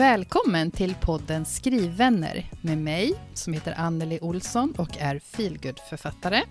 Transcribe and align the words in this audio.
Välkommen 0.00 0.70
till 0.70 0.94
podden 0.94 1.44
Skrivvänner 1.44 2.44
med 2.60 2.78
mig 2.78 3.14
som 3.34 3.52
heter 3.52 3.74
Anneli 3.76 4.18
Olsson 4.22 4.74
och 4.78 4.98
är 4.98 5.18
feelgood-författare. 5.18 6.42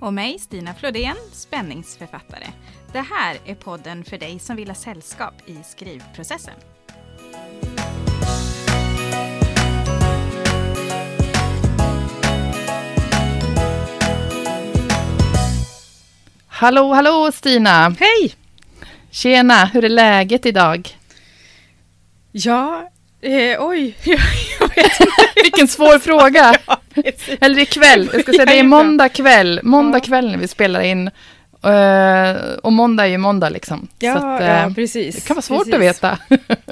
Och 0.00 0.14
mig, 0.14 0.38
Stina 0.38 0.74
Flodén, 0.74 1.16
spänningsförfattare. 1.32 2.46
Det 2.92 3.00
här 3.00 3.38
är 3.44 3.54
podden 3.54 4.04
för 4.04 4.18
dig 4.18 4.38
som 4.38 4.56
vill 4.56 4.68
ha 4.68 4.74
sällskap 4.74 5.34
i 5.46 5.58
skrivprocessen. 5.64 6.54
Hallå, 16.46 16.92
hallå 16.92 17.30
Stina! 17.34 17.96
Hej! 18.00 18.34
Tjena, 19.10 19.64
hur 19.64 19.84
är 19.84 19.88
läget 19.88 20.46
idag? 20.46 20.95
Ja, 22.38 22.90
eh, 23.20 23.56
oj, 23.66 23.96
Vilken 25.42 25.68
svår 25.68 25.98
fråga! 25.98 26.54
Eller 27.40 27.58
ikväll, 27.58 28.10
jag 28.12 28.22
ska 28.22 28.32
säga 28.32 28.44
det 28.44 28.58
är 28.58 28.62
måndag 28.62 29.08
kväll, 29.08 29.60
måndag 29.62 29.98
Ja. 29.98 30.04
kväll 30.04 30.30
när 30.30 30.38
vi 30.38 30.48
spelar 30.48 30.80
in. 30.80 31.10
Eh, 31.62 32.36
och 32.62 32.72
måndag 32.72 33.04
är 33.04 33.08
ju 33.08 33.18
måndag 33.18 33.48
liksom. 33.48 33.88
Ja, 33.98 34.12
Så 34.20 34.26
att, 34.26 34.40
ja, 34.40 34.46
eh, 34.46 34.74
precis. 34.74 35.14
det 35.14 35.26
kan 35.26 35.34
vara 35.34 35.42
svårt 35.42 35.70
precis. 35.70 35.74
att 35.74 35.80
veta. 35.80 36.18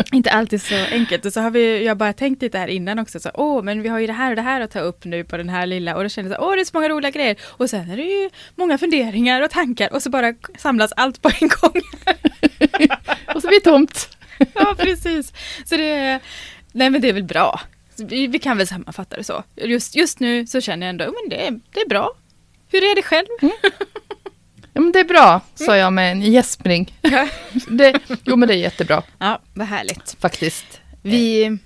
Inte 0.13 0.31
alltid 0.31 0.63
så 0.63 0.75
enkelt. 0.93 1.25
Och 1.25 1.33
så 1.33 1.41
har 1.41 1.51
vi, 1.51 1.85
jag 1.85 1.97
bara 1.97 2.13
tänkt 2.13 2.43
lite 2.43 2.59
här 2.59 2.69
innan 2.69 2.99
också, 2.99 3.21
så 3.21 3.31
åh, 3.35 3.63
men 3.63 3.83
vi 3.83 3.89
har 3.89 3.99
ju 3.99 4.07
det 4.07 4.13
här 4.13 4.31
och 4.31 4.37
det 4.37 4.43
här 4.43 4.61
att 4.61 4.71
ta 4.71 4.81
upp 4.81 5.05
nu 5.05 5.25
på 5.25 5.37
den 5.37 5.49
här 5.49 5.67
lilla, 5.67 5.97
och 5.97 6.03
då 6.03 6.09
kände 6.09 6.31
jag 6.31 6.41
så 6.41 6.47
åh, 6.47 6.55
det 6.55 6.61
är 6.61 6.65
så 6.65 6.71
många 6.75 6.89
roliga 6.89 7.11
grejer. 7.11 7.37
Och 7.43 7.71
sen 7.71 7.91
är 7.91 7.97
det 7.97 8.03
ju 8.03 8.31
många 8.57 8.79
funderingar 8.79 9.43
och 9.43 9.51
tankar 9.51 9.93
och 9.93 10.03
så 10.03 10.11
bara 10.11 10.35
samlas 10.59 10.93
allt 10.97 11.23
på 11.23 11.31
en 11.41 11.49
gång. 11.49 11.81
och 13.35 13.43
så 13.43 13.49
blir 13.49 13.61
det 13.65 13.71
tomt. 13.71 14.09
ja, 14.55 14.75
precis. 14.79 15.33
Så 15.65 15.77
det, 15.77 15.89
är- 15.91 16.21
nej 16.73 16.91
men 16.91 17.01
det 17.01 17.09
är 17.09 17.13
väl 17.13 17.25
bra. 17.25 17.61
Vi, 17.97 18.27
vi 18.27 18.39
kan 18.39 18.59
väl 18.59 18.67
sammanfatta 18.67 19.17
det 19.17 19.25
så. 19.25 19.43
Just, 19.57 19.97
just 19.97 20.21
nu 20.21 20.47
så 20.47 20.61
känner 20.61 20.87
jag 20.87 20.91
ändå, 20.91 21.05
men 21.05 21.29
det, 21.31 21.47
är- 21.47 21.61
det 21.73 21.81
är 21.81 21.89
bra. 21.89 22.13
Hur 22.69 22.83
är 22.83 22.95
det 22.97 23.03
själv? 23.03 23.27
Ja, 24.73 24.81
men 24.81 24.93
det 24.93 25.01
är 25.01 25.05
bra, 25.05 25.41
sa 25.55 25.77
jag 25.77 25.93
med 25.93 26.13
en 26.13 26.23
gäspning. 26.23 26.99
Ja, 27.03 27.29
Det, 27.69 28.01
jo, 28.25 28.37
men 28.37 28.49
det 28.49 28.55
är 28.55 28.59
jättebra 28.59 29.03
ja 29.19 29.41
vad 29.55 29.67
härligt. 29.67 30.17
faktiskt. 30.21 30.81
Vi 31.03 31.59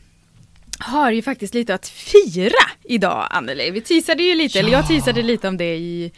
har 0.79 1.11
ju 1.11 1.23
faktiskt 1.23 1.55
lite 1.55 1.75
att 1.75 1.89
fira 1.89 2.71
idag, 2.84 3.27
Anneli. 3.31 3.71
Vi 3.71 3.81
teasade 3.81 4.23
ju 4.23 4.34
lite, 4.34 4.59
eller 4.59 4.71
jag 4.73 4.83
Ja. 4.84 4.87
teasade 4.89 5.23
lite 5.23 5.49
om 5.49 5.56
det 5.56 5.77
i, 5.77 6.12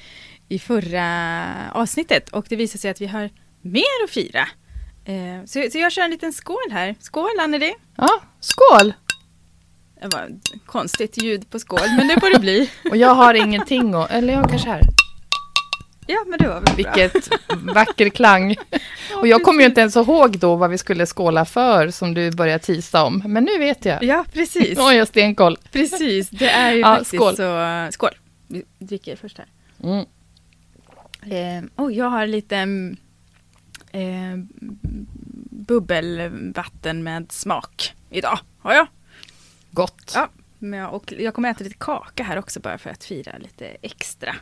i 0.49 0.59
förra 0.59 1.47
avsnittet 1.73 2.29
och 2.29 2.47
det 2.49 2.57
visar 2.57 2.79
sig 2.79 2.91
att 2.91 3.01
vi 3.01 3.07
har 3.07 3.31
mer 3.63 4.05
att 4.05 4.11
fira. 4.11 4.49
Eh, 5.05 5.45
så, 5.47 5.71
så 5.73 5.79
jag 5.79 5.93
kör 5.93 6.03
en 6.03 6.11
liten 6.11 6.33
skål 6.33 6.71
här. 6.71 6.95
Skål 7.01 7.41
Anneli! 7.41 7.75
Ja, 7.97 8.21
skål! 8.41 8.93
Det 10.01 10.09
var 10.09 10.23
ett 10.23 10.67
konstigt 10.67 11.23
ljud 11.23 11.51
på 11.51 11.59
skål, 11.59 11.81
men 11.97 12.09
det 12.09 12.21
får 12.21 12.35
det 12.35 12.41
bli. 12.41 12.71
Och 12.91 12.97
jag 12.97 13.15
har 13.15 13.35
ingenting 13.35 13.95
att, 13.95 14.11
eller 14.11 14.33
jag 14.33 14.51
kanske 14.51 14.69
här. 14.69 14.83
Ja, 16.07 16.25
men 16.27 16.39
det 16.39 16.49
var 16.49 16.55
väl 16.55 16.65
bra. 16.65 16.75
Vilket 16.77 17.29
vacker 17.75 18.09
klang. 18.09 18.57
Och 19.21 19.27
jag 19.27 19.43
kommer 19.43 19.61
ju 19.61 19.67
inte 19.67 19.81
ens 19.81 19.97
ihåg 19.97 20.39
då 20.39 20.57
vad 20.57 20.71
vi 20.71 20.79
skulle 20.79 21.07
skåla 21.07 21.45
för 21.45 21.91
som 21.91 22.15
du 22.15 22.31
började 22.31 22.65
tisa 22.65 23.05
om. 23.05 23.23
Men 23.27 23.45
nu 23.45 23.59
vet 23.59 23.85
jag. 23.85 24.03
Ja, 24.03 24.25
precis. 24.33 24.69
Nu 24.79 24.83
har 24.83 24.93
jag 24.93 25.09
stenkoll. 25.09 25.59
Precis, 25.73 26.31
det 26.31 26.51
är 26.51 26.73
ju 26.73 26.79
Ja, 26.81 26.87
faktiskt 26.97 27.15
skål. 27.15 27.37
så... 27.37 27.87
Skål! 27.91 28.11
Vi 28.49 28.65
dricker 28.79 29.17
först 29.17 29.39
här. 29.39 29.47
Mm. 29.83 30.07
Eh, 31.23 31.85
oh, 31.85 31.95
jag 31.95 32.11
har 32.11 32.27
lite 32.27 32.67
eh, 33.93 34.37
bubbelvatten 35.51 37.03
med 37.03 37.33
smak 37.33 37.95
idag. 38.11 38.39
Har 38.59 38.75
jag. 38.75 38.87
Gott. 39.71 40.13
Ja, 40.15 40.89
och 40.89 41.15
jag 41.19 41.35
kommer 41.35 41.51
äta 41.51 41.65
lite 41.65 41.77
kaka 41.79 42.23
här 42.23 42.39
också 42.39 42.61
bara 42.61 42.79
för 42.79 42.91
att 42.91 43.05
fira 43.05 43.39
lite 43.39 43.67
extra. 43.83 44.35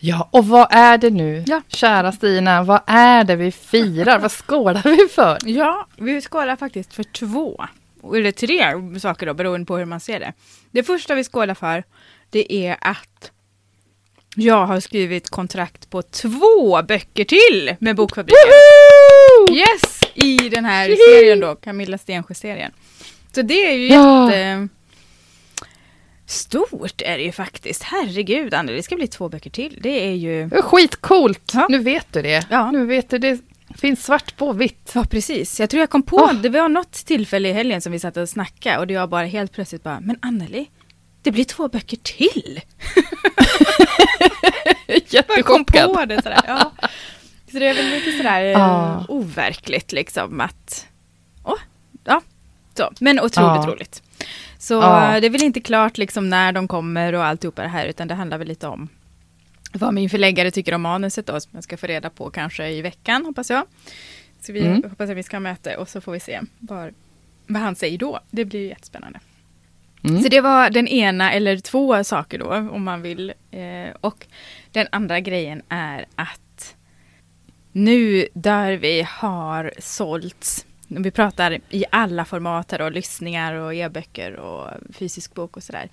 Ja, 0.00 0.28
och 0.32 0.46
vad 0.46 0.66
är 0.70 0.98
det 0.98 1.10
nu? 1.10 1.44
Ja. 1.46 1.62
Kära 1.68 2.12
Stina, 2.12 2.62
vad 2.62 2.80
är 2.86 3.24
det 3.24 3.36
vi 3.36 3.52
firar? 3.52 4.18
vad 4.18 4.32
skålar 4.32 4.82
vi 4.82 5.08
för? 5.08 5.38
Ja, 5.44 5.86
vi 5.96 6.20
skålar 6.20 6.56
faktiskt 6.56 6.94
för 6.94 7.02
två. 7.02 7.64
Eller 8.14 8.32
tre 8.32 8.74
saker 9.00 9.26
då, 9.26 9.34
beroende 9.34 9.66
på 9.66 9.76
hur 9.76 9.84
man 9.84 10.00
ser 10.00 10.20
det. 10.20 10.32
Det 10.70 10.82
första 10.82 11.14
vi 11.14 11.24
skålar 11.24 11.54
för, 11.54 11.84
det 12.30 12.52
är 12.66 12.76
att 12.80 13.30
jag 14.36 14.66
har 14.66 14.80
skrivit 14.80 15.30
kontrakt 15.30 15.90
på 15.90 16.02
två 16.02 16.82
böcker 16.82 17.24
till 17.24 17.76
med 17.78 17.96
Bokfabriken. 17.96 18.36
Yes! 19.50 20.00
I 20.14 20.48
den 20.48 20.64
här 20.64 20.86
Hihi! 20.88 20.96
serien 20.96 21.40
då, 21.40 21.54
Camilla 21.54 21.98
Stensjö-serien. 21.98 22.72
Så 23.34 23.42
det 23.42 23.66
är 23.70 23.72
ju 23.74 23.86
Ja. 23.88 24.30
jätte... 24.32 24.68
Stort 26.26 27.02
är 27.02 27.18
det 27.18 27.24
ju 27.24 27.32
faktiskt. 27.32 27.82
Herregud, 27.82 28.54
Anneli, 28.54 28.76
det 28.76 28.82
ska 28.82 28.96
bli 28.96 29.06
två 29.08 29.28
böcker 29.28 29.50
till. 29.50 29.78
Det 29.82 30.06
är 30.06 30.12
ju... 30.14 30.50
Skitcoolt. 30.50 31.50
Ja. 31.54 31.66
Nu 31.70 31.78
vet 31.78 32.12
du 32.12 32.22
det. 32.22 32.46
Ja. 32.50 32.70
Nu 32.70 32.86
vet 32.86 33.10
du 33.10 33.18
det. 33.18 33.38
finns 33.80 34.04
svart 34.04 34.36
på 34.36 34.52
vitt. 34.52 34.90
Ja, 34.94 35.04
precis. 35.10 35.60
Jag 35.60 35.70
tror 35.70 35.80
jag 35.80 35.90
kom 35.90 36.02
på, 36.02 36.18
Ah. 36.20 36.32
det 36.32 36.48
var 36.48 36.68
något 36.68 36.92
tillfälle 36.92 37.48
i 37.48 37.52
helgen 37.52 37.80
som 37.80 37.92
vi 37.92 37.98
satt 37.98 38.16
och 38.16 38.28
snackade 38.28 38.78
och 38.78 38.86
det 38.86 38.94
jag 38.94 39.08
bara 39.08 39.26
helt 39.26 39.52
plötsligt 39.52 39.82
bara, 39.82 40.00
men 40.00 40.18
Anneli, 40.22 40.70
det 41.22 41.30
blir 41.30 41.44
två 41.44 41.68
böcker 41.68 41.96
till! 41.96 42.60
Jag 44.86 45.26
kom 45.26 45.64
Jättechockad. 45.66 45.92
på 45.94 46.04
det 46.04 46.22
sådär. 46.22 46.40
Ja. 46.46 46.72
Så 47.52 47.58
det 47.58 47.66
är 47.68 47.74
väl 47.74 47.90
lite 47.90 48.12
sådär 48.16 48.54
Ah. 48.56 49.04
overkligt 49.08 49.92
liksom 49.92 50.40
att, 50.40 50.86
åh, 51.44 51.58
ja, 52.04 52.20
så. 52.74 52.90
Men 53.00 53.20
otroligt 53.20 53.64
Ja. 53.64 53.72
roligt. 53.72 54.02
Så 54.58 54.74
Ja. 54.74 55.14
eh, 55.14 55.20
det 55.20 55.26
är 55.26 55.30
väl 55.30 55.42
inte 55.42 55.60
klart 55.60 55.98
liksom 55.98 56.30
när 56.30 56.52
de 56.52 56.68
kommer 56.68 57.12
och 57.12 57.24
alltihopa 57.24 57.62
det 57.62 57.68
här, 57.68 57.86
utan 57.86 58.08
det 58.08 58.14
handlar 58.14 58.38
väl 58.38 58.48
lite 58.48 58.66
om 58.68 58.88
vad 59.72 59.94
min 59.94 60.10
förläggare 60.10 60.50
tycker 60.50 60.74
om 60.74 60.82
manuset 60.82 61.26
då, 61.26 61.40
som 61.40 61.50
jag 61.54 61.64
ska 61.64 61.76
få 61.76 61.86
reda 61.86 62.10
på 62.10 62.30
kanske 62.30 62.68
i 62.68 62.82
veckan, 62.82 63.24
hoppas 63.24 63.50
jag. 63.50 63.64
Så 64.40 64.52
vi 64.52 64.60
Mm. 64.66 64.82
hoppas 64.90 65.10
att 65.10 65.16
vi 65.16 65.22
ska 65.22 65.36
ha 65.36 65.40
möte 65.40 65.76
och 65.76 65.88
så 65.88 66.00
får 66.00 66.12
vi 66.12 66.20
se 66.20 66.40
var, 66.58 66.92
vad 67.46 67.62
han 67.62 67.76
säger 67.76 67.98
då. 67.98 68.20
Det 68.30 68.44
blir 68.44 68.60
ju 68.60 68.66
jättespännande. 68.68 69.20
Mm. 70.04 70.22
Så 70.22 70.28
det 70.28 70.40
var 70.40 70.70
den 70.70 70.88
ena 70.88 71.32
eller 71.32 71.58
två 71.58 72.04
saker 72.04 72.38
då, 72.38 72.54
om 72.54 72.84
man 72.84 73.02
vill. 73.02 73.32
Eh, 73.50 73.94
och 74.00 74.26
den 74.72 74.86
andra 74.92 75.20
grejen 75.20 75.62
är 75.68 76.06
att 76.14 76.40
nu 77.78 78.28
där 78.34 78.72
vi 78.72 79.06
har 79.10 79.72
sålts, 79.78 80.66
vi 80.88 81.10
pratar 81.10 81.58
i 81.70 81.84
alla 81.90 82.24
format 82.24 82.68
då, 82.68 82.88
lyssningar 82.88 83.54
och 83.54 83.74
e-böcker 83.74 84.36
och 84.36 84.68
fysisk 84.94 85.34
bok 85.34 85.56
och 85.56 85.62
sådär, 85.62 85.88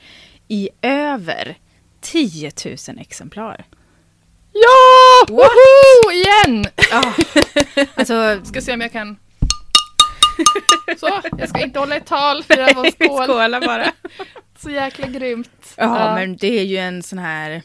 i 0.47 0.69
över 0.81 1.57
10 2.01 2.51
000 2.65 2.99
exemplar. 2.99 3.65
Ja! 4.53 5.33
What? 5.35 5.51
Woho! 5.51 6.11
Igen! 6.11 6.65
Ja, 6.91 7.13
alltså 7.95 8.41
Ska 8.45 8.61
se 8.61 8.73
om 8.73 8.81
jag 8.81 8.91
kan... 8.91 9.17
Så, 10.99 11.21
jag 11.37 11.49
ska 11.49 11.63
inte 11.63 11.79
hålla 11.79 11.95
ett 11.95 12.05
tal 12.05 12.43
för 12.43 12.57
jag 12.57 12.73
var 12.73 12.91
skål. 13.05 13.25
skåla 13.27 13.61
bara. 13.61 13.91
Så 14.59 14.69
jäkla 14.69 15.07
grymt. 15.07 15.73
Ja, 15.75 16.15
men 16.15 16.37
det 16.37 16.59
är 16.59 16.63
ju 16.63 16.77
en 16.77 17.03
sån 17.03 17.19
här 17.19 17.61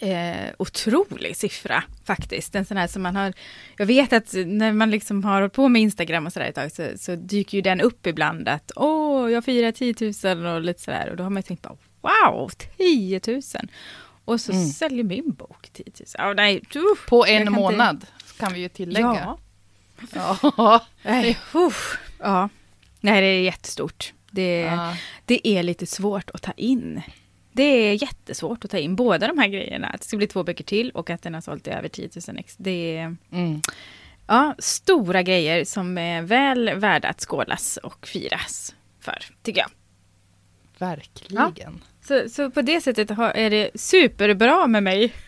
eh, 0.00 0.50
otrolig 0.58 1.36
siffra 1.36 1.84
faktiskt. 2.04 2.54
En 2.54 2.64
sån 2.64 2.76
här 2.76 2.86
som 2.86 3.02
man 3.02 3.16
har, 3.16 3.32
jag 3.76 3.86
vet 3.86 4.12
att 4.12 4.32
när 4.46 4.72
man 4.72 4.90
liksom 4.90 5.24
har 5.24 5.40
hållit 5.40 5.52
på 5.52 5.68
med 5.68 5.82
Instagram 5.82 6.26
och 6.26 6.32
sådär 6.32 6.46
ett 6.46 6.54
tag 6.54 6.72
så, 6.72 6.88
så 6.96 7.16
dyker 7.16 7.58
ju 7.58 7.62
den 7.62 7.80
upp 7.80 8.06
ibland 8.06 8.48
att 8.48 8.72
åh, 8.76 9.30
jag 9.32 9.44
firar 9.44 9.72
10 9.72 10.34
000 10.34 10.46
och 10.46 10.60
lite 10.60 10.82
sådär 10.82 11.10
och 11.10 11.16
då 11.16 11.22
har 11.22 11.30
man 11.30 11.38
ju 11.40 11.42
tänkt 11.42 11.62
bara 11.62 11.76
wow, 12.00 12.50
10 12.76 13.20
000. 13.26 13.40
Och 14.24 14.40
så 14.40 14.52
Mm. 14.52 14.66
säljer 14.68 15.04
min 15.04 15.32
bok 15.32 15.68
10 15.72 15.84
000. 15.84 16.06
Ja, 16.18 16.32
nej, 16.32 16.62
uff, 16.92 17.06
På 17.08 17.26
en 17.26 17.32
kan 17.32 17.40
inte- 17.40 17.50
månad 17.50 18.06
kan 18.38 18.52
vi 18.52 18.60
ju 18.60 18.68
tillägga. 18.68 19.36
Ja, 20.12 20.38
Ja. 20.56 20.80
nej, 21.02 21.38
uff, 21.54 21.98
ja. 22.18 22.48
Nej, 23.00 23.20
det 23.20 23.26
är 23.26 23.40
jättestort. 23.42 24.12
Det, 24.30 24.60
Ja. 24.60 24.96
det 25.24 25.48
är 25.48 25.62
lite 25.62 25.86
svårt 25.86 26.30
att 26.30 26.42
ta 26.42 26.52
in. 26.52 27.02
Det 27.60 27.64
är 27.64 28.02
jättesvårt 28.02 28.64
att 28.64 28.70
ta 28.70 28.78
in 28.78 28.96
båda 28.96 29.26
de 29.26 29.38
här 29.38 29.48
grejerna. 29.48 29.86
Att 29.88 30.00
det 30.00 30.06
ska 30.06 30.16
bli 30.16 30.26
två 30.26 30.42
böcker 30.44 30.64
till 30.64 30.90
och 30.90 31.10
att 31.10 31.22
den 31.22 31.34
har 31.34 31.40
sålt 31.40 31.66
i 31.66 31.70
över 31.70 31.88
10 31.88 32.08
000 32.28 32.38
ex. 32.38 32.54
Det 32.56 32.96
är 32.96 33.16
Mm. 33.32 33.60
ja, 34.26 34.54
stora 34.58 35.22
grejer 35.22 35.64
som 35.64 35.98
är 35.98 36.22
väl 36.22 36.70
värda 36.74 37.08
att 37.08 37.20
skålas 37.20 37.76
och 37.76 38.06
firas 38.06 38.74
för, 39.00 39.18
tycker 39.42 39.60
jag. 39.60 39.70
Verkligen. 40.78 41.80
Så, 42.04 42.28
så 42.28 42.50
på 42.50 42.62
det 42.62 42.80
sättet 42.80 43.10
är 43.10 43.50
det 43.50 43.70
superbra 43.74 44.66
med 44.66 44.82
mig. 44.82 45.12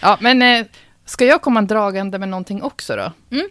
Ja, 0.00 0.18
men 0.20 0.42
eh, 0.42 0.66
ska 1.04 1.24
jag 1.24 1.42
komma 1.42 1.62
dragande 1.62 2.18
med 2.18 2.28
någonting 2.28 2.62
också 2.62 2.96
då? 2.96 3.12
Mm. 3.36 3.48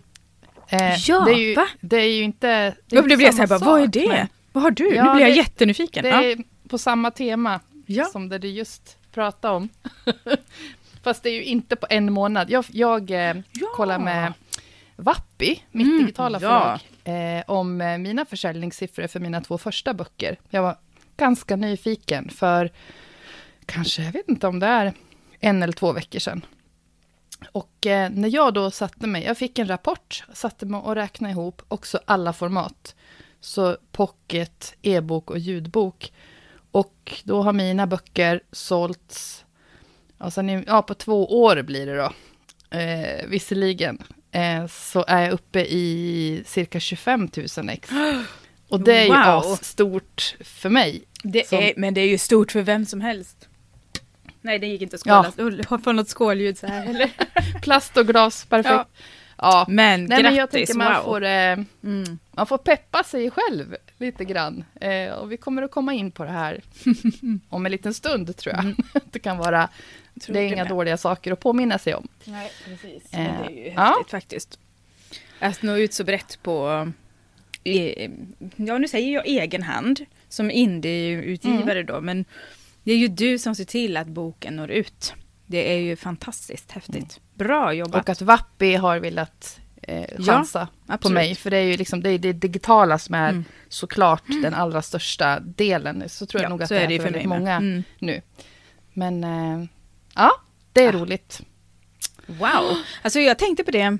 Eh, 0.69 0.95
Ja, 1.07 1.19
det 1.25 1.31
är 1.31 1.37
ju, 1.37 1.55
va? 1.55 1.67
Det 1.81 1.97
är 1.97 2.09
ju 2.15 2.23
inte... 2.23 2.47
Det 2.87 2.95
är 2.95 3.03
inte 3.03 3.15
blir 3.15 3.25
jag 3.25 3.33
så 3.33 3.41
här, 3.41 3.47
bara, 3.47 3.59
vad 3.59 3.81
är 3.81 3.87
det? 3.87 4.07
men 4.07 4.27
Vad 4.55 4.63
har 4.63 4.71
du? 4.71 4.95
Ja, 4.95 5.03
nu 5.03 5.11
blir 5.11 5.21
jag 5.25 5.31
det- 5.31 5.37
jättenyfiken. 5.37 6.03
Det 6.03 6.09
Ja. 6.09 6.23
är 6.23 6.37
på 6.69 6.77
samma 6.77 7.11
tema 7.11 7.59
Ja. 7.85 8.05
som 8.05 8.29
det 8.29 8.37
du 8.37 8.47
just 8.47 8.97
pratade 9.11 9.53
om. 9.55 9.69
Fast 11.03 11.23
det 11.23 11.29
är 11.29 11.33
ju 11.33 11.43
inte 11.43 11.75
på 11.75 11.87
en 11.89 12.13
månad. 12.13 12.49
Jag, 12.49 12.65
jag 12.71 13.11
eh, 13.29 13.35
kollar 13.75 13.99
med 13.99 14.33
Vappi, 14.95 15.63
mitt 15.71 15.85
Mm, 15.87 15.99
digitala 15.99 16.39
förlag, 16.39 16.79
eh, 17.37 17.43
om 17.47 17.81
eh, 17.81 17.97
mina 17.97 18.25
försäljningssiffror 18.25 19.07
för 19.07 19.19
mina 19.19 19.41
två 19.41 19.57
första 19.57 19.93
böcker. 19.93 20.39
Jag 20.49 20.61
var 20.61 20.77
ganska 21.17 21.55
nyfiken 21.55 22.29
för 22.29 22.71
kanske, 23.65 24.03
jag 24.03 24.11
vet 24.11 24.29
inte 24.29 24.47
om 24.47 24.59
det 24.59 24.67
är 24.67 24.93
en 25.39 25.63
eller 25.63 25.73
två 25.73 25.91
veckor 25.91 26.19
sedan. 26.19 26.45
Och 27.51 27.85
eh, 27.85 28.09
när 28.09 28.29
jag 28.35 28.53
då 28.53 28.71
satte 28.71 29.07
mig, 29.07 29.23
jag 29.23 29.37
fick 29.37 29.59
en 29.59 29.67
rapport, 29.67 30.23
satte 30.33 30.65
mig 30.65 30.79
och 30.79 30.95
räknade 30.95 31.31
ihop 31.31 31.61
också 31.67 31.99
alla 32.05 32.33
format. 32.33 32.95
Så 33.45 33.77
pocket, 33.91 34.75
e-bok 34.81 35.31
och 35.31 35.39
ljudbok. 35.39 36.11
Och 36.71 37.21
då 37.23 37.41
har 37.41 37.53
mina 37.53 37.87
böcker 37.87 38.41
sålts, 38.51 39.45
ja, 40.17 40.31
sen 40.31 40.63
ja 40.67 40.81
på 40.81 40.93
två 40.93 41.41
år 41.43 41.61
blir 41.61 41.85
det 41.85 41.95
då, 41.97 42.11
eh, 42.77 43.25
visserligen. 43.27 44.03
Eh, 44.31 44.67
så 44.67 45.05
är 45.07 45.21
jag 45.21 45.31
uppe 45.31 45.59
i 45.59 46.43
cirka 46.45 46.79
25 46.79 47.29
000 47.57 47.69
ex. 47.69 47.89
Och 48.69 48.79
det 48.81 48.93
är 48.97 49.03
ju 49.05 49.31
Wow. 49.47 49.55
stort 49.61 50.35
för 50.39 50.69
mig. 50.69 51.03
Det 51.23 51.47
Som- 51.47 51.57
är, 51.59 51.73
men 51.77 51.93
det 51.93 52.01
är 52.01 52.07
ju 52.07 52.17
stort 52.17 52.51
för 52.51 52.61
vem 52.61 52.85
som 52.85 53.01
helst. 53.01 53.49
Nej, 54.41 54.59
det 54.59 54.67
gick 54.67 54.81
inte 54.81 54.95
att 54.95 55.01
skåla. 55.01 55.33
Ja. 55.69 55.77
Få 55.83 55.91
något 55.91 56.09
skålljud 56.09 56.57
så 56.57 56.67
här 56.67 56.85
eller? 56.89 57.11
Plast 57.61 57.97
och 57.97 58.07
glas, 58.07 58.45
perfekt. 58.45 58.69
Ja. 58.73 58.87
Ja. 59.37 59.65
Men 59.69 60.05
Nej, 60.05 60.23
men 60.23 60.35
jag 60.35 60.49
grattis, 60.49 60.67
tänker 60.69 60.73
man 60.77 60.93
wow. 60.93 61.03
får, 61.03 61.23
eh, 61.23 61.57
Mm. 61.83 62.19
man 62.31 62.47
får 62.47 62.57
peppa 62.57 63.03
sig 63.03 63.31
själv 63.31 63.75
lite 63.97 64.25
grann. 64.25 64.63
Eh, 64.81 65.11
och 65.13 65.31
vi 65.31 65.37
kommer 65.37 65.61
att 65.61 65.71
komma 65.71 65.93
in 65.93 66.11
på 66.11 66.23
det 66.23 66.31
här 66.31 66.61
om 67.49 67.65
en 67.65 67.71
liten 67.71 67.93
stund, 67.93 68.37
tror 68.37 68.55
jag. 68.55 68.75
det 69.11 69.19
kan 69.19 69.37
vara, 69.37 69.69
Tror 70.21 70.33
det 70.33 70.39
är 70.39 70.47
inga 70.47 70.63
med. 70.63 70.67
dåliga 70.67 70.97
saker 70.97 71.31
att 71.31 71.39
påminna 71.39 71.77
sig 71.79 71.95
om. 71.95 72.07
Nej, 72.25 72.51
precis. 72.65 73.13
Eh, 73.13 73.19
det 73.19 73.19
är 73.27 73.49
ju 73.49 73.63
häftigt 73.63 73.73
ja. 73.75 74.03
faktiskt. 74.09 74.59
Att 75.39 75.61
nå 75.61 75.75
ut 75.77 75.93
så 75.93 76.03
brett 76.03 76.39
på, 76.43 76.91
ja 78.55 78.77
nu 78.77 78.87
säger 78.87 79.13
jag 79.13 79.27
egen 79.27 79.63
hand, 79.63 80.05
som 80.29 80.51
indie-utgivare 80.51 81.79
Mm. 81.79 81.85
då, 81.85 82.01
men 82.01 82.25
det 82.83 82.91
är 82.91 82.97
ju 82.97 83.07
du 83.07 83.39
som 83.39 83.55
ser 83.55 83.63
till 83.65 83.97
att 83.97 84.07
boken 84.07 84.55
når 84.55 84.71
ut. 84.71 85.13
Det 85.47 85.73
är 85.73 85.77
ju 85.79 85.95
fantastiskt 85.95 86.71
häftigt. 86.71 87.19
Bra 87.33 87.73
jobbat. 87.73 88.01
Och 88.03 88.09
att 88.09 88.21
Vappi 88.21 88.75
har 88.75 88.99
velat 88.99 89.59
eh, 89.81 90.01
Ja, 90.17 90.23
chansa 90.23 90.67
på 90.87 90.93
absolut. 90.93 91.13
mig. 91.13 91.35
För 91.35 91.49
det 91.51 91.57
är 91.57 91.61
ju 91.63 91.77
liksom 91.77 92.01
det, 92.01 92.09
är 92.09 92.19
det 92.19 92.33
digitala 92.33 92.99
som 92.99 93.15
är 93.15 93.29
Mm. 93.29 93.45
såklart 93.69 94.23
den 94.41 94.53
allra 94.53 94.81
största 94.81 95.39
delen. 95.39 96.03
Så 96.09 96.25
tror 96.25 96.41
jag 96.41 96.45
Ja, 96.47 96.49
nog 96.49 96.63
att 96.63 96.69
det 96.69 96.79
är 96.79 96.87
det 96.87 96.97
för 96.97 97.03
väldigt 97.03 97.25
många 97.25 97.55
Mm. 97.55 97.83
nu. 97.99 98.21
Men 98.93 99.23
eh, 99.23 99.65
ja, 100.15 100.31
det 100.73 100.81
är 100.85 100.89
Ah. 100.89 100.99
roligt. 100.99 101.41
Wow! 102.25 102.77
Alltså 103.01 103.19
jag 103.19 103.39
tänkte 103.39 103.63
på 103.63 103.71
det 103.71 103.97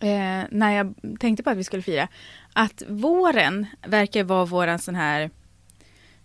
eh, 0.00 0.44
när 0.50 0.70
jag 0.76 0.94
tänkte 1.20 1.42
på 1.42 1.50
att 1.50 1.56
vi 1.56 1.64
skulle 1.64 1.82
fira. 1.82 2.08
Att 2.52 2.82
våren 2.88 3.66
verkar 3.86 4.24
vara 4.24 4.44
våran 4.44 4.78
sån 4.78 4.94
här 4.94 5.30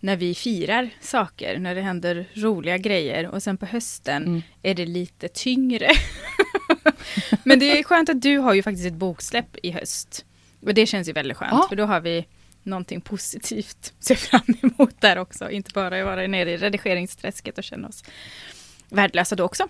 när 0.04 0.16
vi 0.16 0.36
firar 0.36 0.90
saker, 1.02 1.58
när 1.60 1.76
det 1.76 1.82
händer 1.82 2.26
roliga 2.34 2.78
grejer 2.78 3.28
och 3.28 3.44
sen 3.44 3.58
på 3.58 3.66
hösten 3.66 4.24
Mm. 4.28 4.42
är 4.64 4.74
det 4.76 4.86
lite 4.86 5.28
tyngre. 5.28 5.90
Men 7.44 7.60
det 7.60 7.80
är 7.80 7.84
skönt 7.84 8.10
att 8.10 8.22
du 8.22 8.38
har 8.38 8.54
ju 8.54 8.64
faktiskt 8.64 8.88
ett 8.88 8.94
boksläpp 8.94 9.58
i 9.64 9.72
höst. 9.72 10.26
Och 10.66 10.74
det 10.74 10.86
känns 10.86 11.10
ju 11.10 11.12
väldigt 11.14 11.38
skönt, 11.38 11.52
Ja. 11.54 11.66
för 11.70 11.76
då 11.76 11.86
har 11.86 12.00
vi 12.02 12.26
någonting 12.64 13.02
positivt 13.02 13.94
att 13.98 14.04
se 14.06 14.16
fram 14.16 14.42
emot 14.62 15.02
där 15.02 15.18
också. 15.18 15.50
Inte 15.50 15.72
bara 15.74 16.04
vara 16.06 16.28
nere 16.28 16.52
i 16.52 16.58
redigeringsträsket 16.58 17.58
och 17.58 17.64
känna 17.64 17.88
oss 17.88 18.04
värdelösa 18.90 19.36
då 19.36 19.44
också. 19.44 19.68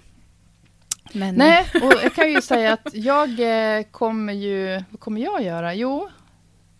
Men, 1.14 1.36
Nej, 1.36 1.66
och 1.82 1.94
jag 2.04 2.14
kan 2.16 2.32
ju 2.32 2.42
säga 2.42 2.74
att 2.74 2.90
jag 2.94 3.30
eh, 3.78 3.84
kommer 3.92 4.34
ju... 4.34 4.84
Vad 4.90 5.00
kommer 5.00 5.22
jag 5.22 5.44
göra? 5.44 5.74
Jo, 5.74 6.10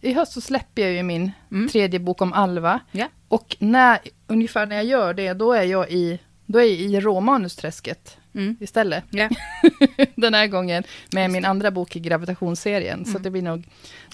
i 0.04 0.14
höst 0.14 0.32
så 0.32 0.42
släpper 0.42 0.82
jag 0.82 0.92
ju 0.92 1.04
min 1.04 1.32
Mm. 1.52 1.70
tredje 1.70 2.00
bok 2.00 2.22
om 2.22 2.34
Alva. 2.34 2.80
Ja. 2.92 3.08
Och 3.28 3.56
när, 3.60 4.00
ungefär 4.28 4.66
när 4.66 4.76
jag 4.76 4.86
gör 4.86 5.14
det, 5.14 5.34
då 5.34 5.54
är 5.54 5.64
jag 5.64 5.92
i, 5.92 6.20
då 6.46 6.60
är 6.60 6.64
jag 6.64 6.72
i 6.74 7.00
råmanusträsket 7.00 8.18
Mm. 8.36 8.58
istället. 8.60 9.04
Ja. 9.10 9.30
Den 10.16 10.34
här 10.34 10.48
gången 10.48 10.84
med 11.14 11.30
min 11.32 11.46
andra 11.46 11.72
bok 11.72 11.96
i 11.96 12.00
gravitationsserien. 12.00 13.06
Så 13.06 13.18
det 13.18 13.30
blir 13.30 13.42
nog... 13.42 13.68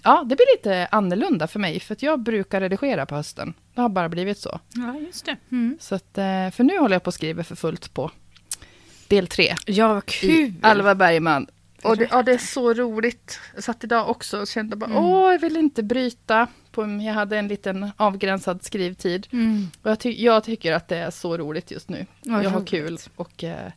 Ja, 0.03 0.23
det 0.25 0.35
blir 0.35 0.57
lite 0.57 0.87
annorlunda 0.91 1.47
för 1.47 1.59
mig, 1.59 1.79
för 1.79 1.93
att 1.93 2.03
jag 2.03 2.19
brukar 2.19 2.61
redigera 2.61 3.05
på 3.05 3.15
hösten. 3.15 3.53
Det 3.75 3.81
har 3.81 3.89
bara 3.89 4.09
blivit 4.09 4.37
så. 4.37 4.59
ja, 4.73 4.95
just 4.99 5.25
det. 5.25 5.35
Mm. 5.51 5.77
så 5.81 5.95
att, 5.95 6.17
eh, 6.17 6.49
för 6.51 6.63
nu 6.63 6.77
håller 6.79 6.95
jag 6.95 7.03
på 7.03 7.09
att 7.09 7.13
skriva 7.15 7.43
för 7.43 7.55
fullt 7.55 7.93
på 7.93 8.11
del 9.07 9.27
tre. 9.27 9.55
Ja, 9.65 9.87
vad 9.93 9.97
i 9.97 10.11
kul! 10.11 10.53
Alva 10.61 10.95
Bergman. 10.95 11.47
Och 11.83 11.97
det, 11.97 12.07
ja, 12.11 12.23
det 12.23 12.31
är 12.31 12.37
så 12.37 12.73
roligt. 12.73 13.39
Jag 13.55 13.63
satt 13.63 13.83
idag 13.83 14.09
också 14.09 14.39
och 14.39 14.47
kände 14.47 14.75
bara, 14.75 14.85
Mm. 14.91 15.03
åh, 15.03 15.31
jag 15.31 15.39
vill 15.39 15.57
inte 15.57 15.83
bryta. 15.83 16.47
På, 16.71 16.81
jag 16.81 17.13
hade 17.13 17.37
en 17.37 17.47
liten 17.47 17.91
avgränsad 17.97 18.63
skrivtid. 18.63 19.27
Mm. 19.31 19.67
Och 19.81 19.91
jag, 19.91 19.99
ty, 19.99 20.23
jag 20.23 20.43
tycker 20.43 20.73
att 20.73 20.87
det 20.87 20.97
är 20.97 21.11
så 21.11 21.37
roligt 21.37 21.71
just 21.71 21.89
nu. 21.89 22.05
Vad 22.23 22.43
jag 22.45 22.49
har 22.49 22.65
kul 22.65 22.97
och 23.15 23.43
eh, 23.43 23.71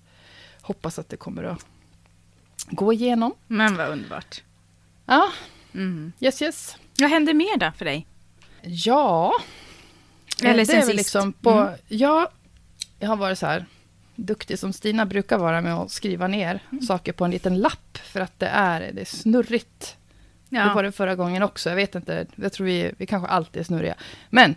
hoppas 0.60 0.98
att 0.98 1.08
det 1.08 1.16
kommer 1.16 1.44
att 1.44 1.66
gå 2.70 2.92
igenom. 2.92 3.34
Men 3.46 3.76
vad 3.76 3.88
underbart. 3.90 4.42
Ja, 5.06 5.32
Mm. 5.74 6.12
yes 6.20 6.42
yes. 6.42 6.76
Vad 6.98 7.10
händer 7.10 7.34
mer 7.34 7.56
då 7.56 7.72
för 7.78 7.84
dig? 7.84 8.06
Ja. 8.62 9.32
Eller 10.42 10.56
det 10.58 10.66
sen 10.66 10.74
är 10.76 10.80
väl 10.80 10.86
sist. 10.86 10.96
liksom 10.96 11.32
på, 11.32 11.50
Mm. 11.50 11.74
ja, 11.88 12.30
jag 12.98 13.08
har 13.08 13.16
varit 13.16 13.38
så 13.38 13.46
här 13.46 13.64
duktig 14.26 14.58
som 14.58 14.72
Stina 14.72 15.06
brukar 15.06 15.38
vara 15.38 15.60
med 15.60 15.74
att 15.74 15.90
skriva 15.90 16.26
ner 16.28 16.60
Mm. 16.72 16.82
saker 16.82 17.12
på 17.12 17.24
en 17.24 17.30
liten 17.30 17.58
lapp. 17.58 17.98
För 17.98 18.20
att 18.20 18.38
det 18.38 18.46
är, 18.46 18.92
det 18.92 19.00
är 19.00 19.04
snurrigt. 19.04 19.96
Det 20.48 20.72
var 20.74 20.82
det 20.82 20.92
förra 20.92 21.14
gången 21.14 21.42
också. 21.42 21.68
Jag 21.68 21.76
vet 21.76 21.94
inte, 21.94 22.26
jag 22.36 22.52
tror 22.52 22.66
vi, 22.66 22.92
vi 22.98 23.06
kanske 23.06 23.28
alltid 23.28 23.60
är 23.60 23.64
snurriga. 23.64 23.94
Men 24.30 24.54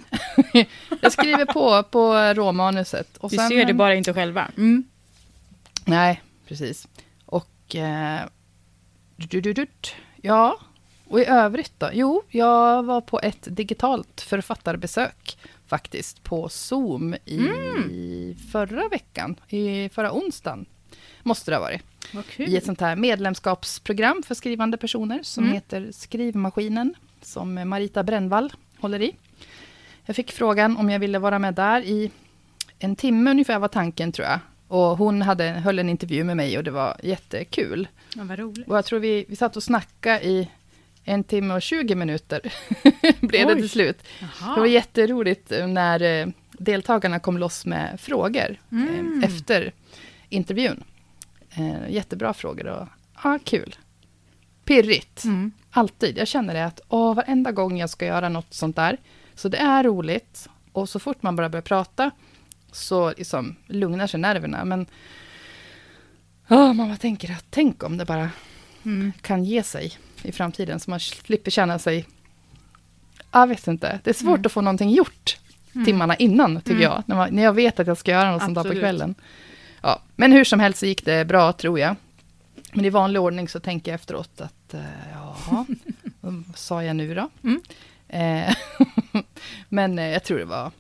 jag 1.02 1.12
skriver 1.12 1.46
på, 1.46 1.84
på 1.84 2.14
råmanuset. 2.34 3.18
Och 3.18 3.34
Vi 3.34 3.38
sen, 3.38 3.50
ser 3.50 3.66
det 3.66 3.74
bara 3.74 3.96
inte 3.96 4.14
själva. 4.14 4.48
Mm. 4.58 4.84
Nej, 5.86 6.22
precis. 6.48 6.88
Och... 7.26 7.76
Eh, 7.76 8.20
du, 9.18 9.42
du, 9.42 9.54
du, 9.54 9.68
ja, 10.22 10.60
och 11.08 11.20
i 11.20 11.26
övrigt 11.26 11.74
då? 11.78 11.90
Jo, 11.94 12.24
jag 12.30 12.84
var 12.84 13.02
på 13.02 13.20
ett 13.20 13.48
digitalt 13.56 14.22
författarbesök 14.22 15.38
faktiskt 15.68 16.24
på 16.24 16.50
Zoom 16.50 17.16
i 17.26 17.38
Mm. 17.38 18.36
förra 18.52 18.88
veckan, 18.88 19.36
i 19.50 19.90
förra 19.90 20.14
onsdagen. 20.14 20.66
Måste 21.24 21.52
det 21.52 21.56
ha 21.58 21.62
varit. 21.64 21.82
I 22.38 22.58
ett 22.58 22.66
sånt 22.66 22.82
här 22.82 22.96
medlemskapsprogram 22.96 24.24
för 24.24 24.36
skrivande 24.36 24.78
personer 24.78 25.20
som 25.24 25.44
Mm. 25.44 25.54
heter 25.56 25.90
Skrivmaskinen, 25.92 26.96
som 27.22 27.70
Marita 27.70 28.04
Brännvall 28.04 28.54
håller 28.80 29.02
i. 29.02 29.16
Jag 30.06 30.16
fick 30.16 30.32
frågan 30.32 30.78
om 30.78 30.90
jag 30.90 31.00
ville 31.00 31.20
vara 31.20 31.40
med 31.40 31.54
där 31.54 31.82
i 31.82 32.12
en 32.80 32.96
timme 32.96 33.32
ungefär 33.32 33.60
var 33.60 33.68
tanken 33.68 34.12
tror 34.12 34.28
jag. 34.28 34.40
Och 34.68 34.98
hon 34.98 35.22
hade, 35.22 35.44
höll 35.50 35.80
en 35.80 35.90
intervju 35.90 36.24
med 36.24 36.38
mig 36.38 36.58
och 36.58 36.64
det 36.64 36.72
var 36.72 36.98
jättekul. 37.04 37.88
Ja, 38.16 38.24
vad 38.24 38.40
roligt. 38.40 38.68
Och 38.68 38.78
jag 38.78 38.86
tror 38.86 39.00
vi, 39.00 39.26
vi 39.28 39.36
satt 39.36 39.56
och 39.56 39.64
snackade 39.64 40.26
i 40.26 40.50
en 41.08 41.24
timme 41.24 41.54
och 41.54 41.62
20 41.62 41.96
minuter. 41.96 42.42
blev 43.20 43.48
det 43.48 43.54
Oj. 43.54 43.60
till 43.60 43.70
slut. 43.70 43.98
Det 44.56 44.60
var 44.60 44.66
jätteroligt 44.66 45.52
när 45.68 46.02
eh, 46.02 46.28
deltagarna 46.52 47.20
kom 47.20 47.38
loss 47.38 47.66
med 47.66 48.00
frågor 48.00 48.58
Mm. 48.72 49.24
eh, 49.24 49.30
efter 49.30 49.74
intervjun. 50.30 50.84
Eh, 51.56 51.90
jättebra 51.90 52.34
frågor 52.34 52.68
och 52.68 52.88
ja, 53.24 53.40
kul. 53.44 53.76
Pirrigt, 54.66 55.24
Mm. 55.24 55.52
alltid. 55.72 56.18
Jag 56.18 56.28
känner 56.28 56.54
det 56.54 56.66
att 56.66 56.80
åh, 56.90 57.16
varenda 57.16 57.52
gång 57.52 57.78
jag 57.78 57.90
ska 57.90 58.06
göra 58.06 58.30
något 58.30 58.54
sånt 58.54 58.76
där, 58.76 58.98
så 59.36 59.50
det 59.50 59.58
är 59.58 59.84
roligt. 59.84 60.50
Och 60.72 60.90
så 60.90 61.00
fort 61.00 61.24
man 61.24 61.36
bara 61.36 61.50
börjar 61.50 61.62
prata 61.62 62.12
så 62.72 63.14
liksom 63.18 63.56
lugnar 63.68 64.08
sig 64.08 64.20
nerverna. 64.20 64.66
Men 64.66 64.86
åh, 66.50 66.74
man 66.74 66.98
tänker 66.98 67.32
att 67.32 67.46
tänk 67.50 67.84
om 67.84 67.98
det 67.98 68.06
bara 68.06 68.30
Mm. 68.86 69.12
kan 69.22 69.44
ge 69.44 69.64
sig 69.64 69.92
i 70.26 70.32
framtiden 70.32 70.80
så 70.80 70.90
man 70.90 71.00
slipper 71.00 71.52
känna 71.52 71.80
sig... 71.80 72.06
Jag 73.32 73.48
vet 73.48 73.68
inte, 73.68 74.00
det 74.04 74.10
är 74.10 74.14
svårt 74.14 74.38
Mm. 74.38 74.46
att 74.46 74.52
få 74.52 74.62
någonting 74.62 74.90
gjort 74.90 75.38
Mm. 75.76 75.86
timmarna 75.86 76.16
innan, 76.16 76.58
tycker 76.62 76.72
Mm. 76.72 76.84
jag. 76.84 77.04
När, 77.06 77.16
man, 77.16 77.30
när 77.36 77.44
jag 77.44 77.54
vet 77.54 77.80
att 77.80 77.88
jag 77.88 77.98
ska 77.98 78.12
göra 78.12 78.32
något 78.32 78.42
sånt 78.42 78.56
där 78.56 78.62
på 78.62 78.68
Absolut. 78.68 78.82
kvällen. 78.82 79.16
Ja, 79.82 80.02
men 80.16 80.32
hur 80.32 80.44
som 80.44 80.60
helst 80.60 80.80
så 80.80 80.86
gick 80.86 81.06
det 81.06 81.26
bra, 81.26 81.54
tror 81.54 81.80
jag. 81.80 81.96
Men 82.74 82.86
i 82.86 82.90
vanlig 82.90 83.22
ordning 83.22 83.48
så 83.50 83.60
tänker 83.60 83.92
jag 83.92 83.96
efteråt 83.96 84.42
att, 84.42 84.74
eh, 84.74 84.82
ja, 85.14 85.36
vad 86.22 86.44
sa 86.56 86.84
jag 86.84 86.96
nu 86.96 87.16
då? 87.16 87.30
Mm. 87.44 87.62
Eh, 88.08 88.56
men 89.70 90.00
eh, 90.00 90.06
jag 90.08 90.24
tror 90.24 90.38
det 90.38 90.46
var, 90.46 90.72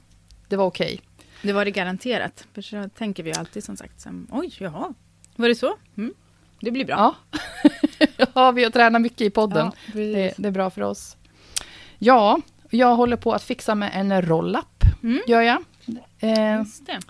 det 0.47 0.55
var 0.55 0.65
okej. 0.65 1.01
Det 1.41 1.53
var 1.53 1.65
det 1.65 1.71
garanterat. 1.71 2.47
För 2.53 2.61
så 2.61 2.89
tänker 2.97 3.23
vi 3.23 3.33
alltid 3.33 3.63
som 3.63 3.77
sagt. 3.77 4.01
Som, 4.01 4.27
Oj, 4.31 4.53
jaha. 4.57 4.93
Var 5.35 5.47
det 5.47 5.55
så? 5.55 5.75
Mm. 5.97 6.13
Det 6.59 6.71
blir 6.71 6.85
bra. 6.85 7.15
Ja. 7.33 7.69
ja, 8.33 8.51
vi 8.51 8.63
har 8.63 8.71
tränat 8.71 9.01
mycket 9.01 9.21
i 9.21 9.29
podden. 9.29 9.71
Ja. 9.85 9.91
Det, 9.93 10.33
det 10.37 10.47
är 10.47 10.51
bra 10.51 10.69
för 10.69 10.81
oss. 10.81 11.17
Ja, 11.99 12.39
jag 12.69 12.95
håller 12.95 13.17
på 13.17 13.33
att 13.33 13.43
fixa 13.43 13.75
med 13.75 13.91
en 13.93 14.21
roll-up, 14.21 14.83
Mm. 15.03 15.19
gör 15.27 15.41
jag. 15.41 15.63
Eh, 16.19 16.63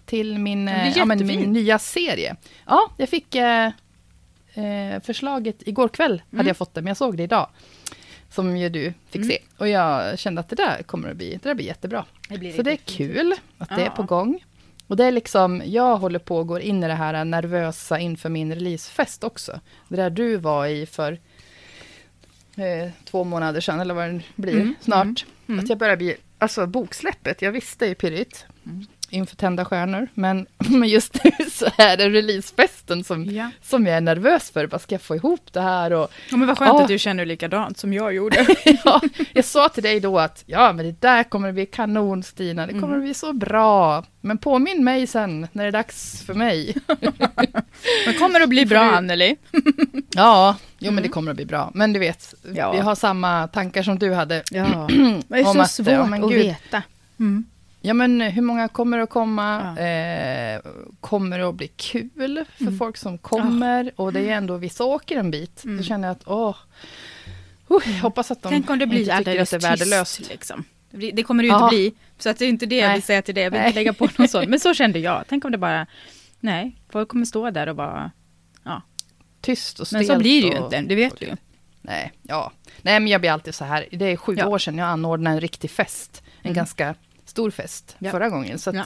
till 0.05 0.39
min, 0.39 0.67
ja, 0.95 1.05
men 1.05 1.27
min 1.27 1.53
nya 1.53 1.79
serie. 1.79 2.35
Ja, 2.65 2.91
jag 2.97 3.09
fick... 3.09 3.35
Eh, 3.35 3.65
eh, 4.53 5.01
förslaget 5.03 5.67
igår 5.67 5.87
kväll, 5.87 6.11
Mm. 6.11 6.37
hade 6.37 6.49
jag 6.49 6.57
fått 6.57 6.73
det, 6.73 6.81
men 6.81 6.87
jag 6.87 6.97
såg 6.97 7.17
det 7.17 7.23
idag. 7.23 7.49
Som 8.29 8.57
ju 8.57 8.69
du 8.69 8.93
fick 9.09 9.15
Mm. 9.15 9.27
se. 9.29 9.37
Och 9.57 9.67
jag 9.67 10.19
kände 10.19 10.39
att 10.41 10.49
det 10.49 10.55
där 10.55 10.83
kommer 10.83 11.09
att 11.09 11.17
bli, 11.17 11.31
det 11.43 11.49
där 11.49 11.55
blir 11.55 11.65
jättebra. 11.65 12.05
Det 12.29 12.37
blir 12.37 12.53
Så 12.53 12.61
det 12.61 12.71
är 12.71 12.75
kul 12.77 13.33
att 13.57 13.69
det 13.69 13.81
är 13.85 13.89
på 13.89 14.03
gång. 14.03 14.43
Och 14.87 14.95
det 14.97 15.05
är 15.05 15.11
liksom, 15.11 15.61
jag 15.65 15.97
håller 15.97 16.19
på 16.19 16.37
och 16.37 16.47
går 16.47 16.59
in 16.61 16.83
i 16.83 16.87
det 16.87 16.93
här 16.93 17.25
nervösa 17.25 17.99
inför 17.99 18.29
min 18.29 18.55
releasefest 18.55 19.23
också. 19.23 19.59
Det 19.87 19.95
där 19.95 20.09
du 20.09 20.37
var 20.37 20.67
i 20.67 20.85
för 20.85 21.11
eh, 22.57 22.91
två 23.05 23.23
månader 23.23 23.61
sedan, 23.61 23.79
eller 23.79 23.93
vad 23.93 24.09
det 24.09 24.21
blir, 24.35 24.53
Mm, 24.53 24.75
snart. 24.81 25.25
mm. 25.47 25.59
Att 25.59 25.69
jag 25.69 25.77
börjar 25.77 25.97
bli, 25.97 26.15
alltså 26.37 26.67
boksläppet, 26.67 27.41
jag 27.41 27.51
visste 27.51 27.85
ju 27.85 27.95
pirrigt 27.95 28.45
Mm. 28.65 28.85
Inför 29.15 29.35
Tända 29.35 29.65
stjärnor, 29.65 30.07
men, 30.13 30.45
men 30.69 30.89
just 30.89 31.23
nu 31.23 31.31
så 31.51 31.65
är 31.77 31.97
det 31.97 32.09
releasefesten 32.09 33.03
som, 33.03 33.25
Ja. 33.25 33.49
som 33.61 33.85
jag 33.87 33.97
är 33.97 34.01
nervös 34.01 34.51
för. 34.51 34.67
Vad 34.67 34.81
ska 34.81 34.95
jag 34.95 35.01
få 35.01 35.15
ihop 35.15 35.53
det 35.53 35.61
här? 35.61 35.93
Och, 35.93 36.11
ja, 36.31 36.37
men 36.37 36.47
vad 36.47 36.57
skönt 36.57 36.69
Ja. 36.73 36.81
att 36.81 36.87
du 36.87 36.99
känner 36.99 37.25
likadant 37.25 37.77
som 37.77 37.93
jag 37.93 38.13
gjorde. 38.13 38.45
ja, 38.85 39.01
jag 39.33 39.45
sa 39.45 39.69
till 39.69 39.83
dig 39.83 39.99
då 39.99 40.19
att 40.19 40.43
ja, 40.45 40.73
men 40.73 40.85
det 40.85 41.01
där 41.01 41.23
kommer 41.23 41.47
att 41.49 41.53
bli 41.55 41.65
kanon 41.65 42.23
Stina, 42.23 42.65
det 42.67 42.73
kommer 42.73 42.87
Mm. 42.87 42.97
att 42.99 43.03
bli 43.03 43.13
så 43.13 43.33
bra. 43.33 44.03
Men 44.21 44.37
påminn 44.37 44.83
mig 44.83 45.07
sen 45.07 45.47
när 45.51 45.63
det 45.63 45.67
är 45.67 45.71
dags 45.71 46.23
för 46.25 46.33
mig. 46.33 46.75
Men 48.05 48.13
kommer 48.19 48.41
att 48.41 48.49
bli 48.49 48.65
bra, 48.65 48.79
Anneli. 48.81 49.35
Ja, 50.15 50.55
jo 50.79 50.85
men 50.85 50.93
Mm. 50.93 51.03
det 51.03 51.09
kommer 51.09 51.31
att 51.31 51.35
bli 51.37 51.45
bra. 51.45 51.71
Men 51.73 51.93
du 51.93 51.99
vet, 51.99 52.33
Ja. 52.55 52.71
vi 52.71 52.79
har 52.79 52.95
samma 52.95 53.47
tankar 53.47 53.83
som 53.83 53.99
du 53.99 54.13
hade. 54.13 54.43
Ja, 54.51 54.87
det 55.27 55.35
är 55.39 55.47
Om 55.47 55.53
så 55.53 55.61
att, 55.61 55.71
svårt 55.71 56.09
men 56.09 56.23
att 56.23 56.29
gud. 56.31 56.39
veta. 56.45 56.83
Mm. 57.19 57.45
Ja 57.85 57.93
men 57.93 58.21
hur 58.21 58.41
många 58.41 58.67
kommer 58.67 58.99
att 58.99 59.09
komma? 59.09 59.75
Ja. 59.77 59.83
Eh, 59.83 60.61
kommer 61.01 61.39
det 61.39 61.47
att 61.47 61.55
bli 61.55 61.67
kul 61.67 62.45
för 62.57 62.63
Mm. 62.63 62.77
folk 62.77 62.97
som 62.97 63.17
kommer? 63.17 63.91
Och 63.95 64.13
det 64.13 64.19
är 64.29 64.33
ändå, 64.37 64.57
vissa 64.57 64.83
åker 64.83 65.17
en 65.17 65.31
bit. 65.31 65.63
Mm. 65.63 65.77
Då 65.77 65.83
känner 65.83 66.07
jag 66.07 66.15
att, 66.15 66.23
åh, 66.27 66.55
uh, 67.71 67.77
jag 67.93 68.01
hoppas 68.01 68.31
att 68.31 68.41
de 68.41 68.49
Tänk 68.49 68.69
om 68.69 68.79
det 68.79 68.87
blir 68.87 68.99
inte 68.99 69.17
tycker 69.17 69.41
att 69.41 69.49
det 69.49 69.55
är 69.57 69.59
värdelöst. 69.59 70.17
tyst. 70.17 70.29
Liksom. 70.31 70.63
Det 71.13 71.23
kommer 71.23 71.43
det 71.43 71.47
ju 71.47 71.53
Ja. 71.53 71.63
inte 71.65 71.75
bli. 71.75 71.93
Så 72.17 72.29
att 72.29 72.37
det 72.37 72.45
är 72.45 72.49
inte 72.49 72.65
det 72.65 72.75
jag 72.77 72.93
vill 72.93 73.03
säga 73.03 73.21
till 73.21 73.35
dig. 73.35 73.43
Jag 73.43 73.51
vill 73.51 73.59
Nej. 73.59 73.67
inte 73.67 73.79
lägga 73.79 73.93
på 73.93 74.09
någon 74.17 74.27
sån. 74.27 74.49
Men 74.49 74.59
så 74.59 74.73
kände 74.81 74.99
jag. 74.99 75.23
Tänk 75.29 75.45
om 75.45 75.51
det 75.51 75.57
bara... 75.57 75.87
Nej, 76.39 76.75
folk 76.89 77.09
kommer 77.09 77.25
stå 77.25 77.49
där 77.49 77.67
och 77.69 77.75
bara... 77.75 78.11
Tyst 79.41 79.79
och 79.79 79.87
Men 79.91 80.03
stelt. 80.03 80.17
så 80.17 80.19
blir 80.23 80.41
det 80.41 80.47
ju 80.47 80.63
inte. 80.63 80.81
Det 80.81 80.95
vet 80.95 81.19
du 81.19 81.25
ju. 81.25 81.35
Nej, 81.81 82.11
ja. 82.21 82.51
Nej, 82.81 82.99
men 82.99 83.07
jag 83.11 83.21
blir 83.21 83.31
alltid 83.31 83.55
så 83.55 83.65
här. 83.65 83.85
Det 83.91 84.05
är 84.05 84.17
sju 84.17 84.35
Ja. 84.37 84.47
år 84.47 84.57
sedan 84.59 84.77
jag 84.77 84.87
anordnade 84.87 85.35
en 85.35 85.41
riktig 85.41 85.71
fest. 85.71 86.23
En 86.41 86.45
Mm. 86.45 86.53
ganska 86.55 86.95
stor 87.35 87.51
fest 87.51 87.95
Ja. 87.99 88.11
förra 88.11 88.29
gången. 88.29 88.59
Så 88.59 88.69
att, 88.69 88.75
Ja. 88.75 88.83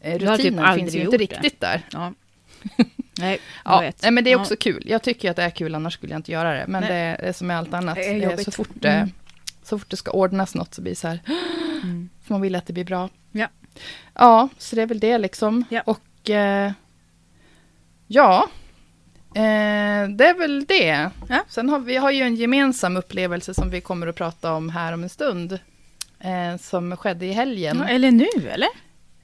eh, 0.00 0.18
typ 0.18 0.28
rutinen 0.28 0.64
aldrig 0.64 0.84
finns 0.84 0.94
ju 0.94 1.00
inte 1.04 1.16
det. 1.16 1.22
riktigt 1.22 1.60
där. 1.60 1.82
Ja. 1.92 2.12
Nej, 3.18 3.38
jag 3.64 3.72
Ja, 3.74 3.80
vet. 3.80 4.02
nej, 4.02 4.10
men 4.10 4.24
det 4.24 4.32
är 4.32 4.40
också 4.40 4.56
kul. 4.56 4.82
Jag 4.86 5.02
tycker 5.02 5.30
att 5.30 5.36
det 5.36 5.42
är 5.42 5.50
kul, 5.50 5.74
annars 5.74 5.94
skulle 5.94 6.12
jag 6.12 6.18
inte 6.18 6.32
göra 6.32 6.52
det. 6.54 6.64
Men 6.68 6.80
Nej. 6.80 6.90
det 6.90 6.96
är, 6.96 7.26
det 7.26 7.32
som 7.32 7.46
med 7.46 7.58
allt 7.58 7.74
annat. 7.74 7.94
Det 7.94 8.24
är 8.24 8.36
Det 8.36 8.44
så, 8.44 8.50
fort 8.50 8.68
det, 8.74 8.88
Mm. 8.90 9.10
så 9.62 9.78
fort 9.78 9.90
det 9.90 9.96
ska 9.96 10.10
ordnas 10.10 10.54
något 10.54 10.74
så 10.74 10.82
blir 10.82 10.92
det 10.92 10.96
så 10.96 11.08
här. 11.08 11.20
Mm. 11.82 12.08
Man 12.26 12.40
vill 12.40 12.54
att 12.54 12.66
det 12.66 12.72
blir 12.72 12.84
bra. 12.84 13.08
Ja. 13.32 13.48
Ja, 14.14 14.48
så 14.58 14.76
det 14.76 14.82
är 14.82 14.86
väl 14.86 15.00
det 15.00 15.18
liksom. 15.18 15.64
Ja. 15.70 15.80
Och 15.86 16.30
eh, 16.30 16.72
ja, 18.06 18.48
eh, 19.34 20.08
det 20.08 20.26
är 20.28 20.38
väl 20.38 20.64
det. 20.64 21.10
Ja. 21.28 21.44
Sen 21.48 21.68
har 21.68 21.78
vi 21.78 21.96
har 21.96 22.10
ju 22.10 22.22
en 22.22 22.36
gemensam 22.36 22.96
upplevelse 22.96 23.54
som 23.54 23.70
vi 23.70 23.80
kommer 23.80 24.06
att 24.06 24.16
prata 24.16 24.52
om 24.52 24.68
här 24.70 24.92
om 24.92 25.02
en 25.02 25.08
stund. 25.08 25.58
Eh, 26.24 26.56
som 26.60 26.96
skedde 26.96 27.26
i 27.26 27.32
helgen. 27.32 27.78
Ja, 27.82 27.88
eller 27.94 28.10
nu, 28.10 28.28
eller? 28.50 28.68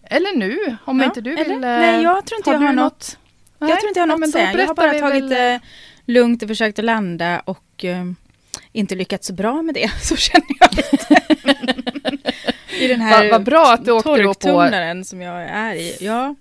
Eller 0.02 0.36
nu, 0.36 0.76
om 0.84 1.00
Ja, 1.00 1.04
inte 1.06 1.20
du 1.20 1.32
eller? 1.32 1.44
vill. 1.44 1.52
eh, 1.54 1.60
Nej, 1.70 2.02
jag 2.02 2.26
tror 2.26 2.38
inte 2.38 2.50
jag 2.50 2.60
du 2.60 2.66
har 2.66 2.72
något. 2.72 3.18
Nej? 3.58 3.70
Jag 3.70 3.80
tror 3.80 3.88
inte 3.88 4.00
jag 4.00 4.06
har 4.06 4.12
Ja, 4.12 4.16
något 4.16 4.30
säga. 4.30 4.52
Jag 4.52 4.66
har 4.66 4.74
bara 4.74 4.92
tagit 4.92 5.22
väl- 5.22 5.28
det 5.28 5.60
lugnt 6.04 6.42
och 6.42 6.48
försökt 6.48 6.78
att 6.78 6.84
landa 6.84 7.40
och 7.40 7.84
eh, 7.84 8.04
inte 8.72 8.94
lyckats 8.94 9.26
så 9.26 9.32
bra 9.32 9.62
med 9.62 9.74
det. 9.74 9.90
Så 10.02 10.16
känner 10.16 10.46
jag 10.60 10.74
lite. 10.76 11.22
I 12.80 12.88
den 12.88 13.00
här 13.00 13.20
Vad 13.22 13.30
vad 13.30 13.42
bra 13.44 13.72
att 13.72 13.84
du 13.84 13.90
åkte 13.92 14.22
då 14.22 14.34
på 14.34 15.04
som 15.04 15.20
jag 15.20 15.42
är 15.42 15.74
i. 15.74 15.96
Ja. 16.00 16.34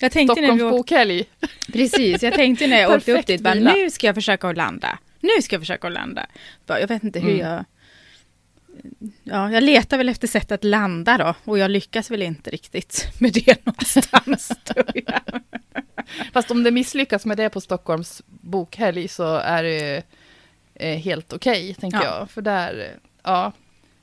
Jag 0.00 0.12
tänkte 0.12 0.34
Stockholms 0.34 0.62
åkte, 0.62 0.76
bokhelg. 0.76 1.24
precis, 1.72 2.22
jag 2.22 2.34
tänkte 2.34 2.66
när 2.66 2.80
jag 2.80 2.90
åkte 2.96 3.12
upp 3.12 3.26
dit, 3.26 3.40
bara, 3.40 3.54
nu 3.54 3.90
ska 3.90 4.06
jag 4.06 4.14
försöka 4.14 4.48
att 4.48 4.56
landa. 4.56 4.98
Nu 5.20 5.42
ska 5.42 5.54
jag 5.54 5.62
försöka 5.62 5.86
att 5.86 5.92
landa. 5.92 6.26
Bara, 6.66 6.80
Jag 6.80 6.88
vet 6.88 7.04
inte 7.04 7.20
hur 7.20 7.30
Mm. 7.34 7.46
jag... 7.46 7.64
Ja, 9.24 9.50
jag 9.50 9.62
letar 9.62 9.98
väl 9.98 10.08
efter 10.08 10.28
sätt 10.28 10.52
att 10.52 10.64
landa 10.64 11.18
då. 11.18 11.34
Och 11.50 11.58
jag 11.58 11.70
lyckas 11.70 12.10
väl 12.10 12.22
inte 12.22 12.50
riktigt 12.50 13.06
med 13.20 13.32
det 13.32 13.66
någonstans. 13.66 14.52
jag. 14.94 15.40
Fast 16.32 16.50
om 16.50 16.62
det 16.62 16.70
misslyckas 16.70 17.26
med 17.26 17.36
det 17.36 17.50
på 17.50 17.60
Stockholms 17.60 18.22
bokhelg 18.26 19.08
så 19.08 19.36
är 19.36 19.62
det 19.62 20.02
eh, 20.74 20.96
helt 20.98 21.32
okej, 21.32 21.74
tänker 21.74 21.98
Ja. 21.98 22.04
jag. 22.18 22.30
För 22.30 22.42
där, 22.42 22.78
eh, 22.80 22.86
ja. 23.22 23.52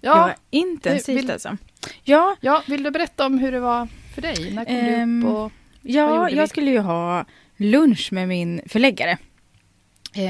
Ja, 0.01 0.33
intensivt 0.49 1.17
Vill- 1.17 1.31
alltså. 1.31 1.57
Ja, 2.03 2.35
ja, 2.41 2.63
vill 2.67 2.83
du 2.83 2.91
berätta 2.91 3.25
om 3.25 3.39
hur 3.39 3.51
det 3.51 3.59
var 3.59 3.87
för 4.15 4.21
dig? 4.21 4.51
När 4.53 4.65
kom 4.65 4.75
Ehm, 4.75 5.21
du 5.21 5.27
upp? 5.27 5.33
Och, 5.33 5.39
Vad 5.41 5.51
Ja, 5.81 6.15
gjorde 6.15 6.31
vi? 6.31 6.37
jag 6.37 6.49
skulle 6.49 6.71
ju 6.71 6.79
ha 6.79 7.25
lunch 7.57 8.09
med 8.11 8.27
min 8.27 8.61
förläggare 8.67 9.17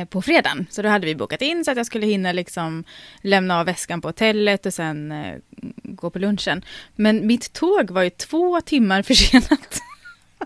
på 0.09 0.21
fredagen. 0.21 0.67
Så 0.69 0.81
då 0.81 0.89
hade 0.89 1.05
vi 1.05 1.15
bokat 1.15 1.41
in 1.41 1.65
så 1.65 1.71
att 1.71 1.77
jag 1.77 1.85
skulle 1.85 2.05
hinna 2.05 2.31
liksom 2.31 2.83
lämna 3.21 3.59
av 3.59 3.65
väskan 3.65 4.01
på 4.01 4.07
hotellet 4.07 4.65
och 4.65 4.73
sen 4.73 5.11
eh, 5.11 5.35
gå 5.83 6.09
på 6.09 6.19
lunchen. 6.19 6.65
Men 6.95 7.27
mitt 7.27 7.53
tåg 7.53 7.91
var 7.91 8.01
ju 8.01 8.09
två 8.09 8.61
timmar 8.61 9.01
försenat. 9.01 9.81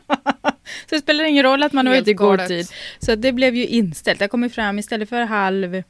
så 0.90 0.96
det 0.96 1.02
spelar 1.02 1.24
ingen 1.24 1.44
roll 1.44 1.64
att 1.64 1.74
man 1.74 1.86
var 1.86 1.96
ute 1.96 2.12
i 2.12 2.14
god 2.14 2.48
tid. 2.48 2.68
Så 3.00 3.16
det 3.16 3.32
blev 3.32 3.56
ju 3.56 3.66
inställt. 3.66 4.22
Jag 4.22 4.32
kom 4.32 4.44
ju 4.44 4.50
fram 4.50 4.80
istället 4.80 5.10
för 5.10 5.22
halv 5.22 5.84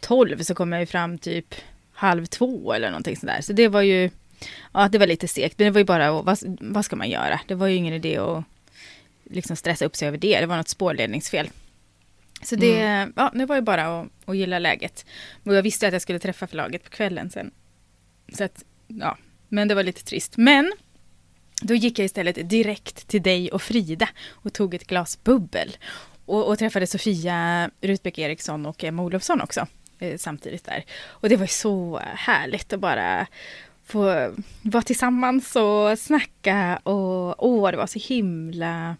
tolv 0.00 0.42
så 0.42 0.54
kom 0.54 0.72
jag 0.72 0.80
ju 0.80 0.86
fram 0.86 1.18
typ 1.18 1.54
halv 1.92 2.26
två 2.26 2.72
eller 2.72 2.90
någonting 2.90 3.16
sådär. 3.16 3.40
Så 3.40 3.52
det 3.52 3.68
var 3.68 3.82
ju, 3.82 4.10
ja 4.72 4.88
det 4.88 4.98
var 4.98 5.06
lite 5.06 5.28
segt. 5.28 5.58
Men 5.58 5.64
det 5.64 5.70
var 5.70 5.78
ju 5.78 5.84
bara, 5.84 6.12
vad, 6.12 6.38
vad 6.60 6.84
ska 6.84 6.96
man 6.96 7.10
göra? 7.10 7.40
Det 7.46 7.54
var 7.54 7.66
ju 7.66 7.76
ingen 7.76 7.94
idé 7.94 8.16
att 8.16 8.44
liksom 9.24 9.56
stressa 9.56 9.84
upp 9.84 9.96
sig 9.96 10.08
över 10.08 10.18
det. 10.18 10.40
Det 10.40 10.46
var 10.46 10.56
något 10.56 10.68
spårledningsfel. 10.68 11.50
Så 12.42 12.56
det, 12.56 13.08
ja, 13.16 13.30
det 13.34 13.46
var 13.46 13.56
ju 13.56 13.62
bara 13.62 14.00
att, 14.00 14.08
att 14.24 14.36
gilla 14.36 14.58
läget. 14.58 15.06
Och 15.44 15.54
jag 15.54 15.62
visste 15.62 15.86
att 15.86 15.92
jag 15.92 16.02
skulle 16.02 16.18
träffa 16.18 16.46
förlaget 16.46 16.84
på 16.84 16.90
kvällen 16.90 17.30
sen. 17.30 17.50
Så 18.32 18.44
att, 18.44 18.64
ja, 18.86 19.16
men 19.48 19.68
det 19.68 19.74
var 19.74 19.82
lite 19.82 20.04
trist. 20.04 20.36
Men 20.36 20.72
då 21.62 21.74
gick 21.74 21.98
jag 21.98 22.04
istället 22.04 22.50
direkt 22.50 23.08
till 23.08 23.22
dig 23.22 23.50
och 23.50 23.62
Frida 23.62 24.08
och 24.28 24.52
tog 24.52 24.74
ett 24.74 24.86
glas 24.86 25.24
bubbel. 25.24 25.76
Och, 26.26 26.48
och 26.48 26.58
träffade 26.58 26.86
Sofia 26.86 27.70
Rutbeck 27.80 28.18
Eriksson 28.18 28.66
och 28.66 28.84
Emma 28.84 29.02
Olofsson 29.02 29.40
också 29.40 29.66
eh, 29.98 30.18
samtidigt 30.18 30.64
där. 30.64 30.84
Och 31.06 31.28
det 31.28 31.36
var 31.36 31.44
ju 31.44 31.48
så 31.48 32.00
härligt 32.14 32.72
att 32.72 32.80
bara 32.80 33.26
få 33.84 34.34
vara 34.62 34.82
tillsammans 34.82 35.56
och 35.56 35.98
snacka 35.98 36.80
och 36.82 37.44
åh, 37.44 37.70
det 37.70 37.76
var 37.76 37.86
så 37.86 37.98
himla 37.98 38.96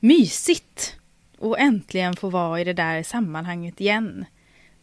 mysigt. 0.00 0.94
Och 1.38 1.58
äntligen 1.58 2.16
få 2.16 2.28
vara 2.30 2.60
i 2.60 2.64
det 2.64 2.72
där 2.72 3.02
sammanhanget 3.02 3.80
igen. 3.80 4.24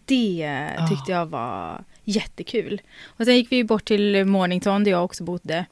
Det 0.05 0.71
Ja. 0.77 0.87
tyckte 0.87 1.11
jag 1.11 1.25
var 1.25 1.83
jättekul. 2.03 2.81
Och 3.05 3.25
sen 3.25 3.35
gick 3.35 3.51
vi 3.51 3.63
bort 3.63 3.85
till 3.85 4.25
Mornington 4.25 4.83
där 4.83 4.91
jag 4.91 5.05
också 5.05 5.23
bodde 5.23 5.65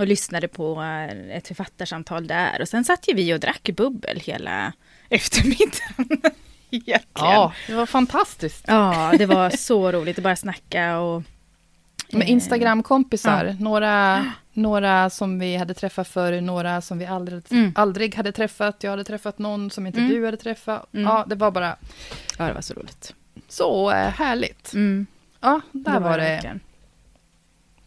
och 0.00 0.06
lyssnade 0.06 0.48
på 0.48 0.82
eh, 0.82 1.36
ett 1.36 1.48
författarsamtal 1.48 2.26
där. 2.26 2.60
Och 2.60 2.68
sen 2.68 2.84
satt 2.84 3.08
ju 3.08 3.14
vi 3.14 3.34
och 3.34 3.40
drack 3.40 3.70
bubbel 3.76 4.20
hela 4.20 4.72
eftermiddagen. 5.08 6.32
Egentligen. 6.70 7.02
ja, 7.14 7.52
det 7.66 7.74
var 7.74 7.86
fantastiskt. 7.86 8.64
Ja, 8.68 9.12
det 9.18 9.26
var 9.26 9.50
så 9.50 9.92
roligt 9.92 10.18
att 10.18 10.24
bara 10.24 10.36
snacka 10.36 10.98
och... 10.98 11.22
Med 12.10 12.22
eh, 12.22 12.30
Instagramkompisar, 12.30 13.56
några, 13.60 14.32
några 14.52 15.10
som 15.10 15.38
vi 15.38 15.56
hade 15.56 15.74
träffat 15.74 16.08
förr, 16.08 16.40
några 16.40 16.80
som 16.80 16.98
vi 16.98 17.06
aldrig, 17.06 17.42
Mm. 17.50 17.72
aldrig 17.74 18.14
hade 18.14 18.32
träffat. 18.32 18.76
Jag 18.84 18.90
hade 18.90 19.04
träffat 19.04 19.38
någon 19.38 19.70
som 19.70 19.86
inte 19.86 19.98
Mm. 20.00 20.10
du 20.12 20.24
hade 20.24 20.36
träffat. 20.36 20.94
Mm. 20.94 21.06
Ja, 21.06 21.24
det 21.28 21.34
var 21.34 21.50
bara 21.50 21.76
Ja, 22.38 22.46
det 22.46 22.52
var 22.52 22.60
så 22.60 22.74
roligt. 22.74 23.14
så 23.48 23.90
eh, 23.90 24.08
härligt. 24.08 24.72
Mm, 24.74 25.06
Ja, 25.40 25.60
där 25.72 26.00
var 26.00 26.18
det, 26.18 26.24
verkligen. 26.24 26.60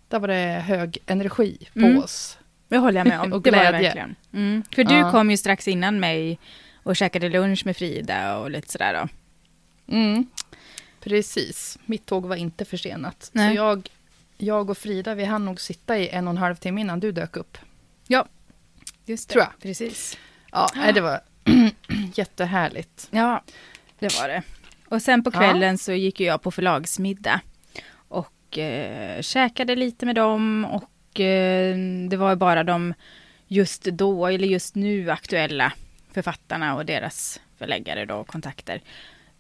där 0.08 0.20
var 0.20 0.28
det 0.28 0.64
hög 0.66 0.98
energi 1.06 1.68
på 1.74 1.80
Mm. 1.80 1.98
oss. 2.00 2.38
Det 2.68 2.78
håller 2.78 3.00
jag 3.00 3.08
med 3.08 3.22
om. 3.22 3.34
Och 3.34 3.42
det 3.44 3.52
var 3.52 3.58
det 3.64 3.70
glädje. 3.70 3.82
verkligen. 4.32 4.64
För 4.76 4.84
du 4.84 4.96
Ja. 4.96 5.12
kom 5.12 5.32
ju 5.32 5.38
strax 5.38 5.68
innan 5.68 6.00
mig 6.00 6.40
och 6.84 6.96
käkade 6.96 7.30
lunch 7.30 7.66
med 7.66 7.78
Frida 7.78 8.38
och 8.38 8.52
lite 8.52 8.72
sådär 8.72 8.94
då. 8.94 9.08
Precis, 11.04 11.78
mitt 11.86 12.06
tåg 12.06 12.26
var 12.26 12.36
inte 12.36 12.66
försenat. 12.66 13.30
Nej. 13.34 13.50
Så 13.50 13.56
jag, 13.58 13.90
jag 14.38 14.70
och 14.70 14.78
Frida, 14.78 15.16
vi 15.16 15.24
hann 15.24 15.46
nog 15.46 15.62
sitta 15.62 15.98
i 15.98 16.10
en 16.10 16.28
och 16.28 16.32
en 16.32 16.38
halv 16.38 16.56
timme 16.56 16.82
innan 16.82 17.00
du 17.00 17.12
dök 17.12 17.38
upp. 17.38 17.58
Just 19.08 19.30
Tror 19.30 19.44
jag. 19.44 19.52
Precis. 19.62 20.18
Ja, 20.52 20.70
nej, 20.76 20.94
det 20.94 21.02
var 21.02 21.20
jättehärligt. 22.16 23.08
Ja, 23.12 23.44
det 24.00 24.20
var 24.20 24.28
det. 24.28 24.44
Och 24.90 25.02
sen 25.02 25.24
på 25.24 25.30
Ja. 25.34 25.40
kvällen 25.40 25.78
så 25.78 25.94
gick 25.94 26.20
jag 26.20 26.42
på 26.42 26.52
förlagsmiddag. 26.52 27.40
Och 27.96 28.58
eh, 28.58 29.22
käkade 29.22 29.76
lite 29.76 30.06
med 30.06 30.16
dem. 30.16 30.66
Och 30.66 31.20
eh, 31.20 31.78
det 32.10 32.18
var 32.18 32.36
bara 32.36 32.64
de 32.64 32.94
just 33.48 33.84
då, 33.84 34.28
eller 34.28 34.48
just 34.48 34.76
nu 34.76 35.12
aktuella 35.12 35.74
författarna 36.12 36.76
och 36.76 36.86
deras 36.86 37.42
förläggare 37.58 38.06
då, 38.06 38.24
kontakter. 38.24 38.82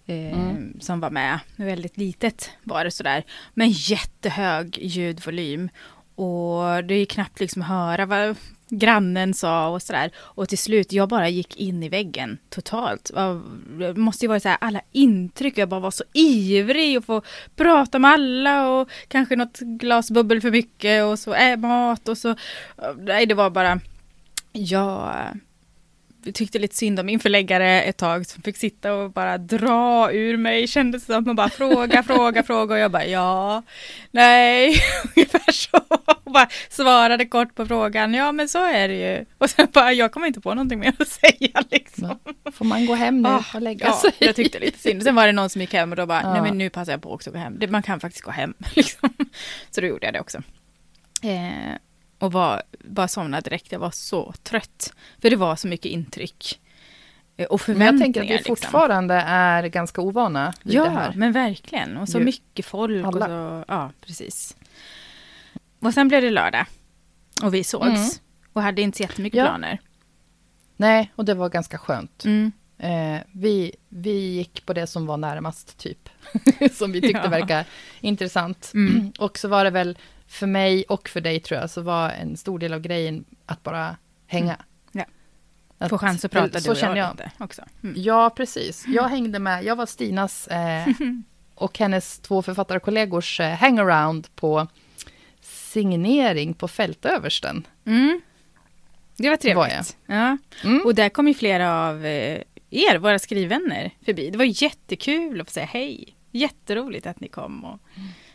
Eh, 0.05 0.15
Mm. 0.39 0.79
Som 0.79 0.99
var 0.99 1.09
med. 1.09 1.39
Väldigt 1.55 1.97
litet 1.97 2.49
var 2.63 2.83
det 2.83 2.91
sådär. 2.91 3.23
Men 3.53 3.69
jättehög 3.69 4.77
ljudvolym. 4.81 5.69
Och 6.15 6.83
det 6.83 6.93
är 6.93 7.05
knappt 7.05 7.39
liksom 7.39 7.61
höra 7.61 8.05
vad 8.05 8.35
grannen 8.69 9.33
sa 9.33 9.67
och 9.67 9.81
sådär. 9.81 10.11
Och 10.17 10.49
till 10.49 10.57
slut, 10.57 10.91
jag 10.93 11.09
bara 11.09 11.29
gick 11.29 11.57
in 11.57 11.83
i 11.83 11.89
väggen 11.89 12.37
totalt. 12.49 13.11
Det 13.79 13.93
måste 13.93 14.25
ju 14.25 14.29
vara 14.29 14.39
så 14.39 14.49
här, 14.49 14.57
alla 14.61 14.81
intryck. 14.91 15.57
Jag 15.57 15.69
bara 15.69 15.79
var 15.79 15.91
så 15.91 16.03
ivrig 16.13 16.97
att 16.97 17.05
få 17.05 17.21
prata 17.55 17.99
med 17.99 18.11
alla 18.11 18.69
och 18.69 18.89
kanske 19.07 19.35
något 19.35 19.59
glas 19.59 20.11
bubbel 20.11 20.41
för 20.41 20.51
mycket 20.51 21.03
och 21.03 21.19
så 21.19 21.33
äh, 21.33 21.57
mat 21.57 22.07
och 22.07 22.17
så. 22.17 22.35
Nej, 22.97 23.25
det 23.25 23.35
var 23.35 23.49
bara... 23.49 23.79
Jag 24.51 25.15
tyckte 26.33 26.59
lite 26.59 26.75
synd 26.75 26.99
om 26.99 27.05
min 27.05 27.19
förläggare 27.19 27.81
ett 27.81 27.97
tag 27.97 28.25
som 28.25 28.43
fick 28.43 28.57
sitta 28.57 28.93
och 28.93 29.11
bara 29.11 29.37
dra 29.37 30.11
ur 30.11 30.37
mig. 30.37 30.67
Kändes 30.67 31.05
som 31.05 31.15
att 31.19 31.25
man 31.25 31.35
bara 31.35 31.49
fråga, 31.49 32.03
fråga, 32.07 32.43
fråga 32.43 32.75
och 32.75 32.79
jag 32.81 32.91
bara 32.91 33.05
ja, 33.05 33.63
nej, 34.11 34.67
ungefär 35.15 35.51
så. 35.51 35.77
Och 36.23 36.31
bara 36.31 36.47
svarade 36.69 37.25
kort 37.25 37.55
på 37.55 37.65
frågan, 37.65 38.13
ja 38.13 38.31
men 38.31 38.49
så 38.49 38.65
är 38.65 38.87
det 38.87 38.95
ju. 39.17 39.25
Och 39.37 39.49
sen 39.49 39.67
bara, 39.73 39.93
jag 39.93 40.11
kommer 40.11 40.27
inte 40.27 40.41
på 40.41 40.53
någonting 40.53 40.79
mer 40.79 40.93
att 40.99 41.07
säga 41.21 41.63
liksom. 41.71 42.19
Får 42.53 42.65
man 42.65 42.85
gå 42.85 42.93
hem 42.95 43.21
nu 43.21 43.29
Ah, 43.29 43.43
och 43.53 43.61
lägga 43.61 43.85
Ja, 43.85 43.93
sig? 44.01 44.11
jag 44.19 44.35
tyckte 44.35 44.59
lite 44.59 44.79
synd. 44.79 45.03
Sen 45.03 45.15
var 45.15 45.25
det 45.25 45.31
någon 45.33 45.49
som 45.49 45.61
gick 45.61 45.73
hem 45.73 45.89
och 45.91 45.95
då 45.95 46.05
bara, 46.05 46.21
Ja. 46.21 46.33
nej 46.33 46.41
men 46.41 46.57
nu 46.57 46.69
passar 46.69 46.91
jag 46.93 47.01
på 47.01 47.11
också 47.13 47.29
att 47.29 47.33
gå 47.33 47.39
hem. 47.39 47.59
Man 47.69 47.83
kan 47.83 47.99
faktiskt 47.99 48.23
gå 48.23 48.31
hem. 48.31 48.53
Liksom. 48.75 49.09
Så 49.71 49.81
då 49.81 49.87
gjorde 49.87 50.05
jag 50.05 50.13
det 50.13 50.19
också. 50.19 50.37
Eh, 51.23 51.75
och 52.25 52.31
var, 52.31 52.61
bara 52.79 53.07
somnade 53.07 53.49
direkt. 53.49 53.71
Jag 53.71 53.79
var 53.79 53.91
så 53.91 54.33
trött. 54.43 54.93
För 55.21 55.29
det 55.29 55.35
var 55.35 55.55
så 55.55 55.67
mycket 55.67 55.91
intryck. 55.91 56.59
Eh, 57.37 57.45
Och 57.45 57.53
Men 57.53 57.59
förväntningar. 57.59 57.93
jag 57.93 58.01
tänker 58.01 58.21
att 58.21 58.29
vi 58.29 58.33
liksom. 58.33 58.55
fortfarande 58.55 59.13
är 59.27 59.67
ganska 59.67 60.01
ovana 60.01 60.53
vid 60.63 60.73
det 60.73 60.77
Ja, 60.77 60.89
här. 60.89 61.13
men 61.15 61.31
verkligen. 61.31 61.97
Och 61.97 62.09
så 62.09 62.17
Ju. 62.19 62.23
mycket 62.25 62.65
folk. 62.65 63.05
Och 63.05 63.13
Alla. 63.15 63.25
så, 63.27 63.65
ja, 63.67 63.91
precis. 64.01 64.55
Och 65.79 65.93
sen 65.93 66.07
blev 66.07 66.21
det 66.21 66.29
lördag. 66.29 66.65
Och 67.43 67.53
vi 67.53 67.63
sågs. 67.63 67.85
Mm. 67.85 68.09
Och 68.53 68.61
hade 68.61 68.81
inte 68.81 68.97
så 68.97 69.03
jättemycket 69.03 69.37
Ja. 69.37 69.45
planer. 69.45 69.79
Nej, 70.77 71.11
och 71.15 71.25
det 71.25 71.33
var 71.33 71.49
ganska 71.49 71.77
skönt. 71.77 72.25
Mm. 72.25 72.51
Eh, 72.77 73.21
vi, 73.31 73.71
vi 73.89 74.11
gick 74.35 74.65
på 74.65 74.73
det 74.73 74.87
som 74.87 75.05
var 75.05 75.17
närmast, 75.17 75.77
typ. 75.77 76.09
som 76.73 76.91
vi 76.91 77.01
tyckte 77.01 77.21
Ja. 77.23 77.29
verkar 77.29 77.65
intressant. 78.01 78.71
Mm. 78.73 79.11
Och 79.19 79.37
så 79.37 79.47
var 79.47 79.63
det 79.63 79.69
väl 79.69 79.97
för 80.35 80.47
mig 80.47 80.83
och 80.83 81.09
för 81.09 81.21
dig, 81.21 81.39
tror 81.39 81.59
jag, 81.59 81.69
så 81.69 81.81
var 81.81 82.09
en 82.09 82.37
stor 82.37 82.59
del 82.59 82.73
av 82.73 82.79
grejen 82.79 83.25
att 83.45 83.63
bara 83.63 83.97
hänga. 84.27 84.53
Mm. 84.53 84.65
Ja. 84.91 85.05
Att, 85.77 85.89
Få 85.89 85.97
chans 85.97 86.25
att 86.25 86.31
prata 86.31 86.59
så 86.59 86.73
du 86.73 86.79
och 86.79 86.87
jag 86.87 86.97
jag. 86.97 87.11
lite 87.11 87.31
också. 87.39 87.61
Mm. 87.83 87.95
Ja, 87.97 88.29
precis. 88.29 88.85
Jag 88.87 89.03
hängde 89.03 89.39
med. 89.39 89.63
Jag 89.63 89.75
var 89.75 89.85
Stinas 89.85 90.47
eh, 90.47 90.87
och 91.55 91.79
hennes 91.79 92.19
två 92.19 92.41
författarkollegors 92.41 93.39
eh, 93.39 93.55
hangaround 93.55 94.35
på 94.35 94.67
signering 95.41 96.53
på 96.53 96.67
Fältöversten. 96.67 97.67
Mm. 97.85 98.21
Det 99.17 99.23
var 99.23 99.29
Var 99.29 99.37
trevligt. 99.37 99.97
Ja. 100.05 100.37
Mm. 100.63 100.81
Och 100.85 100.95
där 100.95 101.09
kom 101.09 101.27
ju 101.27 101.33
flera 101.33 101.87
av 101.87 102.05
eh, 102.05 102.41
er, 102.69 102.97
våra 102.97 103.19
skrivvänner, 103.19 103.91
förbi. 104.05 104.29
Det 104.29 104.37
var 104.37 104.63
jättekul 104.63 105.41
att 105.41 105.47
få 105.47 105.51
säga 105.51 105.65
hej. 105.65 106.15
Jätteroligt 106.31 107.05
att 107.05 107.19
ni 107.19 107.27
kom 107.27 107.65
och 107.65 107.79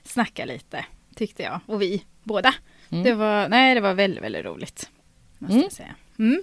snackade 0.03 0.53
lite, 0.53 0.85
tyckte 1.15 1.43
jag. 1.43 1.61
Och 1.67 1.83
vi 1.83 2.05
båda. 2.23 2.55
Mm. 2.91 3.05
Det 3.05 3.15
var, 3.15 3.49
nej, 3.49 3.75
det 3.75 3.81
var 3.81 3.95
väldigt, 3.95 4.25
väldigt 4.25 4.45
roligt. 4.45 4.91
Måste 5.39 5.53
Mm. 5.55 5.63
jag 5.63 5.73
säga. 5.73 5.95
Mm. 6.19 6.43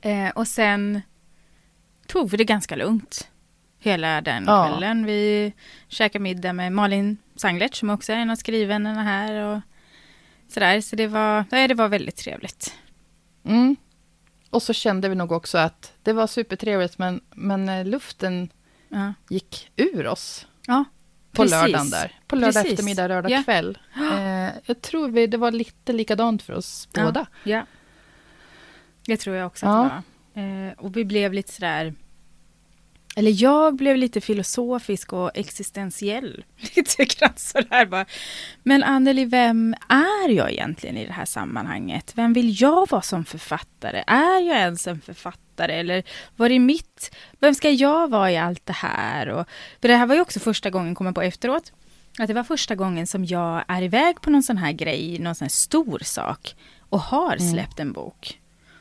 Eh, 0.00 0.30
och 0.34 0.48
sen 0.48 1.02
tog 2.06 2.30
vi 2.30 2.36
det 2.36 2.44
ganska 2.44 2.76
lugnt. 2.76 3.30
Hela 3.78 4.20
den 4.20 4.44
Ja. 4.46 4.68
kvällen. 4.68 5.06
Vi 5.06 5.52
käkade 5.88 6.22
middag 6.22 6.52
med 6.52 6.72
Malin 6.72 7.16
Sanglert 7.36 7.74
som 7.74 7.90
också 7.90 8.12
är 8.12 8.16
en 8.16 8.30
av 8.30 8.36
skrivvännerna 8.36 9.02
här. 9.02 9.34
Och 9.46 9.60
sådär. 10.48 10.80
Så 10.80 10.96
det 10.96 11.06
var, 11.06 11.44
nej, 11.50 11.68
det 11.68 11.74
var 11.74 11.88
väldigt 11.88 12.16
trevligt. 12.16 12.74
Mm. 13.44 13.76
Och 14.50 14.62
så 14.62 14.72
kände 14.72 15.08
vi 15.08 15.14
nog 15.14 15.32
också 15.32 15.58
att 15.58 15.92
det 16.02 16.12
var 16.12 16.26
supertrevligt, 16.26 16.98
men, 16.98 17.20
men 17.34 17.68
eh, 17.68 17.84
luften 17.86 18.48
Ja. 18.88 19.12
gick 19.30 19.70
ur 19.76 20.06
oss 20.06 20.46
Ja, 20.66 20.84
på 21.38 21.42
precis. 21.42 21.60
lördagen 21.60 21.90
där. 21.90 22.12
På 22.26 22.36
lördag 22.36 22.54
Precis. 22.54 22.72
eftermiddag, 22.72 23.06
lördag 23.08 23.30
Ja. 23.30 23.42
kväll. 23.44 23.78
Eh, 23.96 24.50
jag 24.66 24.82
tror 24.82 25.08
vi, 25.08 25.26
det 25.26 25.36
var 25.36 25.50
lite 25.50 25.92
likadant 25.92 26.42
för 26.42 26.52
oss 26.52 26.88
båda. 26.94 27.26
Ja. 27.44 27.66
Det 29.06 29.16
tror 29.16 29.36
jag 29.36 29.46
också 29.46 29.66
Ja. 29.66 29.84
att 29.84 30.02
det 30.34 30.40
var. 30.40 30.66
Eh, 30.68 30.72
och 30.72 30.96
vi 30.96 31.04
blev 31.04 31.32
lite 31.32 31.52
sådär... 31.52 31.94
Eller 33.18 33.42
jag 33.42 33.76
blev 33.76 33.96
lite 33.96 34.20
filosofisk 34.20 35.12
och 35.12 35.30
existentiell. 35.34 36.44
Lite 36.76 37.04
grann 37.04 37.32
sådär 37.36 37.86
bara. 37.86 38.06
Men 38.62 38.82
Anneli, 38.82 39.24
vem 39.24 39.74
är 39.88 40.28
jag 40.28 40.52
egentligen 40.52 40.96
i 40.96 41.06
det 41.06 41.12
här 41.12 41.24
sammanhanget? 41.24 42.12
Vem 42.14 42.32
vill 42.32 42.62
jag 42.62 42.90
vara 42.90 43.02
som 43.02 43.24
författare? 43.24 44.04
Är 44.06 44.40
jag 44.40 44.56
ens 44.56 44.86
en 44.86 45.00
författare? 45.00 45.72
Eller 45.74 46.02
var 46.36 46.50
är 46.50 46.58
mitt... 46.58 47.14
Vem 47.40 47.54
ska 47.54 47.70
jag 47.70 48.10
vara 48.10 48.32
i 48.32 48.36
allt 48.36 48.66
det 48.66 48.72
här? 48.72 49.28
Och, 49.28 49.46
för 49.80 49.88
det 49.88 49.96
här 49.96 50.06
var 50.06 50.14
ju 50.14 50.20
också 50.20 50.40
första 50.40 50.70
gången, 50.70 50.94
kom 50.94 51.06
jag 51.06 51.14
på 51.14 51.22
efteråt, 51.22 51.72
att 52.18 52.28
det 52.28 52.34
var 52.34 52.44
första 52.44 52.74
gången 52.74 53.06
som 53.06 53.24
jag 53.24 53.64
är 53.68 53.82
iväg 53.82 54.20
på 54.20 54.30
någon 54.30 54.42
sån 54.42 54.56
här 54.58 54.72
grej, 54.72 55.18
någon 55.18 55.34
sån 55.34 55.44
här 55.44 55.50
stor 55.50 55.98
sak 56.04 56.54
och 56.88 57.00
har 57.00 57.36
Mm. 57.36 57.50
släppt 57.52 57.80
en 57.80 57.92
bok. 57.92 58.40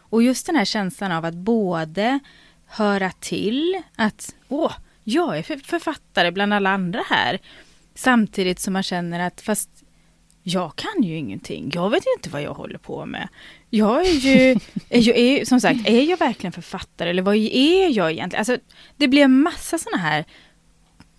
Och 0.10 0.24
just 0.24 0.46
den 0.46 0.56
här 0.56 0.66
känslan 0.66 1.12
av 1.12 1.26
att 1.26 1.34
både 1.36 2.20
höra 2.68 3.12
till 3.12 3.82
att 3.96 4.36
åh, 4.48 4.74
jag 5.04 5.38
är 5.38 5.44
för- 5.44 5.58
författare 5.58 6.32
bland 6.32 6.54
alla 6.54 6.70
andra 6.70 7.04
här. 7.10 7.40
Samtidigt 7.96 8.60
som 8.60 8.74
man 8.74 8.84
känner 8.84 9.20
att 9.20 9.42
fast 9.42 9.70
jag 10.44 10.76
kan 10.76 11.04
ju 11.04 11.16
ingenting. 11.18 11.72
Jag 11.74 11.90
vet 11.90 12.06
ju 12.06 12.12
inte 12.18 12.30
vad 12.30 12.42
jag 12.42 12.54
håller 12.54 12.78
på 12.78 13.06
med. 13.06 13.28
Jag 13.70 14.08
är 14.08 14.14
ju, 14.14 14.60
är 14.90 15.00
ju 15.00 15.12
är, 15.16 15.46
som 15.46 15.62
sagt, 15.62 15.80
är 15.88 16.02
jag 16.02 16.18
verkligen 16.18 16.52
författare 16.52 17.10
eller 17.10 17.22
vad 17.22 17.36
är 17.36 17.98
jag 17.98 18.12
egentligen? 18.12 18.40
Alltså, 18.40 18.58
det 18.98 19.08
blir 19.08 19.24
en 19.24 19.42
massa 19.42 19.78
sådana 19.78 19.98
här 20.04 20.26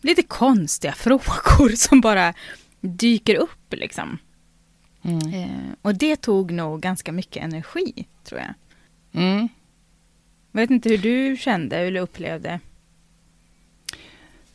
lite 0.00 0.22
konstiga 0.22 0.92
frågor 0.96 1.76
som 1.76 2.00
bara 2.00 2.34
dyker 2.80 3.34
upp 3.34 3.72
liksom. 3.74 4.18
Mm. 5.02 5.34
Eh, 5.34 5.48
och 5.82 5.94
det 5.94 6.16
tog 6.16 6.50
nog 6.52 6.80
ganska 6.80 7.12
mycket 7.12 7.44
energi, 7.44 8.06
tror 8.24 8.40
jag. 8.40 8.54
Mm. 9.22 9.48
Jag 10.52 10.60
vet 10.60 10.70
inte 10.70 10.88
hur 10.88 10.98
du 10.98 11.36
kände 11.36 11.76
eller 11.76 12.00
upplevde. 12.00 12.60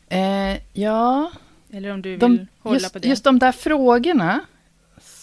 Eh, 0.08 0.58
ja, 0.72 1.30
Eller 1.70 1.92
om 1.92 2.02
du 2.02 2.10
vill 2.10 2.18
de, 2.18 2.46
hålla 2.58 2.74
just, 2.78 2.92
på 2.92 2.98
det. 2.98 3.08
just 3.08 3.24
de 3.24 3.38
där 3.38 3.52
frågorna 3.52 4.40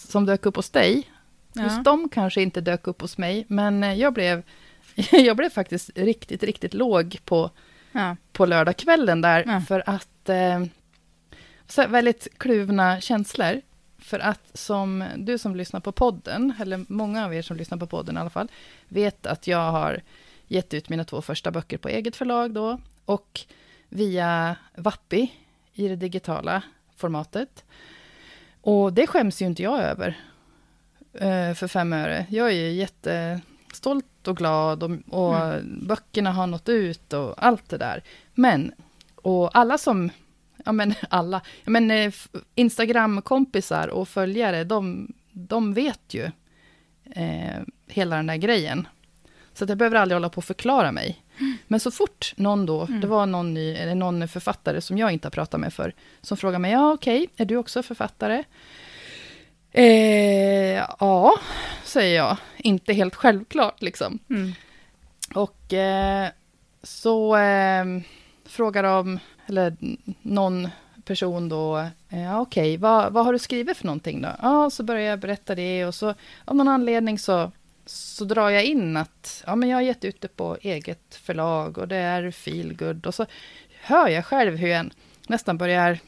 som 0.08 0.26
dök 0.26 0.46
upp 0.46 0.56
hos 0.56 0.70
dig, 0.70 1.08
ja. 1.52 1.62
Just 1.62 1.84
de 1.84 2.08
kanske 2.08 2.42
inte 2.42 2.60
dök 2.60 2.86
upp 2.86 3.00
hos 3.00 3.18
mig, 3.18 3.44
men 3.48 3.84
eh, 3.84 3.94
jag 3.94 4.12
blev, 4.12 4.42
jag 5.12 5.36
blev 5.36 5.50
faktiskt 5.50 5.90
riktigt, 5.94 6.42
riktigt 6.42 6.74
låg 6.74 7.18
på, 7.24 7.50
Ja. 7.92 8.16
på 8.32 8.46
lördagskvällen 8.46 9.20
där, 9.20 9.44
Ja. 9.46 9.60
för 9.60 9.82
att... 9.86 10.28
Eh, 10.28 10.64
så 11.66 11.86
väldigt 11.86 12.28
kluvna 12.38 13.00
känslor. 13.00 13.60
För 13.98 14.18
att 14.18 14.40
som 14.54 15.04
du 15.16 15.38
som 15.38 15.56
lyssnar 15.56 15.80
på 15.80 15.92
podden, 15.92 16.52
eller 16.60 16.84
många 16.88 17.24
av 17.24 17.34
er 17.34 17.42
som 17.42 17.56
lyssnar 17.56 17.78
på 17.78 17.86
podden 17.86 18.16
i 18.16 18.20
alla 18.20 18.30
fall, 18.30 18.48
vet 18.88 19.26
att 19.26 19.46
jag 19.46 19.70
har 19.72 20.00
gett 20.52 20.74
ut 20.74 20.88
mina 20.88 21.04
två 21.04 21.22
första 21.22 21.50
böcker 21.50 21.78
på 21.78 21.88
eget 21.88 22.16
förlag 22.16 22.52
då, 22.52 22.78
och 23.04 23.40
via 23.88 24.56
Vappi 24.76 25.32
i 25.72 25.88
det 25.88 25.96
digitala 25.96 26.62
formatet. 26.96 27.64
Och 28.60 28.92
det 28.92 29.06
skäms 29.06 29.42
ju 29.42 29.46
inte 29.46 29.62
jag 29.62 29.80
över 29.80 30.20
eh, 31.12 31.54
för 31.54 31.68
fem 31.68 31.92
öre. 31.92 32.26
Jag 32.30 32.48
är 32.48 32.52
ju 32.52 32.70
jättestolt 32.70 34.28
och 34.28 34.36
glad 34.36 34.82
och, 34.82 34.90
och 35.08 35.60
böckerna 35.64 36.32
har 36.32 36.46
nått 36.46 36.68
ut 36.68 37.12
och 37.12 37.44
allt 37.44 37.68
det 37.68 37.78
där. 37.78 38.02
Men, 38.34 38.72
och 39.14 39.58
alla 39.58 39.78
som, 39.78 40.10
ja 40.64 40.72
men 40.72 40.94
alla, 41.08 41.40
ja 41.64 41.70
men 41.70 41.90
eh, 41.90 42.12
Instagram-kompisar 42.54 43.88
och 43.88 44.08
följare, 44.08 44.64
de, 44.64 45.12
de 45.32 45.74
vet 45.74 46.14
ju 46.14 46.30
eh, 47.04 47.60
hela 47.86 48.16
den 48.16 48.26
där 48.26 48.36
grejen. 48.36 48.86
Så 49.54 49.64
att 49.64 49.68
jag 49.68 49.78
behöver 49.78 49.96
aldrig 49.96 50.16
hålla 50.16 50.28
på 50.28 50.38
och 50.38 50.44
förklara 50.44 50.92
mig. 50.92 51.22
Men 51.68 51.80
så 51.80 51.90
fort 51.90 52.32
någon 52.36 52.66
då, 52.66 52.84
det 52.84 53.06
var 53.06 53.26
någon, 53.26 53.54
ny, 53.54 53.74
eller 53.74 53.94
någon 53.94 54.28
författare 54.28 54.80
som 54.80 54.98
jag 54.98 55.12
inte 55.12 55.26
har 55.26 55.30
pratat 55.30 55.60
med 55.60 55.72
för, 55.72 55.94
som 56.20 56.36
frågar 56.36 56.58
mig, 56.58 56.72
ja 56.72 56.92
okej, 56.92 57.28
är 57.36 57.44
du 57.44 57.56
också 57.56 57.82
författare? 57.82 58.44
Eh, 59.72 60.84
ja, 61.00 61.34
säger 61.84 62.16
jag. 62.16 62.36
Inte 62.56 62.92
helt 62.92 63.14
självklart 63.14 63.82
liksom. 63.82 64.18
Mm. 64.30 64.52
Och 65.34 65.72
eh, 65.72 66.28
så 66.82 67.36
eh, 67.36 67.84
frågar 68.44 68.82
de, 68.82 69.18
eller 69.46 69.76
någon 70.22 70.68
person 71.04 71.48
då, 71.48 71.78
eh, 72.08 72.22
ja 72.22 72.40
okej, 72.40 72.76
vad, 72.76 73.12
vad 73.12 73.24
har 73.24 73.32
du 73.32 73.38
skrivit 73.38 73.76
för 73.76 73.86
någonting 73.86 74.22
då? 74.22 74.28
Ja, 74.42 74.70
så 74.70 74.82
börjar 74.82 75.10
jag 75.10 75.18
berätta 75.18 75.54
det 75.54 75.86
och 75.86 75.94
så 75.94 76.14
av 76.44 76.56
någon 76.56 76.68
anledning 76.68 77.18
så 77.18 77.52
så 77.86 78.24
drar 78.24 78.50
jag 78.50 78.64
in 78.64 78.96
att 78.96 79.44
ja, 79.46 79.56
men 79.56 79.68
jag 79.68 79.76
har 79.76 79.82
gett 79.82 80.04
ut 80.04 80.20
det 80.20 80.36
på 80.36 80.56
eget 80.60 81.14
förlag 81.14 81.78
och 81.78 81.88
det 81.88 81.96
är 81.96 82.30
feelgood. 82.30 83.06
Och 83.06 83.14
så 83.14 83.26
hör 83.82 84.08
jag 84.08 84.26
själv 84.26 84.56
hur 84.56 84.68
jag 84.68 84.90
nästan 85.28 85.58
börjar, 85.58 85.98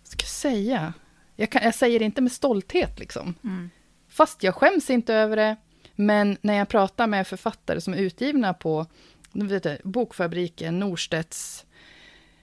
vad 0.00 0.08
ska 0.08 0.22
jag 0.22 0.28
säga? 0.28 0.92
Jag, 1.36 1.50
kan, 1.50 1.62
jag 1.64 1.74
säger 1.74 1.98
det 1.98 2.04
inte 2.04 2.20
med 2.20 2.32
stolthet 2.32 2.98
liksom. 2.98 3.34
Mm. 3.44 3.70
Fast 4.08 4.42
jag 4.42 4.54
skäms 4.54 4.90
inte 4.90 5.14
över 5.14 5.36
det. 5.36 5.56
Men 5.96 6.36
när 6.40 6.54
jag 6.54 6.68
pratar 6.68 7.06
med 7.06 7.26
författare 7.26 7.80
som 7.80 7.94
är 7.94 7.98
utgivna 7.98 8.54
på 8.54 8.86
vet 9.32 9.62
du, 9.62 9.78
Bokfabriken, 9.84 10.78
Norstedts, 10.78 11.64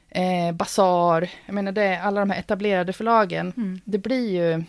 eh, 0.10 0.52
Basar, 0.56 1.30
jag 1.46 1.54
menar 1.54 1.72
det, 1.72 2.02
alla 2.02 2.20
de 2.20 2.30
här 2.30 2.39
etablerade 2.39 2.94
förlagen, 2.94 3.54
Mm. 3.58 3.82
det 3.86 3.98
blir 3.98 4.30
ju... 4.32 4.63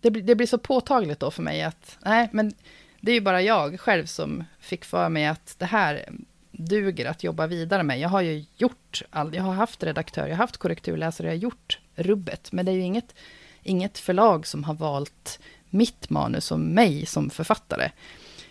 Det 0.00 0.10
blir, 0.10 0.22
det 0.22 0.34
blir 0.34 0.46
så 0.46 0.58
påtagligt 0.58 1.20
då 1.20 1.30
för 1.30 1.42
mig 1.42 1.62
att, 1.62 1.98
nej, 2.04 2.28
men 2.32 2.52
det 3.00 3.10
är 3.10 3.14
ju 3.14 3.20
bara 3.20 3.42
jag 3.42 3.80
själv 3.80 4.06
som 4.06 4.44
fick 4.60 4.84
för 4.84 5.08
mig 5.08 5.26
att 5.26 5.54
det 5.58 5.66
här 5.66 6.08
duger 6.50 7.06
att 7.06 7.24
jobba 7.24 7.46
vidare 7.46 7.82
med. 7.82 7.98
Jag 7.98 8.08
har 8.08 8.20
ju 8.20 8.44
gjort 8.56 9.02
all, 9.10 9.34
jag 9.34 9.42
har 9.42 9.52
haft 9.52 9.82
redaktör, 9.82 10.22
jag 10.22 10.34
har 10.34 10.42
haft 10.42 10.56
korrekturläsare, 10.56 11.26
jag 11.26 11.34
har 11.34 11.38
gjort 11.38 11.78
rubbet, 11.94 12.52
men 12.52 12.66
det 12.66 12.72
är 12.72 12.74
ju 12.74 12.82
inget, 12.82 13.14
inget 13.62 13.98
förlag 13.98 14.46
som 14.46 14.64
har 14.64 14.74
valt 14.74 15.38
mitt 15.70 16.10
manus 16.10 16.44
som 16.44 16.62
mig 16.62 17.06
som 17.06 17.30
författare. 17.30 17.90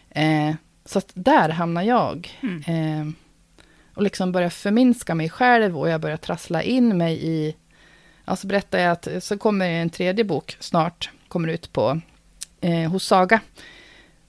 Eh, 0.10 0.56
så 0.86 0.98
att 1.00 1.12
där 1.14 1.50
hamnar 1.50 1.84
jag. 1.84 2.40
Mm. 2.42 2.64
Eh, 2.68 3.14
och 3.94 4.04
liksom 4.04 4.32
börjar 4.32 4.50
förminska 4.50 5.16
mig 5.16 5.30
själv 5.30 5.80
och 5.80 5.90
jag 5.90 6.02
börjar 6.02 6.18
trassla 6.18 6.64
in 6.64 6.98
mig 6.98 7.26
i... 7.28 7.56
Alltså 8.26 8.48
berättar 8.48 8.80
jag 8.80 8.92
att 8.92 9.24
så 9.24 9.38
kommer 9.38 9.70
en 9.70 9.90
tredje 9.90 10.24
bok 10.24 10.58
snart, 10.60 11.10
kommer 11.28 11.48
ut 11.48 11.74
på 11.74 12.00
eh, 12.62 12.92
hos 12.92 13.04
Saga. 13.06 13.40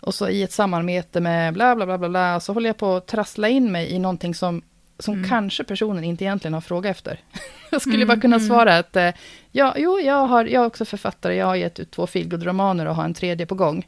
Och 0.03 0.15
så 0.15 0.29
i 0.29 0.43
ett 0.43 0.53
samarbete 0.53 1.21
med 1.21 1.55
bla 1.55 1.77
bla 1.77 1.87
bla 1.87 1.99
bla 1.99 2.09
bla, 2.09 2.41
så 2.41 2.53
håller 2.53 2.69
jag 2.69 2.77
på 2.77 2.97
att 2.97 3.07
trassla 3.07 3.49
in 3.49 3.73
mig 3.73 3.91
i 3.91 3.99
någonting 3.99 4.35
som, 4.35 4.63
som 4.99 5.15
Mm. 5.15 5.29
kanske 5.29 5.65
personen 5.65 6.05
inte 6.05 6.25
egentligen 6.25 6.55
har 6.55 6.61
frågat 6.61 6.91
efter. 6.91 7.21
jag 7.71 7.81
skulle 7.81 7.97
Mm, 7.97 8.09
bara 8.09 8.21
kunna 8.21 8.37
mm. 8.37 8.49
svara 8.49 8.79
att 8.79 8.97
eh, 8.97 9.11
ja, 9.53 9.75
jo, 9.79 10.01
jag, 10.01 10.27
har, 10.27 10.45
jag 10.45 10.63
är 10.63 10.67
också 10.67 10.85
författare, 10.85 11.35
jag 11.35 11.47
har 11.47 11.57
gett 11.57 11.81
ut 11.81 11.91
två 11.91 12.07
feelgood-romaner 12.07 12.87
och 12.87 12.95
har 12.95 13.05
en 13.05 13.15
tredje 13.15 13.47
på 13.47 13.55
gång. 13.55 13.87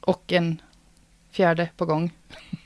Och 0.00 0.32
en 0.32 0.60
fjärde 1.30 1.68
på 1.76 1.86
gång. 1.86 2.10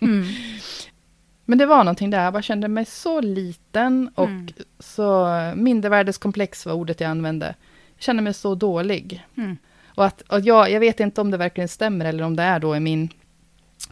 Mm. 0.00 0.24
Men 1.44 1.58
det 1.58 1.66
var 1.66 1.78
någonting 1.84 2.10
där, 2.10 2.24
jag 2.24 2.32
bara 2.32 2.42
kände 2.42 2.68
mig 2.68 2.84
så 2.84 3.20
liten 3.20 4.10
och 4.14 4.24
Mm. 4.28 4.48
så 4.78 5.28
mindervärdeskomplex 5.56 6.66
var 6.66 6.72
ordet 6.72 7.00
jag 7.00 7.10
använde. 7.10 7.54
Kände 7.98 8.22
mig 8.22 8.34
så 8.34 8.54
dålig. 8.54 9.26
Mm. 9.36 9.56
Och 9.94 10.04
att, 10.06 10.20
och 10.22 10.40
jag, 10.40 10.70
jag 10.70 10.80
vet 10.80 11.00
inte 11.00 11.20
om 11.20 11.30
det 11.30 11.36
verkligen 11.36 11.68
stämmer 11.68 12.04
eller 12.04 12.24
om 12.24 12.36
det 12.36 12.42
är 12.42 12.58
då 12.60 12.76
i 12.76 12.80
min 12.80 13.08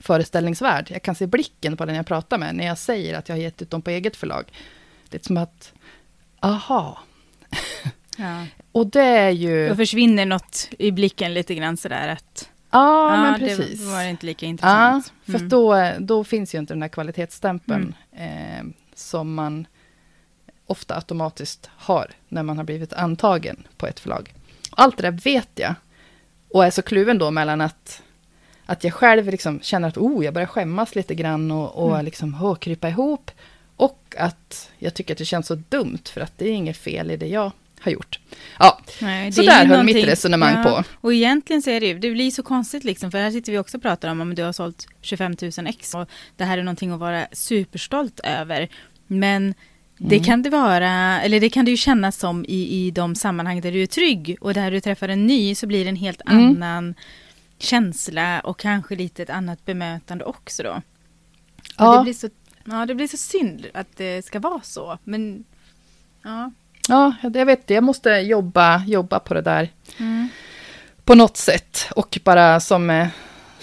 föreställningsvärld. 0.00 0.86
Jag 0.90 1.02
kan 1.02 1.14
se 1.14 1.26
blicken 1.26 1.76
på 1.76 1.84
den 1.84 1.94
jag 1.94 2.06
pratar 2.06 2.38
med 2.38 2.54
när 2.54 2.66
jag 2.66 2.78
säger 2.78 3.18
att 3.18 3.28
jag 3.28 3.36
har 3.36 3.40
gett 3.42 3.62
ut 3.62 3.70
dem 3.70 3.82
på 3.82 3.90
eget 3.90 4.16
förlag. 4.16 4.44
Det 5.08 5.16
är 5.22 5.26
som 5.26 5.36
att, 5.36 5.72
aha. 6.40 6.98
Ja. 8.18 8.46
Och 8.72 8.86
det 8.86 9.00
är 9.00 9.30
ju... 9.30 9.68
Då 9.68 9.76
försvinner 9.76 10.26
något 10.26 10.68
i 10.78 10.90
blicken 10.92 11.34
lite 11.34 11.54
grann 11.54 11.76
sådär 11.76 12.08
att 12.08 12.50
Ja, 12.70 13.16
men 13.22 13.40
precis. 13.40 13.80
det 13.80 13.86
var 13.86 14.02
inte 14.02 14.26
lika 14.26 14.46
Ja, 14.46 14.50
intressant. 14.50 15.12
för 15.24 15.34
Mm. 15.34 15.48
då, 15.48 15.90
då 15.98 16.24
finns 16.24 16.54
ju 16.54 16.58
inte 16.58 16.74
den 16.74 16.82
här 16.82 16.88
kvalitetsstämpeln 16.88 17.94
eh, 18.12 18.64
som 18.94 19.34
man 19.34 19.66
ofta 20.66 20.94
automatiskt 20.94 21.70
har 21.76 22.10
när 22.28 22.42
man 22.42 22.56
har 22.56 22.64
blivit 22.64 22.92
antagen 22.92 23.66
på 23.76 23.86
ett 23.86 24.00
förlag. 24.00 24.34
Allt 24.70 24.96
det 24.96 25.02
där 25.02 25.20
vet 25.24 25.48
jag 25.54 25.74
och 26.50 26.64
är 26.64 26.70
så 26.70 26.82
kluven 26.82 27.18
då 27.18 27.30
mellan 27.30 27.60
att, 27.60 28.02
att 28.66 28.84
jag 28.84 28.94
själv 28.94 29.26
liksom 29.30 29.60
känner 29.60 29.88
att 29.88 29.96
oh, 29.96 30.24
jag 30.24 30.34
börjar 30.34 30.46
skämmas 30.48 30.94
lite 30.94 31.14
grann 31.14 31.50
och, 31.50 31.84
och 31.84 31.92
Mm. 31.92 32.04
liksom 32.04 32.44
oh, 32.44 32.56
krypa 32.56 32.88
ihop 32.88 33.30
och 33.76 34.14
att 34.18 34.70
jag 34.78 34.94
tycker 34.94 35.14
att 35.14 35.18
det 35.18 35.24
känns 35.24 35.46
så 35.46 35.54
dumt 35.54 36.02
för 36.04 36.20
att 36.20 36.38
det 36.38 36.48
är 36.48 36.52
inget 36.52 36.76
fel 36.76 37.10
i 37.10 37.16
det 37.16 37.26
jag 37.26 37.52
har 37.80 37.92
gjort. 37.92 38.18
Ja, 38.58 38.80
Nej, 39.00 39.32
så 39.32 39.42
där 39.42 39.66
höll 39.66 39.84
mitt 39.84 40.06
resonemang 40.06 40.64
på. 40.64 40.84
Och 41.00 41.14
egentligen 41.14 41.62
så 41.62 41.70
är 41.70 41.80
det 41.80 41.86
ju, 41.86 41.98
det 41.98 42.10
blir 42.10 42.30
så 42.30 42.42
konstigt 42.42 42.84
liksom, 42.84 43.10
för 43.10 43.18
här 43.18 43.30
sitter 43.30 43.52
vi 43.52 43.58
också 43.58 43.76
och 43.76 43.82
pratar 43.82 44.08
om 44.08 44.20
om 44.20 44.34
du 44.34 44.42
har 44.42 44.52
sålt 44.52 44.86
25 45.00 45.36
000 45.42 45.66
ex 45.66 45.94
och 45.94 46.08
det 46.36 46.44
här 46.44 46.58
är 46.58 46.62
någonting 46.62 46.90
att 46.90 47.00
vara 47.00 47.26
superstolt 47.32 48.20
över. 48.24 48.68
Men 49.06 49.54
det 49.98 50.14
Mm. 50.16 50.24
kan 50.24 50.42
det 50.42 50.50
vara, 50.50 51.22
eller 51.22 51.40
det 51.40 51.50
kan 51.50 51.64
det 51.64 51.70
ju 51.70 51.76
kännas 51.76 52.16
som 52.18 52.44
i, 52.44 52.86
i 52.86 52.90
de 52.90 53.14
sammanhang 53.14 53.60
där 53.60 53.72
du 53.72 53.82
är 53.82 53.86
trygg 53.86 54.36
och 54.40 54.54
där 54.54 54.70
du 54.70 54.80
träffar 54.80 55.08
en 55.08 55.26
ny 55.26 55.54
så 55.54 55.66
blir 55.66 55.84
det 55.84 55.88
en 55.90 55.96
helt 55.96 56.20
Mm. 56.28 56.46
annan 56.46 56.94
känsla 57.58 58.40
och 58.40 58.58
kanske 58.58 58.96
lite 58.96 59.22
ett 59.22 59.30
annat 59.30 59.64
bemötande 59.64 60.24
också 60.24 60.62
då. 60.62 60.82
Ja. 61.78 61.88
Och 61.90 61.96
Det 61.98 62.02
blir 62.04 62.14
så, 62.14 62.28
ja, 62.64 62.86
det 62.86 62.94
blir 62.94 63.08
så 63.08 63.16
synd 63.16 63.66
att 63.74 63.96
det 63.96 64.24
ska 64.24 64.38
vara 64.40 64.60
så, 64.62 64.98
men 65.04 65.44
ja. 66.22 66.50
Ja, 66.88 67.14
jag 67.34 67.46
vet 67.46 67.66
det. 67.66 67.74
Jag 67.74 67.84
måste 67.84 68.10
jobba, 68.10 68.84
jobba 68.86 69.18
på 69.18 69.34
det 69.34 69.42
där 69.42 69.68
Mm. 69.98 70.28
på 71.04 71.14
något 71.14 71.36
sätt. 71.36 71.88
Och 71.96 72.18
bara 72.24 72.60
som, 72.60 72.90
eh, 72.90 73.08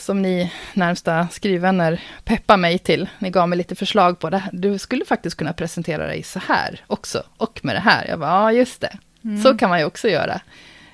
som 0.04 0.22
ni 0.22 0.52
närmsta 0.74 1.28
skrivvänner 1.32 2.02
peppar 2.24 2.58
mig 2.58 2.80
till. 2.80 3.10
Ni 3.20 3.30
gav 3.30 3.50
mig 3.50 3.58
lite 3.58 3.76
förslag 3.76 4.20
på 4.20 4.30
det. 4.30 4.44
Du 4.52 4.78
skulle 4.78 5.06
faktiskt 5.06 5.38
kunna 5.38 5.54
presentera 5.54 6.08
dig 6.08 6.24
så 6.24 6.40
här 6.40 6.82
också. 6.88 7.24
Och 7.38 7.60
med 7.64 7.76
det 7.76 7.80
här. 7.80 8.06
Jag 8.08 8.20
bara, 8.20 8.30
ja 8.30 8.52
just 8.52 8.82
det. 8.82 8.98
Mm. 9.24 9.42
Så 9.44 9.58
kan 9.58 9.70
man 9.70 9.80
ju 9.80 9.86
också 9.86 10.10
göra. 10.10 10.42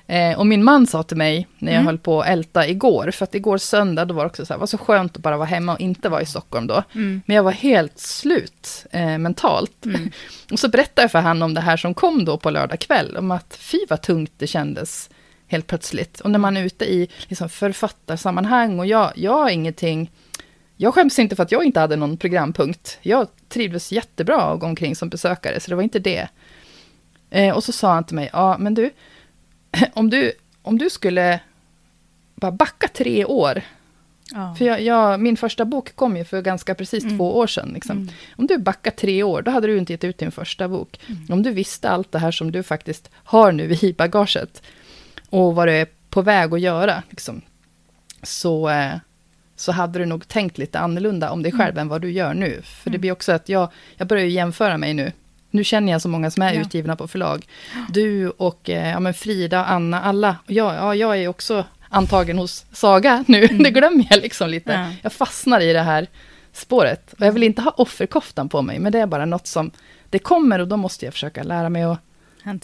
Eh, 0.06 0.38
och 0.38 0.46
min 0.46 0.64
man 0.64 0.86
sa 0.86 1.02
till 1.02 1.16
mig 1.16 1.46
när 1.58 1.72
jag 1.72 1.76
Mm. 1.80 1.86
höll 1.86 1.98
på 1.98 2.20
att 2.20 2.28
älta 2.28 2.68
igår. 2.68 3.10
För 3.10 3.24
att 3.24 3.34
igår 3.34 3.58
söndag, 3.58 4.04
då 4.04 4.14
var 4.14 4.22
det 4.24 4.30
också 4.30 4.46
så 4.46 4.52
här, 4.52 4.58
var 4.58 4.66
så 4.66 4.78
skönt 4.78 5.16
att 5.16 5.22
bara 5.22 5.36
vara 5.36 5.46
hemma 5.48 5.72
och 5.72 5.80
inte 5.80 6.08
vara 6.08 6.22
i 6.22 6.26
Stockholm 6.26 6.66
då. 6.66 6.82
Mm. 6.94 7.22
Men 7.26 7.36
jag 7.36 7.42
var 7.42 7.52
helt 7.52 7.98
slut 7.98 8.86
eh, 8.90 9.18
mentalt. 9.18 9.84
Mm. 9.86 10.10
Och 10.52 10.58
så 10.58 10.68
berättade 10.68 11.02
jag 11.02 11.10
för 11.10 11.18
han 11.18 11.42
om 11.42 11.54
det 11.54 11.60
här 11.60 11.76
som 11.76 11.94
kom 11.94 12.24
då 12.24 12.38
på 12.38 12.50
lördag 12.50 12.78
kväll, 12.80 13.16
om 13.16 13.30
att 13.30 13.56
fy 13.60 13.78
vad 13.88 14.02
tungt 14.02 14.32
det 14.38 14.46
kändes 14.46 15.10
helt 15.50 15.66
plötsligt. 15.66 16.20
Och 16.20 16.30
när 16.30 16.38
man 16.38 16.56
är 16.56 16.64
ute 16.64 16.84
i 16.84 17.08
liksom, 17.28 17.48
författarsammanhang 17.48 18.78
och 18.78 18.86
jag, 18.86 19.12
jag 19.14 19.32
har 19.32 19.50
ingenting, 19.50 20.10
jag 20.76 20.94
skäms 20.94 21.18
inte 21.18 21.36
för 21.36 21.42
att 21.42 21.52
jag 21.52 21.64
inte 21.64 21.80
hade 21.80 21.96
någon 21.96 22.16
programpunkt. 22.16 22.98
Jag 23.02 23.26
trivdes 23.48 23.92
jättebra 23.92 24.40
att 24.42 24.60
gå 24.60 24.66
omkring 24.66 24.96
som 24.96 25.08
besökare, 25.08 25.60
så 25.60 25.70
det 25.70 25.74
var 25.76 25.82
inte 25.82 25.98
det. 25.98 26.28
Eh, 27.30 27.54
och 27.56 27.64
så 27.64 27.72
sa 27.72 27.94
han 27.94 28.04
till 28.04 28.16
mig, 28.16 28.30
ja 28.32 28.56
men 28.58 28.74
du, 28.74 28.90
om 29.94 30.10
du, 30.10 30.32
om 30.62 30.78
du 30.78 30.90
skulle 30.90 31.40
bara 32.34 32.52
backa 32.52 32.88
tre 32.88 33.24
år, 33.24 33.62
Ja. 34.32 34.54
för 34.58 34.64
jag, 34.64 34.80
jag, 34.82 35.20
min 35.20 35.36
första 35.36 35.64
bok 35.64 35.96
kom 35.96 36.16
ju 36.16 36.24
för 36.24 36.42
ganska 36.42 36.74
precis 36.74 37.04
Mm. 37.04 37.18
två 37.18 37.36
år 37.38 37.46
sedan. 37.46 37.70
Liksom. 37.74 37.96
Mm. 37.96 38.08
Om 38.36 38.46
du 38.46 38.58
backar 38.58 38.90
tre 38.90 39.22
år, 39.22 39.42
då 39.42 39.50
hade 39.50 39.66
du 39.66 39.78
inte 39.78 39.92
gett 39.92 40.04
ut 40.04 40.18
din 40.18 40.30
första 40.32 40.68
bok. 40.68 41.00
Mm. 41.08 41.26
Om 41.28 41.42
du 41.42 41.50
visste 41.50 41.90
allt 41.90 42.12
det 42.12 42.18
här 42.18 42.30
som 42.30 42.52
du 42.52 42.62
faktiskt 42.62 43.10
har 43.14 43.52
nu 43.52 43.72
i 43.82 43.92
bagaget 43.98 44.62
och 45.30 45.54
vad 45.54 45.68
du 45.68 45.72
är 45.72 45.86
på 46.10 46.22
väg 46.22 46.54
att 46.54 46.60
göra, 46.60 47.02
liksom, 47.10 47.40
så, 48.22 48.68
eh, 48.68 48.92
så 49.56 49.72
hade 49.72 49.98
du 49.98 50.06
nog 50.06 50.28
tänkt 50.28 50.58
lite 50.58 50.78
annorlunda 50.78 51.30
om 51.30 51.42
dig 51.42 51.52
själv 51.52 51.78
än 51.78 51.88
vad 51.88 52.00
du 52.02 52.10
gör 52.10 52.34
nu. 52.34 52.60
För 52.64 52.90
det 52.90 52.94
Mm. 52.94 53.00
blir 53.00 53.12
också 53.12 53.32
att 53.32 53.48
jag, 53.48 53.68
jag 53.96 54.08
börjar 54.08 54.24
jämföra 54.26 54.78
mig 54.78 54.94
nu. 54.94 55.12
Nu 55.50 55.64
känner 55.64 55.92
jag 55.92 56.02
så 56.02 56.08
många 56.08 56.30
som 56.30 56.42
är 56.42 56.52
Ja. 56.54 56.60
utgivna 56.60 56.96
på 56.96 57.08
förlag. 57.08 57.46
Du 57.88 58.30
och 58.30 58.70
eh, 58.70 58.90
ja, 58.90 59.00
men 59.00 59.14
Frida, 59.14 59.64
Anna, 59.64 60.00
alla. 60.02 60.36
Jag, 60.46 60.74
ja, 60.74 60.94
jag 60.94 61.16
är 61.18 61.28
också 61.28 61.64
antagen 61.88 62.38
hos 62.38 62.66
Saga 62.72 63.24
nu. 63.28 63.44
Mm. 63.50 63.62
Det 63.62 63.70
glömmer 63.70 64.06
jag 64.10 64.20
liksom 64.22 64.50
lite. 64.50 64.72
Ja. 64.72 64.92
Jag 65.02 65.12
fastnar 65.12 65.60
i 65.60 65.72
det 65.72 65.82
här 65.82 66.06
spåret. 66.52 67.12
Och 67.12 67.26
jag 67.26 67.32
vill 67.32 67.42
inte 67.42 67.62
ha 67.62 67.70
offerkoftan 67.70 68.48
på 68.48 68.62
mig, 68.62 68.78
men 68.78 68.92
det 68.92 68.98
är 68.98 69.06
bara 69.06 69.24
något 69.26 69.46
som 69.46 69.70
det 70.10 70.18
kommer 70.18 70.58
och 70.58 70.68
då 70.68 70.76
måste 70.76 71.04
jag 71.04 71.14
försöka 71.14 71.42
lära 71.42 71.68
mig 71.68 71.82
att 71.82 71.98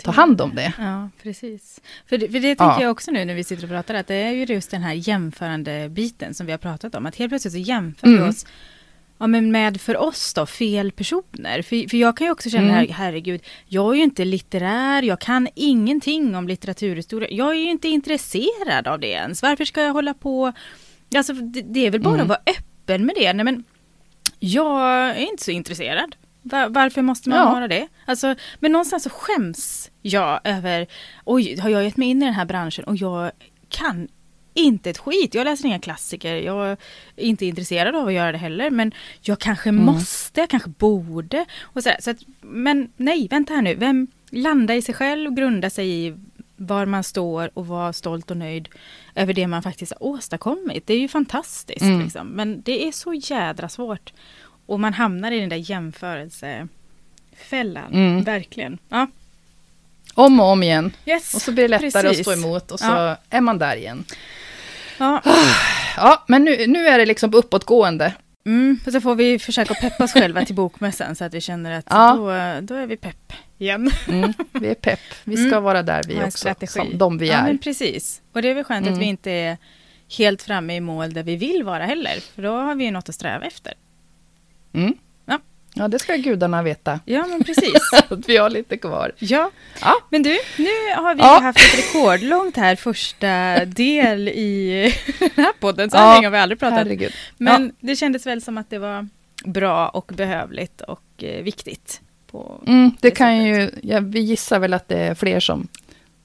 ta 0.02 0.10
hand 0.10 0.40
om 0.40 0.54
det. 0.54 0.72
Ja, 0.78 1.08
precis. 1.22 1.80
För 2.06 2.18
det, 2.18 2.28
för 2.28 2.38
det 2.40 2.54
tänker 2.54 2.64
Ja. 2.64 2.82
jag 2.82 2.90
också 2.90 3.10
nu 3.10 3.24
när 3.24 3.34
vi 3.34 3.44
sitter 3.44 3.64
och 3.64 3.70
pratar, 3.70 3.94
att 3.94 4.06
det 4.06 4.14
är 4.14 4.30
ju 4.30 4.44
just 4.44 4.70
den 4.70 4.82
här 4.82 4.94
jämförande 4.94 5.88
biten 5.88 6.34
som 6.34 6.46
vi 6.46 6.52
har 6.52 6.58
pratat 6.58 6.94
om. 6.94 7.06
Att 7.06 7.16
helt 7.16 7.30
plötsligt 7.30 7.52
så 7.52 7.58
jämför 7.58 8.06
vi 8.06 8.16
Mm. 8.16 8.28
oss 8.28 8.46
ja, 9.18 9.26
men 9.26 9.52
med, 9.52 9.80
för 9.80 9.96
oss 9.96 10.34
då, 10.34 10.46
fel 10.46 10.92
personer. 10.92 11.62
För, 11.62 11.88
för 11.88 11.96
jag 11.96 12.16
kan 12.16 12.26
ju 12.26 12.30
också 12.30 12.50
känna, 12.50 12.78
Mm. 12.78 12.92
herregud, 12.92 13.40
jag 13.66 13.92
är 13.92 13.96
ju 13.96 14.02
inte 14.02 14.24
litterär, 14.24 15.02
jag 15.02 15.20
kan 15.20 15.48
ingenting 15.54 16.36
om 16.36 16.48
litteraturhistoria. 16.48 17.28
Jag 17.30 17.50
är 17.50 17.54
ju 17.60 17.70
inte 17.70 17.88
intresserad 17.88 18.86
av 18.88 19.00
det 19.00 19.08
ens. 19.10 19.42
Varför 19.42 19.64
ska 19.64 19.82
jag 19.82 19.92
hålla 19.92 20.14
på? 20.14 20.52
Alltså, 21.16 21.32
det, 21.32 21.62
det 21.62 21.86
är 21.86 21.90
väl 21.90 22.00
bara 22.00 22.14
Mm. 22.14 22.22
att 22.22 22.28
vara 22.28 22.40
öppen 22.46 23.06
med 23.06 23.14
det. 23.18 23.32
Nej, 23.32 23.44
men 23.44 23.64
jag 24.38 24.80
är 25.10 25.30
inte 25.30 25.44
så 25.44 25.50
intresserad. 25.50 26.16
Va- 26.50 26.68
varför 26.68 27.02
måste 27.02 27.28
man 27.28 27.38
Ja. 27.38 27.52
vara 27.52 27.68
det? 27.68 27.88
Alltså, 28.04 28.34
men 28.60 28.72
någonstans 28.72 29.02
så 29.02 29.10
skäms 29.10 29.90
jag 30.02 30.40
över, 30.44 30.86
oj, 31.24 31.58
har 31.60 31.70
jag 31.70 31.84
gett 31.84 31.96
mig 31.96 32.08
in 32.08 32.22
i 32.22 32.24
den 32.24 32.34
här 32.34 32.44
branschen 32.44 32.84
och 32.84 32.96
jag 32.96 33.30
kan 33.68 34.08
inte 34.54 34.90
ett 34.90 34.98
skit. 34.98 35.34
Jag 35.34 35.44
läser 35.44 35.66
inga 35.66 35.78
klassiker, 35.78 36.34
jag 36.34 36.66
är 36.70 36.76
inte 37.16 37.46
intresserad 37.46 37.94
av 37.96 38.06
att 38.06 38.12
göra 38.12 38.32
det 38.32 38.38
heller, 38.38 38.70
men 38.70 38.92
jag 39.20 39.38
kanske 39.38 39.68
Mm. 39.68 39.84
måste, 39.84 40.40
jag 40.40 40.50
kanske 40.50 40.68
borde. 40.70 41.44
Och 41.62 41.82
så, 41.82 41.90
så 42.00 42.10
att, 42.10 42.18
men 42.40 42.90
nej, 42.96 43.28
vänta 43.30 43.54
här 43.54 43.62
nu, 43.62 43.74
vem 43.74 44.06
landar 44.30 44.74
i 44.74 44.82
sig 44.82 44.94
själv 44.94 45.30
och 45.30 45.36
grundar 45.36 45.68
sig 45.68 46.06
i 46.06 46.14
var 46.56 46.86
man 46.86 47.04
står 47.04 47.50
och 47.54 47.66
vara 47.66 47.92
stolt 47.92 48.30
och 48.30 48.36
nöjd 48.36 48.68
över 49.14 49.32
det 49.34 49.46
man 49.46 49.62
faktiskt 49.62 49.92
har 49.92 50.02
åstadkommit. 50.06 50.86
Det 50.86 50.94
är 50.94 50.98
ju 50.98 51.08
fantastiskt. 51.08 51.82
Mm. 51.82 52.00
Liksom. 52.02 52.28
Men 52.28 52.62
det 52.62 52.88
är 52.88 52.92
så 52.92 53.14
jädra 53.14 53.68
svårt. 53.68 54.12
Och 54.66 54.80
man 54.80 54.92
hamnar 54.94 55.32
i 55.32 55.40
den 55.40 55.48
där 55.48 55.70
jämförelsefällan. 55.70 56.68
Mm. 57.92 58.22
Verkligen. 58.22 58.78
Ja. 58.88 59.06
Om 60.14 60.40
och 60.40 60.46
om 60.46 60.62
igen. 60.62 60.92
Yes. 61.06 61.34
Och 61.34 61.42
så 61.42 61.52
blir 61.52 61.64
det 61.64 61.68
lättare 61.80 62.08
Precis. 62.08 62.28
att 62.28 62.38
stå 62.38 62.46
emot 62.48 62.70
och 62.70 62.80
så 62.80 62.86
Ja. 62.86 63.16
är 63.30 63.40
man 63.40 63.58
där 63.58 63.76
igen. 63.76 64.04
Ja. 64.98 65.22
Ja, 65.98 66.24
men 66.28 66.44
nu, 66.44 66.66
nu 66.66 66.86
är 66.88 66.98
det 66.98 67.06
liksom 67.06 67.30
på 67.30 67.36
uppåtgående. 67.38 68.12
Mm. 68.46 68.78
Och 68.86 68.92
så 68.92 69.00
får 69.00 69.14
vi 69.14 69.38
försöka 69.38 69.74
peppa 69.74 70.04
oss 70.04 70.12
själva 70.12 70.44
till 70.44 70.54
bokmässan 70.54 71.16
så 71.16 71.24
att 71.24 71.34
vi 71.34 71.40
känner 71.40 71.78
att 71.78 71.84
Ja. 71.90 72.14
då, 72.16 72.24
då 72.66 72.74
är 72.74 72.86
vi 72.86 72.96
pepp 72.96 73.32
igen. 73.58 73.90
Mm, 74.08 74.32
vi 74.52 74.68
är 74.68 74.74
pepp. 74.74 75.00
Vi 75.24 75.36
ska 75.36 75.46
Mm. 75.48 75.62
vara 75.62 75.82
där 75.82 76.02
vi 76.08 76.14
också, 76.18 76.30
strategi. 76.38 76.72
som 76.72 76.98
de 76.98 77.18
vi 77.18 77.28
Ja, 77.28 77.34
är. 77.34 77.42
men 77.42 77.58
precis. 77.58 78.20
Och 78.32 78.42
det 78.42 78.48
är 78.48 78.54
väl 78.54 78.64
skönt 78.64 78.86
Mm. 78.86 78.94
att 78.94 79.00
vi 79.00 79.04
inte 79.06 79.30
är 79.30 79.56
helt 80.18 80.42
framme 80.42 80.76
i 80.76 80.80
mål 80.80 81.12
där 81.12 81.22
vi 81.22 81.36
vill 81.36 81.62
vara 81.64 81.84
heller. 81.84 82.20
För 82.34 82.42
då 82.42 82.56
har 82.56 82.74
vi 82.74 82.84
ju 82.84 82.90
något 82.90 83.08
att 83.08 83.14
sträva 83.14 83.44
efter. 83.44 83.74
Mm. 84.76 84.94
Ja. 85.26 85.38
ja, 85.74 85.88
det 85.88 85.98
ska 85.98 86.16
gudarna 86.16 86.62
veta. 86.62 87.00
Ja, 87.04 87.26
men 87.28 87.44
precis. 87.44 87.74
Att 88.08 88.28
vi 88.28 88.36
har 88.36 88.50
lite 88.50 88.76
kvar. 88.76 89.12
ja. 89.18 89.50
Ja. 89.80 89.94
Men 90.10 90.22
du, 90.22 90.30
nu 90.58 90.68
har 90.96 91.14
vi 91.14 91.20
Ja. 91.20 91.40
haft 91.42 91.58
ett 91.58 91.78
rekordlångt 91.78 92.56
här 92.56 92.76
första 92.76 93.64
del 93.64 94.28
i 94.28 94.82
den 95.18 95.44
här 95.44 95.52
podden. 95.60 95.90
Så 95.90 95.96
Ja, 95.96 96.00
här 96.00 96.14
länge 96.14 96.26
har 96.26 96.32
vi 96.32 96.38
aldrig 96.38 96.58
pratat. 96.60 96.78
Herregud. 96.78 97.12
Men 97.38 97.72
det 97.80 97.96
kändes 97.96 98.26
väl 98.26 98.42
som 98.42 98.58
att 98.58 98.70
det 98.70 98.78
var 98.78 99.08
bra 99.44 99.88
och 99.88 100.12
behövligt 100.14 100.80
och 100.80 101.02
eh, 101.24 101.42
viktigt. 101.42 102.00
Mm, 102.66 102.90
det 103.00 103.08
Det 103.08 103.10
kan 103.10 103.44
ju, 103.44 103.70
ja, 103.82 104.00
vi 104.00 104.20
gissar 104.20 104.58
väl 104.58 104.74
att 104.74 104.88
det 104.88 104.98
är 104.98 105.14
fler 105.14 105.40
som, 105.40 105.68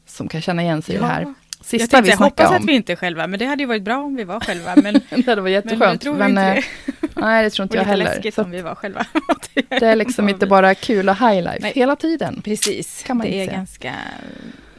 som 0.08 0.28
kan 0.28 0.42
känna 0.42 0.62
igen 0.62 0.82
sig 0.82 0.96
i 0.96 0.98
det 0.98 1.06
här. 1.06 1.22
Jag 1.22 1.34
Sista 1.66 1.88
tänkte, 1.88 2.02
vi 2.02 2.10
jag 2.10 2.18
hoppas 2.18 2.36
snackade 2.38 2.56
att 2.56 2.60
om. 2.62 2.66
vi 2.68 2.74
inte 2.74 2.92
är 2.92 2.96
själva, 2.96 3.28
men 3.28 3.40
det 3.40 3.46
hade 3.46 3.64
ju 3.64 3.68
varit 3.68 3.84
bra 3.84 3.98
om 3.98 4.16
vi 4.16 4.24
var 4.24 4.40
själva. 4.40 4.76
Men, 4.84 4.94
det 4.94 5.26
var 5.28 5.36
men 5.36 5.44
jag 5.44 5.50
jätteskönt. 5.52 6.02
tror 6.02 6.16
Men, 6.16 6.30
inte 6.30 6.64
det. 7.01 7.01
Nej, 7.16 7.44
det 7.44 7.50
tror 7.50 7.64
Och 7.64 7.66
inte 7.66 7.78
jag 7.78 7.82
lite 7.84 7.90
heller. 7.92 8.06
läskigt 8.06 8.34
Så 8.36 8.44
vi 8.44 8.62
var 8.62 8.76
själva. 8.76 9.06
det 9.70 9.82
är 9.88 9.96
liksom 9.96 10.30
inte 10.30 10.48
bara 10.48 10.76
kul 10.76 11.10
och 11.10 11.16
high 11.16 11.42
life 11.44 11.58
Nej. 11.62 11.72
hela 11.76 11.96
tiden. 11.96 12.42
Precis, 12.42 13.04
Kan 13.04 13.18
man 13.18 13.28
det 13.28 13.34
är 13.42 13.46
säga. 13.46 13.58
ganska... 13.58 13.94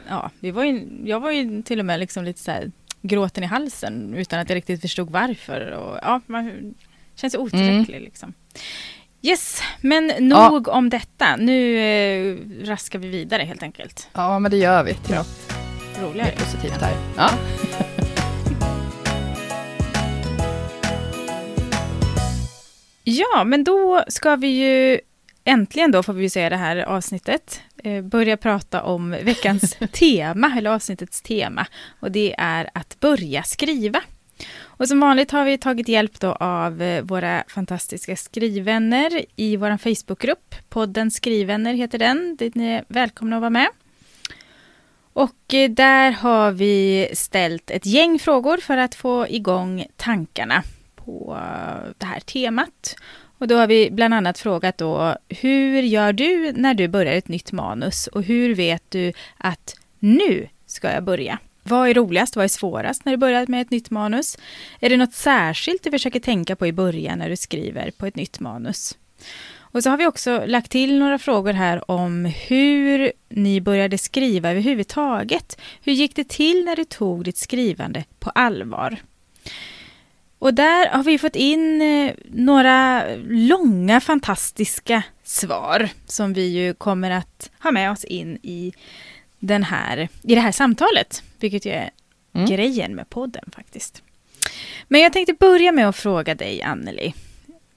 Ja, 0.09 0.29
vi 0.39 0.51
var 0.51 0.63
ju, 0.63 0.87
jag 1.05 1.19
var 1.19 1.31
ju 1.31 1.61
till 1.61 1.79
och 1.79 1.85
med 1.85 1.99
liksom 1.99 2.23
lite 2.23 2.39
så 2.39 2.51
här 2.51 2.71
gråten 3.01 3.43
i 3.43 3.47
halsen 3.47 4.13
utan 4.13 4.39
att 4.39 4.49
jag 4.49 4.55
riktigt 4.55 4.81
förstod 4.81 5.09
varför. 5.11 5.71
Och, 5.71 5.99
ja, 6.01 6.21
man 6.25 6.73
känns 7.15 7.35
otillräcklig 7.35 7.95
Mm. 7.97 8.03
liksom. 8.03 8.33
Yes, 9.21 9.61
men 9.81 10.07
nog 10.19 10.67
om 10.67 10.89
detta. 10.89 11.35
Nu 11.35 11.77
eh, 11.77 12.37
raskar 12.65 12.99
vi 12.99 13.07
vidare 13.07 13.43
helt 13.43 13.63
enkelt. 13.63 14.09
Ja, 14.13 14.39
men 14.39 14.51
det 14.51 14.57
gör 14.57 14.83
vi 14.83 14.93
till 14.93 15.15
något 15.15 15.53
Roligare. 16.01 16.31
positivt 16.31 16.81
här. 16.81 16.93
Ja. 17.17 17.29
Ja, 23.03 23.43
men 23.43 23.63
då 23.63 24.03
ska 24.07 24.35
vi 24.35 24.47
ju 24.47 24.99
äntligen 25.43 25.91
då, 25.91 26.03
får 26.03 26.13
vi 26.13 26.29
säga 26.29 26.49
det 26.49 26.55
här 26.57 26.77
avsnittet, 26.77 27.61
eh, 27.83 28.01
börja 28.01 28.37
prata 28.37 28.83
om 28.83 29.11
veckans 29.11 29.77
tema, 29.91 30.53
eller 30.57 30.69
avsnittets 30.69 31.21
tema. 31.21 31.67
Och 31.99 32.11
det 32.11 32.35
är 32.37 32.69
att 32.73 32.99
börja 32.99 33.43
skriva. 33.43 34.01
Och 34.61 34.87
som 34.87 34.99
vanligt 34.99 35.31
har 35.31 35.45
vi 35.45 35.57
tagit 35.57 35.87
hjälp 35.87 36.19
då 36.19 36.31
av 36.31 36.81
eh, 36.81 37.03
våra 37.03 37.43
fantastiska 37.47 38.15
skrivvänner 38.15 39.25
i 39.35 39.55
vår 39.55 39.77
Facebookgrupp. 39.77 40.55
Podden 40.69 41.11
Skrivvänner 41.11 41.73
heter 41.73 41.97
den, 41.97 42.35
dit 42.35 42.55
ni 42.55 42.67
är 42.67 42.83
välkomna 42.87 43.35
att 43.35 43.41
vara 43.41 43.49
med. 43.49 43.67
Och 45.13 45.53
eh, 45.53 45.69
där 45.69 46.11
har 46.11 46.51
vi 46.51 47.09
ställt 47.13 47.71
ett 47.71 47.85
gäng 47.85 48.19
frågor 48.19 48.57
för 48.57 48.77
att 48.77 48.95
få 48.95 49.27
igång 49.27 49.85
tankarna 49.95 50.63
på 51.05 51.37
det 51.97 52.05
här 52.05 52.19
temat. 52.19 52.95
Och 53.37 53.47
då 53.47 53.55
har 53.55 53.67
vi 53.67 53.91
bland 53.91 54.13
annat 54.13 54.39
frågat 54.39 54.77
då, 54.77 55.15
hur 55.29 55.81
gör 55.81 56.13
du 56.13 56.51
när 56.55 56.73
du 56.73 56.87
börjar 56.87 57.13
ett 57.13 57.27
nytt 57.27 57.51
manus? 57.51 58.07
Och 58.07 58.23
hur 58.23 58.55
vet 58.55 58.83
du 58.91 59.13
att 59.37 59.75
nu 59.99 60.47
ska 60.65 60.91
jag 60.91 61.03
börja? 61.03 61.39
Vad 61.63 61.89
är 61.89 61.93
roligast? 61.93 62.35
Vad 62.35 62.45
är 62.45 62.49
svårast 62.49 63.05
när 63.05 63.13
du 63.13 63.17
börjar 63.17 63.47
med 63.47 63.61
ett 63.61 63.71
nytt 63.71 63.89
manus? 63.89 64.37
Är 64.79 64.89
det 64.89 64.97
något 64.97 65.13
särskilt 65.13 65.83
du 65.83 65.91
försöker 65.91 66.19
tänka 66.19 66.55
på 66.55 66.67
i 66.67 66.71
början 66.73 67.19
när 67.19 67.29
du 67.29 67.35
skriver 67.35 67.91
på 67.91 68.05
ett 68.05 68.15
nytt 68.15 68.39
manus? 68.39 68.97
Och 69.73 69.83
så 69.83 69.89
har 69.89 69.97
vi 69.97 70.07
också 70.07 70.43
lagt 70.45 70.71
till 70.71 70.99
några 70.99 71.19
frågor 71.19 71.53
här 71.53 71.91
om 71.91 72.25
hur 72.25 73.11
ni 73.29 73.61
började 73.61 73.97
skriva 73.97 74.51
överhuvudtaget. 74.51 75.57
Hur 75.81 75.93
gick 75.93 76.15
det 76.15 76.29
till 76.29 76.65
när 76.65 76.75
du 76.75 76.83
tog 76.83 77.23
ditt 77.23 77.37
skrivande 77.37 78.03
på 78.19 78.29
allvar? 78.29 78.97
Och 80.43 80.53
där 80.53 80.89
har 80.89 81.03
vi 81.03 81.17
fått 81.17 81.35
in 81.35 81.81
eh, 81.81 82.13
några 82.31 83.03
långa 83.27 84.01
fantastiska 84.01 85.03
svar 85.23 85.89
som 86.05 86.33
vi 86.33 86.47
ju 86.47 86.73
kommer 86.73 87.11
att 87.11 87.51
ha 87.59 87.71
med 87.71 87.91
oss 87.91 88.03
in 88.03 88.37
i, 88.43 88.73
den 89.39 89.63
här, 89.63 90.09
i 90.23 90.35
det 90.35 90.41
här 90.41 90.51
samtalet, 90.51 91.23
vilket 91.39 91.65
ju 91.65 91.71
är 91.71 91.89
Mm. 92.35 92.47
grejen 92.49 92.95
med 92.95 93.09
podden 93.09 93.43
faktiskt. 93.55 94.03
Men 94.87 95.01
jag 95.01 95.13
tänkte 95.13 95.33
börja 95.33 95.71
med 95.71 95.89
att 95.89 95.95
fråga 95.95 96.35
dig, 96.35 96.61
Anneli. 96.61 97.13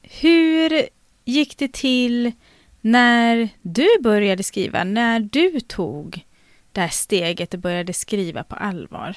Hur 0.02 0.82
gick 1.24 1.58
det 1.58 1.72
till 1.72 2.32
när 2.80 3.48
du 3.62 3.88
började 4.00 4.42
skriva, 4.42 4.84
när 4.84 5.20
du 5.20 5.60
tog 5.60 6.24
det 6.72 6.80
här 6.80 6.88
steget 6.88 7.54
och 7.54 7.60
började 7.60 7.92
skriva 7.92 8.44
på 8.44 8.56
allvar? 8.56 9.16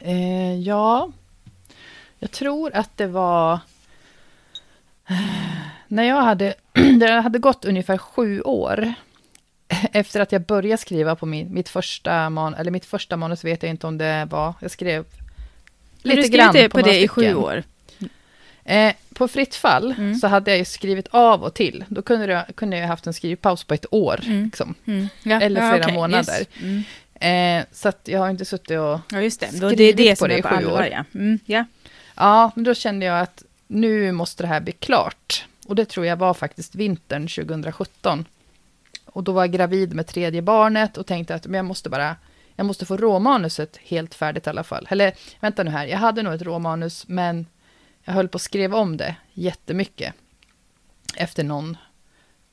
Eh, 0.00 0.54
ja, 0.54 1.12
jag 2.18 2.30
tror 2.30 2.74
att 2.74 2.96
det 2.96 3.06
var... 3.06 3.58
När 5.88 6.02
jag 6.02 6.22
hade, 6.22 6.54
det 7.00 7.10
hade 7.10 7.38
gått 7.38 7.64
ungefär 7.64 7.98
sju 7.98 8.40
år 8.40 8.94
efter 9.92 10.20
att 10.20 10.32
jag 10.32 10.42
började 10.42 10.78
skriva 10.78 11.16
på 11.16 11.26
min, 11.26 11.54
mitt 11.54 11.68
första 11.68 12.30
manus, 12.30 12.60
eller 12.60 12.70
mitt 12.70 12.84
första 12.84 13.16
manus 13.16 13.44
vet 13.44 13.62
jag 13.62 13.70
inte 13.70 13.86
om 13.86 13.98
det 13.98 14.26
var, 14.30 14.54
jag 14.60 14.70
skrev 14.70 15.04
lite 16.02 16.22
du 16.22 16.28
grann 16.28 16.52
på, 16.52 16.58
det 16.58 16.68
på 16.68 16.80
det 16.80 17.00
i 17.00 17.08
sju 17.08 17.34
år? 17.34 17.62
Eh, 18.64 18.92
på 19.14 19.28
fritt 19.28 19.54
fall 19.54 19.94
Mm. 19.98 20.14
så 20.14 20.26
hade 20.26 20.50
jag 20.50 20.58
ju 20.58 20.64
skrivit 20.64 21.08
av 21.10 21.42
och 21.42 21.54
till. 21.54 21.84
Då 21.88 22.02
kunde 22.02 22.26
jag, 22.26 22.44
kunde 22.56 22.78
jag 22.78 22.86
haft 22.86 23.06
en 23.06 23.14
skrivpaus 23.14 23.64
på 23.64 23.74
ett 23.74 23.86
år. 23.90 24.20
Mm. 24.26 24.44
Liksom. 24.44 24.74
Mm. 24.86 25.08
Ja, 25.22 25.40
Eller 25.40 25.60
flera 25.70 25.84
okej, 25.84 25.94
månader. 25.94 26.38
Just. 26.38 26.50
Mm. 26.62 27.60
Eh, 27.60 27.66
så 27.72 27.92
jag 28.04 28.18
har 28.20 28.30
inte 28.30 28.44
suttit 28.44 28.70
och... 28.70 29.00
Ja, 29.10 29.20
just 29.20 29.40
det. 29.40 29.46
Skrivit 29.46 29.78
det 29.78 29.92
det 29.92 30.18
på 30.18 30.26
det 30.26 30.38
i 30.38 30.42
sju 30.42 30.66
år. 30.66 31.04
ja. 31.46 31.64
Ja. 32.16 32.50
Men 32.54 32.64
då 32.64 32.74
kände 32.74 33.06
jag 33.06 33.20
att 33.20 33.42
nu 33.66 34.12
måste 34.12 34.42
det 34.42 34.46
här 34.46 34.60
bli 34.60 34.72
klart. 34.72 35.44
Och 35.66 35.74
det 35.74 35.84
tror 35.84 36.06
jag 36.06 36.16
var 36.16 36.34
faktiskt 36.34 36.74
vintern 36.74 37.28
2017. 37.28 38.24
Och 39.04 39.24
då 39.24 39.32
var 39.32 39.42
jag 39.42 39.52
gravid 39.52 39.94
med 39.94 40.06
tredje 40.06 40.42
barnet 40.42 40.96
och 40.96 41.06
tänkte 41.06 41.34
att 41.34 41.46
men 41.46 41.54
jag 41.54 41.64
måste 41.64 41.90
bara, 41.90 42.16
jag 42.56 42.66
måste 42.66 42.86
få 42.86 42.96
råmanuset 42.96 43.76
helt 43.76 44.14
färdigt 44.14 44.46
i 44.46 44.50
alla 44.50 44.64
fall. 44.64 44.88
Eller 44.90 45.12
vänta 45.40 45.62
nu 45.62 45.70
här, 45.70 45.86
jag 45.86 45.98
hade 45.98 46.22
nog 46.22 46.34
ett 46.34 46.42
råmanus 46.42 47.08
men 47.08 47.46
jag 48.04 48.12
höll 48.12 48.28
på 48.28 48.36
att 48.36 48.42
skriva 48.42 48.78
om 48.78 48.96
det 48.96 49.16
jättemycket. 49.32 50.14
Efter 51.16 51.44
någon 51.44 51.76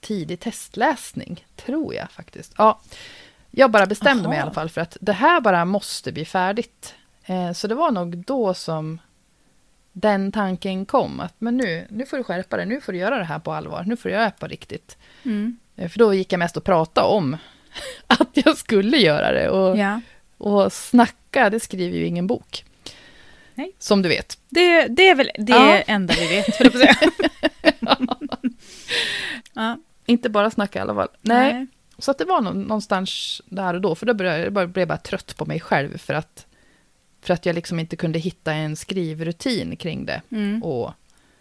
tidig 0.01 0.39
testläsning, 0.39 1.45
tror 1.55 1.93
jag 1.93 2.11
faktiskt. 2.11 2.53
Ja, 2.57 2.81
jag 3.51 3.71
bara 3.71 3.85
bestämde 3.85 4.27
mig 4.29 4.37
i 4.37 4.39
Aha. 4.39 4.45
alla 4.45 4.53
fall 4.53 4.69
för 4.69 4.81
att 4.81 4.97
det 5.01 5.13
här 5.13 5.41
bara 5.41 5.65
måste 5.65 6.11
bli 6.11 6.25
färdigt. 6.25 6.95
Eh, 7.25 7.51
så 7.51 7.67
det 7.67 7.75
var 7.75 7.91
nog 7.91 8.17
då 8.17 8.53
som 8.53 8.99
den 9.93 10.31
tanken 10.31 10.85
kom. 10.85 11.19
Att 11.19 11.33
men 11.37 11.57
nu, 11.57 11.87
nu 11.89 12.05
får 12.05 12.17
du 12.17 12.23
skärpa 12.23 12.57
dig, 12.57 12.65
nu 12.65 12.81
får 12.81 12.91
du 12.91 12.97
göra 12.99 13.17
det 13.17 13.23
här 13.25 13.39
på 13.39 13.53
allvar, 13.53 13.83
nu 13.87 13.97
får 13.97 14.09
du 14.09 14.15
göra 14.15 14.25
det 14.25 14.33
på 14.39 14.47
riktigt. 14.47 14.97
Mm. 15.23 15.57
Eh, 15.75 15.89
För 15.89 15.99
då 15.99 16.13
gick 16.13 16.33
jag 16.33 16.39
mest 16.39 16.57
och 16.57 16.63
prata 16.63 17.03
om 17.03 17.37
att 18.07 18.29
jag 18.33 18.57
skulle 18.57 18.97
göra 18.97 19.31
det. 19.31 19.49
Och, 19.49 19.77
ja. 19.77 20.01
och 20.37 20.73
snacka, 20.73 21.49
det 21.49 21.59
skriver 21.59 21.97
ju 21.97 22.05
ingen 22.05 22.27
bok. 22.27 22.65
Nej. 23.55 23.71
Som 23.79 24.01
du 24.01 24.09
vet. 24.09 24.37
Det, 24.49 24.87
det 24.87 25.09
är 25.09 25.15
väl 25.15 25.29
det 25.37 25.51
Ja. 25.53 25.77
enda 25.87 26.13
vi 26.19 26.27
vet, 26.27 26.57
på 26.57 26.67
att 26.67 26.73
säga. 26.73 26.95
ja. 29.53 29.77
Inte 30.05 30.29
bara 30.29 30.51
snacka 30.51 30.79
i 30.79 30.81
alla 30.81 30.95
fall. 30.95 31.07
Nej, 31.21 31.67
så 31.97 32.11
att 32.11 32.17
det 32.17 32.25
var 32.25 32.41
nå- 32.41 32.51
någonstans 32.53 33.41
där 33.45 33.73
och 33.73 33.81
då. 33.81 33.95
För 33.95 34.05
då 34.05 34.13
började, 34.13 34.39
jag 34.43 34.53
bara- 34.53 34.67
blev 34.67 34.81
jag 34.81 34.87
bara 34.87 34.97
trött 34.97 35.37
på 35.37 35.45
mig 35.45 35.59
själv. 35.59 35.97
För 35.97 36.13
att, 36.13 36.45
för 37.23 37.33
att 37.33 37.45
jag 37.45 37.55
liksom 37.55 37.79
inte 37.79 37.95
kunde 37.95 38.19
hitta 38.19 38.53
en 38.53 38.75
skrivrutin 38.75 39.75
kring 39.75 40.05
det. 40.05 40.21
Mm. 40.29 40.63
Och 40.63 40.93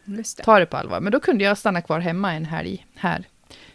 det. 0.04 0.24
ta 0.44 0.58
det 0.58 0.66
på 0.66 0.76
allvar. 0.76 1.00
Men 1.00 1.12
då 1.12 1.20
kunde 1.20 1.44
jag 1.44 1.58
stanna 1.58 1.82
kvar 1.82 2.00
hemma 2.00 2.34
en 2.34 2.44
helg 2.44 2.86
här 2.94 3.24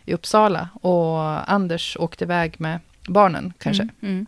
i 0.05 0.13
Uppsala. 0.13 0.69
Och 0.81 1.51
Anders 1.51 1.97
åkte 1.99 2.23
iväg 2.23 2.55
med 2.61 2.79
barnen 3.07 3.53
kanske. 3.57 3.83
Mm. 3.83 3.95
Mm. 4.01 4.25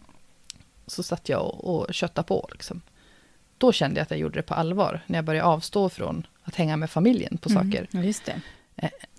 Så 0.88 1.04
satt 1.04 1.30
jag 1.30 1.42
och, 1.42 1.80
och 1.88 1.94
köttade 1.94 2.28
på. 2.28 2.50
Liksom. 2.52 2.82
Då 3.58 3.72
kände 3.72 4.00
jag 4.00 4.04
att 4.04 4.12
jag 4.12 4.20
gjorde 4.20 4.39
det 4.39 4.44
på 4.44 4.54
allvar. 4.54 5.02
När 5.06 5.18
jag 5.18 5.26
började 5.26 5.48
avstå 5.48 5.89
från 5.89 6.28
att 6.44 6.56
hänga 6.56 6.78
med 6.78 6.89
familjen 6.89 7.38
på 7.38 7.50
Mm. 7.50 7.63
saker. 7.72 7.88
Just 8.04 8.26
det. 8.26 8.42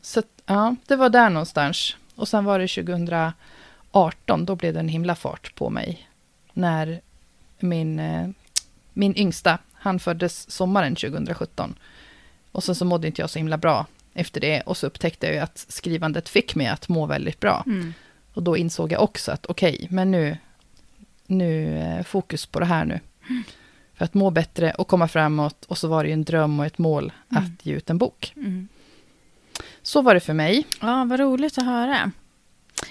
Så 0.03 0.21
att, 0.21 0.27
ja, 0.47 0.77
det 0.87 0.97
var 0.97 1.09
där 1.09 1.31
någonstans. 1.31 1.97
Och 2.15 2.29
sen 2.29 2.45
var 2.45 2.59
det 2.59 2.69
2018, 2.69 4.45
då 4.45 4.57
blev 4.57 4.75
det 4.75 4.81
en 4.81 4.89
himla 4.89 5.15
fart 5.15 5.55
på 5.55 5.71
mig. 5.71 6.07
när 6.53 7.01
min, 7.59 7.99
eh, 7.99 8.29
min 8.93 9.17
yngsta, 9.17 9.59
han 9.73 9.99
föddes 9.99 10.51
sommaren 10.51 10.95
2017. 10.95 11.75
Och 12.53 12.65
sen 12.65 12.75
så 12.75 12.85
mådde 12.85 13.07
inte 13.07 13.21
jag 13.21 13.31
så 13.31 13.39
himla 13.39 13.57
bra 13.59 13.87
efter 14.15 14.41
det. 14.41 14.61
Och 14.61 14.77
så 14.77 14.87
upptäckte 14.87 15.27
jag 15.27 15.35
ju 15.35 15.41
att 15.41 15.67
skrivandet 15.69 16.29
fick 16.29 16.55
mig 16.55 16.67
att 16.67 16.89
må 16.89 17.07
väldigt 17.07 17.41
bra. 17.41 17.63
Mm. 17.67 17.95
Och 18.35 18.43
då 18.43 18.57
insåg 18.57 18.93
jag 18.93 19.03
också 19.03 19.33
att 19.33 19.47
okej, 19.47 19.75
okay, 19.75 19.87
men 19.91 20.11
nu, 20.11 20.39
nu 21.27 21.79
eh, 21.79 22.05
fokus 22.05 22.47
på 22.47 22.61
det 22.61 22.67
här 22.67 22.85
nu. 22.85 23.01
Mm. 23.29 23.43
För 23.95 24.05
att 24.05 24.15
må 24.15 24.31
bättre 24.31 24.73
och 24.73 24.89
komma 24.89 25.09
framåt. 25.09 25.65
Och 25.65 25.79
så 25.79 25.89
var 25.89 26.03
det 26.05 26.09
ju 26.09 26.13
en 26.13 26.25
dröm 26.25 26.61
och 26.61 26.67
ett 26.67 26.79
mål 26.79 27.13
Mm. 27.31 27.45
att 27.45 27.67
ge 27.67 27.75
ut 27.75 27.91
en 27.91 27.99
bok. 27.99 28.33
Mm. 28.37 28.69
Så 29.83 30.03
var 30.03 30.15
det 30.15 30.21
för 30.21 30.33
mig. 30.33 30.67
Ja, 30.81 31.05
vad 31.05 31.21
roligt 31.21 31.59
att 31.59 31.65
höra. 31.65 32.13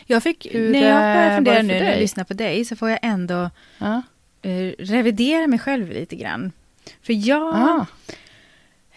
Jag 0.06 0.24
fick, 0.24 0.48
Hur, 0.52 0.72
när 0.72 0.80
jag 0.80 1.10
eh, 1.10 1.14
börjar 1.14 1.30
var 1.30 1.36
fundera 1.36 1.62
nu 1.62 1.74
när 1.74 1.92
jag 1.92 2.00
lyssnar 2.00 2.24
på 2.24 2.34
dig 2.34 2.66
så 2.66 2.76
får 2.76 2.90
jag 2.90 3.00
ändå 3.02 3.50
Ja. 3.78 4.02
Eh, 4.42 4.74
revidera 4.80 5.48
mig 5.48 5.60
själv 5.60 5.90
lite 5.92 6.16
grann. 6.16 6.52
För 7.02 7.28
jag, 7.28 7.56
Ah. 7.56 7.86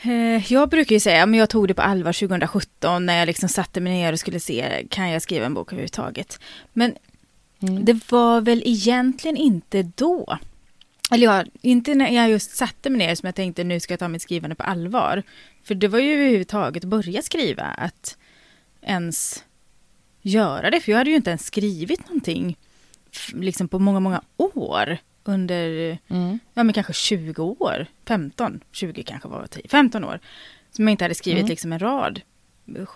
eh, 0.03 0.53
jag 0.53 0.69
brukar 0.69 0.97
ju 0.97 1.01
säga, 1.01 1.27
men 1.27 1.41
jag 1.41 1.51
tog 1.51 1.69
det 1.69 1.75
på 1.75 1.83
allvar 1.83 2.13
2017 2.13 3.07
när 3.07 3.19
jag 3.19 3.27
liksom 3.27 3.49
satte 3.49 3.81
mig 3.81 3.93
ner 3.93 4.13
och 4.13 4.21
skulle 4.21 4.41
se, 4.41 4.87
kan 4.91 5.11
jag 5.11 5.23
skriva 5.23 5.47
en 5.47 5.55
bok 5.55 5.73
överhuvudtaget? 5.73 6.41
Men 6.73 6.95
Mm. 7.69 7.85
det 7.85 8.11
var 8.13 8.41
väl 8.41 8.63
egentligen 8.65 9.37
inte 9.37 9.83
då. 9.83 10.39
Eller 11.11 11.27
ja, 11.27 11.45
inte 11.61 11.95
när 11.95 12.11
jag 12.11 12.31
just 12.31 12.57
satte 12.57 12.91
mig 12.91 12.99
ner 13.07 13.15
som 13.15 13.27
jag 13.27 13.35
tänkte 13.35 13.65
nu 13.65 13.81
ska 13.81 13.93
jag 13.93 13.99
ta 13.99 14.09
mitt 14.09 14.23
skrivande 14.23 14.57
på 14.57 14.63
allvar. 14.63 15.23
För 15.65 15.75
det 15.75 15.89
var 15.89 15.99
ju 15.99 16.15
överhuvudtaget 16.15 16.85
att 16.85 16.89
börja 16.91 17.23
skriva, 17.23 17.63
att 17.63 18.17
ens 18.83 19.45
göra 20.23 20.71
det. 20.71 20.81
För 20.81 20.93
jag 20.93 20.99
hade 20.99 21.11
ju 21.11 21.17
inte 21.17 21.31
ens 21.31 21.47
skrivit 21.47 22.01
någonting 22.09 22.57
liksom 23.35 23.69
på 23.69 23.79
många, 23.79 24.01
många 24.01 24.23
år. 24.37 24.99
Under, 25.25 25.99
Mm. 26.09 26.39
ja 26.55 26.63
men 26.63 26.73
kanske 26.73 26.93
20 26.93 27.43
år. 27.59 27.87
15, 28.09 28.61
20 28.73 29.03
kanske 29.03 29.29
var 29.29 29.47
10, 29.47 29.69
15 29.69 30.05
år. 30.05 30.21
Som 30.71 30.85
jag 30.89 30.93
inte 30.93 31.05
hade 31.05 31.15
skrivit 31.15 31.41
Mm. 31.41 31.51
liksom 31.51 31.73
en 31.73 31.79
rad. 31.79 32.21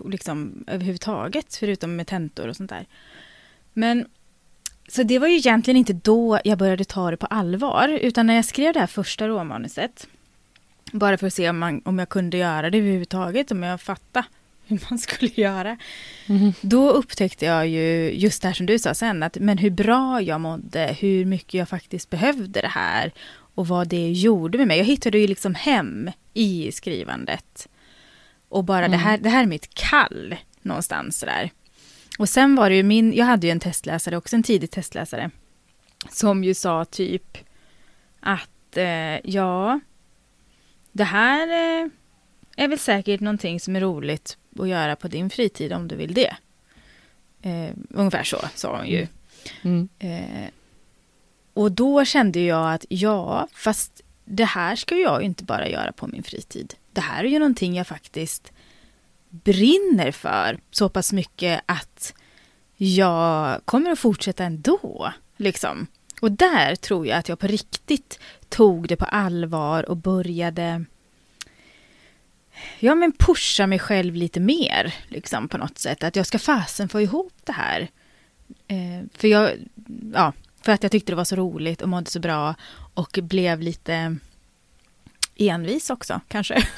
Liksom 0.05 0.65
överhuvudtaget, 0.67 1.57
förutom 1.57 1.97
med 1.97 2.07
tentor 2.07 2.49
och 2.49 2.57
sånt 2.57 2.71
där. 2.71 2.87
Men 3.73 4.07
så 4.89 5.03
det 5.03 5.19
var 5.19 5.29
ju 5.29 5.37
egentligen 5.37 5.77
inte 5.79 5.93
då 5.93 6.39
jag 6.45 6.59
började 6.59 6.85
ta 6.85 7.11
det 7.11 7.17
på 7.17 7.27
allvar, 7.27 7.89
utan 7.89 8.27
när 8.27 8.35
jag 8.35 8.45
skrev 8.45 8.73
det 8.75 8.81
här 8.81 8.87
första 8.87 9.29
råmanuset, 9.29 10.07
bara 10.93 11.19
för 11.19 11.27
att 11.27 11.35
se 11.35 11.51
om, 11.51 11.59
man, 11.59 11.83
om 11.85 11.99
jag 11.99 12.09
kunde 12.09 12.37
göra 12.37 12.71
det 12.71 12.79
överhuvudtaget, 12.79 13.51
om 13.51 13.63
jag 13.63 13.81
fattade 13.81 14.27
hur 14.67 14.81
man 14.91 14.99
skulle 14.99 15.31
göra, 15.35 15.77
Mhm. 16.27 16.53
då 16.61 16.91
upptäckte 16.91 17.45
jag 17.45 17.69
ju 17.69 18.11
just 18.15 18.43
det 18.43 18.49
här 18.49 18.55
som 18.55 18.67
du 18.67 18.79
sa 18.79 18.95
sen, 18.95 19.23
att 19.23 19.37
men 19.41 19.59
hur 19.59 19.71
bra 19.71 20.21
jag 20.23 20.41
mådde, 20.41 20.97
hur 21.01 21.25
mycket 21.25 21.55
jag 21.55 21.69
faktiskt 21.69 22.11
behövde 22.11 22.61
det 22.61 22.69
här 22.69 23.13
och 23.55 23.69
vad 23.69 23.89
det 23.89 24.11
gjorde 24.11 24.59
med 24.59 24.67
mig. 24.69 24.79
Jag 24.79 24.85
hittade 24.85 25.19
ju 25.19 25.27
liksom 25.27 25.55
hem 25.55 26.11
i 26.35 26.73
skrivandet. 26.73 27.69
Och 28.49 28.65
bara 28.65 28.81
det, 28.81 28.87
Mm. 28.95 29.01
här, 29.01 29.19
det 29.19 29.29
här 29.29 29.43
är 29.43 29.47
mitt 29.47 29.75
kall 29.75 30.37
någonstans 30.63 31.21
där. 31.21 31.51
Och 32.19 32.29
sen 32.29 32.55
var 32.57 32.71
det 32.71 32.77
ju 32.77 32.83
min, 32.83 33.13
jag 33.13 33.25
hade 33.27 33.47
ju 33.47 33.51
en 33.51 33.61
testläsare, 33.61 34.17
också 34.17 34.37
en 34.37 34.43
tidig 34.43 34.71
testläsare, 34.71 35.31
som 36.11 36.45
ju 36.45 36.55
sa 36.55 36.85
typ 36.85 37.39
att 38.21 38.77
eh, 38.77 39.31
ja, 39.31 39.81
det 40.93 41.05
här 41.05 41.49
eh, 41.49 41.89
är 42.57 42.69
väl 42.69 42.79
säkert 42.79 43.21
någonting 43.21 43.61
som 43.61 43.77
är 43.77 43.81
roligt 43.81 44.39
att 44.61 44.69
göra 44.69 44.97
på 44.97 45.09
din 45.09 45.31
fritid 45.31 45.73
om 45.73 45.89
du 45.89 45.97
vill 45.97 46.15
det. 46.15 46.37
Eh, 47.43 47.71
ungefär 47.91 48.25
så 48.25 48.39
sa 48.55 48.77
hon 48.77 48.87
ju. 48.87 49.07
Mm. 49.63 49.89
Eh, 49.99 50.51
och 51.53 51.73
då 51.73 52.05
kände 52.05 52.41
jag 52.41 52.75
att 52.75 52.87
ja, 52.89 53.49
fast 53.53 54.03
det 54.25 54.45
här 54.45 54.77
ska 54.77 54.95
jag 54.97 55.21
ju 55.21 55.27
inte 55.27 55.45
bara 55.45 55.69
göra 55.69 55.93
på 55.93 56.07
min 56.07 56.23
fritid. 56.23 56.75
Det 56.93 57.01
här 57.01 57.25
är 57.25 57.29
ju 57.29 57.39
någonting 57.39 57.77
jag 57.77 57.87
faktiskt 57.87 58.53
brinner 59.29 60.13
för 60.13 60.59
så 60.71 60.89
pass 60.89 61.13
mycket 61.13 61.61
att 61.67 62.15
jag 62.77 63.61
kommer 63.65 63.91
att 63.91 63.99
fortsätta 63.99 64.45
ändå. 64.45 65.13
Liksom. 65.37 65.87
Och 66.21 66.33
där 66.33 66.77
tror 66.77 67.07
jag 67.07 67.19
att 67.19 67.29
jag 67.29 67.39
på 67.39 67.47
riktigt 67.47 68.19
tog 68.49 68.89
det 68.89 68.97
på 68.97 69.05
allvar 69.05 69.91
och 69.91 69.97
började 69.97 70.85
ja, 72.79 72.95
men 72.95 73.13
pusha 73.13 73.67
mig 73.67 73.79
själv 73.79 74.15
lite 74.15 74.41
mer 74.41 74.95
liksom, 75.09 75.49
på 75.49 75.59
något 75.59 75.79
sätt. 75.79 76.05
Att 76.05 76.17
jag 76.17 76.27
ska 76.27 76.39
fasen 76.39 76.89
få 76.89 77.01
ihop 77.01 77.33
det 77.45 77.53
här. 77.53 77.89
Eh, 78.69 79.05
för, 79.15 79.29
jag, 79.29 79.51
ja, 80.15 80.33
för 80.63 80.73
att 80.73 80.83
jag 80.83 80.93
tyckte 80.93 81.13
det 81.13 81.17
var 81.17 81.25
så 81.25 81.37
roligt 81.37 81.83
och 81.83 81.89
mådde 81.89 82.11
så 82.11 82.21
bra 82.21 82.55
och 82.95 83.19
blev 83.23 83.61
lite 83.61 84.17
envis 85.37 85.91
också 85.91 86.21
kanske. 86.29 86.69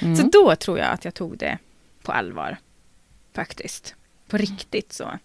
Mm. 0.00 0.16
Så 0.16 0.22
då 0.22 0.56
tror 0.56 0.78
jag 0.78 0.88
att 0.88 1.04
jag 1.04 1.14
tog 1.14 1.38
det 1.38 1.58
på 2.02 2.12
allvar. 2.12 2.56
Faktiskt. 3.34 3.94
På 4.28 4.36
riktigt 4.36 4.92
så. 4.92 5.18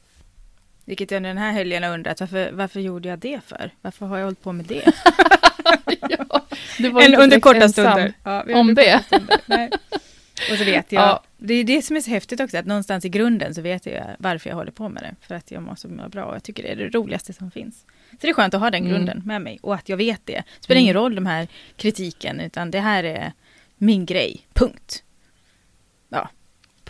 Vilket 0.86 1.12
jag 1.12 1.24
den 1.24 1.38
här 1.38 1.52
helgen 1.52 1.84
har 1.84 1.94
undrat, 1.94 2.20
varför, 2.20 2.52
varför 2.52 2.80
gjorde 2.80 3.10
jag 3.10 3.20
det 3.20 3.42
för? 3.46 3.72
Varför 3.82 4.06
har 4.06 4.18
jag 4.18 4.26
hållit 4.26 4.42
på 4.42 4.52
med 4.52 4.66
det? 4.66 4.94
ja, 6.10 6.46
inte 6.78 7.18
under 7.18 7.40
korta 7.40 7.70
stunder. 7.70 8.14
Ja, 8.24 8.44
Om 8.60 8.76
det. 8.76 9.04
stunder. 9.08 9.38
Nej. 9.46 9.70
Och 10.52 10.58
så 10.58 10.64
vet 10.64 10.92
jag, 10.92 11.02
Ja. 11.04 11.24
det 11.38 11.54
är 11.54 11.64
det 11.64 11.82
som 11.82 11.96
är 11.96 12.02
så 12.02 12.10
häftigt 12.10 12.40
också, 12.40 12.58
att 12.58 12.66
någonstans 12.66 13.06
i 13.06 13.10
grunden 13.10 13.56
så 13.56 13.62
vet 13.62 13.86
jag 13.86 14.16
varför 14.20 14.50
jag 14.50 14.58
håller 14.58 14.72
på 14.72 14.90
med 14.90 15.04
det. 15.04 15.16
För 15.28 15.36
att 15.36 15.52
jag 15.52 15.64
mår 15.64 15.76
så 15.76 15.88
bra 15.88 16.26
och 16.26 16.36
jag 16.36 16.44
tycker 16.44 16.64
det 16.64 16.70
är 16.70 16.76
det 16.76 16.90
roligaste 16.90 17.34
som 17.34 17.52
finns. 17.52 17.76
Så 18.12 18.18
det 18.22 18.30
är 18.30 18.34
skönt 18.34 18.54
att 18.54 18.60
ha 18.60 18.70
den 18.72 18.82
Mm. 18.82 18.94
grunden 18.94 19.22
med 19.26 19.42
mig 19.42 19.60
och 19.62 19.76
att 19.76 19.90
jag 19.90 19.98
vet 19.98 20.22
det. 20.26 20.34
Det 20.34 20.64
spelar 20.64 20.76
Mm. 20.78 20.84
ingen 20.84 20.94
roll 20.96 21.16
de 21.16 21.26
här 21.26 21.48
kritiken, 21.78 22.40
utan 22.40 22.72
det 22.72 22.80
här 22.80 23.04
är 23.04 23.32
min 23.78 24.06
grej, 24.06 24.48
punkt. 24.54 25.02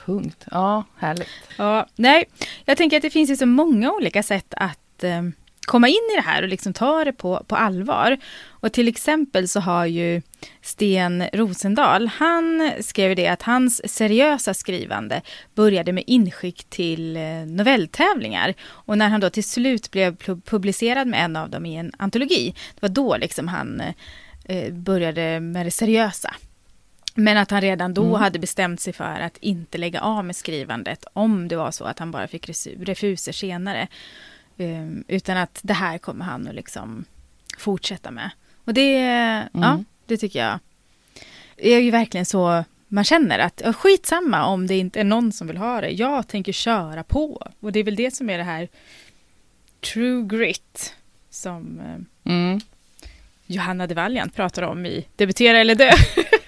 Punkt. 0.06 0.46
Ja, 0.52 0.84
härligt. 0.98 1.28
Ja, 1.58 1.88
nej, 1.96 2.26
jag 2.66 2.78
tänker 2.78 2.98
att 2.98 3.02
det 3.04 3.10
finns 3.10 3.30
ju 3.30 3.36
så 3.36 3.46
många 3.46 3.92
olika 3.92 4.24
sätt 4.24 4.54
att 4.58 5.04
eh, 5.04 5.22
komma 5.66 5.88
in 5.88 6.10
i 6.14 6.16
det 6.16 6.22
här 6.22 6.44
och 6.44 6.50
liksom 6.50 6.74
ta 6.74 7.06
det 7.06 7.14
på, 7.14 7.44
på 7.48 7.56
allvar. 7.56 8.18
Och 8.50 8.74
till 8.74 8.88
exempel 8.88 9.48
så 9.48 9.60
har 9.60 9.86
ju 9.86 10.22
Sten 10.62 11.24
Rosendal, 11.34 12.08
han 12.08 12.72
skrev 12.82 13.16
det 13.16 13.28
att 13.28 13.42
hans 13.42 13.94
seriösa 13.94 14.54
skrivande 14.54 15.22
började 15.56 15.92
med 15.92 16.04
inskick 16.08 16.64
till 16.70 17.18
eh, 17.18 17.24
novelltävlingar. 17.48 18.54
Och 18.68 18.98
när 18.98 19.10
han 19.10 19.22
då 19.22 19.30
till 19.30 19.44
slut 19.44 19.92
blev 19.92 20.16
pu- 20.18 20.42
publicerad 20.42 21.08
med 21.08 21.26
en 21.26 21.36
av 21.36 21.50
dem 21.50 21.66
i 21.66 21.76
en 21.76 21.92
antologi, 21.98 22.56
det 22.76 22.82
var 22.82 22.90
då 22.90 23.18
liksom 23.18 23.48
han 23.48 23.82
eh, 24.46 24.74
började 24.74 25.40
med 25.40 25.66
det 25.66 25.72
seriösa. 25.72 26.36
Men 27.18 27.38
att 27.38 27.52
han 27.52 27.62
redan 27.62 27.94
då 27.94 28.04
Mm. 28.04 28.16
hade 28.22 28.40
bestämt 28.40 28.82
sig 28.82 28.94
för 28.94 29.20
att 29.20 29.38
inte 29.38 29.78
lägga 29.78 30.02
av 30.02 30.26
med 30.26 30.36
skrivandet 30.36 31.06
om 31.14 31.48
det 31.48 31.56
var 31.56 31.72
så 31.72 31.84
att 31.84 32.00
han 32.00 32.12
bara 32.12 32.28
fick 32.28 32.50
refuser 32.80 33.32
senare. 33.32 33.88
Um, 34.58 35.04
utan 35.08 35.38
att 35.38 35.60
det 35.64 35.74
här 35.74 35.98
kommer 35.98 36.26
han 36.26 36.48
att 36.48 36.56
liksom 36.56 37.06
fortsätta 37.58 38.12
med. 38.12 38.30
Och 38.66 38.74
det, 38.74 38.92
ja, 39.54 39.72
Mm. 39.72 39.86
det 40.06 40.18
tycker 40.18 40.40
jag 40.40 40.60
är 41.58 41.80
ju 41.80 41.92
verkligen 41.92 42.26
så 42.26 42.64
man 42.88 43.04
känner 43.04 43.40
att 43.40 43.62
ja, 43.66 43.74
skitsamma 43.74 44.46
om 44.46 44.68
det 44.68 44.76
inte 44.78 45.00
är 45.00 45.04
någon 45.04 45.32
som 45.32 45.48
vill 45.48 45.58
ha 45.58 45.82
det. 45.82 45.90
Jag 45.90 46.28
tänker 46.28 46.52
köra 46.52 47.04
på. 47.04 47.48
Och 47.60 47.72
det 47.72 47.80
är 47.80 47.84
väl 47.84 47.96
det 47.96 48.16
som 48.16 48.30
är 48.30 48.38
det 48.38 48.44
här 48.44 48.68
true 49.94 50.28
grit 50.28 50.96
som 51.30 51.80
eh, 51.80 52.32
Mm. 52.34 52.60
Johanna 53.48 53.88
de 53.88 53.94
Valiant 53.96 54.36
pratar 54.36 54.62
om 54.64 54.86
i 54.86 55.08
Debutera 55.16 55.58
eller 55.60 55.76
dö. 55.76 55.92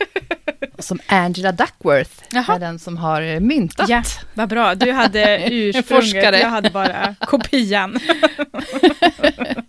Som 0.80 1.00
Angela 1.08 1.52
Duckworth 1.52 2.12
Jaha. 2.32 2.56
är 2.56 2.60
den 2.60 2.80
som 2.80 2.98
har 2.98 3.40
myntat. 3.40 3.90
Ja, 3.90 4.04
vad 4.34 4.50
bra. 4.50 4.76
Du 4.76 4.92
hade 4.92 5.48
ursprunget, 5.52 6.24
jag 6.40 6.50
hade 6.50 6.70
bara 6.70 7.16
kopian. 7.22 8.00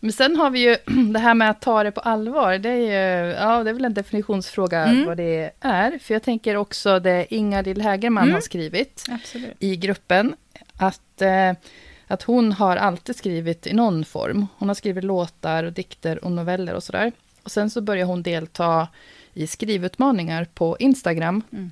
Men 0.00 0.12
sen 0.12 0.36
har 0.36 0.50
vi 0.50 0.58
ju 0.60 0.76
det 1.12 1.18
här 1.18 1.34
med 1.34 1.50
att 1.50 1.60
ta 1.60 1.82
det 1.82 1.92
på 1.92 2.00
allvar. 2.00 2.58
Det 2.58 2.68
är 2.70 2.76
ju, 3.24 3.32
ja, 3.32 3.64
det 3.64 3.70
är 3.70 3.74
väl 3.74 3.84
en 3.84 3.94
definitionsfråga 3.94 4.84
Mm. 4.86 5.06
vad 5.06 5.16
det 5.16 5.50
är. 5.60 5.98
För 5.98 6.14
jag 6.14 6.22
tänker 6.22 6.56
också 6.56 6.98
det 7.00 7.34
Ingalill 7.34 7.82
Hägerman 7.82 8.22
Mm. 8.22 8.34
har 8.34 8.40
skrivit 8.40 9.04
Absolut. 9.10 9.56
i 9.58 9.76
gruppen. 9.76 10.34
Att, 10.76 11.22
eh, 11.22 11.52
att 12.06 12.22
hon 12.22 12.52
har 12.52 12.76
alltid 12.76 13.16
skrivit 13.16 13.66
i 13.66 13.72
någon 13.72 14.04
form. 14.04 14.46
Hon 14.58 14.68
har 14.68 14.74
skrivit 14.74 15.04
låtar 15.04 15.64
och 15.64 15.72
dikter 15.72 16.24
och 16.24 16.32
noveller 16.32 16.74
och 16.74 16.82
sådär. 16.82 17.12
Och 17.42 17.50
sen 17.50 17.70
så 17.70 17.80
börjar 17.80 18.06
hon 18.06 18.22
delta 18.22 18.88
i 19.38 19.46
skrivutmaningar 19.46 20.44
på 20.54 20.76
Instagram. 20.78 21.42
Mm. 21.52 21.70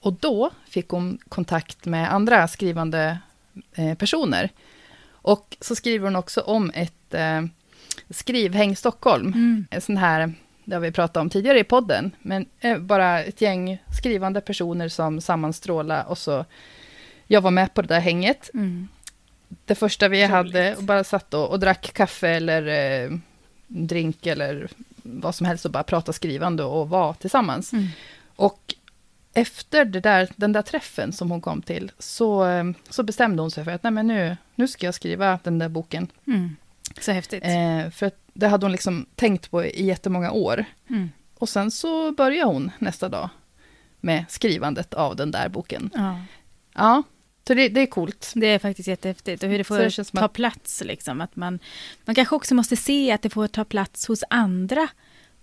Och 0.00 0.12
då 0.12 0.50
fick 0.68 0.88
hon 0.88 1.18
kontakt 1.28 1.86
med 1.86 2.12
andra 2.12 2.48
skrivande 2.48 3.18
eh, 3.74 3.94
personer. 3.94 4.50
Och 5.10 5.56
så 5.60 5.74
skriver 5.74 6.04
hon 6.04 6.16
också 6.16 6.40
om 6.40 6.70
ett 6.74 7.14
eh, 7.14 7.42
skrivhäng 8.10 8.76
Stockholm. 8.76 9.26
Mm. 9.26 9.66
En 9.70 9.80
sån 9.80 9.96
här, 9.96 10.32
det 10.64 10.74
har 10.74 10.80
vi 10.80 10.92
pratat 10.92 11.16
om 11.16 11.30
tidigare 11.30 11.58
i 11.58 11.64
podden, 11.64 12.10
men 12.22 12.46
eh, 12.60 12.78
bara 12.78 13.22
ett 13.22 13.40
gäng 13.40 13.82
skrivande 13.98 14.40
personer 14.40 14.88
som 14.88 15.20
sammanstrålar 15.20 16.04
och 16.04 16.18
så, 16.18 16.44
jag 17.26 17.40
var 17.40 17.50
med 17.50 17.74
på 17.74 17.82
det 17.82 17.88
där 17.88 18.00
hänget. 18.00 18.50
Mm. 18.54 18.88
det 19.64 19.74
första 19.74 20.08
vi 20.08 20.18
Roligt. 20.18 20.30
hade 20.30 20.76
och 20.76 20.82
bara 20.84 21.04
satt 21.04 21.34
och, 21.34 21.50
och 21.50 21.60
drack 21.60 21.92
kaffe 21.94 22.28
eller 22.28 22.66
eh, 22.66 23.18
drink 23.72 24.26
eller 24.26 24.68
vad 25.02 25.34
som 25.34 25.46
helst 25.46 25.64
och 25.64 25.70
bara 25.70 25.82
prata 25.82 26.12
skrivande 26.12 26.64
och 26.64 26.88
var 26.88 27.14
tillsammans. 27.14 27.72
Mm. 27.72 27.86
Och 28.36 28.74
efter 29.34 29.84
där, 29.84 30.28
den 30.36 30.52
där 30.52 30.62
träffen 30.62 31.12
som 31.12 31.30
hon 31.30 31.40
kom 31.40 31.62
till 31.62 31.90
så, 31.98 32.46
eh, 32.46 32.64
så 32.90 33.02
bestämde 33.02 33.42
hon 33.42 33.50
sig 33.50 33.64
för 33.64 33.70
att 33.70 33.82
Nej, 33.82 33.92
men 33.92 34.06
nu, 34.06 34.36
nu 34.54 34.68
ska 34.68 34.86
jag 34.86 34.94
skriva 34.94 35.38
den 35.42 35.58
där 35.58 35.68
boken. 35.68 36.08
Mm. 36.26 36.56
Så 37.00 37.12
häftigt. 37.12 37.44
Eh, 37.44 37.90
för 37.90 38.10
det 38.32 38.48
hade 38.48 38.64
hon 38.64 38.72
liksom 38.72 39.06
tänkt 39.14 39.50
på 39.50 39.64
i 39.64 39.84
jättemånga 39.84 40.30
år. 40.30 40.64
Mm. 40.88 41.10
Och 41.34 41.48
sen 41.48 41.70
så 41.70 42.12
började 42.12 42.52
hon 42.52 42.70
nästa 42.78 43.08
dag 43.08 43.28
med 44.00 44.24
skrivandet 44.28 44.94
av 44.94 45.16
den 45.16 45.30
där 45.30 45.48
boken. 45.48 45.90
Ja. 45.94 46.20
Ja, 46.74 47.02
så 47.46 47.54
det, 47.54 47.68
det 47.68 47.80
är 47.80 47.86
coolt. 47.86 48.32
Det 48.36 48.46
är 48.46 48.58
faktiskt 48.58 48.88
jättehäftigt 48.88 49.42
och 49.42 49.48
hur 49.48 49.58
det 49.58 49.64
får 49.64 49.78
det 49.78 50.04
ta 50.12 50.24
att- 50.24 50.32
plats. 50.32 50.82
Liksom. 50.84 51.20
Att 51.20 51.36
man, 51.36 51.58
man 52.04 52.14
kanske 52.14 52.34
också 52.36 52.54
måste 52.54 52.76
se 52.76 53.12
att 53.12 53.22
det 53.22 53.30
får 53.30 53.46
ta 53.46 53.64
plats 53.64 54.06
hos 54.08 54.24
andra 54.30 54.88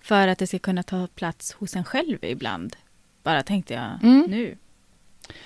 för 0.02 0.28
att 0.28 0.38
det 0.39 0.47
ska 0.47 0.60
kunna 0.60 0.84
ta 0.84 1.08
plats 1.16 1.54
hos 1.54 1.76
en 1.76 1.84
själv 1.84 2.18
ibland. 2.22 2.76
Bara 3.24 3.43
tänkte 3.43 3.74
jag 3.74 4.00
Mm. 4.04 4.26
nu. 4.30 4.58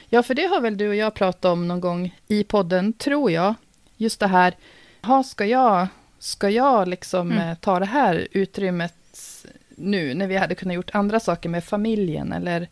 Ja, 0.10 0.24
för 0.24 0.34
det 0.36 0.46
har 0.46 0.62
väl 0.62 0.78
du 0.78 0.88
och 0.90 0.96
jag 0.96 1.14
pratat 1.14 1.46
om 1.46 1.68
någon 1.68 1.82
gång 1.82 2.16
i 2.28 2.44
podden, 2.44 2.94
tror 2.94 3.32
jag. 3.32 3.56
Just 3.98 4.20
det 4.20 4.28
här, 4.28 4.54
ha, 5.02 5.24
ska 5.24 5.46
jag, 5.46 5.88
ska 6.20 6.50
jag 6.50 6.88
liksom 6.88 7.32
Mm. 7.32 7.50
eh, 7.50 7.56
ta 7.56 7.80
det 7.80 7.86
här 7.86 8.28
utrymmet 8.32 8.96
nu, 9.76 10.14
när 10.14 10.28
vi 10.28 10.38
hade 10.38 10.56
kunnat 10.56 10.76
gjort 10.76 10.90
andra 10.96 11.20
saker 11.20 11.50
med 11.50 11.64
familjen 11.64 12.34
eller 12.34 12.68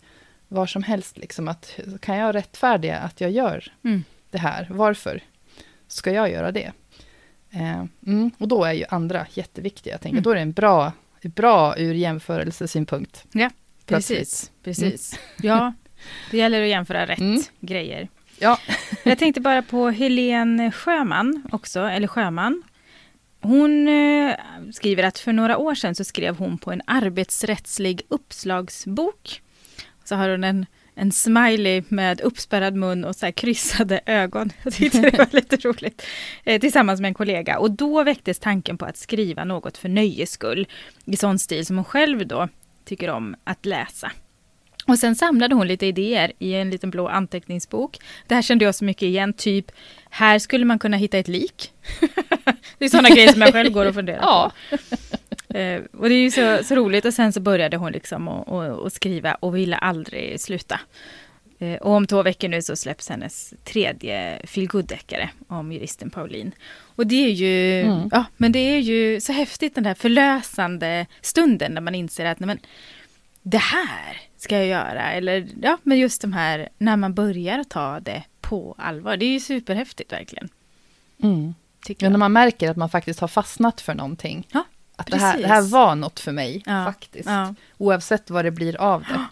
var 0.51 0.65
som 0.65 0.83
helst, 0.83 1.17
liksom 1.17 1.47
att 1.47 1.79
kan 1.99 2.17
jag 2.17 2.35
rättfärdiga 2.35 2.97
att 2.97 3.21
jag 3.21 3.31
gör 3.31 3.71
Mm. 3.83 4.03
det 4.31 4.37
här? 4.37 4.67
Varför 4.69 5.23
ska 5.87 6.11
jag 6.11 6.31
göra 6.31 6.51
det? 6.51 6.71
Eh, 7.51 7.83
mm, 8.07 8.31
och 8.37 8.47
då 8.47 8.63
är 8.63 8.73
ju 8.73 8.85
andra 8.89 9.25
jätteviktiga. 9.33 9.93
Jag 9.93 10.01
tänker, 10.01 10.13
Mm. 10.15 10.23
då 10.23 10.29
är 10.31 10.35
det 10.35 10.41
en 10.41 10.51
bra, 10.51 10.91
bra 11.21 11.77
ur 11.77 11.93
jämförelsesynpunkt. 11.93 13.25
Ja, 13.31 13.49
Plötsligt. 13.85 14.19
precis. 14.19 14.51
precis. 14.63 15.19
Ja, 15.41 15.73
det 16.31 16.37
gäller 16.37 16.61
att 16.61 16.67
jämföra 16.69 17.05
rätt 17.05 17.19
Mm. 17.19 17.41
grejer. 17.59 18.09
Ja. 18.39 18.57
Jag 19.03 19.17
tänkte 19.19 19.41
bara 19.41 19.61
på 19.61 19.89
Helene 19.89 20.71
Sjöman 20.71 21.43
också, 21.51 21.79
eller 21.79 22.07
Sjöman. 22.07 22.63
Hon 23.41 23.87
eh, 23.87 24.33
skriver 24.73 25.03
att 25.03 25.19
för 25.19 25.33
några 25.33 25.57
år 25.57 25.75
sedan 25.75 25.95
så 25.95 26.03
skrev 26.03 26.37
hon 26.37 26.57
på 26.57 26.71
en 26.71 26.81
arbetsrättslig 26.87 28.01
uppslagsbok. 28.07 29.41
Så 30.11 30.15
har 30.15 30.29
hon 30.29 30.43
en, 30.43 30.65
en 30.95 31.11
smiley 31.11 31.83
med 31.87 32.21
uppspärrad 32.21 32.75
mun 32.75 33.05
och 33.05 33.15
så 33.15 33.31
kryssade 33.31 34.01
ögon. 34.05 34.51
Jag 34.63 34.73
tyckte 34.73 35.01
det 35.01 35.17
var 35.17 35.27
lite 35.31 35.55
roligt. 35.55 36.05
Eh, 36.43 36.59
tillsammans 36.59 37.01
med 37.01 37.07
en 37.07 37.13
kollega. 37.13 37.59
Och 37.59 37.71
då 37.71 38.03
väcktes 38.03 38.39
tanken 38.39 38.77
på 38.77 38.85
att 38.85 38.97
skriva 38.97 39.43
något 39.43 39.77
för 39.77 39.89
nöjes 39.89 40.31
skull. 40.31 40.67
I 41.05 41.17
sån 41.17 41.39
stil 41.39 41.65
som 41.65 41.75
hon 41.75 41.85
själv 41.85 42.27
då 42.27 42.47
tycker 42.85 43.09
om 43.09 43.35
att 43.43 43.65
läsa. 43.65 44.11
Och 44.87 44.99
sen 44.99 45.15
samlade 45.15 45.55
hon 45.55 45.67
lite 45.67 45.85
idéer 45.85 46.31
i 46.39 46.53
en 46.53 46.69
liten 46.69 46.89
blå 46.89 47.07
anteckningsbok. 47.07 47.97
Det 48.27 48.35
här 48.35 48.41
kände 48.41 48.65
jag 48.65 48.75
så 48.75 48.85
mycket 48.85 49.03
igen, 49.03 49.33
typ 49.33 49.71
här 50.09 50.39
skulle 50.39 50.65
man 50.65 50.79
kunna 50.79 50.97
hitta 50.97 51.17
ett 51.17 51.27
lik. 51.27 51.71
det 52.77 52.85
är 52.85 52.89
sådana 52.89 53.09
grejer 53.09 53.31
som 53.31 53.41
jag 53.41 53.51
själv 53.53 53.71
går 53.71 53.85
och 53.85 53.93
funderar 53.93 54.19
Ja. 54.21 54.51
Eh, 55.55 55.81
och 55.97 56.09
det 56.09 56.15
är 56.15 56.21
ju 56.21 56.31
så, 56.31 56.63
så 56.63 56.75
roligt 56.75 57.05
och 57.05 57.13
sen 57.13 57.33
så 57.33 57.39
började 57.39 57.77
hon 57.77 57.91
liksom 57.91 58.27
att 58.27 58.93
skriva 58.93 59.33
och 59.33 59.55
ville 59.57 59.75
aldrig 59.75 60.39
sluta. 60.41 60.79
Eh, 61.59 61.75
och 61.75 61.91
om 61.91 62.07
två 62.07 62.23
veckor 62.23 62.47
nu 62.47 62.61
så 62.61 62.75
släpps 62.75 63.09
hennes 63.09 63.53
tredje 63.63 64.41
feelgood-deckare 64.45 65.29
om 65.47 65.71
juristen 65.71 66.09
Pauline. 66.09 66.51
Och 66.95 67.07
det 67.07 67.25
är 67.25 67.29
ju, 67.29 67.81
Mm. 67.81 68.09
ja 68.11 68.25
men 68.37 68.51
det 68.51 68.59
är 68.59 68.79
ju 68.79 69.21
så 69.21 69.33
häftigt 69.33 69.75
den 69.75 69.83
där 69.83 69.93
förlösande 69.93 71.05
stunden 71.21 71.73
när 71.73 71.81
man 71.81 71.95
inser 71.95 72.25
att 72.25 72.39
nej, 72.39 72.47
men, 72.47 72.59
det 73.41 73.57
här 73.57 74.17
ska 74.37 74.57
jag 74.57 74.67
göra. 74.67 75.11
Eller 75.11 75.47
ja, 75.61 75.77
men 75.83 75.97
just 75.99 76.21
de 76.21 76.33
här 76.33 76.69
när 76.77 76.97
man 76.97 77.13
börjar 77.13 77.63
ta 77.63 77.99
det 77.99 78.23
på 78.41 78.75
allvar. 78.77 79.17
Det 79.17 79.25
är 79.25 79.31
ju 79.33 79.39
superhäftigt 79.39 80.11
verkligen. 80.11 80.49
Mm. 81.23 81.53
Tycker 81.85 82.05
Ja, 82.05 82.09
när 82.09 82.17
man 82.17 82.33
märker 82.33 82.71
att 82.71 82.77
man 82.77 82.89
faktiskt 82.89 83.19
har 83.19 83.27
fastnat 83.27 83.81
för 83.81 83.93
någonting. 83.93 84.47
Ja, 84.51 84.63
att 84.95 85.07
det 85.07 85.17
här, 85.17 85.37
det 85.37 85.47
här 85.47 85.61
var 85.61 85.95
något 85.95 86.19
för 86.19 86.31
mig, 86.31 86.63
Ja, 86.65 86.85
faktiskt. 86.85 87.29
ja. 87.29 87.55
Oavsett 87.77 88.29
vad 88.29 88.45
det 88.45 88.51
blir 88.51 88.81
av 88.81 89.01
det. 89.01 89.25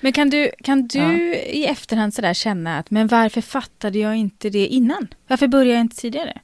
Men 0.00 0.12
kan 0.12 0.30
du, 0.30 0.50
kan 0.62 0.86
du 0.86 0.98
Ja. 0.98 1.12
i 1.34 1.66
efterhand 1.66 2.14
sådär 2.14 2.34
känna 2.34 2.78
att 2.78 2.90
men 2.90 3.06
varför 3.06 3.40
fattade 3.40 3.98
jag 3.98 4.16
inte 4.16 4.50
det 4.50 4.66
innan? 4.66 5.08
Varför 5.26 5.46
började 5.46 5.70
jag 5.70 5.80
inte 5.80 5.96
tidigare? 5.96 6.40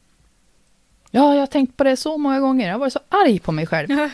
Ja, 1.11 1.33
jag 1.35 1.41
har 1.41 1.47
tänkt 1.47 1.77
på 1.77 1.85
det 1.85 1.97
så 1.97 2.19
många 2.19 2.41
gånger. 2.41 2.67
Jag 2.67 2.75
har 2.75 2.79
varit 2.81 2.93
så 2.93 3.01
arg 3.09 3.39
på 3.39 3.53
mig 3.53 3.67
själv. 3.67 3.89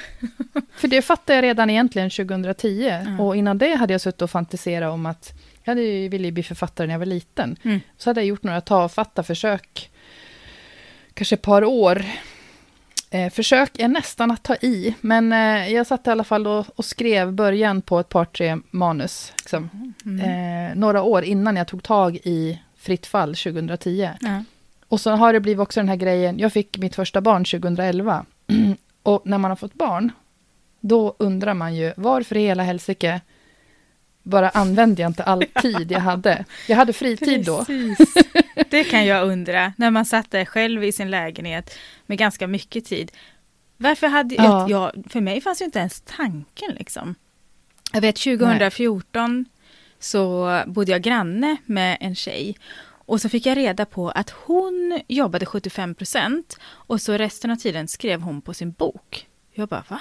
För 0.77 0.89
det 0.89 1.03
fattade 1.03 1.35
jag 1.37 1.43
redan 1.43 1.71
egentligen 1.71 2.11
2010. 2.11 2.89
Mm. 2.89 3.21
Och 3.21 3.37
innan 3.37 3.59
det 3.59 3.75
hade 3.75 3.95
jag 3.95 4.01
suttit 4.01 4.23
och 4.23 4.31
fantiserat 4.31 4.93
om 4.93 5.07
att 5.07 5.33
jag 5.65 5.71
hade 5.71 5.83
ju- 5.83 6.09
ville 6.09 6.33
bli 6.33 6.43
författare 6.43 6.87
när 6.87 6.95
jag 6.95 6.99
var 6.99 7.07
liten. 7.07 7.57
Mm. 7.63 7.81
Så 7.99 8.11
hade 8.11 8.21
jag 8.21 8.27
gjort 8.27 8.43
några 8.43 8.61
tafatta 8.61 9.23
försök, 9.23 9.91
kanske 11.15 11.35
ett 11.35 11.43
par 11.43 11.65
år. 11.65 12.05
Eh, 13.15 13.31
försök 13.31 13.79
är 13.79 13.89
nästan 13.89 14.31
att 14.31 14.43
ta 14.43 14.55
i, 14.55 14.95
men 15.01 15.33
eh, 15.33 15.73
jag 15.73 15.87
satt 15.87 16.07
i 16.07 16.11
alla 16.11 16.25
fall 16.25 16.47
och, 16.47 16.67
och 16.77 16.85
skrev 16.85 17.33
början 17.33 17.83
på 17.83 18.01
ett 18.01 18.09
par, 18.09 18.25
tre 18.25 18.59
manus. 18.71 19.33
Liksom. 19.37 19.93
Mm. 20.05 20.21
Eh, 20.71 20.77
några 20.77 21.03
år 21.03 21.25
innan 21.25 21.57
jag 21.57 21.69
tog 21.69 21.83
tag 21.83 22.17
i 22.17 22.61
Fritt 22.77 23.07
fall 23.07 23.35
2010. 23.35 24.11
Ja. 24.21 24.45
Och 24.89 25.01
så 25.01 25.11
har 25.11 25.33
det 25.33 25.41
blivit 25.41 25.61
också 25.61 25.81
den 25.81 25.89
här 25.89 25.97
grejen, 25.97 26.39
jag 26.39 26.53
fick 26.53 26.79
mitt 26.79 26.95
första 26.95 27.21
barn 27.21 27.45
2011. 27.45 28.27
och 29.03 29.23
när 29.25 29.39
man 29.39 29.51
har 29.51 29.57
fått 29.57 29.75
barn, 29.75 30.13
då 30.81 31.17
undrar 31.19 31.55
man 31.55 31.75
ju 31.75 31.93
varför 31.97 32.37
i 32.37 32.41
hela 32.41 32.63
helsike 32.63 33.21
bara 34.25 34.49
använde 34.49 35.03
jag 35.03 35.09
inte 35.11 35.23
all 35.25 35.45
tid 35.63 35.93
jag 35.93 36.01
hade. 36.01 36.45
Jag 36.69 36.77
hade 36.77 36.93
fritid 36.93 37.45
då. 37.45 37.65
Precis. 37.65 38.15
Det 38.71 38.85
kan 38.85 39.07
jag 39.07 39.29
undra, 39.29 39.73
när 39.77 39.91
man 39.91 40.05
satt 40.05 40.31
där 40.31 40.45
själv 40.45 40.85
i 40.85 40.93
sin 40.93 41.11
lägenhet 41.11 41.79
med 42.07 42.19
ganska 42.19 42.47
mycket 42.47 42.85
tid. 42.85 43.13
Varför 43.77 44.07
hade 44.07 44.35
Ja. 44.35 44.67
jag, 44.71 44.93
för 45.11 45.21
mig 45.21 45.41
fanns 45.41 45.61
ju 45.61 45.65
inte 45.65 45.79
ens 45.79 46.01
tanken 46.01 46.71
liksom. 46.79 47.15
Jag 47.93 48.01
vet 48.01 48.17
2014 48.17 49.45
så 49.99 50.51
bodde 50.67 50.93
jag 50.93 51.03
granne 51.03 51.57
med 51.67 51.97
en 52.01 52.15
tjej. 52.15 52.57
Och 53.07 53.21
så 53.21 53.29
fick 53.29 53.47
jag 53.47 53.57
reda 53.57 53.85
på 53.87 54.11
att 54.11 54.31
hon 54.31 55.01
jobbade 55.09 55.47
75 55.47 55.95
procent 55.95 56.59
och 56.65 57.01
så 57.01 57.13
resten 57.13 57.51
av 57.51 57.57
tiden 57.57 57.89
skrev 57.89 58.21
hon 58.21 58.43
på 58.43 58.55
sin 58.55 58.73
bok. 58.73 59.27
Jag 59.53 59.69
bara, 59.69 59.85
va? 59.89 60.01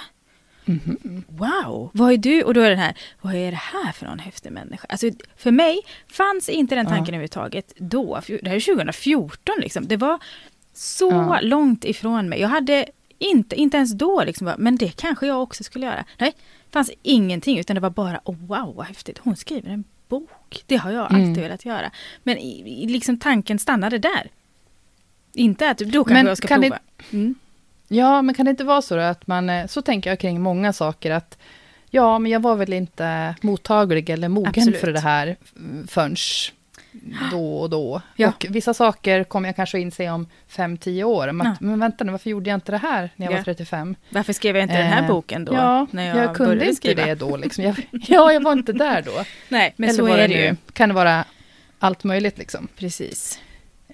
Mhm. 0.64 1.24
Wow, 1.28 1.90
vad 1.94 2.12
är 2.12 2.16
du? 2.16 2.42
Och 2.42 2.54
då 2.54 2.60
är 2.60 2.70
den 2.70 2.78
här, 2.78 2.94
vad 3.20 3.34
är 3.34 3.50
det 3.50 3.56
här 3.56 3.92
för 3.92 4.06
någon 4.06 4.18
häftig 4.18 4.52
människa? 4.52 4.86
Alltså, 4.88 5.10
för 5.36 5.50
mig 5.50 5.80
fanns 6.08 6.48
inte 6.48 6.74
den 6.74 6.86
tanken 6.86 7.04
Ja. 7.04 7.08
överhuvudtaget 7.08 7.72
då. 7.76 8.20
Det 8.26 8.48
här 8.48 8.56
är 8.56 8.60
2014 8.60 9.54
liksom. 9.60 9.88
Det 9.88 9.96
var 9.96 10.18
så 10.74 11.08
Ja. 11.10 11.38
långt 11.42 11.84
ifrån 11.84 12.28
mig. 12.28 12.40
Jag 12.40 12.48
hade 12.48 12.86
inte, 13.18 13.56
inte 13.56 13.76
ens 13.76 13.92
då 13.92 14.24
liksom, 14.24 14.52
men 14.58 14.76
det 14.76 14.96
kanske 14.96 15.26
jag 15.26 15.42
också 15.42 15.64
skulle 15.64 15.86
göra. 15.86 16.04
Nej, 16.18 16.32
det 16.66 16.72
fanns 16.72 16.90
ingenting 17.02 17.58
utan 17.58 17.74
det 17.74 17.80
var 17.80 17.90
bara, 17.90 18.20
oh, 18.24 18.36
wow 18.46 18.74
vad 18.76 18.86
häftigt. 18.86 19.18
Hon 19.18 19.36
skriver 19.36 19.70
en 19.70 19.84
bok. 20.08 20.62
Det 20.66 20.76
har 20.76 20.90
jag 20.92 21.02
alltid 21.02 21.18
Mm. 21.24 21.40
velat 21.42 21.64
göra. 21.64 21.90
Men 22.22 22.36
liksom 22.86 23.18
tanken 23.18 23.58
stannade 23.58 23.98
där. 23.98 24.30
Inte 25.32 25.70
att 25.70 25.78
då 25.78 26.04
kanske 26.04 26.12
Men 26.14 26.26
jag 26.26 26.38
ska 26.38 26.48
kan 26.48 26.60
det- 26.60 26.68
prova. 26.68 26.80
Mm. 27.12 27.34
Ja, 27.88 28.22
men 28.22 28.34
kan 28.34 28.44
det 28.46 28.50
inte 28.50 28.64
vara 28.64 28.82
så 28.82 28.96
då 28.96 29.02
att 29.02 29.26
man, 29.26 29.50
eh, 29.50 29.66
så 29.66 29.82
tänker 29.82 30.10
jag 30.10 30.18
kring 30.18 30.40
många 30.40 30.72
saker, 30.72 31.10
att 31.10 31.38
ja, 31.90 32.18
men 32.18 32.32
jag 32.32 32.40
var 32.40 32.56
väl 32.56 32.72
inte 32.72 33.34
mottaglig 33.40 34.10
eller 34.10 34.28
mogen 34.28 34.48
Absolut. 34.56 34.80
för 34.80 34.92
det 34.92 35.00
här 35.00 35.36
förrän 35.88 36.16
då 37.30 37.56
och 37.56 37.70
då. 37.70 38.00
Ja. 38.16 38.28
Och 38.28 38.46
vissa 38.48 38.74
saker 38.74 39.24
kommer 39.24 39.48
jag 39.48 39.56
kanske 39.56 39.78
inse 39.78 40.10
om 40.10 40.26
fem, 40.48 40.76
tio 40.76 41.04
år. 41.04 41.28
Om 41.28 41.40
att, 41.40 41.46
Ja. 41.46 41.54
Men 41.60 41.80
vänta 41.80 42.04
nu, 42.04 42.12
varför 42.12 42.30
gjorde 42.30 42.50
jag 42.50 42.56
inte 42.56 42.72
det 42.72 42.78
här 42.78 43.10
när 43.16 43.26
jag 43.26 43.32
Ja. 43.32 43.36
var 43.36 43.44
35? 43.44 43.96
Varför 44.10 44.32
skrev 44.32 44.56
jag 44.56 44.64
inte 44.64 44.76
den 44.78 44.86
här 44.92 45.02
Eh, 45.02 45.08
boken 45.08 45.44
då? 45.44 45.54
ja, 45.54 45.86
när 45.90 46.08
jag, 46.08 46.16
jag, 46.16 46.36
kunde 46.36 46.64
inte 46.64 46.76
skriva? 46.76 47.06
det 47.06 47.14
då. 47.14 47.36
Liksom. 47.36 47.64
Jag, 47.64 47.88
ja, 47.90 48.32
jag 48.32 48.42
var 48.42 48.52
inte 48.52 48.72
där 48.72 49.02
då. 49.02 49.12
Nej, 49.48 49.74
men 49.76 49.88
Eller 49.88 49.98
så 49.98 50.06
är 50.06 50.16
det 50.16 50.28
nu 50.28 50.34
ju. 50.34 50.56
Kan 50.72 50.88
det 50.88 50.94
vara 50.94 51.24
allt 51.78 52.04
möjligt 52.04 52.38
liksom. 52.38 52.68
Precis. 52.76 53.38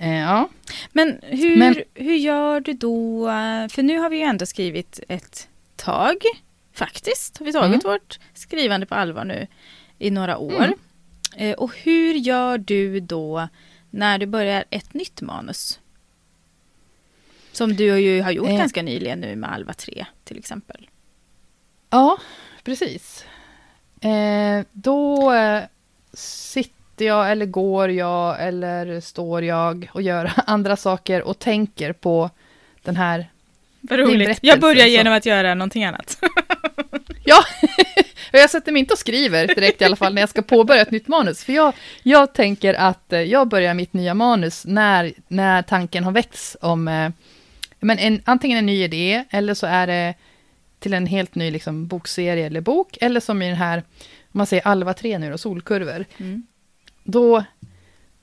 Eh, 0.03 0.19
ja. 0.21 0.49
Men 0.93 1.21
hur, 1.23 1.57
Men- 1.57 1.83
hur 1.95 2.15
gör 2.17 2.61
du 2.61 2.73
då? 2.73 3.27
För 3.71 3.83
nu 3.83 3.99
har 3.99 4.11
vi 4.11 4.17
ju 4.17 4.23
ändå 4.23 4.47
skrivit 4.47 5.01
ett 5.09 5.49
tag. 5.77 6.17
Faktiskt 6.73 7.39
har 7.39 7.47
vi 7.47 7.53
tagit 7.53 7.85
Mm. 7.85 7.93
vårt 7.93 8.19
skrivande 8.35 8.87
på 8.87 8.95
allvar 8.95 9.25
nu 9.25 9.47
i 9.99 10.11
några 10.11 10.39
år. 10.39 10.65
Mm. 10.65 10.79
Eh, 11.37 11.55
och 11.55 11.77
hur 11.77 12.15
gör 12.15 12.59
du 12.59 13.01
då 13.01 13.49
när 13.91 14.19
du 14.19 14.27
börjar 14.27 14.65
ett 14.71 14.95
nytt 14.95 15.21
manus? 15.21 15.81
Som 17.53 17.77
du 17.77 18.01
ju 18.01 18.23
har 18.23 18.31
gjort 18.31 18.49
Eh. 18.49 18.57
ganska 18.59 18.83
nyligen 18.83 19.21
nu 19.21 19.37
med 19.37 19.53
Alva 19.53 19.73
3 19.73 20.07
till 20.25 20.39
exempel. 20.39 20.89
Ja, 21.91 22.19
precis. 22.65 23.25
Eh, 24.01 24.65
då 24.73 25.33
eh, 25.33 25.63
sitter 26.13 26.80
sitter 27.01 27.09
jag 27.09 27.33
eller 27.33 27.47
går 27.47 27.91
jag 27.91 28.37
eller 28.47 29.01
står 29.01 29.45
jag 29.45 29.91
och 29.93 30.03
gör 30.03 30.33
andra 30.47 30.77
saker 30.77 31.23
och 31.23 31.39
tänker 31.39 31.93
på 31.93 32.31
den 32.83 32.97
här 32.97 33.31
Vad 33.81 33.99
roligt. 33.99 34.39
Jag 34.43 34.61
börjar 34.61 34.85
så. 34.85 34.91
genom 34.91 35.13
att 35.13 35.27
göra 35.27 35.55
någonting 35.55 35.85
annat. 35.85 36.19
Ja, 37.25 37.45
jag 38.33 38.51
sätter 38.51 38.73
mig 38.73 38.81
inte 38.81 38.93
och 38.93 38.99
skriver 38.99 39.47
direkt 39.47 39.83
i 39.83 39.85
alla 39.85 39.97
fall 39.97 40.15
när 40.15 40.23
jag 40.23 40.29
ska 40.29 40.43
påbörja 40.43 40.83
ett 40.83 40.91
nytt 40.91 41.09
manus. 41.09 41.45
För 41.45 41.53
jag, 41.53 41.73
jag 42.03 42.35
tänker 42.35 42.75
att 42.75 43.13
eh, 43.13 43.21
jag 43.21 43.49
börjar 43.49 43.75
mitt 43.75 43.93
nya 43.93 44.15
manus 44.15 44.65
när, 44.67 45.13
när 45.29 45.63
tanken 45.63 46.05
har 46.05 46.13
väckts 46.13 46.57
om 46.61 46.89
eh, 46.89 47.11
men 47.81 47.99
en, 47.99 48.23
antingen 48.25 48.59
en 48.59 48.67
ny 48.67 48.85
idé 48.85 49.25
eller 49.31 49.55
så 49.55 49.67
är 49.67 49.87
det 49.87 50.15
till 50.79 50.95
en 50.95 51.07
helt 51.07 51.35
ny 51.35 51.51
liksom, 51.51 51.87
bokserie 51.87 52.47
eller 52.47 52.61
bok. 52.61 52.99
Eller 53.01 53.21
som 53.21 53.43
i 53.43 53.49
den 53.49 53.57
här, 53.57 53.79
om 54.33 54.39
man 54.39 54.47
säger 54.47 54.67
Alva 54.67 54.95
3 54.95 55.19
nu 55.19 55.31
då, 55.31 55.39
solkurvor. 55.39 56.05
Mm. 56.19 56.43
Då, 57.11 57.45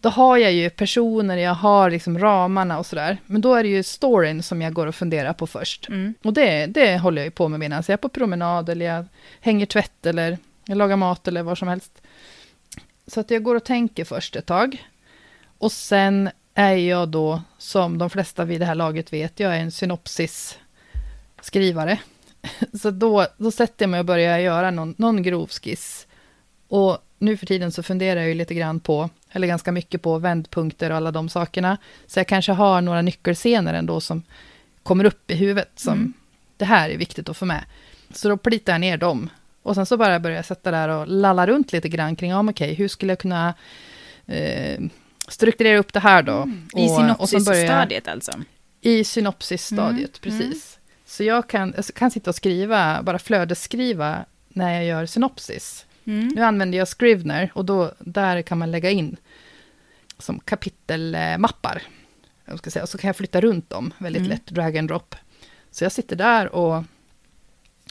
då 0.01 0.09
har 0.09 0.37
jag 0.37 0.53
ju 0.53 0.69
personer, 0.69 1.37
jag 1.37 1.53
har 1.53 1.89
liksom 1.89 2.19
ramarna 2.19 2.79
och 2.79 2.85
sådär. 2.85 3.17
Men 3.25 3.41
då 3.41 3.55
är 3.55 3.63
det 3.63 3.69
ju 3.69 3.83
storyn 3.83 4.43
som 4.43 4.61
jag 4.61 4.73
går 4.73 4.87
och 4.87 4.95
funderar 4.95 5.33
på 5.33 5.47
först. 5.47 5.89
Mm. 5.89 6.13
Och 6.23 6.33
det, 6.33 6.65
det 6.65 6.97
håller 6.97 7.21
jag 7.21 7.25
ju 7.25 7.31
på 7.31 7.47
med 7.47 7.59
medan 7.59 7.83
jag 7.87 7.93
är 7.93 7.97
på 7.97 8.09
promenad 8.09 8.69
eller 8.69 8.85
jag 8.85 9.05
hänger 9.41 9.65
tvätt 9.65 10.05
eller 10.05 10.37
jag 10.65 10.77
lagar 10.77 10.95
mat 10.95 11.27
eller 11.27 11.43
vad 11.43 11.57
som 11.57 11.67
helst. 11.67 12.01
Så 13.07 13.19
att 13.19 13.31
jag 13.31 13.43
går 13.43 13.55
och 13.55 13.63
tänker 13.63 14.05
först 14.05 14.35
ett 14.35 14.45
tag. 14.45 14.87
Och 15.57 15.71
sen 15.71 16.29
är 16.53 16.75
jag 16.75 17.09
då, 17.09 17.41
som 17.57 17.97
de 17.97 18.09
flesta 18.09 18.45
vid 18.45 18.61
det 18.61 18.65
här 18.65 18.75
laget 18.75 19.13
vet, 19.13 19.39
jag 19.39 19.55
är 19.55 19.59
en 19.59 19.71
synopsis-skrivare. 19.71 21.99
Så 22.81 22.91
då, 22.91 23.27
då 23.37 23.51
sätter 23.51 23.85
jag 23.85 23.89
mig 23.89 23.99
och 23.99 24.05
börjar 24.05 24.39
göra 24.39 24.71
någon, 24.71 24.95
någon 24.97 25.23
grov 25.23 25.47
skiss. 25.47 26.07
Och 26.67 26.97
nu 27.17 27.37
för 27.37 27.45
tiden 27.45 27.71
så 27.71 27.83
funderar 27.83 28.19
jag 28.19 28.29
ju 28.29 28.33
lite 28.35 28.53
grann 28.53 28.79
på, 28.79 29.09
eller 29.31 29.47
ganska 29.47 29.71
mycket 29.71 30.01
på 30.01 30.17
vändpunkter 30.19 30.89
och 30.89 30.97
alla 30.97 31.11
de 31.11 31.29
sakerna. 31.29 31.77
Så 32.07 32.19
jag 32.19 32.27
kanske 32.27 32.51
har 32.51 32.81
några 32.81 33.01
nyckelscener 33.01 33.73
ändå 33.73 34.01
som 34.01 34.23
kommer 34.83 35.03
upp 35.05 35.31
i 35.31 35.35
huvudet 35.35 35.71
som 35.75 35.93
Mm. 35.93 36.13
det 36.57 36.65
här 36.65 36.89
är 36.89 36.97
viktigt 36.97 37.29
att 37.29 37.37
få 37.37 37.45
med. 37.45 37.63
Så 38.11 38.29
då 38.29 38.37
plitar 38.37 38.73
jag 38.73 38.79
ner 38.81 38.97
dem. 38.97 39.29
Och 39.63 39.75
sen 39.75 39.85
så 39.85 39.97
bara 39.97 40.19
börjar 40.19 40.35
jag 40.35 40.45
sätta 40.45 40.71
där 40.71 40.89
och 40.89 41.07
lalla 41.07 41.47
runt 41.47 41.73
lite 41.73 41.89
grann 41.89 42.15
kring, 42.15 42.31
ja 42.31 42.41
men 42.41 42.53
okej, 42.53 42.73
hur 42.73 42.87
skulle 42.87 43.11
jag 43.11 43.19
kunna 43.19 43.53
eh, 44.25 44.79
strukturera 45.27 45.77
upp 45.77 45.93
det 45.93 45.99
här 45.99 46.23
då? 46.23 46.37
Mm. 46.41 46.67
I 46.75 46.87
synopsisstadiet 46.89 48.07
alltså. 48.07 48.31
I 48.81 49.03
synopsisstadiet, 49.03 50.25
Mm, 50.25 50.39
precis. 50.39 50.77
Så 51.05 51.23
jag 51.23 51.49
kan, 51.49 51.73
jag 51.75 51.85
kan 51.85 52.11
sitta 52.11 52.29
och 52.29 52.35
skriva, 52.35 53.01
bara 53.03 53.19
flödesskriva 53.19 54.25
när 54.49 54.73
jag 54.73 54.85
gör 54.85 55.05
synopsis. 55.05 55.85
Mm. 56.07 56.27
Nu 56.27 56.41
använder 56.41 56.77
jag 56.77 56.87
Scrivener 56.87 57.51
och 57.53 57.65
då, 57.65 57.91
där 57.99 58.41
kan 58.41 58.57
man 58.57 58.71
lägga 58.71 58.89
in 58.91 59.17
som 60.17 60.39
kapitelmappar. 60.39 61.81
Jag 62.45 62.57
ska 62.57 62.71
säga, 62.71 62.83
och 62.83 62.89
så 62.89 62.97
kan 62.97 63.07
jag 63.07 63.15
flytta 63.15 63.41
runt 63.41 63.69
dem 63.69 63.93
väldigt 63.97 64.19
Mm. 64.19 64.29
lätt, 64.29 64.45
drag 64.45 64.77
and 64.77 64.87
drop. 64.87 65.15
Så 65.71 65.83
jag 65.83 65.91
sitter 65.91 66.15
där 66.15 66.55
och 66.55 66.83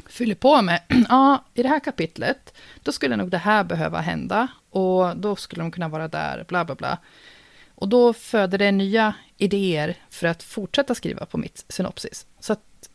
fyller 0.06 0.34
på 0.34 0.62
med, 0.62 0.80
ja, 1.08 1.44
i 1.54 1.62
det 1.62 1.68
här 1.68 1.80
kapitlet, 1.80 2.54
då 2.82 2.92
skulle 2.92 3.16
nog 3.16 3.30
det 3.30 3.38
här 3.38 3.64
behöva 3.64 4.00
hända, 4.00 4.48
och 4.70 5.16
då 5.16 5.36
skulle 5.36 5.62
de 5.62 5.70
kunna 5.70 5.88
vara 5.88 6.08
där, 6.08 6.44
bla 6.48 6.64
bla 6.64 6.74
bla. 6.74 6.98
Och 7.74 7.88
då 7.88 8.12
föder 8.12 8.58
det 8.58 8.72
nya 8.72 9.14
idéer 9.36 9.96
för 10.10 10.26
att 10.26 10.42
fortsätta 10.42 10.94
skriva 10.94 11.26
på 11.26 11.38
mitt 11.38 11.64
synopsis. 11.68 12.26
Så 12.40 12.52
att 12.52 12.88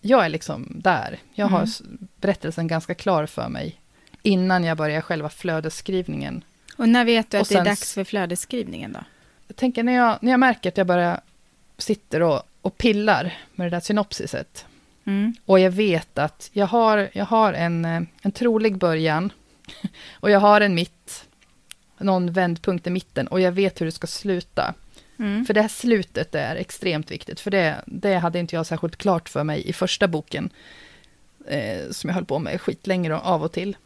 jag 0.00 0.24
är 0.24 0.28
liksom 0.28 0.72
där. 0.74 1.18
Jag 1.34 1.46
har 1.46 1.58
Mm. 1.58 2.08
berättelsen 2.16 2.66
ganska 2.68 2.94
klar 2.94 3.26
för 3.26 3.48
mig 3.48 3.80
innan 4.22 4.64
jag 4.64 4.76
börjar 4.76 5.00
själva 5.00 5.28
flödesskrivningen. 5.28 6.44
Och 6.76 6.88
när 6.88 7.04
vet 7.04 7.30
du 7.30 7.36
Och 7.36 7.42
att 7.42 7.48
det 7.48 7.54
är 7.54 7.64
dags 7.64 7.94
för 7.94 8.04
flödesskrivningen 8.04 8.92
då? 8.92 9.00
Jag 9.46 9.56
tänker 9.56 9.82
när 9.82 9.92
jag, 9.92 10.18
när 10.20 10.30
jag 10.30 10.40
märker 10.40 10.68
att 10.68 10.76
jag 10.76 10.86
bara 10.86 11.20
sitter 11.78 12.22
och, 12.22 12.42
och 12.60 12.78
pillar 12.78 13.38
med 13.54 13.66
det 13.66 13.76
där 13.76 13.80
synopsiset, 13.80 14.64
Mm. 15.08 15.34
och 15.44 15.60
jag 15.60 15.70
vet 15.70 16.18
att 16.18 16.50
jag 16.52 16.66
har, 16.66 17.08
jag 17.12 17.24
har 17.24 17.52
en, 17.52 17.84
eh, 17.84 18.02
en 18.22 18.32
trolig 18.32 18.78
början, 18.78 19.32
och 20.12 20.30
jag 20.30 20.40
har 20.40 20.60
en 20.60 20.74
mitt, 20.74 21.28
någon 21.98 22.32
vändpunkt 22.32 22.86
i 22.86 22.90
mitten, 22.90 23.28
och 23.28 23.40
jag 23.40 23.52
vet 23.52 23.80
hur 23.80 23.86
det 23.86 23.92
ska 23.92 24.06
sluta. 24.06 24.74
Mm. 25.18 25.46
För 25.46 25.54
det 25.54 25.60
här 25.60 25.68
slutet 25.68 26.34
är 26.34 26.56
extremt 26.56 27.10
viktigt, 27.10 27.40
för 27.40 27.50
det, 27.50 27.76
det 27.86 28.14
hade 28.14 28.38
inte 28.38 28.56
jag 28.56 28.66
särskilt 28.66 28.96
klart 28.96 29.28
för 29.28 29.44
mig 29.44 29.68
i 29.68 29.72
första 29.72 30.08
boken, 30.08 30.50
eh, 31.46 31.90
som 31.90 32.08
jag 32.08 32.14
höll 32.14 32.24
på 32.24 32.38
med 32.38 32.60
skitlänge 32.60 33.08
då, 33.08 33.16
av 33.16 33.42
och 33.42 33.52
till. 33.52 33.76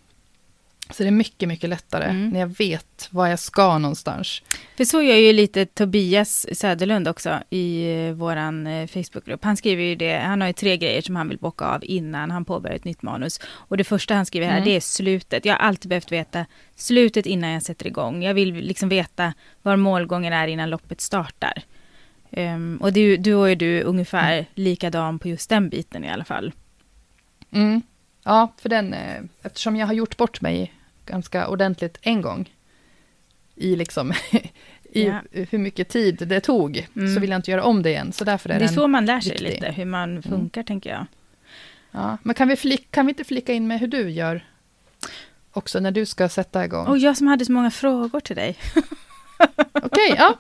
Så 0.93 1.03
det 1.03 1.09
är 1.09 1.11
mycket, 1.11 1.49
mycket 1.49 1.71
lättare 1.71 2.05
Mm. 2.05 2.29
när 2.29 2.41
jag 2.41 2.47
vet 2.59 3.09
var 3.11 3.27
jag 3.27 3.39
ska 3.39 3.79
någonstans. 3.79 4.43
För 4.77 4.85
så 4.85 5.03
gör 5.03 5.17
ju 5.17 5.33
lite 5.33 5.67
Tobias 5.67 6.47
Söderlund 6.53 7.09
också 7.09 7.39
i 7.51 7.93
eh, 8.07 8.13
våran 8.13 8.67
eh, 8.67 8.87
Facebookgrupp. 8.87 9.45
Han 9.45 9.57
skriver 9.57 9.83
ju 9.83 9.95
det, 9.97 10.19
han 10.19 10.41
har 10.41 10.49
ju 10.49 10.53
tre 10.55 10.77
grejer 10.77 11.03
som 11.03 11.17
han 11.17 11.29
vill 11.29 11.39
bocka 11.39 11.65
av 11.65 11.85
innan 11.85 12.31
han 12.31 12.45
påbörjar 12.45 12.77
ett 12.77 12.85
nytt 12.85 13.03
manus. 13.03 13.41
Och 13.45 13.77
det 13.77 13.85
första 13.85 14.15
han 14.15 14.27
skriver 14.27 14.47
här, 14.47 14.53
Mm. 14.57 14.65
det 14.65 14.77
är 14.77 14.81
slutet. 14.81 15.45
Jag 15.45 15.53
har 15.55 15.59
alltid 15.59 15.89
behövt 15.89 16.13
veta 16.13 16.47
slutet 16.77 17.27
innan 17.27 17.51
jag 17.51 17.63
sätter 17.63 17.87
igång. 17.87 18.23
Jag 18.23 18.35
vill 18.35 18.55
liksom 18.55 18.89
veta 18.89 19.33
var 19.63 19.77
målgången 19.77 20.33
är 20.33 20.49
innan 20.49 20.71
loppet 20.71 21.01
startar. 21.01 21.63
Ehm, 22.31 22.79
och 22.83 22.93
du, 22.93 23.17
du 23.17 23.35
och 23.35 23.57
du 23.57 23.83
ungefär 23.83 24.47
likadan 24.55 25.19
på 25.19 25.29
just 25.29 25.49
den 25.51 25.69
biten 25.69 26.05
i 26.05 26.11
alla 26.11 26.25
fall. 26.25 26.53
Mm. 27.53 27.83
Ja, 28.25 28.53
för 28.59 28.69
den, 28.69 28.95
eh, 28.95 29.23
eftersom 29.43 29.77
jag 29.77 29.87
har 29.87 29.95
gjort 29.95 30.17
bort 30.17 30.41
mig 30.41 30.73
ganska 31.07 31.49
ordentligt 31.49 31.99
en 32.03 32.23
gång, 32.23 32.51
i 33.57 33.77
liksom, 33.77 34.13
i 34.93 35.05
Ja. 35.07 35.21
hur 35.31 35.59
mycket 35.59 35.89
tid 35.89 36.15
det 36.29 36.41
tog, 36.41 36.87
Mm. 36.97 37.15
så 37.15 37.21
vill 37.21 37.31
jag 37.31 37.39
inte 37.39 37.51
göra 37.51 37.65
om 37.65 37.83
det 37.83 37.91
igen. 37.91 38.13
Så 38.13 38.25
därför 38.25 38.51
är 38.51 38.59
Det 38.59 38.65
är 38.65 38.69
så 38.69 38.89
man 38.89 39.07
lär 39.07 39.21
sig 39.21 39.31
viktig. 39.33 39.49
lite, 39.51 39.73
hur 39.73 39.85
man 39.85 40.23
funkar 40.23 40.63
tänker 40.63 40.91
jag. 40.91 41.07
ja. 41.91 42.19
Men 42.23 42.35
kan 42.35 42.49
vi, 42.49 42.57
flik, 42.57 42.91
kan 42.91 43.07
vi 43.07 43.11
inte 43.11 43.25
flika 43.25 43.53
in 43.53 43.67
med 43.67 43.81
hur 43.81 43.87
du 43.87 44.11
gör 44.11 44.47
också 45.53 45.81
när 45.81 45.91
du 45.91 46.07
ska 46.07 46.29
sätta 46.29 46.65
igång? 46.65 46.87
Och 46.87 46.99
jag 46.99 47.17
som 47.17 47.27
hade 47.27 47.45
så 47.45 47.53
många 47.53 47.71
frågor 47.71 48.21
till 48.21 48.37
dig. 48.37 48.57
Okej, 49.73 50.15
ja, 50.17 50.39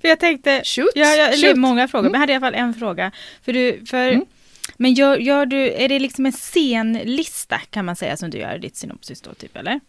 För 0.00 0.08
jag 0.08 0.20
tänkte, 0.20 0.62
shoot. 0.64 0.90
Ja, 0.94 1.06
ja 1.14 1.26
eller 1.28 1.48
shoot. 1.48 1.56
många 1.56 1.88
frågor, 1.88 2.06
Mm. 2.08 2.12
men 2.12 2.18
jag 2.18 2.20
hade 2.20 2.32
i 2.32 2.36
alla 2.36 2.46
fall 2.46 2.54
en 2.68 2.74
fråga. 2.74 3.12
För 3.42 3.52
du, 3.52 3.86
för, 3.86 4.08
Mm. 4.12 4.24
Men 4.76 4.94
gör, 4.94 5.16
gör 5.16 5.46
du, 5.46 5.72
är 5.72 5.88
det 5.88 5.98
liksom 5.98 6.26
en 6.26 6.32
scenlista 6.32 7.58
kan 7.70 7.84
man 7.84 7.96
säga 7.96 8.16
som 8.16 8.30
du 8.30 8.38
gör 8.38 8.56
i 8.56 8.58
ditt 8.58 8.76
synopsis 8.76 9.20
då, 9.20 9.34
typ 9.34 9.56
eller? 9.56 9.80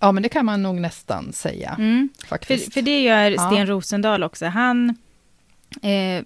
Ja, 0.00 0.12
men 0.12 0.22
det 0.22 0.28
kan 0.28 0.46
man 0.46 0.62
nog 0.62 0.76
nästan 0.80 1.32
säga, 1.32 1.74
Mm. 1.78 2.08
För, 2.28 2.70
för 2.70 2.82
det 2.82 3.02
gör 3.02 3.30
Ja. 3.30 3.50
Sten 3.50 3.66
Rosendahl 3.66 4.22
också. 4.22 4.46
Han 4.46 4.96
eh, 5.82 6.24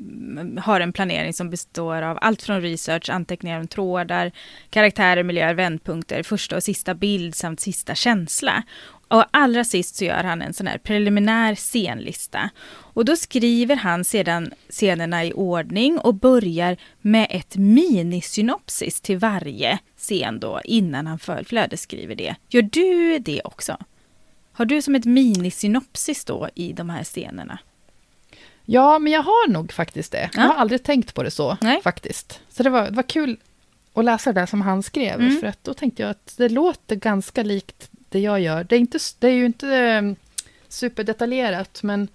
har 0.63 0.81
en 0.81 0.93
planering 0.93 1.33
som 1.33 1.51
består 1.51 2.03
av 2.03 2.19
allt 2.21 2.43
från 2.43 2.61
research, 2.61 3.11
anteckningar 3.11 3.61
om 3.61 3.67
trådar, 3.67 4.33
karaktärer, 4.71 5.23
miljöer, 5.23 5.55
vändpunkter, 5.55 6.23
första 6.23 6.57
och 6.57 6.63
sista 6.63 6.95
bild 6.95 7.35
samt 7.35 7.61
sista 7.61 7.95
känsla. 7.95 8.63
Och 9.09 9.25
allra 9.31 9.65
sist 9.65 9.97
så 9.97 10.05
gör 10.05 10.25
han 10.25 10.43
en 10.43 10.55
sån 10.55 10.67
här 10.67 10.79
preliminär 10.79 11.55
scenlista. 11.55 12.51
Och 13.01 13.05
då 13.07 13.17
skriver 13.17 13.77
han 13.77 14.05
sedan 14.05 14.53
scenerna 14.71 15.25
i 15.25 15.33
ordning 15.33 15.99
och 15.99 16.15
börjar 16.15 16.77
med 17.01 17.27
ett 17.31 17.57
minisynopsis 17.57 19.01
till 19.01 19.19
varje 19.19 19.79
scen 19.97 20.41
då 20.41 20.61
innan 20.65 21.07
han 21.07 21.19
för- 21.19 21.45
flödesskriver 21.45 22.15
det. 22.15 22.35
Gör 22.49 22.63
du 22.63 23.19
det 23.19 23.41
också? 23.45 23.77
Har 24.53 24.65
du 24.65 24.83
som 24.83 24.95
ett 24.95 25.05
minisynopsis 25.05 26.25
då 26.25 26.49
i 26.55 26.73
de 26.73 26.91
här 26.91 27.05
scenerna? 27.05 27.59
Ja, 28.65 28.99
men 28.99 29.13
jag 29.13 29.23
har 29.23 29.49
nog 29.49 29.73
faktiskt 29.73 30.13
det. 30.13 30.31
Jag 30.35 30.45
Ja. 30.45 30.49
har 30.49 30.55
aldrig 30.55 30.83
tänkt 30.83 31.15
på 31.15 31.23
det 31.23 31.31
så, 31.31 31.57
Nej. 31.61 31.81
faktiskt. 31.83 32.41
Så 32.49 32.63
det 32.63 32.71
var, 32.71 32.85
det 32.85 32.97
var 32.97 33.03
kul 33.03 33.37
att 33.95 34.05
läsa 34.05 34.33
det 34.33 34.41
där 34.41 34.47
som 34.47 34.61
han 34.61 34.83
skrev, 34.83 35.21
Mm. 35.21 35.41
för 35.41 35.47
att 35.47 35.65
då 35.65 35.75
tänkte 35.75 36.03
jag 36.03 36.11
att 36.11 36.35
det 36.37 36.49
låter 36.49 36.97
ganska 36.97 37.43
likt 37.43 37.91
det 38.09 38.21
jag 38.21 38.41
gör. 38.41 38.65
Det 38.65 38.77
är, 38.77 38.81
inte, 38.81 38.99
det 39.19 39.29
är 39.29 39.33
ju 39.33 39.47
inte 39.47 39.77
eh, 39.77 40.03
superdetaljerat, 40.69 41.83
men 41.83 42.09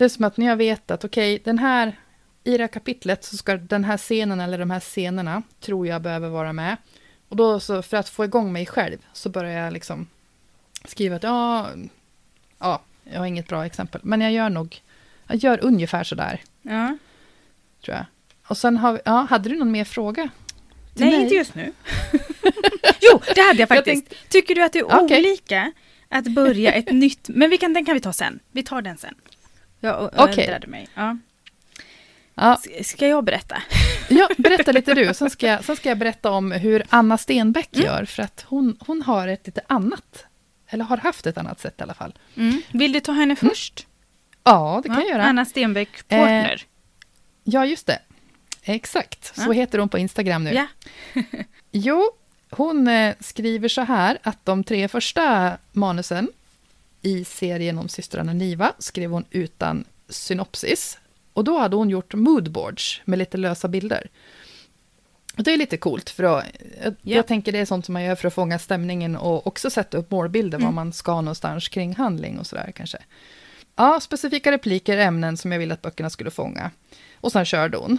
det 0.00 0.04
är 0.04 0.08
som 0.08 0.24
att 0.24 0.36
när 0.36 0.46
jag 0.46 0.56
vet 0.56 0.90
att 0.90 1.04
okej, 1.04 1.40
den 1.44 1.58
här, 1.58 2.00
i 2.44 2.56
det 2.56 2.62
här 2.62 2.68
kapitlet 2.68 3.24
så 3.24 3.36
ska 3.36 3.56
den 3.56 3.84
här 3.84 3.96
scenen 3.96 4.40
eller 4.40 4.58
de 4.58 4.70
här 4.70 4.80
scenerna, 4.80 5.42
tror 5.60 5.86
jag 5.86 6.02
behöver 6.02 6.28
vara 6.28 6.52
med. 6.52 6.76
Och 7.28 7.36
då 7.36 7.60
så, 7.60 7.82
för 7.82 7.96
att 7.96 8.08
få 8.08 8.24
igång 8.24 8.52
mig 8.52 8.66
själv, 8.66 8.98
så 9.12 9.28
börjar 9.28 9.64
jag 9.64 9.72
liksom 9.72 10.06
skriva 10.84 11.16
att 11.16 11.22
ja, 11.22 11.68
ja, 12.58 12.82
jag 13.04 13.18
har 13.18 13.26
inget 13.26 13.48
bra 13.48 13.66
exempel, 13.66 14.00
men 14.04 14.20
jag 14.20 14.32
gör 14.32 14.50
nog, 14.50 14.80
jag 15.26 15.36
gör 15.36 15.64
ungefär 15.64 16.04
sådär, 16.04 16.40
Ja. 16.62 16.98
tror 17.84 17.96
jag. 17.96 18.04
Och 18.48 18.56
sen 18.56 18.76
har 18.76 19.00
ja, 19.04 19.26
hade 19.30 19.48
du 19.48 19.56
någon 19.58 19.70
mer 19.70 19.84
fråga? 19.84 20.28
Nej, 20.94 21.10
mig? 21.10 21.22
inte 21.22 21.34
just 21.34 21.54
nu. 21.54 21.72
jo, 23.00 23.20
det 23.34 23.40
hade 23.40 23.58
jag 23.60 23.68
faktiskt. 23.68 24.08
tänkte- 24.08 24.28
Tycker 24.28 24.54
du 24.54 24.62
att 24.64 24.72
det 24.72 24.78
är 24.78 24.84
Okej. 25.04 25.18
olika 25.20 25.72
att 26.08 26.24
börja 26.24 26.72
ett 26.72 26.92
nytt... 26.92 27.28
Men 27.28 27.50
vi 27.50 27.58
kan, 27.58 27.72
den 27.72 27.84
kan 27.84 27.94
vi 27.94 28.00
ta 28.00 28.12
sen. 28.12 28.40
Vi 28.52 28.62
tar 28.62 28.82
den 28.82 28.96
sen. 28.98 29.14
Jag 29.80 30.10
Okej. 30.16 30.44
ändrade 30.44 30.66
mig. 30.66 30.88
Ja. 30.94 31.16
Ja, 32.34 32.60
Ska 32.84 33.08
jag 33.08 33.24
berätta? 33.24 33.62
ja, 34.08 34.28
berätta 34.38 34.72
lite 34.72 34.94
du, 34.94 35.14
sen 35.14 35.30
ska, 35.30 35.46
jag, 35.46 35.64
sen 35.64 35.76
ska 35.76 35.88
jag 35.88 35.98
berätta 35.98 36.30
om 36.30 36.52
hur 36.52 36.82
Anna 36.88 37.18
Stenbeck 37.18 37.68
Mm. 37.76 37.86
gör, 37.86 38.04
för 38.04 38.22
att 38.22 38.44
hon, 38.48 38.76
hon 38.80 39.02
har 39.02 39.28
ett 39.28 39.46
lite 39.46 39.60
annat 39.66 40.24
eller 40.68 40.84
har 40.84 40.96
haft 40.96 41.26
ett 41.26 41.38
annat 41.38 41.60
sätt 41.60 41.74
i 41.78 41.82
alla 41.82 41.94
fall. 41.94 42.14
Mm. 42.36 42.62
Vill 42.72 42.92
du 42.92 43.00
ta 43.00 43.12
henne 43.12 43.36
först? 43.36 43.86
Ja, 44.44 44.80
det 44.82 44.88
kan 44.88 44.96
Ja, 44.98 45.02
jag 45.02 45.10
göra. 45.10 45.24
Anna 45.24 45.44
Stenbeck 45.44 46.08
Portner. 46.08 46.62
Ja, 47.44 47.66
just 47.66 47.86
det. 47.86 47.98
Exakt, 48.62 49.36
så 49.36 49.42
Ja. 49.46 49.52
heter 49.52 49.78
hon 49.78 49.88
på 49.88 49.98
Instagram 49.98 50.44
nu. 50.44 50.52
ja. 50.52 50.66
Jo, 51.72 52.10
hon 52.50 52.88
eh, 52.88 53.14
skriver 53.20 53.68
så 53.68 53.80
här 53.80 54.18
att 54.22 54.44
de 54.44 54.64
tre 54.64 54.88
första 54.88 55.56
manusen 55.72 56.28
i 57.02 57.24
serien 57.24 57.78
om 57.78 57.88
systrarna 57.88 58.32
Niva 58.32 58.72
skrev 58.78 59.10
hon 59.10 59.24
utan 59.30 59.84
synopsis. 60.08 60.98
Och 61.32 61.44
då 61.44 61.58
hade 61.58 61.76
hon 61.76 61.90
gjort 61.90 62.14
moodboards 62.14 63.00
med 63.04 63.18
lite 63.18 63.36
lösa 63.38 63.68
bilder. 63.68 64.10
Och 65.36 65.42
det 65.44 65.52
är 65.52 65.56
lite 65.56 65.76
coolt, 65.76 66.10
för 66.10 66.24
att, 66.24 66.44
jag, 66.84 66.94
Ja. 67.02 67.16
jag 67.16 67.26
tänker 67.26 67.52
det 67.52 67.58
är 67.58 67.64
sånt 67.64 67.86
som 67.86 67.92
man 67.92 68.02
gör 68.04 68.14
för 68.14 68.28
att 68.28 68.34
fånga 68.34 68.58
stämningen 68.58 69.16
och 69.16 69.46
också 69.46 69.70
sätta 69.70 69.98
upp 69.98 70.10
målbilder, 70.10 70.58
var 70.58 70.62
Mm. 70.64 70.74
man 70.74 70.92
ska 70.92 71.20
någonstans 71.20 71.68
kring 71.68 71.94
handling 71.94 72.38
och 72.38 72.46
sådär 72.46 72.72
kanske. 72.76 72.98
Ja, 73.76 74.00
specifika 74.00 74.52
repliker, 74.52 74.98
ämnen 74.98 75.36
som 75.36 75.52
jag 75.52 75.58
ville 75.58 75.74
att 75.74 75.82
böckerna 75.82 76.10
skulle 76.10 76.30
fånga. 76.30 76.70
Och 77.14 77.32
sen 77.32 77.44
körde 77.44 77.76
hon. 77.76 77.98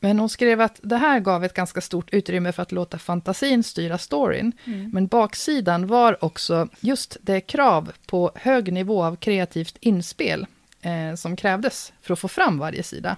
Men 0.00 0.18
hon 0.18 0.28
skrev 0.28 0.60
att 0.60 0.80
det 0.82 0.96
här 0.96 1.20
gav 1.20 1.44
ett 1.44 1.54
ganska 1.54 1.80
stort 1.80 2.10
utrymme 2.10 2.52
för 2.52 2.62
att 2.62 2.72
låta 2.72 2.98
fantasin 2.98 3.62
styra 3.62 3.98
storyn. 3.98 4.52
Mm. 4.64 4.90
Men 4.90 5.06
baksidan 5.06 5.86
var 5.86 6.24
också 6.24 6.68
just 6.80 7.16
det 7.20 7.40
krav 7.40 7.92
på 8.06 8.32
hög 8.34 8.72
nivå 8.72 9.04
av 9.04 9.16
kreativt 9.16 9.76
inspel 9.80 10.46
eh, 10.80 11.14
som 11.14 11.36
krävdes 11.36 11.92
för 12.00 12.12
att 12.12 12.18
få 12.18 12.28
fram 12.28 12.58
varje 12.58 12.82
sida. 12.82 13.16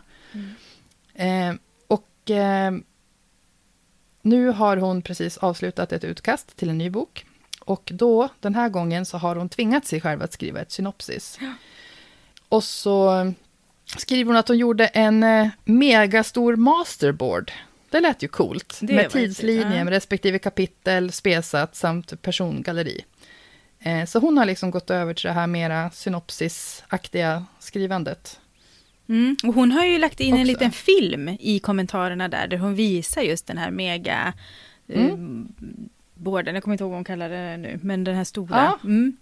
Eh, 1.14 1.54
och 1.86 2.30
eh, 2.30 2.72
nu 4.22 4.48
har 4.48 4.76
hon 4.76 5.02
precis 5.02 5.36
avslutat 5.36 5.92
ett 5.92 6.04
utkast 6.04 6.56
till 6.56 6.70
en 6.70 6.78
ny 6.78 6.90
bok. 6.90 7.26
Och 7.60 7.90
då, 7.94 8.28
den 8.40 8.54
här 8.54 8.68
gången, 8.68 9.06
så 9.06 9.18
har 9.18 9.36
hon 9.36 9.48
tvingat 9.48 9.86
sig 9.86 10.00
själv 10.00 10.22
att 10.22 10.32
skriva 10.32 10.60
ett 10.60 10.72
synopsis. 10.72 11.38
Och 12.48 12.64
så 12.64 13.32
skriver 13.96 14.28
hon 14.32 14.36
att 14.36 14.48
hon 14.48 14.58
gjorde 14.58 14.86
en 14.86 15.22
eh, 15.22 15.48
megastor 15.64 16.56
masterboard. 16.56 17.52
Det 17.90 18.00
lät 18.00 18.22
ju 18.22 18.28
coolt. 18.28 18.78
Det 18.80 18.94
med 18.94 19.04
var 19.04 19.10
tidslinje, 19.10 19.62
häftigt, 19.62 19.78
ja. 19.78 19.84
med 19.84 19.92
respektive 19.92 20.38
kapitel, 20.38 21.12
spesat 21.12 21.76
samt 21.76 22.22
persongalleri. 22.22 23.04
Eh, 23.80 24.04
så 24.04 24.18
hon 24.18 24.38
har 24.38 24.44
liksom 24.44 24.70
gått 24.70 24.90
över 24.90 25.14
till 25.14 25.26
det 25.26 25.32
här 25.32 25.46
mera 25.46 25.90
synopsisaktiga 25.90 27.44
skrivandet. 27.58 28.40
Mm. 29.08 29.36
Och 29.44 29.54
hon 29.54 29.72
har 29.72 29.84
ju 29.84 29.98
lagt 29.98 30.20
in 30.20 30.34
en 30.34 30.40
Också. 30.40 30.46
liten 30.46 30.70
film 30.70 31.36
i 31.40 31.58
kommentarerna 31.58 32.28
där, 32.28 32.46
där 32.46 32.56
hon 32.56 32.74
visar 32.74 33.22
just 33.22 33.46
den 33.46 33.58
här 33.58 33.70
mega 33.70 34.32
Mm. 34.94 35.08
eh, 35.10 35.66
borden, 36.14 36.54
jag 36.54 36.64
kommer 36.64 36.74
inte 36.74 36.84
ihåg 36.84 36.90
vad 36.90 36.96
hon 36.98 37.04
kallar 37.04 37.28
det 37.28 37.56
nu, 37.56 37.78
men 37.82 38.04
den 38.04 38.16
här 38.16 38.24
stora. 38.24 38.56
Ja. 38.56 38.78
Mm. 38.84 39.16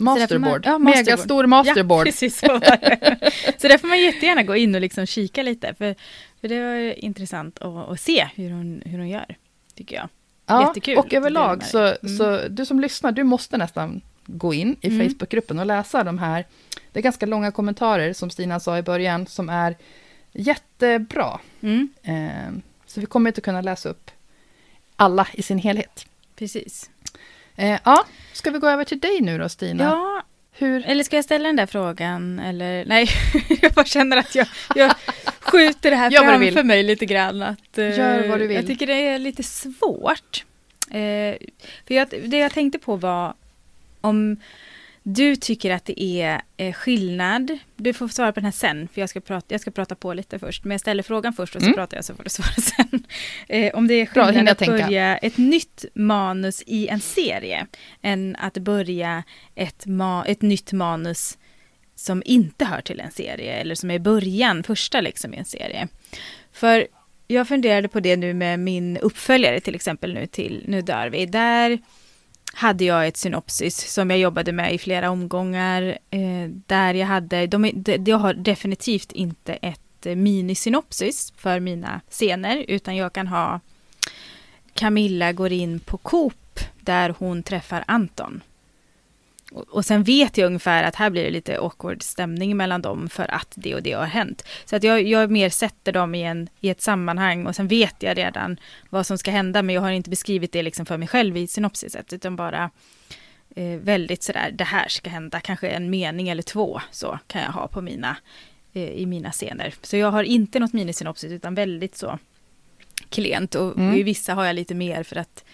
Man- 0.00 0.18
Masterboard. 0.18 0.66
ja, 0.66 0.78
masterboard. 0.78 1.06
Megastor 1.06 1.46
masterboard. 1.46 2.00
Ja, 2.06 2.10
precis 2.10 2.38
så 2.38 2.46
var 2.46 2.60
det. 2.60 3.30
Så 3.58 3.68
där 3.68 3.78
får 3.78 3.88
man 3.88 4.00
jättegärna 4.00 4.42
gå 4.42 4.56
in 4.56 4.74
och 4.74 4.80
liksom 4.80 5.06
kika 5.06 5.42
lite, 5.42 5.74
för, 5.74 5.94
för 6.40 6.48
det 6.48 6.60
var 6.64 7.04
intressant 7.04 7.58
att, 7.58 7.88
att 7.88 8.00
se 8.00 8.28
hur 8.34 8.50
hon, 8.50 8.82
hur 8.84 8.98
hon 8.98 9.08
gör, 9.08 9.36
tycker 9.74 9.96
jag. 9.96 10.08
Ja, 10.46 10.66
Jättekul 10.66 10.96
och 10.98 11.14
överlag 11.14 11.64
så. 11.64 11.78
Mm. 11.78 12.16
så 12.18 12.40
du 12.48 12.66
som 12.66 12.80
lyssnar, 12.80 13.12
du 13.12 13.24
måste 13.24 13.56
nästan 13.58 14.00
gå 14.26 14.54
in 14.54 14.76
i 14.80 14.88
Mm. 14.88 15.08
Facebookgruppen 15.10 15.58
och 15.58 15.66
läsa 15.66 16.04
de 16.04 16.18
här. 16.18 16.46
Det 16.92 16.98
är 16.98 17.02
ganska 17.02 17.26
långa 17.26 17.50
kommentarer, 17.52 18.12
som 18.12 18.30
Stina 18.30 18.60
sa 18.60 18.78
i 18.78 18.82
början, 18.82 19.26
som 19.26 19.48
är 19.48 19.76
jättebra. 20.32 21.40
Mm, 21.60 21.88
Eh, 22.02 22.52
så 22.86 23.00
vi 23.00 23.06
kommer 23.06 23.30
inte 23.30 23.40
kunna 23.40 23.60
läsa 23.60 23.88
upp 23.88 24.10
alla 24.96 25.26
i 25.32 25.42
sin 25.42 25.58
helhet. 25.58 26.06
precis. 26.36 26.90
Eh, 27.60 27.78
ja, 27.84 28.04
ska 28.32 28.50
vi 28.50 28.58
gå 28.58 28.68
över 28.68 28.84
till 28.84 29.00
dig 29.00 29.20
nu 29.20 29.38
då, 29.38 29.48
Stina? 29.48 29.84
Ja, 29.84 30.22
Hur, 30.52 30.86
eller 30.86 31.04
ska 31.04 31.16
jag 31.16 31.24
ställa 31.24 31.46
den 31.46 31.56
där 31.56 31.66
frågan? 31.66 32.38
Eller 32.38 32.84
nej, 32.84 33.08
jag 33.62 33.72
bara 33.72 33.84
känner 33.84 34.16
att 34.16 34.34
jag, 34.34 34.46
jag 34.74 34.94
skjuter 35.40 35.90
det 35.90 35.96
här 35.96 36.10
framför 36.10 36.62
mig 36.62 36.82
lite 36.82 37.06
grann. 37.06 37.42
Att, 37.42 37.78
eh, 37.78 37.98
Gör 37.98 38.28
vad 38.28 38.38
du 38.38 38.46
vill. 38.46 38.56
Jag 38.56 38.66
tycker 38.66 38.86
det 38.86 39.08
är 39.08 39.18
lite 39.18 39.42
svårt. 39.42 40.44
Eh, 40.90 41.36
för 41.86 41.94
jag, 41.94 42.08
det 42.24 42.38
jag 42.38 42.52
tänkte 42.52 42.78
på 42.78 42.96
var 42.96 43.34
om 44.00 44.36
du 45.02 45.36
tycker 45.36 45.70
att 45.70 45.84
det 45.84 46.02
är 46.02 46.40
eh, 46.56 46.72
skillnad. 46.72 47.58
Du 47.76 47.92
får 47.92 48.08
svara 48.08 48.32
på 48.32 48.40
den 48.40 48.44
här 48.44 48.52
sen, 48.52 48.88
för 48.92 49.00
jag 49.00 49.10
ska 49.10 49.20
prata, 49.20 49.46
jag 49.48 49.60
ska 49.60 49.70
prata 49.70 49.94
på 49.94 50.14
lite 50.14 50.38
först. 50.38 50.64
Men 50.64 50.70
jag 50.70 50.80
ställer 50.80 51.02
frågan 51.02 51.32
först 51.32 51.56
och 51.56 51.62
så 51.62 51.66
Mm. 51.66 51.76
pratar 51.76 51.96
jag 51.96 52.04
så 52.04 52.14
får 52.14 52.24
du 52.24 52.30
svara 52.30 52.48
sen. 52.52 53.04
Eh, 53.48 53.74
om 53.74 53.86
det 53.86 53.94
är 53.94 54.14
Bra, 54.14 54.26
skillnad 54.26 54.42
jag 54.46 54.52
att 54.52 54.58
tänka. 54.58 54.72
börja 54.86 55.16
ett 55.16 55.36
nytt 55.38 55.84
manus 55.94 56.62
i 56.66 56.88
en 56.88 57.00
serie 57.00 57.66
än 58.02 58.36
att 58.38 58.54
börja 58.58 59.22
ett, 59.54 59.84
ma- 59.86 60.24
ett 60.26 60.42
nytt 60.42 60.72
manus 60.72 61.38
som 61.94 62.22
inte 62.26 62.64
hör 62.64 62.80
till 62.80 63.00
en 63.00 63.10
serie 63.10 63.52
eller 63.54 63.74
som 63.74 63.90
är 63.90 63.98
början, 63.98 64.62
första 64.62 65.00
liksom 65.00 65.34
i 65.34 65.36
en 65.36 65.44
serie. 65.44 65.88
För 66.52 66.86
jag 67.26 67.48
funderade 67.48 67.88
på 67.88 68.00
det 68.00 68.16
nu 68.16 68.34
med 68.34 68.58
min 68.60 68.96
uppföljare 68.96 69.60
till 69.60 69.74
exempel 69.74 70.14
nu 70.14 70.26
till 70.26 70.64
Nu 70.68 70.82
dör 70.82 71.08
vi. 71.08 71.26
Där 71.26 71.78
hade 72.52 72.84
jag 72.84 73.06
ett 73.06 73.16
synopsis 73.16 73.92
som 73.92 74.10
jag 74.10 74.18
jobbade 74.18 74.52
med 74.52 74.74
i 74.74 74.78
flera 74.78 75.10
omgångar. 75.10 75.98
Eh, 76.10 76.48
där 76.66 76.94
jag 76.94 77.06
hade, 77.06 77.46
de, 77.46 77.70
de, 77.74 77.96
jag 78.06 78.16
har 78.16 78.34
definitivt 78.34 79.12
inte 79.12 79.52
ett 79.52 79.80
minisynopsis 80.16 81.32
för 81.36 81.60
mina 81.60 82.00
scener 82.10 82.64
utan 82.68 82.96
jag 82.96 83.12
kan 83.12 83.26
ha 83.26 83.60
Camilla 84.74 85.32
går 85.32 85.52
in 85.52 85.80
på 85.80 85.96
Coop 85.96 86.60
där 86.80 87.14
hon 87.18 87.42
träffar 87.42 87.84
Anton. 87.86 88.40
Och, 89.52 89.84
sen 89.84 90.02
vet 90.02 90.38
jag 90.38 90.46
ungefär 90.46 90.82
att 90.82 90.94
här 90.94 91.10
blir 91.10 91.24
det 91.24 91.30
lite 91.30 91.58
awkward 91.60 92.02
stämning 92.02 92.56
mellan 92.56 92.82
dem 92.82 93.08
för 93.08 93.30
att 93.34 93.52
det 93.54 93.74
och 93.74 93.82
det 93.82 93.92
har 93.92 94.06
hänt. 94.06 94.44
Så 94.64 94.76
att 94.76 94.82
jag, 94.82 95.02
jag 95.02 95.30
mer 95.30 95.48
sätter 95.50 95.92
dem 95.92 96.14
i, 96.14 96.22
en, 96.22 96.48
i 96.60 96.68
ett 96.70 96.80
sammanhang 96.80 97.46
och 97.46 97.56
sen 97.56 97.68
vet 97.68 98.02
jag 98.02 98.18
redan 98.18 98.60
vad 98.90 99.06
som 99.06 99.18
ska 99.18 99.30
hända 99.30 99.62
men 99.62 99.74
jag 99.74 99.82
har 99.82 99.90
inte 99.90 100.10
beskrivit 100.10 100.52
det 100.52 100.62
liksom 100.62 100.86
för 100.86 100.96
mig 100.96 101.08
själv 101.08 101.36
i 101.36 101.46
synopsiset 101.46 102.12
utan 102.12 102.36
bara 102.36 102.70
eh, 103.56 103.78
väldigt 103.78 104.22
sådär 104.22 104.50
det 104.54 104.64
här 104.64 104.88
ska 104.88 105.10
hända, 105.10 105.40
kanske 105.40 105.68
en 105.68 105.90
mening 105.90 106.28
eller 106.28 106.42
två 106.42 106.80
så 106.90 107.18
kan 107.26 107.42
jag 107.42 107.52
ha 107.52 107.68
på 107.68 107.80
mina 107.80 108.16
eh, 108.72 108.82
i 108.90 109.06
mina 109.06 109.30
scener. 109.30 109.74
Så 109.82 109.96
jag 109.96 110.10
har 110.10 110.22
inte 110.22 110.58
något 110.58 110.72
minisynopsis 110.72 111.32
utan 111.32 111.54
väldigt 111.54 111.96
så 111.96 112.18
klent 113.08 113.54
och, 113.54 113.76
Mm. 113.76 113.90
och 113.90 113.98
i 113.98 114.02
vissa 114.02 114.34
har 114.34 114.44
jag 114.44 114.54
lite 114.56 114.74
mer 114.74 115.02
för 115.02 115.16
att 115.16 115.44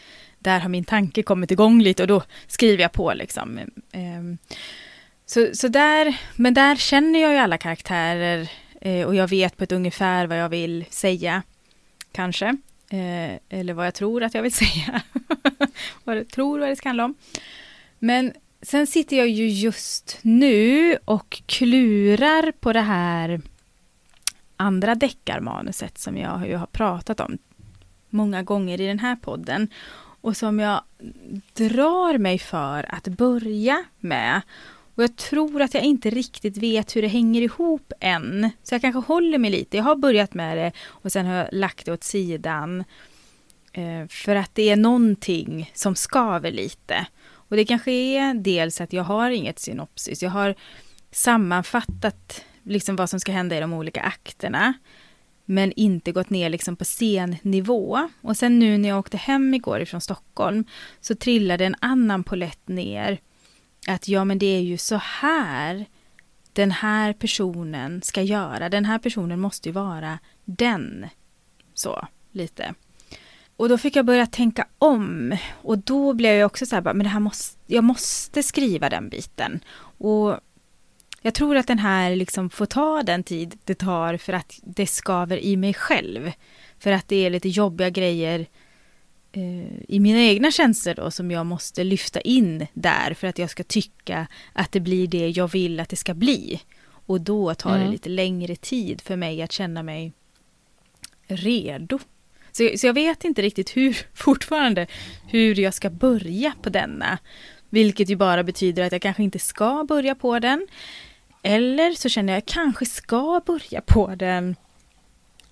där 0.47 0.61
har 0.61 0.69
min 0.69 0.85
tanke 0.85 1.23
kommit 1.23 1.51
igång 1.51 1.83
lite 1.83 2.03
och 2.03 2.09
då 2.09 2.23
skriver 2.47 2.83
jag 2.83 2.93
på 2.93 3.15
liksom. 3.15 3.59
Ehm, 3.93 4.39
så, 5.27 5.49
så 5.55 5.69
där, 5.69 6.21
men 6.37 6.55
där 6.55 6.77
känner 6.77 7.23
jag 7.23 7.33
ju 7.33 7.39
alla 7.39 7.59
karaktärer 7.59 8.51
eh, 8.81 9.07
och 9.07 9.15
jag 9.15 9.29
vet 9.29 9.57
på 9.57 9.65
ett 9.65 9.73
ungefär 9.73 10.27
vad 10.27 10.39
jag 10.39 10.49
vill 10.49 10.85
säga, 10.91 11.43
kanske. 12.13 12.47
Eh, 12.91 13.39
eller 13.49 13.73
vad 13.73 13.87
jag 13.87 13.95
tror 13.95 14.23
att 14.23 14.35
jag 14.35 14.43
vill 14.43 14.53
säga. 14.65 15.03
vad 16.05 16.17
jag 16.17 16.29
tror 16.29 16.59
vad 16.59 16.69
det 16.69 16.77
ska 16.77 16.89
handla 16.89 17.05
om. 17.05 17.15
Men 17.99 18.33
sen 18.63 18.87
sitter 18.87 19.17
jag 19.17 19.29
ju 19.29 19.49
just 19.49 20.19
nu 20.23 20.97
och 21.05 21.43
klurar 21.47 22.53
på 22.61 22.73
det 22.73 22.81
här 22.81 23.41
andra 24.57 24.95
deckarmanuset 24.95 25.99
som 25.99 26.17
jag 26.17 26.49
ju 26.49 26.57
har 26.57 26.67
pratat 26.67 27.21
om 27.21 27.39
många 28.11 28.43
gånger 28.43 28.81
i 28.81 28.87
den 28.87 28.99
här 28.99 29.17
podden 29.17 29.69
och 30.27 30.37
som 30.37 30.59
jag 30.59 30.83
drar 31.53 32.19
mig 32.19 32.39
för 32.39 32.95
att 32.95 33.09
börja 33.09 33.85
med. 34.01 34.41
Och 34.95 35.03
jag 35.03 35.17
tror 35.17 35.63
att 35.63 35.75
jag 35.75 35.83
inte 35.83 36.11
riktigt 36.11 36.57
vet 36.57 36.97
hur 36.97 37.03
det 37.03 37.09
hänger 37.09 37.43
ihop 37.43 37.93
än. 38.01 38.51
Så 38.63 38.75
jag 38.75 38.81
kanske 38.81 39.13
håller 39.13 39.39
mig 39.39 39.51
lite. 39.51 39.77
Jag 39.77 39.85
har 39.85 39.97
börjat 39.97 40.35
med 40.35 40.59
det 40.59 40.73
och 40.87 41.13
sen 41.13 41.27
har 41.27 41.35
jag 41.35 41.49
lagt 41.53 41.87
det 41.87 41.93
åt 41.93 42.05
sidan. 42.05 42.85
Eh, 43.73 44.07
för 44.09 44.37
att 44.37 44.55
det 44.55 44.71
är 44.71 44.77
någonting 44.77 45.71
som 45.75 45.95
skaver 45.95 46.53
lite. 46.53 47.07
Och 47.27 47.57
det 47.57 47.65
kanske 47.65 47.93
är 47.93 48.35
dels 48.35 48.81
att 48.81 48.93
jag 48.93 49.05
har 49.05 49.31
inget 49.31 49.59
synopsis. 49.59 50.23
Jag 50.23 50.31
har 50.31 50.55
sammanfattat 51.11 52.45
liksom 52.63 52.97
vad 52.97 53.11
som 53.11 53.21
ska 53.21 53.33
hända 53.33 53.57
i 53.57 53.61
de 53.61 53.73
olika 53.73 54.01
akterna. 54.01 54.75
Men 55.47 55.73
inte 55.73 56.13
gått 56.13 56.31
ner 56.31 56.51
liksom 56.51 56.77
på 56.77 56.85
scennivå. 56.85 58.09
Och 58.21 58.37
sen 58.37 58.59
nu 58.59 58.79
när 58.79 58.89
jag 58.89 58.99
åkte 58.99 59.17
hem 59.17 59.55
igår 59.55 59.81
ifrån 59.81 60.01
Stockholm 60.01 60.65
så 61.01 61.15
trillade 61.15 61.65
en 61.65 61.77
annan 61.81 62.25
polett 62.25 62.69
ner. 62.69 63.21
Att 63.89 64.09
ja, 64.09 64.25
men 64.25 64.39
det 64.39 64.47
är 64.47 64.61
ju 64.61 64.79
så 64.79 64.97
här 64.97 65.87
den 66.53 66.71
här 66.71 67.13
personen 67.13 68.03
ska 68.03 68.23
göra. 68.23 68.69
Den 68.69 68.85
här 68.85 68.99
personen 68.99 69.41
måste 69.41 69.69
ju 69.69 69.73
vara 69.73 70.19
den. 70.45 71.07
Så, 71.75 72.07
lite. 72.33 72.75
Och 73.57 73.69
då 73.69 73.79
fick 73.79 73.97
jag 73.97 74.05
börja 74.05 74.27
tänka 74.27 74.67
om. 74.79 75.37
Och 75.63 75.79
då 75.79 76.13
blev 76.13 76.35
jag 76.35 76.47
också 76.47 76.67
så 76.67 76.75
här, 76.75 76.83
bara, 76.83 76.95
men 76.95 77.05
det 77.05 77.11
här 77.11 77.21
måste, 77.21 77.59
jag 77.67 77.85
måste 77.85 78.43
skriva 78.43 78.89
den 78.89 79.09
biten. 79.09 79.61
Och 79.99 80.41
jag 81.27 81.35
tror 81.35 81.57
att 81.57 81.67
den 81.67 81.79
här 81.79 82.17
liksom 82.17 82.51
får 82.51 82.67
ta 82.67 83.03
den 83.03 83.23
tid 83.23 83.59
det 83.65 83.75
tar 83.75 84.17
för 84.17 84.33
att 84.33 84.61
det 84.63 84.87
skaver 84.87 85.39
i 85.39 85.57
mig 85.57 85.75
själv. 85.75 86.33
För 86.79 86.93
att 86.93 87.09
det 87.09 87.17
är 87.17 87.31
lite 87.31 87.49
jobbiga 87.49 87.91
grejer 87.91 88.47
eh, 89.33 89.83
i 89.89 90.01
mina 90.01 90.21
egna 90.21 90.51
känslor 90.51 90.95
då 90.95 91.11
som 91.11 91.31
jag 91.31 91.47
måste 91.47 91.85
lyfta 91.85 92.21
in 92.21 92.67
där 92.75 93.15
för 93.15 93.27
att 93.27 93.39
jag 93.39 93.51
ska 93.51 93.63
tycka 93.63 94.27
att 94.53 94.73
det 94.73 94.81
blir 94.81 95.07
det 95.07 95.29
jag 95.29 95.53
vill 95.53 95.81
att 95.81 95.89
det 95.89 95.97
ska 95.97 96.15
bli. 96.15 96.61
Och 97.07 97.21
då 97.21 97.55
tar 97.55 97.75
mm. 97.75 97.87
det 97.87 97.93
lite 97.93 98.09
längre 98.09 98.57
tid 98.57 99.01
för 99.01 99.17
mig 99.17 99.43
att 99.43 99.53
känna 99.53 99.83
mig 99.83 100.13
redo. 101.27 101.99
Så, 102.53 102.71
så 102.77 102.87
jag 102.87 102.95
vet 102.95 103.25
inte 103.25 103.43
riktigt 103.43 103.77
hur, 103.77 103.97
fortfarande, 104.15 104.87
hur 105.29 105.61
jag 105.61 105.75
ska 105.75 105.91
börja 105.91 106.53
på 106.63 106.71
denna. 106.71 107.19
Vilket 107.71 108.11
ju 108.11 108.17
bara 108.17 108.43
betyder 108.43 108.83
att 108.83 108.93
jag 108.93 109.03
kanske 109.03 109.23
inte 109.23 109.39
ska 109.39 109.85
börja 109.89 110.15
på 110.15 110.39
den. 110.39 110.67
Eller 111.47 111.93
så 111.93 112.09
känner 112.09 112.33
jag 112.33 112.39
att 112.39 112.55
jag 112.55 112.63
kanske 112.65 112.87
ska 112.87 113.41
börja 113.47 113.81
på 113.81 114.15
den 114.15 114.57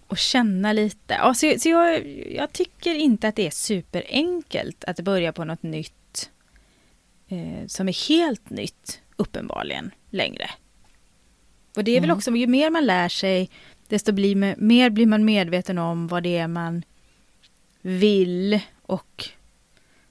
och 0.07 0.19
känna 0.19 0.73
lite. 0.73 1.15
Ja, 1.15 1.35
så, 1.35 1.55
så 1.59 1.69
jag, 1.69 2.07
jag, 2.31 2.53
tycker 2.53 2.95
inte 2.95 3.29
att 3.29 3.37
det 3.37 3.47
är 3.47 3.51
superenkelt 3.51 4.85
att 4.85 5.01
börja 5.01 5.33
på 5.33 5.45
något 5.45 5.63
nytt 5.63 6.31
eh, 7.29 7.67
som 7.67 7.89
är 7.89 8.09
helt 8.09 8.51
nytt, 8.51 9.01
uppenbarligen, 9.17 9.91
längre. 10.11 10.51
Och 11.77 11.85
det 11.85 11.91
är 11.91 11.99
mm. 11.99 12.09
väl 12.09 12.17
också, 12.17 12.31
ju 12.31 12.47
mer 12.47 12.71
man 12.71 12.87
lär 12.87 13.09
sig, 13.09 13.51
desto 13.89 14.13
blir, 14.13 14.57
mer 14.57 14.91
blir 14.91 15.07
man 15.07 15.25
medveten 15.25 15.79
om 15.79 16.09
vad 16.09 16.23
det 16.23 16.37
är 16.37 16.49
man 16.49 16.83
vill 17.83 18.61
och 18.83 19.29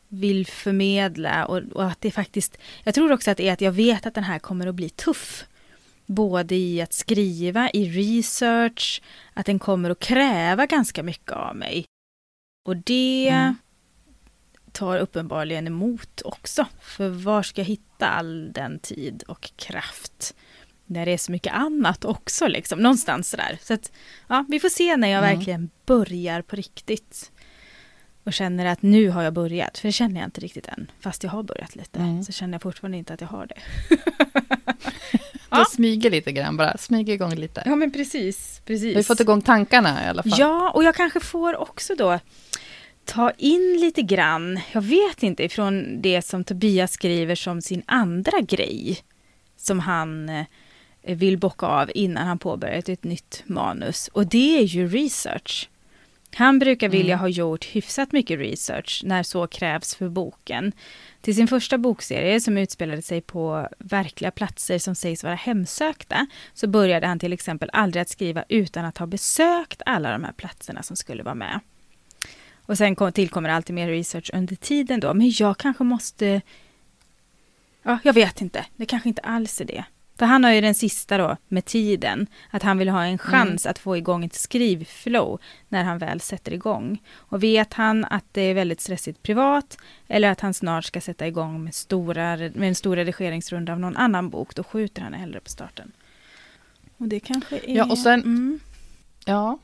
vill 0.07 0.47
förmedla 0.47 1.45
och, 1.45 1.57
och, 1.57 1.85
att 1.85 2.01
det 2.01 2.11
faktiskt, 2.11 2.57
jag 2.83 2.95
tror 2.95 3.11
också 3.11 3.31
att 3.31 3.37
det 3.37 3.49
är 3.49 3.53
att 3.53 3.61
jag 3.61 3.71
vet 3.71 4.05
att 4.05 4.15
den 4.15 4.23
här 4.23 4.39
kommer 4.39 4.67
att 4.67 4.75
bli 4.75 4.89
tuff. 4.89 5.45
Både 6.05 6.55
i 6.55 6.81
att 6.81 6.93
skriva, 6.93 7.69
i 7.69 7.89
research, 7.89 9.01
att 9.33 9.45
den 9.45 9.59
kommer 9.59 9.89
att 9.89 9.99
kräva 9.99 10.65
ganska 10.65 11.03
mycket 11.03 11.31
av 11.31 11.55
mig. 11.55 11.85
Och 12.65 12.77
det 12.77 13.29
mm. 13.29 13.55
tar 14.71 14.99
uppenbarligen 14.99 15.67
emot 15.67 16.21
också. 16.21 16.65
För 16.81 17.09
var 17.09 17.43
ska 17.43 17.61
jag 17.61 17.65
hitta 17.65 18.07
all 18.07 18.51
den 18.53 18.79
tid 18.79 19.23
och 19.27 19.51
kraft? 19.55 20.35
När 20.85 21.05
det 21.05 21.11
är 21.11 21.17
så 21.17 21.31
mycket 21.31 21.53
annat 21.53 22.05
också, 22.05 22.47
liksom. 22.47 22.79
Någonstans 22.79 23.31
där. 23.31 23.57
Så 23.61 23.73
att, 23.73 23.91
ja, 24.27 24.45
vi 24.49 24.59
får 24.59 24.69
se 24.69 24.97
när 24.97 25.07
jag 25.07 25.23
mm. 25.23 25.37
verkligen 25.37 25.69
börjar 25.85 26.41
på 26.41 26.55
riktigt 26.55 27.31
och 28.23 28.33
känner 28.33 28.65
att 28.65 28.81
nu 28.81 29.09
har 29.09 29.23
jag 29.23 29.33
börjat. 29.33 29.77
För 29.77 29.87
det 29.87 29.91
känner 29.91 30.19
jag 30.19 30.27
inte 30.27 30.41
riktigt 30.41 30.67
än. 30.67 30.91
Fast 30.99 31.23
jag 31.23 31.31
har 31.31 31.43
börjat 31.43 31.75
lite. 31.75 31.99
Mm. 31.99 32.23
Så 32.23 32.31
känner 32.31 32.53
jag 32.53 32.61
fortfarande 32.61 32.97
inte 32.97 33.13
att 33.13 33.21
jag 33.21 33.27
har 33.27 33.45
det. 33.45 33.61
ja. 35.57 35.65
smyger 35.65 36.09
lite 36.09 36.31
grann 36.31 36.57
bara. 36.57 36.77
Smyger 36.77 37.13
igång 37.13 37.35
lite. 37.35 37.63
Ja 37.65 37.75
men 37.75 37.91
precis. 37.91 38.61
precis. 38.65 38.83
Vi 38.91 38.95
har 38.95 39.03
fått 39.03 39.19
igång 39.19 39.41
tankarna 39.41 40.05
i 40.05 40.07
alla 40.07 40.23
fall. 40.23 40.33
Ja, 40.37 40.71
och 40.71 40.83
jag 40.83 40.95
kanske 40.95 41.19
får 41.19 41.55
också 41.55 41.95
då 41.95 42.19
ta 43.05 43.31
in 43.31 43.77
lite 43.81 44.01
grann, 44.01 44.59
jag 44.71 44.81
vet 44.81 45.23
inte, 45.23 45.43
ifrån 45.43 46.01
det 46.01 46.21
som 46.21 46.43
Tobias 46.43 46.91
skriver 46.91 47.35
som 47.35 47.61
sin 47.61 47.83
andra 47.85 48.41
grej. 48.41 48.97
Som 49.57 49.79
han 49.79 50.29
eh, 50.29 50.45
vill 51.01 51.37
bocka 51.37 51.65
av 51.65 51.91
innan 51.95 52.27
han 52.27 52.39
påbörjar 52.39 52.89
ett 52.89 53.03
nytt 53.03 53.43
manus. 53.45 54.07
Och 54.13 54.27
det 54.27 54.59
är 54.59 54.63
ju 54.63 54.87
research. 54.87 55.69
Han 56.35 56.59
brukar 56.59 56.89
vilja 56.89 57.13
mm. 57.13 57.19
ha 57.19 57.27
gjort 57.27 57.65
hyfsat 57.65 58.11
mycket 58.11 58.39
research 58.39 59.01
när 59.05 59.23
så 59.23 59.47
krävs 59.47 59.95
för 59.95 60.09
boken. 60.09 60.71
Till 61.23 61.35
sin 61.35 61.47
första 61.47 61.77
bokserie 61.77 62.41
som 62.41 62.57
utspelade 62.57 63.01
sig 63.01 63.21
på 63.21 63.67
verkliga 63.77 64.31
platser 64.31 64.79
som 64.79 64.95
sägs 64.95 65.23
vara 65.23 65.35
hemsökta 65.35 66.27
så 66.53 66.67
började 66.67 67.07
han 67.07 67.19
till 67.19 67.33
exempel 67.33 67.69
aldrig 67.73 68.01
att 68.01 68.09
skriva 68.09 68.43
utan 68.49 68.85
att 68.85 68.97
ha 68.97 69.05
besökt 69.05 69.81
alla 69.85 70.11
de 70.11 70.23
här 70.23 70.31
platserna 70.31 70.83
som 70.83 70.95
skulle 70.95 71.23
vara 71.23 71.35
med. 71.35 71.59
Och 72.65 72.77
sen 72.77 72.95
kom, 72.95 73.11
tillkommer 73.11 73.49
alltid 73.49 73.75
mer 73.75 73.87
research 73.87 74.29
under 74.33 74.55
tiden 74.55 74.99
då, 74.99 75.13
men 75.13 75.31
jag 75.35 75.57
kanske 75.57 75.83
måste... 75.83 76.41
Ja, 77.83 77.99
jag 78.03 78.13
vet 78.13 78.41
inte. 78.41 78.65
Det 78.75 78.85
kanske 78.85 79.09
inte 79.09 79.21
alls 79.21 79.61
är 79.61 79.65
det. 79.65 79.83
För 80.17 80.25
han 80.25 80.43
har 80.43 80.51
ju 80.51 80.61
den 80.61 80.75
sista 80.75 81.17
då, 81.17 81.37
med 81.47 81.65
tiden, 81.65 82.27
att 82.49 82.63
han 82.63 82.77
vill 82.77 82.89
ha 82.89 83.05
en 83.05 83.17
chans 83.17 83.65
mm. 83.65 83.71
att 83.71 83.79
få 83.79 83.97
igång 83.97 84.25
ett 84.25 84.33
skrivflow 84.33 85.39
när 85.69 85.83
han 85.83 85.97
väl 85.97 86.21
sätter 86.21 86.53
igång. 86.53 87.01
Och 87.13 87.43
vet 87.43 87.73
han 87.73 88.05
att 88.05 88.25
det 88.31 88.41
är 88.41 88.53
väldigt 88.53 88.81
stressigt 88.81 89.23
privat, 89.23 89.77
eller 90.07 90.31
att 90.31 90.39
han 90.41 90.53
snart 90.53 90.85
ska 90.85 91.01
sätta 91.01 91.27
igång 91.27 91.63
med, 91.63 91.73
stora, 91.73 92.37
med 92.37 92.67
en 92.67 92.75
stor 92.75 92.95
redigeringsrunda 92.95 93.73
av 93.73 93.79
någon 93.79 93.97
annan 93.97 94.29
bok, 94.29 94.55
då 94.55 94.63
skjuter 94.63 95.01
han 95.01 95.13
hellre 95.13 95.39
på 95.39 95.49
starten. 95.49 95.91
Och 96.97 97.07
det 97.07 97.19
kanske 97.19 97.55
är... 97.55 97.77
Ja, 97.77 97.85
och 97.91 97.97
sen... 97.97 98.21
Mm. 98.21 98.59
Ja, 99.25 99.59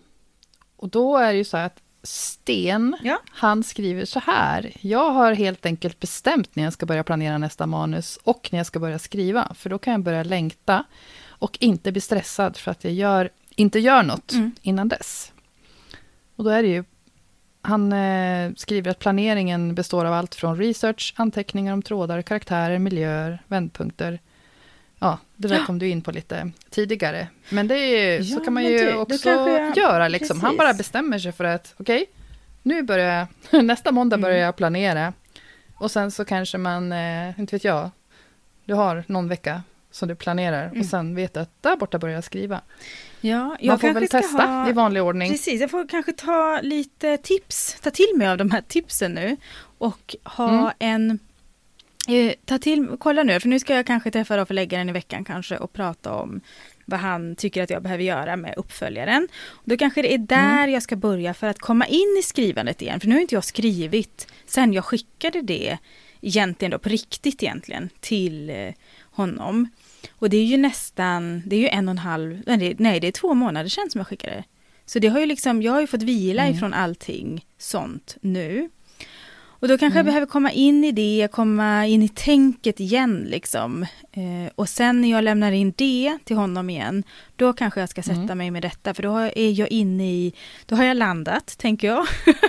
och 0.76 0.90
då 0.90 1.18
är 1.18 1.32
det 1.32 1.38
ju 1.38 1.44
så 1.44 1.58
att 1.58 1.80
Sten, 2.10 2.98
ja. 3.04 3.22
han 3.32 3.64
skriver 3.64 4.06
så 4.06 4.20
här. 4.20 4.72
Jag 4.82 5.12
har 5.12 5.34
helt 5.34 5.66
enkelt 5.66 6.00
bestämt 6.00 6.56
när 6.56 6.64
jag 6.64 6.74
ska 6.74 6.86
börja 6.86 7.04
planera 7.04 7.38
nästa 7.38 7.66
manus 7.66 8.20
och 8.24 8.50
när 8.52 8.60
jag 8.60 8.66
ska 8.66 8.80
börja 8.80 9.00
skriva. 9.00 9.54
För 9.54 9.70
då 9.70 9.78
kan 9.78 9.92
jag 9.94 10.02
börja 10.02 10.24
längta 10.24 10.84
och 11.28 11.58
inte 11.62 11.92
bli 11.92 12.02
stressad 12.02 12.58
för 12.58 12.72
att 12.72 12.84
jag 12.84 12.94
gör, 12.94 13.30
inte 13.56 13.80
gör 13.80 14.04
något 14.04 14.32
mm. 14.32 14.52
innan 14.62 14.88
dess. 14.88 15.32
Och 16.36 16.44
då 16.44 16.50
är 16.50 16.64
det 16.64 16.70
ju, 16.70 16.84
han 17.62 17.94
eh, 17.94 18.52
skriver 18.56 18.92
att 18.92 19.00
planeringen 19.00 19.76
består 19.76 20.06
av 20.06 20.14
allt 20.14 20.36
från 20.36 20.58
research, 20.58 21.14
anteckningar 21.18 21.74
om 21.74 21.82
trådar, 21.82 22.22
karaktärer, 22.22 22.80
miljöer, 22.80 23.44
vändpunkter. 23.48 24.20
Ja, 25.00 25.18
det 25.36 25.48
där 25.48 25.66
kom 25.66 25.80
du 25.80 25.88
in 25.88 26.02
på 26.02 26.12
lite 26.12 26.52
tidigare. 26.70 27.28
Men 27.50 27.68
det 27.68 27.76
är, 27.76 28.18
ja, 28.18 28.24
så 28.24 28.40
kan 28.40 28.54
man 28.54 28.64
ju 28.64 28.78
det, 28.78 28.96
också 28.96 29.30
jag, 29.30 29.78
göra. 29.78 30.08
Liksom. 30.08 30.42
Han 30.42 30.58
bara 30.58 30.74
bestämmer 30.74 31.20
sig 31.20 31.32
för 31.32 31.44
att, 31.44 31.76
okej, 31.78 32.02
okay, 32.02 32.14
nu 32.64 32.84
börjar 32.84 33.28
jag, 33.52 33.66
nästa 33.66 33.92
måndag 33.92 34.18
börjar 34.18 34.36
mm. 34.36 34.46
jag 34.46 34.56
planera. 34.56 35.14
Och 35.76 35.92
sen 35.92 36.12
så 36.12 36.26
kanske 36.26 36.58
man, 36.58 36.92
eh, 36.92 37.40
inte 37.40 37.56
vet 37.56 37.64
jag, 37.64 37.90
du 38.66 38.74
har 38.74 39.04
någon 39.08 39.28
vecka 39.28 39.62
som 39.92 40.08
du 40.08 40.16
planerar 40.16 40.68
mm. 40.68 40.80
och 40.80 40.86
sen 40.86 41.16
vet 41.16 41.34
du 41.34 41.40
att 41.40 41.64
där 41.64 41.76
borta 41.76 42.00
börjar 42.00 42.16
jag 42.16 42.24
skriva. 42.24 42.62
Ja, 43.22 43.58
jag 43.60 43.72
man 43.72 43.80
får 43.80 43.94
väl 43.94 44.08
testa 44.08 44.46
ha, 44.46 44.70
i 44.70 44.74
vanlig 44.74 45.04
ordning. 45.04 45.32
Precis, 45.32 45.62
jag 45.62 45.72
får 45.72 45.88
kanske 45.88 46.14
ta 46.14 46.60
lite 46.62 47.18
tips, 47.18 47.78
ta 47.82 47.92
till 47.92 48.14
mig 48.16 48.28
av 48.28 48.38
de 48.38 48.52
här 48.52 48.62
tipsen 48.62 49.14
nu 49.14 49.38
och 49.78 50.16
ha 50.24 50.50
mm. 50.50 50.74
en 50.80 51.20
Eh, 52.10 52.34
ta 52.46 52.58
till, 52.58 52.88
kolla 53.00 53.24
nu, 53.24 53.40
för 53.40 53.48
nu 53.48 53.60
ska 53.60 53.76
jag 53.76 53.86
kanske 53.86 54.12
träffa 54.12 54.46
förläggaren 54.46 54.90
i 54.90 54.92
veckan 54.92 55.26
kanske 55.26 55.58
och 55.58 55.74
prata 55.74 56.14
om 56.14 56.42
vad 56.86 57.00
han 57.00 57.36
tycker 57.36 57.64
att 57.64 57.70
jag 57.70 57.84
behöver 57.84 58.04
göra 58.04 58.36
med 58.36 58.54
uppföljaren. 58.58 59.28
Och 59.48 59.64
då 59.66 59.78
kanske 59.78 60.02
det 60.02 60.14
är 60.14 60.18
där 60.18 60.58
mm. 60.58 60.72
jag 60.72 60.84
ska 60.84 60.96
börja 60.96 61.34
för 61.34 61.48
att 61.48 61.60
komma 61.60 61.86
in 61.86 62.18
i 62.20 62.24
skrivandet 62.24 62.82
igen. 62.82 63.00
För 63.00 63.08
nu 63.08 63.16
har 63.16 63.22
inte 63.22 63.36
jag 63.36 63.44
skrivit 63.44 64.28
sen 64.46 64.74
jag 64.74 64.86
skickade 64.86 65.42
det 65.42 65.78
egentligen 66.22 66.72
då 66.72 66.80
på 66.80 66.90
riktigt 66.90 67.44
egentligen 67.44 67.90
till 68.00 68.50
eh, 68.50 68.74
honom. 69.02 69.68
Och 70.12 70.30
det 70.30 70.38
är 70.38 70.46
ju 70.46 70.58
nästan, 70.58 71.42
det 71.46 71.56
är 71.56 71.60
ju 71.60 71.68
en 71.68 71.88
och 71.88 71.92
en 71.92 71.98
halv, 71.98 72.42
nej 72.46 73.00
det 73.00 73.08
är 73.08 73.12
två 73.12 73.34
månader 73.34 73.70
sedan 73.70 73.90
som 73.90 74.00
jag 74.00 74.08
skickade. 74.08 74.44
Så 74.86 75.00
det 75.00 75.08
har 75.08 75.20
ju 75.20 75.26
liksom, 75.26 75.62
jag 75.62 75.72
har 75.72 75.82
ju 75.82 75.88
fått 75.88 76.04
vila 76.04 76.44
mm. 76.44 76.56
ifrån 76.56 76.74
allting 76.74 77.46
sånt 77.58 78.18
nu. 78.22 78.70
Och 79.60 79.68
då 79.68 79.78
kanske 79.78 79.86
mm. 79.86 79.98
jag 79.98 80.06
behöver 80.06 80.28
komma 80.28 80.52
in 80.52 80.84
i 80.84 80.92
det, 80.92 81.28
komma 81.32 81.86
in 81.86 82.04
i 82.04 82.10
tänket 82.10 82.80
igen 82.80 83.26
liksom. 83.28 83.84
Eh, 84.12 84.52
och 84.56 84.70
sen 84.70 85.02
när 85.02 85.12
jag 85.12 85.24
lämnar 85.24 85.52
in 85.52 85.74
det 85.78 86.18
till 86.24 86.36
honom 86.36 86.70
igen, 86.70 87.04
då 87.36 87.54
kanske 87.54 87.80
jag 87.80 87.90
ska 87.90 88.04
sätta 88.04 88.22
mm. 88.22 88.38
mig 88.38 88.52
med 88.52 88.62
detta, 88.62 88.94
för 88.94 89.04
då 89.04 89.18
är 89.18 89.60
jag 89.60 89.72
inne 89.72 90.12
i, 90.12 90.34
då 90.66 90.76
har 90.76 90.84
jag 90.84 90.98
landat, 90.98 91.58
tänker 91.58 91.88
jag. 91.88 92.08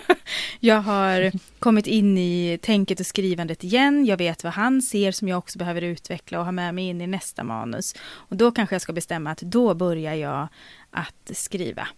jag 0.61 0.80
har 0.80 1.32
kommit 1.58 1.86
in 1.86 2.18
i 2.18 2.58
tänket 2.62 3.00
och 3.00 3.06
skrivandet 3.06 3.64
igen, 3.64 4.06
jag 4.06 4.16
vet 4.16 4.44
vad 4.44 4.52
han 4.52 4.82
ser 4.82 5.12
som 5.12 5.28
jag 5.28 5.38
också 5.38 5.58
behöver 5.58 5.82
utveckla 5.82 6.38
och 6.38 6.44
ha 6.44 6.52
med 6.52 6.74
mig 6.74 6.88
in 6.88 7.00
i 7.00 7.06
nästa 7.06 7.44
manus. 7.44 7.94
Och 8.02 8.36
då 8.36 8.50
kanske 8.50 8.74
jag 8.74 8.82
ska 8.82 8.92
bestämma 8.92 9.30
att 9.30 9.40
då 9.40 9.74
börjar 9.74 10.14
jag 10.14 10.48
att 10.90 11.30
skriva 11.32 11.88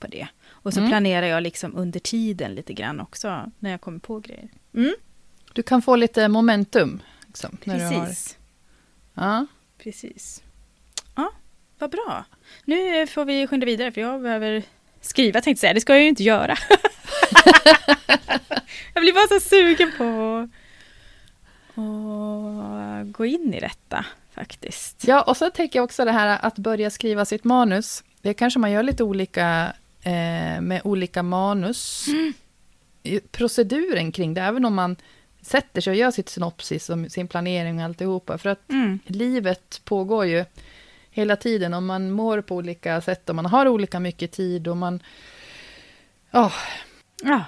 på 0.00 0.06
det. 0.06 0.28
Och 0.62 0.74
så 0.74 0.80
mm. 0.80 0.90
planerar 0.90 1.26
jag 1.26 1.42
liksom 1.42 1.76
under 1.76 2.00
tiden 2.00 2.54
lite 2.54 2.72
grann 2.72 3.00
också, 3.00 3.50
när 3.58 3.70
jag 3.70 3.80
kommer 3.80 3.98
på 3.98 4.18
grejer. 4.18 4.48
Mm. 4.74 4.94
Du 5.52 5.62
kan 5.62 5.82
få 5.82 5.96
lite 5.96 6.28
momentum. 6.28 7.02
Liksom, 7.26 7.56
Precis. 7.56 8.38
Har... 9.14 9.26
Ja. 9.26 9.46
Precis. 9.78 10.42
Ja, 11.14 11.32
vad 11.78 11.90
bra. 11.90 12.24
Nu 12.64 13.06
får 13.06 13.24
vi 13.24 13.46
skynda 13.46 13.66
vidare, 13.66 13.92
för 13.92 14.00
jag 14.00 14.22
behöver 14.22 14.62
skriva, 15.00 15.40
tänkte 15.40 15.50
jag 15.50 15.58
säga. 15.58 15.74
Det 15.74 15.80
ska 15.80 15.92
jag 15.92 16.02
ju 16.02 16.08
inte 16.08 16.22
göra. 16.22 16.56
jag 18.94 19.02
blir 19.02 19.12
bara 19.12 19.40
så 19.40 19.48
sugen 19.48 19.92
på 19.98 20.48
att 21.74 23.12
gå 23.12 23.26
in 23.26 23.54
i 23.54 23.60
detta, 23.60 24.04
faktiskt. 24.34 25.04
Ja, 25.06 25.22
och 25.22 25.36
så 25.36 25.50
tänker 25.50 25.78
jag 25.78 25.84
också 25.84 26.04
det 26.04 26.12
här 26.12 26.38
att 26.42 26.58
börja 26.58 26.90
skriva 26.90 27.24
sitt 27.24 27.44
manus. 27.44 28.04
Det 28.22 28.34
kanske 28.34 28.58
man 28.58 28.70
gör 28.70 28.82
lite 28.82 29.04
olika 29.04 29.72
eh, 30.02 30.60
med 30.60 30.80
olika 30.84 31.22
manus. 31.22 32.08
Mm. 32.08 32.32
Proceduren 33.30 34.12
kring 34.12 34.34
det, 34.34 34.40
även 34.40 34.64
om 34.64 34.74
man 34.74 34.96
sätter 35.42 35.80
sig 35.80 35.90
och 35.90 35.96
gör 35.96 36.10
sitt 36.10 36.28
synopsis 36.28 36.90
och 36.90 36.98
sin 37.12 37.28
planering 37.28 37.78
och 37.78 37.84
alltihopa. 37.84 38.38
För 38.38 38.50
att 38.50 38.70
mm. 38.70 38.98
livet 39.06 39.80
pågår 39.84 40.26
ju 40.26 40.44
hela 41.10 41.36
tiden 41.36 41.74
och 41.74 41.82
man 41.82 42.10
mår 42.10 42.40
på 42.40 42.56
olika 42.56 43.00
sätt 43.00 43.28
och 43.28 43.34
man 43.34 43.46
har 43.46 43.68
olika 43.68 44.00
mycket 44.00 44.32
tid 44.32 44.68
och 44.68 44.76
man... 44.76 45.02
Oh, 46.32 46.54
ja. 47.22 47.44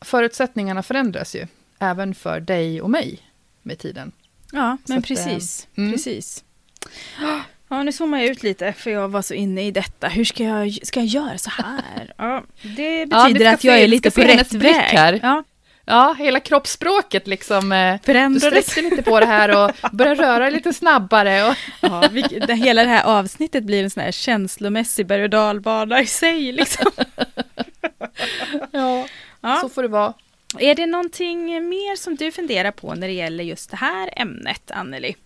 förutsättningarna 0.00 0.82
förändras 0.82 1.34
ju, 1.34 1.46
även 1.78 2.14
för 2.14 2.40
dig 2.40 2.82
och 2.82 2.90
mig 2.90 3.20
med 3.62 3.78
tiden. 3.78 4.12
Ja, 4.52 4.76
men 4.86 4.98
att, 4.98 5.06
precis. 5.06 5.68
eh, 5.74 5.78
mm. 5.78 5.92
precis. 5.92 6.44
Ja, 7.72 7.82
nu 7.82 7.92
zoomar 7.92 8.18
jag 8.18 8.26
ut 8.28 8.42
lite 8.42 8.72
för 8.72 8.90
jag 8.90 9.08
var 9.08 9.22
så 9.22 9.34
inne 9.34 9.66
i 9.66 9.70
detta. 9.70 10.08
Hur 10.08 10.24
ska 10.24 10.44
jag, 10.44 10.78
ska 10.82 11.00
jag 11.00 11.06
göra 11.06 11.38
så 11.38 11.50
här? 11.50 12.12
Ja, 12.18 12.42
det 12.62 12.98
Ja, 13.00 13.06
betyder 13.06 13.40
ska 13.46 13.50
att 13.54 13.64
jag 13.64 13.78
är 13.80 13.88
lite 13.88 14.10
på 14.10 14.20
rätt 14.20 14.52
väg. 14.52 14.72
här. 14.74 15.20
Ja, 15.22 15.44
Ja, 15.84 16.14
hela 16.18 16.40
kroppsspråket 16.40 17.26
liksom. 17.26 17.72
eh, 17.72 17.92
Du 17.92 17.98
förändrades. 18.06 18.70
sträcker 18.70 18.90
lite 18.90 19.02
på 19.02 19.20
det 19.20 19.26
här 19.26 19.64
och 19.64 19.90
börjar 19.92 20.14
röra 20.16 20.50
lite 20.50 20.72
snabbare. 20.72 21.44
Och, 21.48 21.54
Ja, 21.80 22.02
vilk- 22.10 22.46
det, 22.46 22.54
hela 22.54 22.82
det 22.82 22.88
här 22.88 23.04
avsnittet 23.04 23.64
blir 23.64 23.84
en 23.84 23.90
sån 23.90 24.02
här 24.02 24.12
känslomässig 24.12 25.06
berg 25.06 25.22
och 25.22 25.30
dalbana 25.30 26.00
i 26.00 26.06
sig. 26.06 26.52
Liksom. 26.52 26.90
ja, 28.70 29.06
Ja. 29.40 29.58
så 29.62 29.68
får 29.68 29.82
det 29.82 29.88
vara. 29.88 30.12
Är 30.58 30.74
det 30.74 30.86
någonting 30.86 31.68
mer 31.68 31.96
som 31.96 32.16
du 32.16 32.32
funderar 32.32 32.70
på 32.70 32.94
när 32.94 33.06
det 33.06 33.14
gäller 33.14 33.44
just 33.44 33.70
det 33.70 33.76
här 33.76 34.10
ämnet, 34.16 34.70
Anneli? 34.70 35.16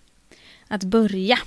Att 0.69 0.85
börja 0.85 1.39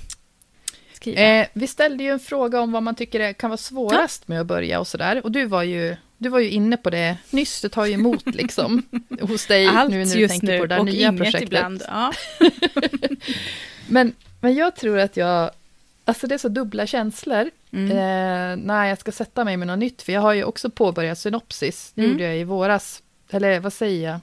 skriva. 1.00 1.20
Eh, 1.20 1.46
vi 1.52 1.66
ställde 1.66 2.04
ju 2.04 2.10
en 2.10 2.20
fråga 2.20 2.60
om 2.60 2.72
vad 2.72 2.82
man 2.82 2.94
tycker 2.94 3.20
är, 3.20 3.32
kan 3.32 3.50
vara 3.50 3.58
svårast 3.58 4.28
med 4.28 4.40
att 4.40 4.46
börja 4.46 4.80
och 4.80 4.86
sådär. 4.86 5.24
Och 5.24 5.32
du 5.32 5.44
var, 5.46 5.62
ju, 5.62 5.96
du 6.18 6.28
var 6.28 6.38
ju 6.38 6.50
inne 6.50 6.76
på 6.76 6.90
det 6.90 7.16
nyss, 7.30 7.60
det 7.60 7.68
tar 7.68 7.86
ju 7.86 7.92
emot 7.92 8.26
liksom 8.34 8.82
hos 9.20 9.46
dig 9.46 9.66
Allt 9.66 9.90
nu 9.90 10.04
när 10.04 10.14
du 10.14 10.20
just 10.20 10.32
tänker 10.32 10.46
nu 10.46 10.58
på 10.58 10.66
det 10.66 10.74
där 10.74 10.78
och 10.78 10.84
nya 10.86 11.08
inget 11.08 11.20
projektet. 11.22 11.42
ibland. 11.42 11.82
Ja. 11.88 12.12
Men, 13.88 14.12
men 14.40 14.54
jag 14.54 14.76
tror 14.76 14.98
att 14.98 15.16
jag, 15.16 15.50
alltså 16.04 16.26
det 16.26 16.34
är 16.34 16.38
så 16.38 16.48
dubbla 16.48 16.86
känslor 16.86 17.50
Mm. 17.72 17.90
eh, 17.90 18.66
när 18.66 18.86
jag 18.86 18.98
ska 18.98 19.12
sätta 19.12 19.44
mig 19.44 19.56
med 19.56 19.66
något 19.66 19.78
nytt. 19.78 20.02
För 20.02 20.12
jag 20.12 20.20
har 20.20 20.32
ju 20.32 20.44
också 20.44 20.70
påbörjat 20.70 21.18
synopsis, 21.18 21.92
det 21.94 22.00
Mm. 22.00 22.12
gjorde 22.12 22.24
jag 22.24 22.38
i 22.38 22.44
våras, 22.44 23.02
eller 23.30 23.60
vad 23.60 23.72
säger 23.72 24.10
jag? 24.10 24.20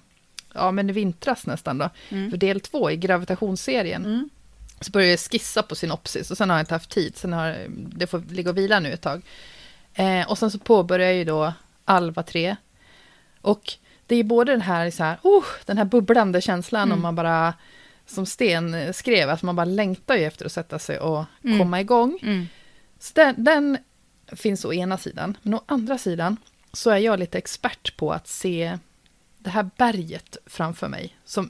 Ja, 0.53 0.71
men 0.71 0.89
i 0.89 0.93
vintras 0.93 1.45
nästan 1.45 1.77
då. 1.77 1.89
Mm. 2.09 2.29
För 2.29 2.37
del 2.37 2.59
två 2.59 2.91
i 2.91 2.97
gravitationsserien. 2.97 4.05
Mm. 4.05 4.29
Så 4.81 4.91
började 4.91 5.11
jag 5.11 5.19
skissa 5.19 5.63
på 5.63 5.75
synopsis 5.75 6.31
och 6.31 6.37
sen 6.37 6.49
har 6.49 6.57
jag 6.57 6.61
inte 6.61 6.73
haft 6.75 6.89
tid. 6.89 7.17
Sen 7.17 7.33
har 7.33 7.65
det 7.69 8.07
får 8.07 8.19
ligga 8.19 8.49
och 8.49 8.57
vila 8.57 8.79
nu 8.79 8.93
ett 8.93 9.01
tag. 9.01 9.21
Eh, 9.93 10.29
och 10.29 10.37
sen 10.37 10.51
så 10.51 10.59
påbörjar 10.59 11.07
jag 11.07 11.15
ju 11.17 11.23
då 11.23 11.53
Alva 11.85 12.23
3. 12.23 12.55
Och 13.41 13.73
det 14.05 14.15
är 14.15 14.23
både 14.23 14.51
den 14.51 14.61
här, 14.61 14.91
så 14.91 15.03
här 15.03 15.17
oh, 15.23 15.45
den 15.65 15.77
här 15.77 15.85
bubblande 15.85 16.41
känslan 16.41 16.83
Mm. 16.83 16.97
om 16.97 17.01
man 17.01 17.15
bara, 17.15 17.53
som 18.05 18.25
Sten 18.25 18.93
skrev, 18.93 19.29
att 19.29 19.43
man 19.43 19.55
bara 19.55 19.65
längtar 19.65 20.15
ju 20.15 20.23
efter 20.23 20.45
att 20.45 20.51
sätta 20.51 20.79
sig 20.79 20.99
och 20.99 21.25
Mm. 21.43 21.59
komma 21.59 21.81
igång. 21.81 22.19
Mm. 22.21 22.47
Så 22.99 23.11
den, 23.15 23.35
den 23.43 23.77
finns 24.27 24.65
å 24.65 24.73
ena 24.73 24.97
sidan. 24.97 25.37
Men 25.41 25.53
å 25.53 25.61
andra 25.65 25.97
sidan 25.97 26.37
så 26.73 26.89
är 26.89 26.97
jag 26.97 27.19
lite 27.19 27.37
expert 27.37 27.97
på 27.97 28.11
att 28.13 28.27
se 28.27 28.77
det 29.37 29.49
här 29.49 29.69
berget 29.77 30.37
framför 30.45 30.87
mig. 30.87 31.15
Som 31.25 31.49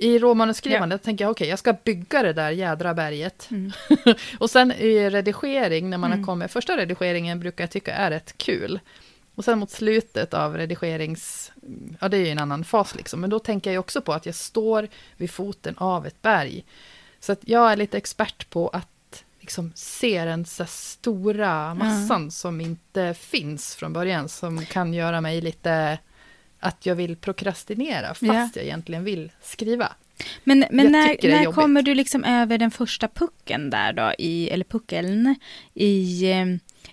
i 0.00 0.18
råmanuskrivandet 0.18 1.02
tänker 1.02 1.24
jag, 1.24 1.30
okej, 1.30 1.48
jag 1.48 1.58
ska 1.58 1.72
bygga 1.72 2.22
det 2.22 2.32
där 2.32 2.50
jädra 2.50 2.94
berget. 2.94 3.48
Mm. 3.50 3.72
och 4.38 4.50
sen 4.50 4.72
i 4.72 5.10
redigering, 5.10 5.90
när 5.90 5.98
man 5.98 6.12
Mm. 6.12 6.20
har 6.20 6.26
kommit, 6.26 6.50
första 6.52 6.76
redigeringen 6.76 7.40
brukar 7.40 7.64
jag 7.64 7.70
tycka 7.70 7.94
är 7.94 8.10
rätt 8.10 8.38
kul. 8.38 8.80
Och 9.34 9.44
sen 9.44 9.58
mot 9.58 9.70
slutet 9.70 10.34
av 10.34 10.56
redigerings, 10.56 11.52
ja 12.00 12.08
det 12.08 12.16
är 12.16 12.20
ju 12.20 12.28
en 12.28 12.38
annan 12.38 12.64
fas 12.64 12.94
liksom, 12.94 13.20
men 13.20 13.30
då 13.30 13.38
tänker 13.38 13.72
jag 13.72 13.80
också 13.80 14.00
på 14.00 14.12
att 14.12 14.26
jag 14.26 14.34
står 14.34 14.88
vid 15.16 15.30
foten 15.30 15.74
av 15.78 16.06
ett 16.06 16.22
berg. 16.22 16.64
Så 17.20 17.32
att 17.32 17.38
jag 17.42 17.72
är 17.72 17.76
lite 17.76 17.96
expert 17.96 18.50
på 18.50 18.68
att 18.68 19.24
liksom 19.40 19.72
se 19.74 20.24
den 20.24 20.44
så 20.44 20.64
stora 20.66 21.74
massan 21.74 22.30
som 22.30 22.60
inte 22.60 23.14
finns 23.14 23.76
från 23.76 23.92
början, 23.92 24.28
som 24.28 24.64
kan 24.64 24.94
göra 24.94 25.20
mig 25.20 25.40
lite 25.40 25.98
att 26.60 26.86
jag 26.86 26.94
vill 26.94 27.16
prokrastinera, 27.16 28.06
fast 28.08 28.22
Ja. 28.22 28.48
jag 28.54 28.64
egentligen 28.64 29.04
vill 29.04 29.32
skriva. 29.42 29.92
Men, 30.44 30.64
men 30.70 30.92
när, 30.92 31.28
när 31.28 31.52
kommer 31.52 31.82
du 31.82 31.94
liksom 31.94 32.24
över 32.24 32.58
den 32.58 32.70
första 32.70 33.08
pucken 33.08 33.70
där 33.70 33.92
då, 33.92 34.12
i, 34.18 34.48
eller 34.50 34.64
puckeln, 34.64 35.34
i, 35.74 36.24
eh, 36.30 36.46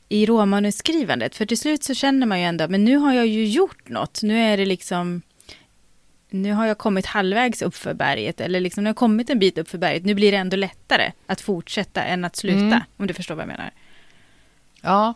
i 0.09 0.25
råmanuskrivandet? 0.25 1.35
För 1.35 1.45
till 1.45 1.57
slut 1.57 1.83
så 1.83 1.93
känner 1.93 2.27
man 2.27 2.39
ju 2.39 2.45
ändå, 2.45 2.67
men 2.67 2.83
nu 2.85 2.95
har 2.97 3.13
jag 3.13 3.27
ju 3.27 3.45
gjort 3.47 3.89
något, 3.89 4.21
nu 4.23 4.39
är 4.39 4.57
det 4.57 4.65
liksom, 4.65 5.21
nu 6.29 6.51
har 6.53 6.65
jag 6.65 6.77
kommit 6.77 7.05
halvvägs 7.05 7.61
upp 7.61 7.75
för 7.75 7.93
berget, 7.93 8.41
eller 8.41 8.59
liksom 8.59 8.83
nu 8.83 8.87
har 8.87 8.89
jag 8.89 8.95
kommit 8.97 9.29
en 9.29 9.39
bit 9.39 9.57
upp 9.57 9.69
för 9.69 9.77
berget, 9.77 10.05
nu 10.05 10.13
blir 10.13 10.31
det 10.31 10.37
ändå 10.37 10.57
lättare 10.57 11.11
att 11.25 11.41
fortsätta 11.41 12.03
än 12.03 12.25
att 12.25 12.35
sluta, 12.35 12.59
Mm. 12.65 12.81
om 12.97 13.07
du 13.07 13.13
förstår 13.13 13.35
vad 13.35 13.41
jag 13.43 13.47
menar. 13.47 13.71
Ja, 14.81 15.13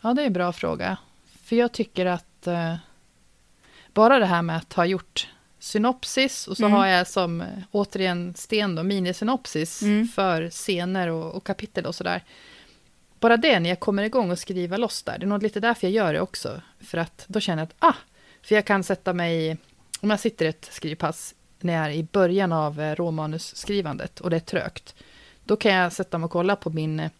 ja 0.00 0.14
det 0.14 0.22
är 0.22 0.26
en 0.26 0.32
bra 0.32 0.52
fråga. 0.52 0.96
För 1.44 1.56
jag 1.56 1.72
tycker 1.72 2.06
att 2.06 2.46
eh, 2.46 2.74
bara 3.94 4.18
det 4.18 4.26
här 4.26 4.42
med 4.42 4.56
att 4.56 4.72
ha 4.72 4.84
gjort 4.86 5.28
synopsis 5.58 6.46
och 6.48 6.56
så 6.56 6.62
Mm. 6.64 6.72
har 6.78 6.86
jag 6.86 7.06
som, 7.06 7.40
eh, 7.40 7.46
återigen, 7.70 8.34
Sten 8.36 8.74
då, 8.74 8.82
minisynopsis 8.82 9.82
Mm. 9.82 10.08
för 10.08 10.50
scener 10.50 11.08
och, 11.08 11.34
och 11.34 11.44
kapitel 11.44 11.86
och 11.86 11.94
sådär. 11.94 12.22
Bara 13.20 13.36
det, 13.36 13.60
när 13.60 13.68
jag 13.70 13.80
kommer 13.80 14.02
igång 14.02 14.30
och 14.30 14.38
skriva 14.38 14.76
loss 14.76 15.02
där, 15.02 15.18
det 15.18 15.24
är 15.24 15.28
nog 15.28 15.42
lite 15.42 15.60
därför 15.60 15.86
jag 15.86 15.92
gör 15.92 16.12
det 16.12 16.20
också. 16.20 16.60
För 16.80 16.98
att 16.98 17.24
då 17.28 17.40
känner 17.40 17.62
jag 17.62 17.66
att, 17.68 17.74
ah, 17.78 17.96
för 18.42 18.54
jag 18.54 18.64
kan 18.64 18.84
sätta 18.84 19.12
mig, 19.12 19.56
om 20.00 20.10
jag 20.10 20.20
sitter 20.20 20.44
i 20.44 20.48
ett 20.48 20.68
skrivpass 20.72 21.34
när 21.60 21.72
jag 21.72 21.84
är 21.86 21.90
i 21.90 22.02
början 22.12 22.52
av 22.52 22.80
eh, 22.80 22.94
råmanusskrivandet 22.94 24.20
och 24.20 24.30
det 24.30 24.36
är 24.36 24.40
trögt, 24.40 24.94
då 25.44 25.56
kan 25.56 25.72
jag 25.72 25.92
sätta 25.92 26.18
mig 26.18 26.24
och 26.24 26.30
kolla 26.30 26.56
på 26.56 26.70
min, 26.70 27.00
eh, 27.00 27.10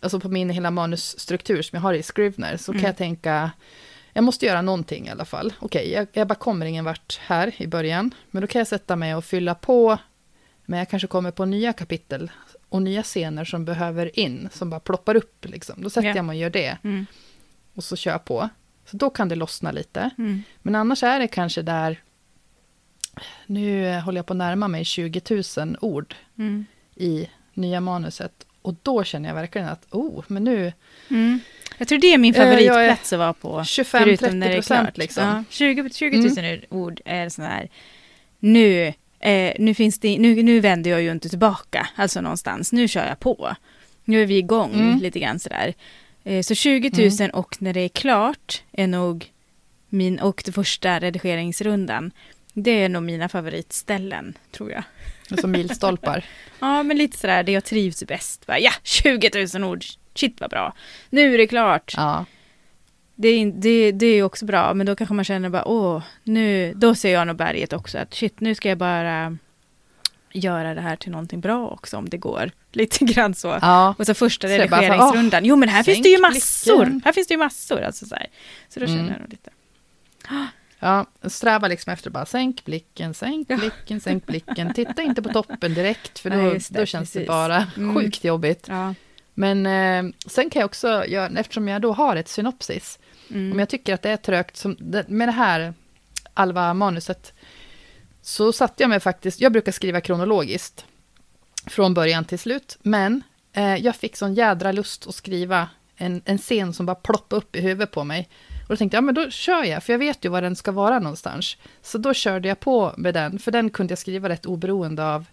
alltså 0.00 0.20
på 0.20 0.28
min 0.28 0.50
hela 0.50 0.70
manusstruktur 0.70 1.62
som 1.62 1.76
jag 1.76 1.80
har 1.82 1.94
i 1.94 2.02
Scrivener, 2.02 2.56
så 2.56 2.72
Mm. 2.72 2.80
kan 2.82 2.88
jag 2.88 2.96
tänka, 2.96 3.50
jag 4.16 4.24
måste 4.24 4.46
göra 4.46 4.62
någonting 4.62 5.06
i 5.06 5.10
alla 5.10 5.24
fall. 5.24 5.52
Okej, 5.58 5.90
jag, 5.92 6.06
jag 6.12 6.26
bara 6.28 6.34
kommer 6.34 6.66
ingen 6.66 6.84
vart 6.84 7.20
här 7.26 7.52
i 7.62 7.66
början, 7.66 8.14
men 8.30 8.40
då 8.40 8.46
kan 8.46 8.58
jag 8.58 8.68
sätta 8.68 8.96
mig 8.96 9.14
och 9.14 9.24
fylla 9.24 9.54
på, 9.54 9.98
men 10.64 10.78
jag 10.78 10.88
kanske 10.88 11.06
kommer 11.08 11.30
på 11.30 11.44
nya 11.44 11.72
kapitel 11.72 12.30
och 12.68 12.82
nya 12.82 13.02
scener 13.02 13.44
som 13.44 13.64
behöver 13.64 14.18
in, 14.18 14.48
som 14.52 14.70
bara 14.70 14.80
ploppar 14.80 15.14
upp 15.14 15.44
liksom. 15.44 15.82
Då 15.82 15.90
sätter 15.90 16.08
Ja. 16.08 16.16
jag 16.16 16.24
mig 16.24 16.34
och 16.36 16.40
gör 16.42 16.50
det, 16.50 16.78
Mm. 16.84 17.06
och 17.74 17.84
så 17.84 17.96
kör 17.96 18.10
jag 18.10 18.24
på. 18.24 18.48
Så 18.86 18.96
då 18.96 19.10
kan 19.10 19.28
det 19.28 19.34
lossna 19.36 19.72
lite. 19.72 20.10
Mm. 20.18 20.42
Men 20.62 20.74
annars 20.74 21.02
är 21.02 21.18
det 21.20 21.28
kanske 21.28 21.62
där, 21.62 22.00
nu 23.46 23.98
håller 24.00 24.18
jag 24.18 24.26
på 24.26 24.32
att 24.32 24.36
närma 24.36 24.68
mig 24.68 24.84
20 24.84 25.42
000 25.58 25.76
ord 25.80 26.14
Mm. 26.38 26.64
i 26.94 27.30
nya 27.54 27.80
manuset. 27.80 28.46
Och 28.62 28.74
då 28.82 29.04
känner 29.04 29.28
jag 29.28 29.34
verkligen 29.36 29.68
att, 29.68 29.86
oh, 29.90 30.24
men 30.26 30.44
nu, 30.44 30.72
Mm. 31.10 31.40
Jag 31.78 31.88
tror 31.88 31.98
det 31.98 32.12
är 32.14 32.18
min 32.18 32.34
Eh, 32.34 32.40
favoritplats 32.40 33.12
att 33.12 33.18
vara 33.18 33.32
på. 33.32 33.60
25-30 33.60 33.84
Förutom 33.84 34.38
när 34.40 34.46
det 34.48 34.52
är 34.52 34.56
procent 34.56 34.86
klart. 34.86 34.96
liksom. 34.98 35.24
Ja, 35.26 35.44
20, 35.50 35.90
20 35.90 36.42
000 36.52 36.60
ord 36.68 37.00
är 37.04 37.28
sån 37.28 37.44
här, 37.44 37.68
nu, 38.38 38.92
eh, 39.20 39.52
nu, 39.58 39.74
finns 39.74 39.98
det, 39.98 40.18
nu, 40.18 40.42
nu 40.42 40.60
vänder 40.60 40.90
jag 40.90 41.02
ju 41.02 41.10
inte 41.12 41.28
tillbaka, 41.28 41.88
alltså 41.96 42.20
någonstans, 42.20 42.72
nu 42.72 42.88
kör 42.88 43.06
jag 43.06 43.20
på. 43.20 43.56
Nu 44.04 44.22
är 44.22 44.26
vi 44.26 44.36
igång 44.38 44.72
Mm. 44.74 44.98
lite 44.98 45.18
grann 45.20 45.38
sådär. 45.38 45.74
Eh, 46.24 46.42
så 46.42 46.54
20 46.54 47.10
000 47.20 47.30
och 47.30 47.62
när 47.62 47.72
det 47.72 47.80
är 47.80 47.88
klart 47.88 48.62
är 48.72 48.86
nog 48.86 49.26
min, 49.88 50.18
och 50.20 50.42
den 50.44 50.52
första 50.54 50.98
redigeringsrundan, 51.00 52.10
det 52.52 52.70
är 52.70 52.88
nog 52.88 53.02
mina 53.02 53.28
favoritställen, 53.28 54.34
tror 54.52 54.70
jag. 54.72 54.82
Alltså 55.30 55.46
milstolpar. 55.46 56.24
Ja, 56.60 56.82
men 56.82 56.96
lite 56.96 57.18
sådär, 57.18 57.42
det 57.42 57.52
jag 57.52 57.64
trivs 57.64 58.04
bäst. 58.04 58.46
Bara, 58.46 58.58
ja, 58.58 58.70
20 58.82 59.30
000 59.58 59.64
ord, 59.64 59.84
shit 60.14 60.40
vad 60.40 60.50
bra. 60.50 60.74
Nu 61.10 61.34
är 61.34 61.38
det 61.38 61.46
klart. 61.46 61.94
Ja. 61.96 62.24
Det 63.16 63.28
är, 63.28 63.46
det, 63.46 63.92
det 63.92 64.06
är 64.06 64.22
också 64.22 64.44
bra, 64.44 64.74
men 64.74 64.86
då 64.86 64.96
kanske 64.96 65.14
man 65.14 65.24
känner 65.24 65.48
bara, 65.48 65.64
åh, 65.68 66.02
nu, 66.22 66.72
då 66.76 66.94
ser 66.94 67.12
jag 67.12 67.26
nog 67.26 67.36
berget 67.36 67.72
också, 67.72 67.98
att 67.98 68.14
shit, 68.14 68.40
nu 68.40 68.54
ska 68.54 68.68
jag 68.68 68.78
bara 68.78 69.38
göra 70.32 70.74
det 70.74 70.80
här 70.80 70.96
till 70.96 71.10
någonting 71.12 71.40
bra 71.40 71.68
också, 71.68 71.96
om 71.96 72.08
det 72.08 72.16
går. 72.18 72.50
Lite 72.72 73.04
grann 73.04 73.34
så. 73.34 73.58
ja. 73.62 73.94
Och 73.98 74.06
så 74.06 74.14
första 74.14 74.48
Så 74.48 74.54
jag 74.54 74.70
bara 74.70 74.80
så, 74.80 74.86
redigeringsrundan, 74.86 75.44
jo 75.44 75.56
men 75.56 75.68
här 75.68 75.82
finns 75.82 76.02
det 76.02 76.08
ju 76.08 76.18
massor, 76.20 76.76
blicken. 76.84 77.02
här 77.04 77.12
finns 77.12 77.26
det 77.28 77.34
ju 77.34 77.38
massor, 77.38 77.80
alltså 77.82 78.06
så 78.06 78.14
här. 78.14 78.26
Så 78.68 78.80
då 78.80 78.86
känner 78.86 79.00
Mm. 79.00 79.12
jag 79.12 79.20
nog 79.20 79.30
lite. 79.30 79.50
Ja, 80.78 81.06
sträva 81.22 81.68
liksom 81.68 81.92
efter 81.92 82.10
bara 82.10 82.26
sänk 82.26 82.64
blicken, 82.64 83.14
sänk 83.14 83.46
Ja. 83.50 83.56
blicken, 83.56 84.00
sänk 84.00 84.26
blicken. 84.26 84.74
Titta 84.74 85.02
inte 85.02 85.22
på 85.22 85.28
toppen 85.28 85.74
direkt, 85.74 86.18
för 86.18 86.30
då, 86.30 86.36
just 86.54 86.72
det, 86.72 86.80
då 86.80 86.86
känns 86.86 87.10
det 87.12 87.18
precis. 87.18 87.28
bara 87.28 87.66
Mm. 87.76 87.94
sjukt 87.94 88.24
jobbigt. 88.24 88.66
Ja. 88.68 88.94
Men 89.34 89.66
eh, 89.66 90.14
sen 90.26 90.50
kan 90.50 90.60
jag 90.60 90.66
också 90.66 91.06
göra, 91.06 91.40
eftersom 91.40 91.68
jag 91.68 91.82
då 91.82 91.92
har 91.92 92.16
ett 92.16 92.28
synopsis, 92.28 92.98
Mm. 93.30 93.52
om 93.52 93.58
jag 93.58 93.68
tycker 93.68 93.94
att 93.94 94.02
det 94.02 94.10
är 94.10 94.16
trögt, 94.16 94.56
som, 94.56 94.76
med 95.08 95.28
det 95.28 95.32
här 95.32 95.74
Alva-manuset, 96.34 97.32
så 98.22 98.52
satte 98.52 98.82
jag 98.82 98.90
mig 98.90 99.00
faktiskt, 99.00 99.40
jag 99.40 99.52
brukar 99.52 99.72
skriva 99.72 100.00
kronologiskt, 100.00 100.84
från 101.66 101.94
början 101.94 102.24
till 102.24 102.38
slut, 102.38 102.78
men 102.82 103.22
eh, 103.52 103.76
jag 103.76 103.96
fick 103.96 104.16
sån 104.16 104.34
jädra 104.34 104.72
lust 104.72 105.06
att 105.06 105.14
skriva 105.14 105.68
en, 105.96 106.22
en 106.24 106.38
scen 106.38 106.72
som 106.74 106.86
bara 106.86 106.94
ploppade 106.94 107.38
upp 107.38 107.56
i 107.56 107.60
huvudet 107.60 107.90
på 107.90 108.04
mig. 108.04 108.28
Och 108.62 108.68
då 108.68 108.76
tänkte 108.76 108.96
jag, 108.96 109.02
ja 109.02 109.04
men 109.04 109.14
då 109.14 109.30
kör 109.30 109.64
jag, 109.64 109.82
för 109.82 109.92
jag 109.92 109.98
vet 109.98 110.24
ju 110.24 110.28
var 110.28 110.42
den 110.42 110.56
ska 110.56 110.72
vara 110.72 110.98
någonstans. 110.98 111.56
Så 111.82 111.98
då 111.98 112.14
körde 112.14 112.48
jag 112.48 112.60
på 112.60 112.94
med 112.96 113.14
den, 113.14 113.38
för 113.38 113.50
den 113.50 113.70
kunde 113.70 113.92
jag 113.92 113.98
skriva 113.98 114.28
rätt 114.28 114.46
oberoende 114.46 115.04
av 115.06 115.24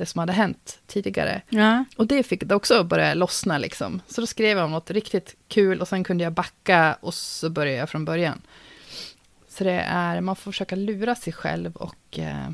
det 0.00 0.06
som 0.06 0.18
hade 0.18 0.32
hänt 0.32 0.78
tidigare. 0.86 1.42
ja. 1.48 1.84
Och 1.96 2.06
det 2.06 2.22
fick 2.22 2.44
det 2.44 2.54
också 2.54 2.84
börja 2.84 3.14
lossna 3.14 3.58
liksom. 3.58 4.02
Så 4.08 4.20
då 4.20 4.26
skrev 4.26 4.58
jag 4.58 4.64
om 4.64 4.70
något 4.70 4.90
riktigt 4.90 5.36
kul 5.48 5.80
och 5.80 5.88
sen 5.88 6.04
kunde 6.04 6.24
jag 6.24 6.32
backa 6.32 6.96
och 7.00 7.14
så 7.14 7.50
började 7.50 7.78
jag 7.78 7.90
från 7.90 8.04
början. 8.04 8.42
Så 9.48 9.64
det 9.64 9.80
är, 9.88 10.20
man 10.20 10.36
får 10.36 10.52
försöka 10.52 10.76
lura 10.76 11.14
sig 11.14 11.32
själv 11.32 11.76
och 11.76 12.18
eh, 12.18 12.50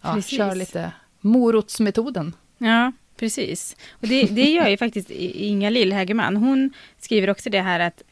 ja, 0.00 0.22
köra 0.22 0.54
lite 0.54 0.92
morotsmetoden. 1.20 2.36
Ja, 2.58 2.92
precis. 3.16 3.76
Och 3.90 4.08
det, 4.08 4.22
det 4.22 4.50
gör 4.50 4.68
ju 4.68 4.76
faktiskt 4.76 5.10
Inga 5.10 5.70
Lill-Hägerman. 5.70 6.36
Hon 6.36 6.72
skriver 6.98 7.30
också 7.30 7.50
det 7.50 7.60
här 7.60 7.80
att, 7.80 8.02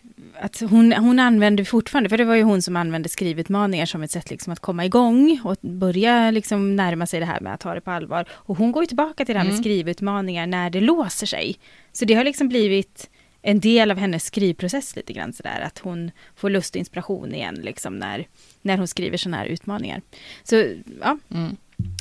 att 0.40 0.60
hon, 0.60 0.92
hon 0.92 1.18
använder 1.18 1.64
fortfarande, 1.64 2.08
för 2.10 2.18
det 2.18 2.24
var 2.24 2.34
ju 2.34 2.42
hon 2.42 2.62
som 2.62 2.76
använde 2.76 3.08
skrivutmaningar 3.08 3.86
som 3.86 4.02
ett 4.02 4.10
sätt 4.10 4.30
liksom 4.30 4.52
att 4.52 4.60
komma 4.60 4.84
igång 4.84 5.40
och 5.44 5.56
börja 5.60 6.30
liksom 6.30 6.76
närma 6.76 7.06
sig 7.06 7.20
det 7.20 7.26
här 7.26 7.40
med 7.40 7.54
att 7.54 7.60
ta 7.60 7.74
det 7.74 7.80
på 7.80 7.90
allvar. 7.90 8.24
Och 8.30 8.58
hon 8.58 8.72
går 8.72 8.82
ju 8.82 8.86
tillbaka 8.86 9.24
till 9.24 9.32
det 9.34 9.38
här 9.38 9.46
med 9.46 9.52
Mm. 9.52 9.62
skrivutmaningar 9.62 10.46
när 10.46 10.70
det 10.70 10.80
låser 10.80 11.26
sig. 11.26 11.58
Så 11.92 12.04
det 12.04 12.14
har 12.14 12.24
liksom 12.24 12.48
blivit 12.48 13.10
en 13.42 13.60
del 13.60 13.90
av 13.90 13.96
hennes 13.98 14.24
skrivprocess 14.24 14.96
lite 14.96 15.12
grann 15.12 15.32
sådär, 15.32 15.60
att 15.60 15.78
hon 15.78 16.10
får 16.36 16.50
lust 16.50 16.74
och 16.74 16.78
inspiration 16.78 17.34
igen 17.34 17.54
liksom 17.62 17.98
när, 17.98 18.26
när 18.62 18.78
hon 18.78 18.88
skriver 18.88 19.16
sådana 19.16 19.36
här 19.36 19.46
utmaningar. 19.46 20.02
Så 20.44 20.54
ja, 21.00 21.18
Mm. 21.30 21.56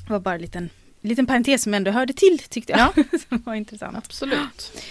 det 0.08 0.10
var 0.14 0.20
bara 0.20 0.36
en 0.36 0.42
liten, 0.42 0.70
liten 1.02 1.26
parentes 1.26 1.64
som 1.64 1.74
ändå 1.74 1.92
hörde 1.92 2.14
till 2.14 2.40
tyckte 2.50 2.72
jag. 2.74 3.06
som 3.30 3.42
var 3.46 3.56
intressant. 3.56 3.98
Absolut. 3.98 4.84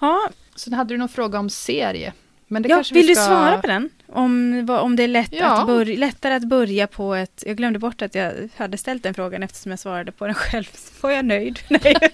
Ja, 0.00 0.30
Sen 0.56 0.72
hade 0.72 0.94
du 0.94 0.98
någon 0.98 1.08
fråga 1.08 1.38
om 1.38 1.50
serie. 1.50 2.12
Men 2.52 2.62
det 2.62 2.68
ja 2.68 2.76
kanske 2.76 2.94
vill 2.94 3.02
vi 3.02 3.08
du 3.08 3.14
ska... 3.14 3.24
svara 3.24 3.58
på 3.60 3.66
den? 3.66 3.90
Om, 4.08 4.66
om 4.70 4.96
det 4.96 5.02
är 5.02 5.08
lätt 5.08 5.32
Ja. 5.32 5.60
att 5.60 5.66
börja, 5.66 5.98
lättare 5.98 6.34
att 6.34 6.44
börja 6.44 6.86
på 6.86 7.14
ett... 7.14 7.42
Jag 7.46 7.56
glömde 7.56 7.78
bort 7.78 8.02
att 8.02 8.14
jag 8.14 8.32
hade 8.56 8.76
ställt 8.78 9.02
den 9.02 9.14
frågan 9.14 9.42
eftersom 9.42 9.70
jag 9.70 9.78
svarade 9.78 10.12
på 10.12 10.26
den 10.26 10.34
själv. 10.34 10.64
Så 10.74 10.92
var 11.06 11.10
jag 11.10 11.24
nöjd. 11.24 11.58
Nej. 11.68 11.96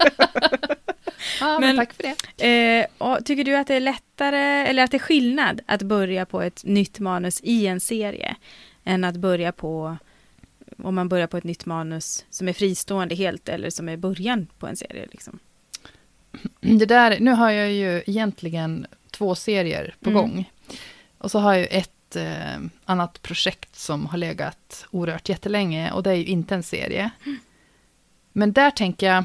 Ja, 1.41 1.59
men, 1.59 1.61
Men- 1.61 1.77
tack 1.77 1.93
för 1.93 2.03
det. 2.37 2.79
Eh, 2.79 2.87
och 2.99 3.25
tycker 3.25 3.45
du 3.45 3.57
att 3.57 3.67
det 3.67 3.75
är 3.75 3.81
lättare, 3.81 4.39
eller 4.67 4.83
att 4.85 4.91
det 4.91 4.97
är 4.97 4.99
skillnad 4.99 5.61
att 5.67 5.83
börja 5.83 6.27
på 6.27 6.43
ett 6.43 6.65
nytt 6.65 7.01
manus 7.01 7.41
i 7.45 7.67
en 7.67 7.81
serie 7.81 8.37
än 8.85 9.05
att 9.05 9.17
börja 9.17 9.53
på, 9.53 9.97
om 10.83 10.95
man 10.95 11.09
börjar 11.09 11.27
på 11.27 11.37
ett 11.37 11.45
nytt 11.45 11.67
manus 11.67 12.25
som 12.31 12.49
är 12.49 12.53
fristående 12.53 13.15
helt 13.15 13.49
eller 13.49 13.71
som 13.71 13.89
är 13.89 13.97
början 13.97 14.47
på 14.59 14.67
en 14.67 14.77
serie? 14.77 15.07
Liksom? 15.11 15.39
Det 16.61 16.87
där, 16.87 17.21
nu 17.21 17.31
har 17.31 17.51
jag 17.51 17.73
ju 17.73 18.03
egentligen 18.07 18.87
två 19.17 19.35
serier 19.35 19.95
på 20.01 20.11
Mm. 20.11 20.23
gång. 20.23 20.51
Och 21.19 21.31
så 21.31 21.39
har 21.39 21.53
jag 21.53 21.61
ju 21.61 21.67
ett 21.67 22.17
eh, 22.17 22.59
annat 22.85 23.23
projekt 23.23 23.77
som 23.77 24.07
har 24.07 24.19
legat 24.19 24.87
orört 24.91 25.29
jättelänge. 25.29 25.93
Och 25.93 26.03
det 26.03 26.11
är 26.11 26.15
ju 26.15 26.25
inte 26.25 26.55
en 26.55 26.63
serie. 26.63 27.11
Men 28.33 28.53
där 28.53 28.71
tänker 28.71 29.07
jag... 29.07 29.25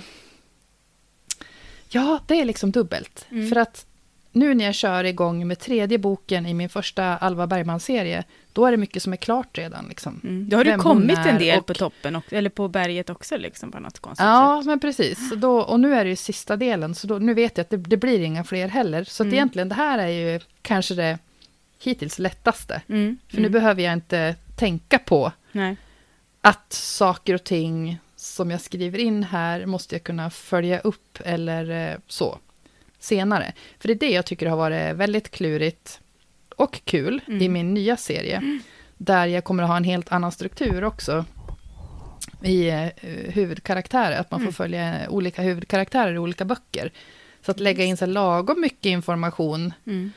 Ja, 1.90 2.20
det 2.28 2.42
är 2.42 2.46
liksom 2.46 2.72
dubbelt. 2.72 3.26
Mm. 3.32 3.50
För 3.50 3.56
att 3.56 3.86
nu 4.32 4.54
när 4.54 4.66
jag 4.66 4.76
kör 4.76 5.04
igång 5.04 5.48
med 5.48 5.60
tredje 5.60 5.98
boken 5.98 6.46
i 6.46 6.54
min 6.54 6.70
första 6.70 7.18
Alva 7.18 7.48
Bergman-serie, 7.48 8.24
då 8.54 8.66
är 8.66 8.72
det 8.72 8.78
mycket 8.78 9.04
som 9.04 9.14
är 9.14 9.18
klart 9.18 9.58
redan. 9.58 9.86
Liksom. 9.90 10.22
Mm. 10.24 10.50
Då 10.50 10.58
har 10.58 10.64
du 10.64 10.78
kommit 10.78 11.18
en 11.18 11.38
del 11.40 11.60
och- 11.60 11.66
på 11.66 11.74
toppen, 11.74 12.16
och, 12.16 12.34
eller 12.34 12.50
på 12.50 12.68
berget 12.68 13.10
också 13.10 13.38
liksom 13.38 13.72
på 13.72 13.80
något 13.80 14.00
konstigt 14.00 14.26
Ja, 14.26 14.60
sätt. 14.62 14.68
men 14.68 14.80
precis. 14.80 15.30
Så 15.30 15.36
Då, 15.36 15.60
och 15.62 15.80
nu 15.80 15.94
är 15.96 16.04
det 16.04 16.10
ju 16.10 16.16
sista 16.16 16.56
delen, 16.58 16.96
så 16.96 17.08
då, 17.08 17.18
nu 17.20 17.34
vet 17.34 17.58
jag 17.58 17.64
att 17.64 17.70
det, 17.70 17.78
det 17.78 17.98
blir 17.98 18.20
inga 18.20 18.44
fler 18.44 18.68
heller. 18.68 19.04
Så 19.04 19.24
Mm. 19.24 19.34
egentligen, 19.34 19.70
det 19.70 19.76
här 19.76 20.00
är 20.00 20.08
ju 20.08 20.40
kanske 20.62 20.96
det 20.96 21.20
hittills 21.84 22.20
lättaste. 22.20 22.82
Mm. 22.88 23.18
För 23.28 23.38
nu 23.38 23.42
mm. 23.48 23.52
behöver 23.52 23.84
jag 23.84 23.94
inte 23.94 24.36
tänka 24.56 25.00
på 25.00 25.32
Nej. 25.52 25.76
att 26.42 26.74
saker 26.74 27.34
och 27.34 27.44
ting 27.44 27.98
som 28.16 28.52
jag 28.52 28.62
skriver 28.62 29.00
in 29.00 29.24
här 29.24 29.66
måste 29.66 29.96
jag 29.96 30.04
kunna 30.04 30.30
följa 30.30 30.80
upp 30.80 31.20
eller 31.26 31.90
eh, 31.92 31.96
så 32.08 32.38
senare. 33.00 33.54
För 33.80 33.88
det 33.88 33.94
är 33.94 34.00
det 34.00 34.10
jag 34.12 34.26
tycker 34.26 34.46
har 34.48 34.58
varit 34.58 34.96
väldigt 34.96 35.32
klurigt 35.32 36.00
och 36.58 36.82
kul 36.86 37.22
Mm. 37.28 37.42
i 37.42 37.50
min 37.50 37.74
nya 37.74 37.98
serie. 37.98 38.60
Där 38.98 39.26
jag 39.28 39.44
kommer 39.44 39.64
att 39.64 39.70
ha 39.70 39.78
en 39.78 39.84
helt 39.84 40.12
annan 40.12 40.32
struktur 40.32 40.84
också 40.84 41.26
i 42.44 42.68
eh, 42.70 42.88
huvudkaraktärer. 43.34 44.20
Att 44.20 44.32
man 44.32 44.40
får 44.40 44.44
Mm. 44.46 44.54
följa 44.54 45.10
olika 45.10 45.42
huvudkaraktärer 45.42 46.14
i 46.14 46.18
olika 46.18 46.46
böcker. 46.46 46.92
Så 47.46 47.52
att 47.52 47.60
lägga 47.60 47.84
in 47.84 47.98
så 47.98 48.06
lagom 48.06 48.62
mycket 48.62 48.86
information 48.86 49.74
Mm. 49.86 50.12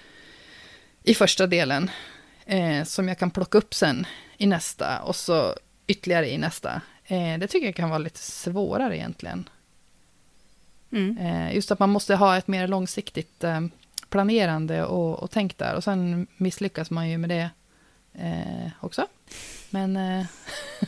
i 1.03 1.15
första 1.15 1.47
delen. 1.47 1.91
Eh, 2.47 2.85
som 2.85 3.09
jag 3.09 3.19
kan 3.19 3.31
plocka 3.31 3.59
upp 3.59 3.75
sen 3.75 4.07
i 4.39 4.47
nästa 4.47 5.03
och 5.03 5.17
så 5.17 5.55
ytterligare 5.87 6.31
i 6.31 6.39
nästa. 6.39 6.81
Eh, 7.07 7.39
det 7.39 7.47
tycker 7.47 7.67
jag 7.67 7.75
kan 7.77 7.89
vara 7.89 7.99
lite 7.99 8.19
svårare 8.21 8.97
egentligen. 8.97 9.49
Mm. 10.93 11.19
Eh, 11.19 11.55
just 11.55 11.71
att 11.71 11.79
man 11.79 11.91
måste 11.91 12.15
ha 12.15 12.37
ett 12.37 12.49
mer 12.49 12.69
långsiktigt 12.69 13.45
eh, 13.45 13.61
planerande 14.15 14.85
och, 14.85 15.23
och 15.23 15.31
tänk 15.31 15.59
där. 15.59 15.75
Och 15.75 15.85
sen 15.85 16.27
misslyckas 16.37 16.91
man 16.91 17.11
ju 17.11 17.19
med 17.19 17.31
det 17.31 17.51
eh, 18.15 18.71
också. 18.81 19.07
Men 19.71 19.97
eh, 19.97 20.25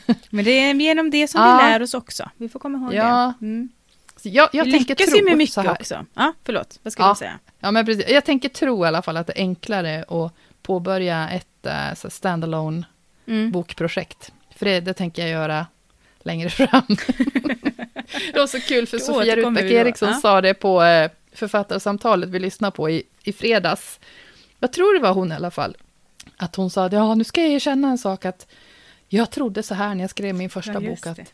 Men 0.30 0.44
det 0.44 0.50
är 0.50 0.74
genom 0.74 1.10
det 1.10 1.28
som 1.28 1.40
Ja. 1.40 1.56
vi 1.62 1.62
lär 1.70 1.82
oss 1.82 1.94
också. 1.94 2.30
Vi 2.36 2.48
får 2.48 2.58
komma 2.60 2.78
ihåg 2.78 2.94
Ja, 2.94 3.32
det. 3.40 3.46
Mm. 3.46 3.68
jag, 4.22 4.48
jag 4.52 4.64
vi 4.64 4.72
tänker 4.72 4.88
lyckas 4.94 5.06
tro 5.10 5.18
ju 5.18 5.24
med 5.24 5.36
mycket 5.36 5.66
också. 5.66 6.06
Ja, 6.14 6.32
förlåt. 6.44 6.78
Vad 6.82 6.92
skulle 6.92 7.06
Ja. 7.08 7.12
du 7.12 7.18
säga? 7.18 7.38
Ja, 7.60 7.70
men 7.70 7.86
precis. 7.86 8.08
Jag 8.08 8.24
tänker 8.24 8.48
tro 8.48 8.84
i 8.84 8.88
alla 8.88 9.02
fall 9.02 9.16
att 9.16 9.26
det 9.26 9.32
är 9.32 9.40
enklare 9.42 10.04
att 10.08 10.32
påbörja 10.62 11.28
ett 11.30 11.46
här 11.64 12.08
standalone 12.10 12.84
Mm. 13.28 13.50
bokprojekt. 13.52 14.32
För 14.56 14.66
det, 14.66 14.80
det 14.80 14.94
tänker 14.94 15.22
jag 15.22 15.30
göra 15.30 15.66
längre 16.22 16.50
fram. 16.50 16.82
det 18.32 18.38
var 18.38 18.46
så 18.46 18.60
kul, 18.60 18.86
för 18.86 18.98
Då 18.98 19.04
Sofia 19.04 19.36
Rutbeck. 19.36 19.70
Eriksson 19.72 20.08
Ja. 20.08 20.14
sa 20.14 20.40
det 20.40 20.54
på 20.54 20.82
eh, 20.82 21.10
författarsamtalet 21.38 22.28
vi 22.28 22.38
lyssnade 22.38 22.76
på 22.76 22.90
i, 22.90 23.02
i 23.22 23.32
fredags. 23.32 24.00
Jag 24.60 24.72
tror 24.72 24.94
det 24.94 25.00
var 25.00 25.12
hon 25.14 25.32
i 25.32 25.34
alla 25.34 25.50
fall. 25.50 25.76
Att 26.36 26.56
hon 26.56 26.70
sa, 26.70 26.88
ja 26.88 27.14
nu 27.14 27.24
ska 27.24 27.40
jag 27.42 27.50
erkänna 27.50 27.88
en 27.88 27.98
sak 27.98 28.24
att 28.24 28.46
jag 29.08 29.30
trodde 29.30 29.62
så 29.62 29.74
här 29.74 29.94
när 29.94 30.00
jag 30.04 30.10
skrev 30.10 30.34
min 30.34 30.50
första 30.50 30.72
Ja, 30.72 30.80
bok 30.80 31.06
att 31.06 31.16
det. 31.16 31.26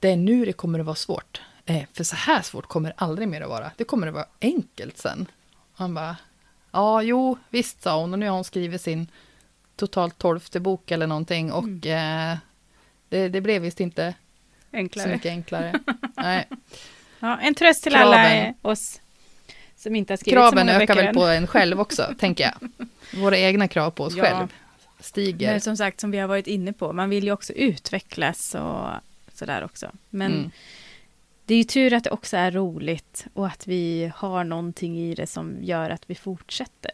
det 0.00 0.10
är 0.10 0.16
nu 0.16 0.44
det 0.44 0.52
kommer 0.52 0.78
att 0.78 0.86
vara 0.86 0.96
svårt. 0.96 1.40
Eh, 1.66 1.82
för 1.92 2.04
så 2.04 2.16
här 2.16 2.42
svårt 2.42 2.66
kommer 2.66 2.88
det 2.88 2.94
aldrig 2.98 3.28
mer 3.28 3.40
att 3.40 3.48
vara. 3.48 3.70
Det 3.76 3.84
kommer 3.84 4.06
att 4.06 4.14
vara 4.14 4.26
enkelt 4.40 4.98
sen. 4.98 5.26
Han 5.74 5.94
bara, 5.94 6.16
ja 6.72 7.02
jo 7.02 7.38
visst 7.50 7.82
sa 7.82 8.00
hon 8.00 8.12
och 8.12 8.18
nu 8.18 8.26
har 8.28 8.34
hon 8.34 8.44
skrivit 8.44 8.80
sin 8.82 9.06
totalt 9.76 10.18
tolfte 10.18 10.60
bok 10.60 10.90
eller 10.90 11.06
någonting 11.06 11.52
och 11.52 11.64
Mm. 11.64 12.32
eh, 12.32 12.38
det, 13.08 13.28
det 13.28 13.40
blev 13.40 13.62
visst 13.62 13.80
inte 13.80 14.14
så 14.70 14.76
Enklare. 14.76 15.12
mycket 15.12 15.30
enklare. 15.30 15.80
Nej. 16.16 16.48
Ja, 17.20 17.38
en 17.38 17.54
tröst 17.54 17.82
till 17.82 17.92
Kraven. 17.92 18.08
alla 18.08 18.34
eh, 18.34 18.52
oss 18.62 19.00
som 19.82 19.96
inte 19.96 20.12
har 20.12 20.16
skrivit 20.16 20.38
så 20.38 20.50
Kraven 20.50 20.66
många 20.66 20.82
ökar 20.82 20.94
väl 20.94 21.06
än. 21.06 21.14
på 21.14 21.24
en 21.26 21.46
själv 21.46 21.80
också, 21.80 22.14
tänker 22.18 22.44
jag. 22.44 22.70
Våra 23.20 23.38
egna 23.38 23.68
krav 23.68 23.90
på 23.90 24.04
oss 24.04 24.14
Ja. 24.16 24.22
själv 24.24 24.48
stiger. 25.00 25.50
Men 25.50 25.60
som 25.60 25.76
sagt, 25.76 26.00
som 26.00 26.10
vi 26.10 26.18
har 26.18 26.28
varit 26.28 26.46
inne 26.46 26.72
på, 26.72 26.92
man 26.92 27.10
vill 27.10 27.24
ju 27.24 27.32
också 27.32 27.52
utvecklas 27.52 28.54
och 28.54 28.88
sådär 29.34 29.64
också. 29.64 29.90
Men 30.10 30.32
Mm. 30.32 30.50
det 31.44 31.54
är 31.54 31.58
ju 31.58 31.64
tur 31.64 31.92
att 31.92 32.04
det 32.04 32.10
också 32.10 32.36
är 32.36 32.50
roligt 32.50 33.26
och 33.34 33.46
att 33.46 33.66
vi 33.66 34.12
har 34.16 34.44
någonting 34.44 34.98
i 34.98 35.14
det 35.14 35.26
som 35.26 35.56
gör 35.62 35.90
att 35.90 36.02
vi 36.10 36.14
fortsätter. 36.14 36.90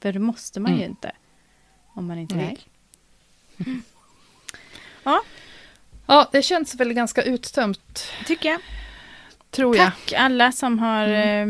För 0.00 0.12
det 0.12 0.18
måste 0.18 0.60
man 0.60 0.72
ju 0.72 0.78
Mm. 0.78 0.90
inte. 0.90 1.12
Om 1.94 2.06
man 2.06 2.18
inte 2.18 2.34
Nej. 2.34 2.58
vill. 3.56 3.66
Ja, 5.02 5.22
Ja, 6.06 6.28
det 6.32 6.42
känns 6.42 6.74
väl 6.74 6.92
ganska 6.92 7.22
uttömt, 7.22 8.04
tycker 8.26 8.48
jag. 8.48 8.60
tror 9.50 9.76
jag. 9.76 9.84
Tack 9.86 10.12
alla 10.12 10.52
som 10.52 10.78
har 10.78 11.08
eh, 11.08 11.46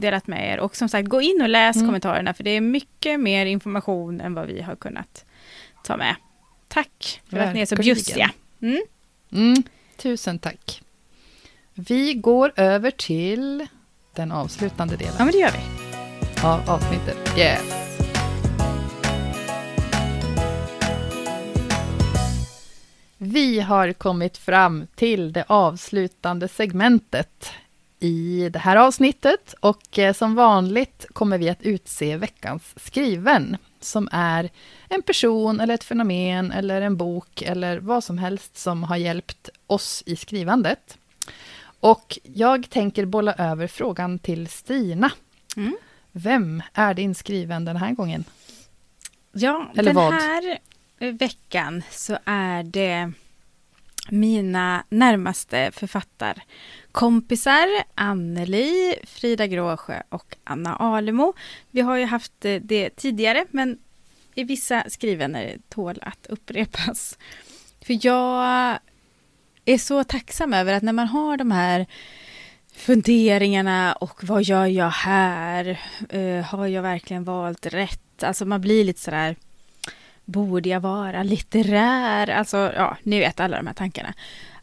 delat 0.00 0.26
med 0.26 0.52
er. 0.52 0.60
Och 0.60 0.76
som 0.76 0.88
sagt, 0.88 1.08
gå 1.08 1.20
in 1.20 1.42
och 1.42 1.48
läs 1.48 1.76
Mm. 1.76 1.88
kommentarerna 1.88 2.34
för 2.34 2.44
det 2.44 2.50
är 2.50 2.60
mycket 2.60 3.20
mer 3.20 3.46
information 3.46 4.20
än 4.20 4.34
vad 4.34 4.46
vi 4.46 4.60
har 4.62 4.76
kunnat 4.76 5.24
ta 5.84 5.96
med. 5.96 6.14
Tack 6.68 7.22
för 7.30 7.38
att 7.38 7.54
ni 7.54 7.60
är 7.60 7.66
så 7.66 7.74
Verkligen. 7.76 7.94
bjussiga. 7.96 8.30
Mm. 8.62 8.82
Mm, 9.32 9.62
tusen 9.96 10.38
tack. 10.38 10.82
Vi 11.74 12.14
går 12.14 12.52
över 12.56 12.90
till 12.90 13.66
den 14.14 14.32
avslutande 14.32 14.96
delen 14.96 15.14
Ja, 15.18 15.24
men 15.24 15.32
det 15.32 15.38
gör 15.38 15.50
vi. 15.52 15.60
av 16.44 16.70
avsnittet. 16.70 17.38
Yes. 17.38 17.76
Vi 23.18 23.60
har 23.60 23.92
kommit 23.92 24.38
fram 24.38 24.86
till 24.94 25.32
det 25.32 25.44
avslutande 25.46 26.48
segmentet 26.48 27.50
i 28.00 28.48
det 28.52 28.58
här 28.58 28.76
avsnittet 28.76 29.54
och 29.60 29.98
eh, 29.98 30.14
som 30.14 30.34
vanligt 30.34 31.06
kommer 31.12 31.38
vi 31.38 31.48
att 31.48 31.62
utse 31.62 32.16
veckans 32.16 32.74
skriven 32.76 33.56
som 33.80 34.08
är 34.12 34.50
en 34.88 35.02
person 35.02 35.60
eller 35.60 35.74
ett 35.74 35.84
fenomen 35.84 36.52
eller 36.52 36.82
en 36.82 36.96
bok 36.96 37.42
eller 37.42 37.78
vad 37.78 38.04
som 38.04 38.18
helst 38.18 38.58
som 38.58 38.82
har 38.82 38.96
hjälpt 38.96 39.48
oss 39.66 40.02
i 40.06 40.16
skrivandet. 40.16 40.98
Och 41.80 42.18
jag 42.22 42.70
tänker 42.70 43.04
bolla 43.04 43.34
över 43.34 43.66
frågan 43.66 44.18
till 44.18 44.48
Stina. 44.48 45.12
Mm. 45.56 45.76
Vem 46.12 46.62
är 46.74 46.94
din 46.94 47.14
skriven 47.14 47.64
den 47.64 47.76
här 47.76 47.92
gången? 47.92 48.24
Ja, 49.32 49.70
Eller 49.74 49.94
den 49.94 49.96
vad? 49.96 50.12
här 50.12 50.58
veckan 50.98 51.82
så 51.90 52.18
är 52.24 52.62
det 52.62 53.12
mina 54.08 54.84
närmaste 54.88 55.70
författarkompisar 55.72 57.66
Anneli, 57.94 58.94
Frida 59.04 59.46
Gråsjö 59.46 60.02
och 60.08 60.36
Anna 60.44 60.76
Alemo. 60.76 61.34
Vi 61.70 61.80
har 61.80 61.96
ju 61.96 62.04
haft 62.04 62.44
eh, 62.44 62.60
det 62.62 62.90
tidigare, 62.90 63.44
men 63.50 63.78
i 64.34 64.44
vissa 64.44 64.84
skrivener 64.88 65.58
tål 65.68 65.98
att 66.02 66.26
upprepas. 66.26 67.18
För 67.80 68.06
jag 68.06 68.78
är 69.64 69.78
så 69.78 70.04
tacksam 70.04 70.54
över 70.54 70.72
att 70.72 70.82
när 70.82 70.92
man 70.92 71.08
har 71.08 71.36
de 71.36 71.50
här 71.50 71.86
funderingarna 72.74 73.92
och 73.92 74.24
vad 74.24 74.42
gör 74.42 74.66
jag 74.66 74.90
här? 74.90 75.80
Uh, 76.14 76.42
har 76.42 76.66
jag 76.66 76.82
verkligen 76.82 77.24
valt 77.24 77.66
rätt? 77.66 78.22
Alltså 78.22 78.44
man 78.44 78.60
blir 78.60 78.84
lite 78.84 79.00
sådär, 79.00 79.36
borde 80.30 80.68
jag 80.68 80.80
vara 80.80 81.22
litterär? 81.22 82.30
Alltså, 82.30 82.72
ja, 82.76 82.96
ni 83.02 83.18
vet 83.18 83.40
alla 83.40 83.56
de 83.56 83.66
här 83.66 83.74
tankarna. 83.74 84.14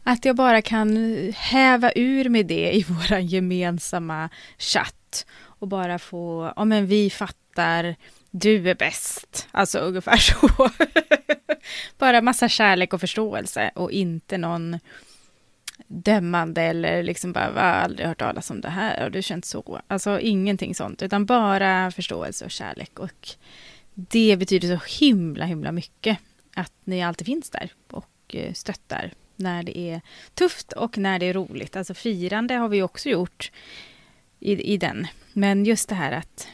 Att 0.03 0.25
jag 0.25 0.35
bara 0.35 0.61
kan 0.61 0.97
häva 1.37 1.91
ur 1.95 2.29
med 2.29 2.45
det 2.45 2.75
i 2.75 2.85
vår 2.89 3.17
gemensamma 3.19 4.29
chatt 4.57 5.25
och 5.59 5.67
bara 5.67 5.99
få, 5.99 6.53
ja 6.55 6.65
men 6.65 6.87
vi 6.87 7.09
fattar, 7.09 7.95
du 8.31 8.69
är 8.69 8.75
bäst. 8.75 9.47
Alltså 9.51 9.79
ungefär 9.79 10.17
så. 10.17 10.69
bara 11.97 12.21
massa 12.21 12.49
kärlek 12.49 12.93
och 12.93 13.01
förståelse 13.01 13.71
och 13.75 13.91
inte 13.91 14.37
någon 14.37 14.79
dömande 15.87 16.61
eller 16.61 17.03
liksom 17.03 17.33
bara, 17.33 17.45
jag 17.45 17.61
har 17.61 17.61
aldrig 17.61 18.07
hört 18.07 18.19
talas 18.19 18.49
om 18.49 18.61
det 18.61 18.69
här 18.69 19.05
och 19.05 19.11
du 19.11 19.21
känt 19.21 19.45
så. 19.45 19.81
Alltså 19.87 20.19
ingenting 20.19 20.75
sånt, 20.75 21.01
utan 21.01 21.25
bara 21.25 21.91
förståelse 21.91 22.45
och 22.45 22.51
kärlek. 22.51 22.99
Och 22.99 23.29
det 23.99 24.37
betyder 24.37 24.77
så 24.77 24.83
himla, 24.99 25.45
himla 25.45 25.71
mycket 25.71 26.17
att 26.55 26.73
ni 26.83 27.03
alltid 27.03 27.27
finns 27.27 27.49
där 27.49 27.71
och 27.91 28.35
eh, 28.35 28.53
stöttar 28.53 29.13
när 29.35 29.63
det 29.63 29.77
är 29.77 30.01
tufft 30.33 30.73
och 30.73 30.97
när 30.97 31.19
det 31.19 31.25
är 31.25 31.33
roligt. 31.33 31.75
Alltså 31.75 31.93
firande 31.93 32.53
har 32.53 32.69
vi 32.69 32.81
också 32.81 33.09
gjort 33.09 33.51
i, 34.39 34.73
i 34.73 34.77
den. 34.77 35.07
Men 35.33 35.65
just 35.65 35.89
det 35.89 35.95
här 35.95 36.11
att 36.11 36.47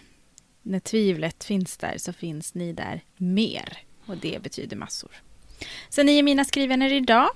när 0.61 0.79
tvivlet 0.79 1.43
finns 1.43 1.77
där 1.77 1.97
så 1.97 2.13
finns 2.13 2.53
ni 2.53 2.73
där 2.73 3.01
mer. 3.17 3.77
Och 4.05 4.17
det 4.17 4.43
betyder 4.43 4.77
massor. 4.77 5.11
Så 5.89 6.03
ni 6.03 6.19
är 6.19 6.23
mina 6.23 6.45
skrivvänner 6.45 6.93
idag. 6.93 7.29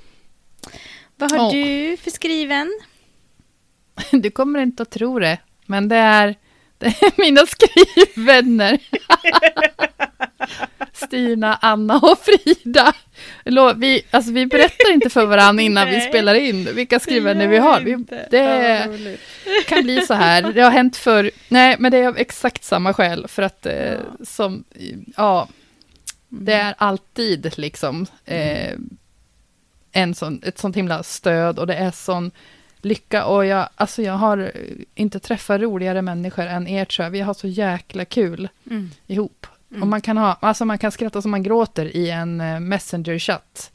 Vad 1.16 1.32
har 1.32 1.48
oh. 1.48 1.52
du 1.52 1.98
för 1.98 2.12
skriven? 2.12 2.80
Du 4.12 4.32
kommer 4.32 4.60
inte 4.60 4.84
att 4.84 4.90
tro 4.90 5.20
det, 5.20 5.40
men 5.66 5.90
det 5.90 5.96
är, 5.96 6.28
det 6.28 6.34
är 6.34 6.47
mina 7.18 7.46
skrivvänner. 7.46 8.80
Stina, 10.94 11.58
Anna 11.62 11.98
och 11.98 12.20
Frida. 12.20 12.94
Vi, 13.76 14.04
alltså 14.12 14.32
vi 14.32 14.46
berättar 14.46 14.94
inte 14.94 15.10
för 15.10 15.26
varandra 15.26 15.64
innan 15.64 15.90
vi 15.90 16.02
spelar 16.10 16.36
in 16.36 16.76
vilka 16.76 17.00
skrivvänner 17.00 17.48
vi 17.48 17.58
har. 17.58 17.82
Vi, 17.82 18.06
det 18.32 19.18
kan 19.68 19.84
bli 19.84 20.02
så 20.02 20.14
här. 20.14 20.42
Det 20.42 20.62
har 20.62 20.72
hänt 20.72 20.98
för 20.98 21.32
Nej, 21.48 21.76
men 21.80 21.92
det 21.92 21.98
är 21.98 22.08
av 22.08 22.18
exakt 22.18 22.64
samma 22.64 22.94
skäl. 22.94 23.28
För 23.28 23.44
att 23.44 23.66
eh, 23.66 24.00
som, 24.24 24.64
ja, 25.18 25.48
det 26.30 26.54
är 26.54 26.76
alltid 26.78 27.54
liksom 27.58 28.06
eh, 28.26 28.74
en 29.92 30.16
sån, 30.16 30.42
ett 30.44 30.58
sånt 30.58 30.76
himla 30.76 31.04
stöd 31.04 31.60
och 31.60 31.68
det 31.68 31.76
är 31.76 31.92
sån 31.92 32.32
lycka. 32.82 33.26
Och 33.26 33.46
jag, 33.46 33.70
alltså 33.76 34.02
jag 34.02 34.14
har 34.14 34.52
inte 34.96 35.20
träffat 35.20 35.62
roligare 35.62 36.02
människor 36.02 36.46
än 36.46 36.68
er 36.68 36.86
tror 36.86 37.04
jag. 37.04 37.12
Vi 37.12 37.22
har 37.22 37.34
så 37.34 37.48
jäkla 37.48 38.06
kul 38.06 38.50
mm. 38.70 38.90
ihop. 39.08 39.48
Mm. 39.72 39.82
Och 39.82 39.88
man 39.88 40.02
kan, 40.02 40.18
ha, 40.18 40.38
alltså 40.42 40.66
man 40.66 40.78
kan 40.78 40.92
skratta 40.92 41.22
som 41.22 41.32
man 41.32 41.44
gråter 41.44 41.98
i 41.98 42.10
en 42.10 42.42
uh, 42.42 42.60
Messenger-chatt. 42.60 43.72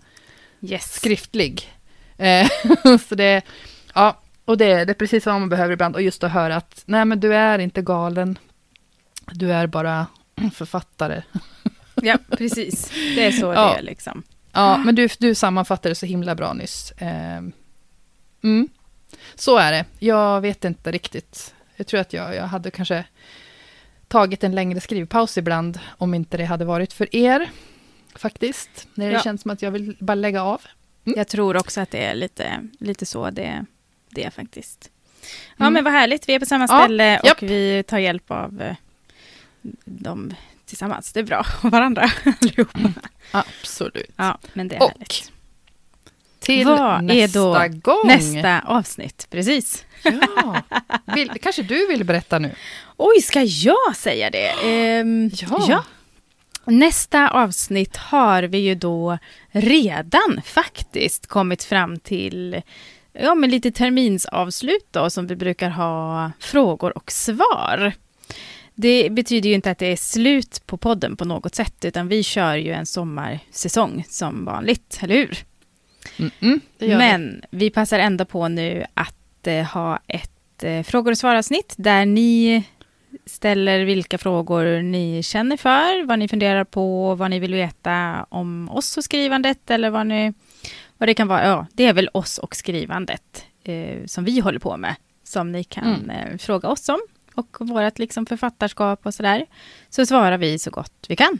Yes. 0.61 0.92
Skriftlig. 0.92 1.72
Eh, 2.16 2.48
så 3.09 3.14
det, 3.14 3.42
ja, 3.94 4.18
och 4.44 4.59
det, 4.59 4.84
det 4.84 4.92
är 4.92 4.94
precis 4.94 5.26
vad 5.26 5.40
man 5.40 5.48
behöver 5.48 5.72
ibland. 5.72 5.94
Och 5.94 6.03
just 6.03 6.24
att 6.24 6.32
höra 6.32 6.57
att, 6.57 6.82
nej 6.86 7.05
men 7.05 7.20
du 7.20 7.34
är 7.34 7.59
inte 7.59 7.82
galen. 7.82 8.38
Du 9.32 9.53
är 9.53 9.66
bara 9.66 10.07
författare. 10.55 11.22
ja, 11.94 12.18
precis. 12.30 12.90
Det 12.90 13.26
är 13.26 13.32
så 13.32 13.46
ja. 13.46 13.72
det 13.72 13.78
är 13.78 13.82
liksom. 13.82 14.22
Ja, 14.53 14.76
men 14.76 14.94
du, 14.94 15.09
du 15.18 15.34
sammanfattade 15.34 15.94
så 15.94 16.07
himla 16.07 16.34
bra 16.34 16.53
nyss. 16.53 16.92
Eh, 16.92 17.42
mm. 18.42 18.68
Så 19.35 19.57
är 19.57 19.72
det. 19.72 19.85
Jag 19.99 20.41
vet 20.41 20.64
inte 20.64 20.91
riktigt. 20.91 21.55
Jag 21.76 21.87
tror 21.87 22.01
att 22.01 22.12
jag, 22.12 22.35
jag 22.35 22.47
hade 22.47 22.70
kanske 22.70 23.05
tagit 24.09 24.45
en 24.45 24.55
längre 24.55 24.80
skrivpaus 24.80 25.39
ibland, 25.39 25.80
om 25.99 26.14
inte 26.14 26.37
det 26.37 26.45
hade 26.45 26.64
varit 26.64 26.93
för 26.93 27.16
er, 27.16 27.51
faktiskt. 28.14 28.89
När 28.95 29.07
det 29.07 29.12
ja. 29.12 29.22
känns 29.22 29.43
som 29.43 29.51
att 29.51 29.62
jag 29.62 29.70
vill 29.70 29.97
bara 30.01 30.14
lägga 30.14 30.43
av. 30.43 30.61
Mm. 31.05 31.18
Jag 31.18 31.28
tror 31.28 31.57
också 31.57 31.80
att 31.80 31.91
det 31.91 32.05
är 32.05 32.14
lite, 32.14 32.68
lite 32.78 33.07
så 33.07 33.30
det, 33.30 33.66
det 34.11 34.24
är 34.24 34.30
faktiskt. 34.30 34.91
Ja, 35.57 35.64
mm. 35.64 35.72
men 35.72 35.85
vad 35.85 35.93
härligt. 35.93 36.28
Vi 36.28 36.35
är 36.35 36.39
på 36.39 36.47
samma 36.47 36.68
ställe 36.68 37.05
ja, 37.05 37.20
och 37.20 37.26
japp. 37.26 37.43
vi 37.43 37.83
tar 37.83 37.99
hjälp 37.99 38.30
av 38.30 38.62
eh, 38.62 38.76
dem 39.85 40.35
tillsammans. 40.64 41.12
Det 41.12 41.20
är 41.20 41.24
bra. 41.24 41.47
Och 41.62 41.70
varandra 41.70 42.11
allihopa. 42.41 42.78
Absolut. 43.30 44.11
Ja, 44.16 44.39
men 44.53 44.68
det 44.68 44.76
är 44.76 44.83
och 44.83 44.91
härligt. 44.91 45.32
Till 46.43 46.66
Vad 46.66 47.05
nästa 47.05 47.68
gång? 47.68 48.07
nästa 48.07 48.61
avsnitt? 48.61 49.26
Precis. 49.30 49.84
Ja. 50.03 50.62
Vill, 51.14 51.30
kanske 51.43 51.62
du 51.62 51.86
vill 51.86 52.05
berätta 52.05 52.38
nu? 52.38 52.51
Oj, 52.97 53.20
ska 53.22 53.43
jag 53.43 53.97
säga 53.97 54.30
det? 54.30 54.53
Um, 55.01 55.30
ja. 55.34 55.66
ja. 55.68 55.84
Nästa 56.64 57.28
avsnitt 57.30 57.97
har 57.97 58.43
vi 58.43 58.59
ju 58.59 58.74
då 58.74 59.18
redan 59.51 60.40
faktiskt 60.45 61.26
kommit 61.26 61.64
fram 61.64 61.99
till 61.99 62.62
ja, 63.12 63.34
men 63.34 63.51
lite 63.51 63.72
terminsavslut 63.72 64.86
då, 64.90 65.11
som 65.11 65.26
vi 65.26 65.36
brukar 65.36 65.70
ha 65.70 66.32
frågor 66.40 66.99
och 66.99 67.12
svar. 67.12 67.93
Det 68.74 69.11
betyder 69.11 69.49
ju 69.49 69.55
inte 69.55 69.70
att 69.70 69.78
det 69.78 69.86
är 69.86 69.97
slut 69.97 70.62
på 70.66 70.76
podden 70.76 71.16
på 71.16 71.24
något 71.24 71.55
sätt, 71.55 71.84
utan 71.84 72.09
vi 72.09 72.22
kör 72.22 72.57
ju 72.57 72.72
en 72.72 72.86
sommarsäsong 72.86 74.05
som 74.09 74.45
vanligt, 74.45 74.99
eller 75.03 75.14
hur? 75.14 75.38
Mm 76.16 76.30
-mm, 76.40 76.61
Men 76.78 77.42
vi. 77.50 77.70
passar 77.70 77.98
ändå 77.98 78.24
på 78.24 78.48
nu 78.48 78.84
att 78.94 79.46
eh, 79.46 79.64
ha 79.64 79.98
ett 80.07 80.62
eh, 80.62 80.82
frågor 80.82 81.11
och 81.11 81.18
svar-avsnitt 81.18 81.74
där 81.76 82.07
ni 82.07 82.64
ställer 83.26 83.84
vilka 83.84 84.18
frågor 84.18 84.82
ni 84.82 85.22
känner 85.22 85.57
för, 85.57 86.05
vad 86.05 86.18
ni 86.18 86.28
funderar 86.28 86.64
på, 86.64 87.14
vad 87.14 87.30
ni 87.30 87.38
vill 87.38 87.55
veta 87.55 88.26
om 88.28 88.68
oss 88.68 88.96
och 88.96 89.05
skrivandet 89.05 89.70
eller 89.70 89.90
vad, 89.90 90.07
ni, 90.07 90.32
vad 90.98 91.09
det 91.09 91.14
kan 91.14 91.28
vara. 91.28 91.46
Ja, 91.46 91.66
det 91.72 91.86
är 91.86 91.92
väl 91.92 92.09
oss 92.12 92.38
och 92.38 92.57
skrivandet 92.57 93.46
eh, 93.64 94.07
som 94.07 94.24
vi 94.24 94.40
håller 94.40 94.59
på 94.59 94.76
med, 94.76 94.94
som 95.24 95.53
ni 95.53 95.64
kan 95.64 95.94
mm. 95.94 96.11
eh, 96.11 96.38
fråga 96.38 96.68
oss 96.68 96.88
om 96.88 97.00
och 97.34 97.57
vårt 97.61 97.98
liksom 97.98 98.26
författarskap 98.26 99.07
och 99.07 99.14
sådär, 99.14 99.46
så 99.90 100.07
svarar 100.07 100.38
vi 100.38 100.59
så 100.59 100.70
gott 100.70 101.07
vi 101.09 101.16
kan. 101.16 101.38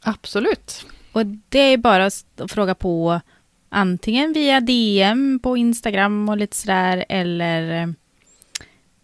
Absolut. 0.00 0.86
Och 1.12 1.26
det 1.26 1.58
är 1.58 1.76
bara 1.76 2.06
att 2.06 2.24
fråga 2.48 2.74
på 2.74 3.20
antingen 3.68 4.32
via 4.32 4.60
DM 4.60 5.40
på 5.42 5.56
Instagram 5.56 6.28
och 6.28 6.36
lite 6.36 6.56
sådär, 6.56 7.04
eller 7.08 7.94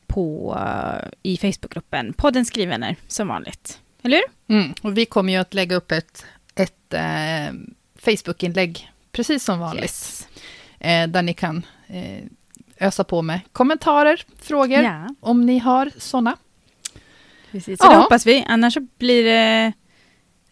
på 0.06 0.58
i 1.22 1.36
Facebookgruppen 1.36 2.12
Podden 2.12 2.44
Skrivvänner 2.44 2.96
som 3.08 3.28
vanligt. 3.28 3.80
Eller 4.02 4.16
hur? 4.16 4.56
Mm, 4.56 4.74
och 4.82 4.98
vi 4.98 5.06
kommer 5.06 5.32
ju 5.32 5.38
att 5.38 5.54
lägga 5.54 5.76
upp 5.76 5.92
ett, 5.92 6.24
ett 6.54 6.94
eh, 6.94 7.54
Facebookinlägg 7.98 8.90
precis 9.12 9.44
som 9.44 9.58
vanligt. 9.58 9.82
Yes. 9.84 10.28
Eh, 10.78 11.08
där 11.08 11.22
ni 11.22 11.34
kan 11.34 11.66
eh, 11.86 12.24
ösa 12.80 13.04
på 13.04 13.22
med 13.22 13.40
kommentarer, 13.52 14.24
frågor, 14.42 14.82
ja. 14.82 15.08
om 15.20 15.46
ni 15.46 15.58
har 15.58 15.90
sådana. 15.98 16.36
Precis, 17.50 17.78
så 17.78 17.86
ja. 17.86 17.90
det 17.90 17.96
hoppas 17.96 18.26
vi. 18.26 18.44
Annars 18.48 18.74
så 18.74 18.80
blir 18.98 19.24
det... 19.24 19.72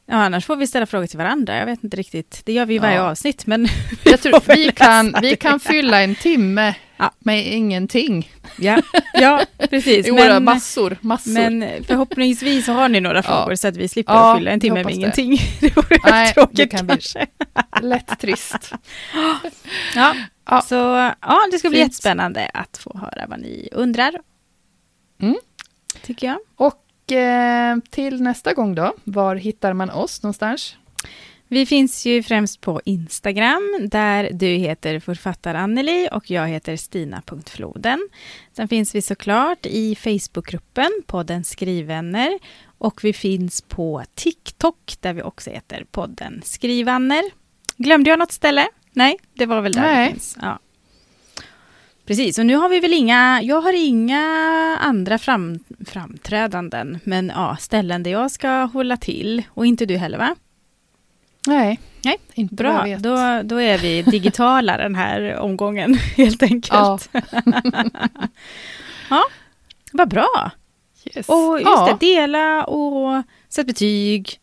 Ja, 0.06 0.14
annars 0.14 0.46
får 0.46 0.56
vi 0.56 0.66
ställa 0.66 0.86
frågor 0.86 1.06
till 1.06 1.18
varandra. 1.18 1.56
Jag 1.56 1.66
vet 1.66 1.84
inte 1.84 1.96
riktigt. 1.96 2.40
Det 2.44 2.52
gör 2.52 2.66
vi 2.66 2.74
i 2.74 2.78
varje 2.78 2.96
ja. 2.96 3.10
avsnitt, 3.10 3.46
men... 3.46 3.68
Jag 4.04 4.20
tror 4.22 4.54
vi 4.54 4.72
kan, 4.72 5.14
vi 5.22 5.36
kan 5.36 5.60
fylla 5.60 6.02
en 6.02 6.14
timme 6.14 6.74
ja. 6.96 7.10
med 7.18 7.46
ingenting. 7.46 8.32
Ja, 8.58 8.82
ja 9.14 9.42
precis. 9.70 10.06
men, 10.12 10.44
massor, 10.44 10.98
massor. 11.00 11.30
Men 11.30 11.84
förhoppningsvis 11.84 12.66
har 12.66 12.88
ni 12.88 13.00
några 13.00 13.22
frågor 13.22 13.50
ja. 13.50 13.56
så 13.56 13.68
att 13.68 13.76
vi 13.76 13.88
slipper 13.88 14.12
ja, 14.12 14.36
fylla 14.38 14.50
en 14.50 14.60
timme 14.60 14.84
med 14.84 14.94
ingenting. 14.94 15.38
Det 15.60 15.76
vore 15.76 15.98
Nej, 16.04 16.34
tråkigt 16.34 16.56
det 16.56 16.66
kan 16.66 16.88
kanske. 16.88 17.26
Bli 17.80 17.88
lätt 17.88 18.18
trist. 18.20 18.72
ja, 19.94 20.14
Ja. 20.50 20.60
Så 20.60 20.74
ja, 21.20 21.48
det 21.50 21.58
ska 21.58 21.68
bli 21.68 21.78
Fint. 21.78 21.88
jättespännande 21.88 22.50
att 22.54 22.76
få 22.76 22.98
höra 22.98 23.26
vad 23.28 23.40
ni 23.40 23.68
undrar. 23.72 24.12
Mm. 25.22 25.36
Tycker 26.02 26.26
jag. 26.26 26.38
Och 26.56 26.83
till 27.90 28.22
nästa 28.22 28.52
gång 28.52 28.74
då, 28.74 28.92
var 29.04 29.36
hittar 29.36 29.72
man 29.72 29.90
oss 29.90 30.22
någonstans? 30.22 30.76
Vi 31.48 31.66
finns 31.66 32.06
ju 32.06 32.22
främst 32.22 32.60
på 32.60 32.80
Instagram, 32.84 33.88
där 33.90 34.30
du 34.32 34.46
heter 34.46 35.00
författar 35.00 35.54
Anneli 35.54 36.08
och 36.12 36.30
jag 36.30 36.48
heter 36.48 36.76
Stina.floden. 36.76 38.08
Sen 38.52 38.68
finns 38.68 38.94
vi 38.94 39.02
såklart 39.02 39.66
i 39.66 39.94
Facebookgruppen, 39.94 40.90
podden 41.06 41.44
Skrivvänner. 41.44 42.38
Och 42.78 43.04
vi 43.04 43.12
finns 43.12 43.62
på 43.62 44.02
TikTok, 44.14 44.94
där 45.00 45.12
vi 45.12 45.22
också 45.22 45.50
heter 45.50 45.84
podden 45.90 46.42
Skrivvänner. 46.44 47.22
Glömde 47.76 48.10
jag 48.10 48.18
något 48.18 48.32
ställe? 48.32 48.68
Nej, 48.92 49.18
det 49.34 49.46
var 49.46 49.60
väl 49.60 49.72
där 49.72 49.82
Nej. 49.82 50.06
det 50.06 50.12
finns. 50.12 50.38
Ja. 50.42 50.58
Precis, 52.06 52.38
och 52.38 52.46
nu 52.46 52.56
har 52.56 52.68
vi 52.68 52.80
väl 52.80 52.92
inga, 52.92 53.42
jag 53.42 53.60
har 53.60 53.86
inga 53.86 54.22
andra 54.80 55.18
fram, 55.18 55.58
framträdanden, 55.86 56.98
men 57.04 57.32
ja, 57.34 57.56
ställen 57.60 58.02
där 58.02 58.10
jag 58.10 58.30
ska 58.30 58.48
hålla 58.50 58.96
till. 58.96 59.42
Och 59.48 59.66
inte 59.66 59.86
du 59.86 59.96
heller 59.96 60.18
va? 60.18 60.36
Nej, 61.46 61.80
Nej, 62.04 62.18
inte 62.34 62.54
bra. 62.54 62.86
Då, 62.98 63.42
då 63.44 63.60
är 63.60 63.78
vi 63.78 64.02
digitala 64.02 64.76
den 64.76 64.94
här 64.94 65.36
omgången, 65.36 65.94
helt 66.16 66.42
enkelt. 66.42 66.72
Ja. 66.72 66.98
ja, 69.10 69.22
vad 69.92 70.08
bra. 70.08 70.50
Yes. 71.04 71.28
Och 71.28 71.58
just 71.58 71.64
ja. 71.64 71.98
det, 72.00 72.06
dela 72.06 72.64
och 72.64 73.22
sätt 73.48 73.66
betyg. 73.66 74.40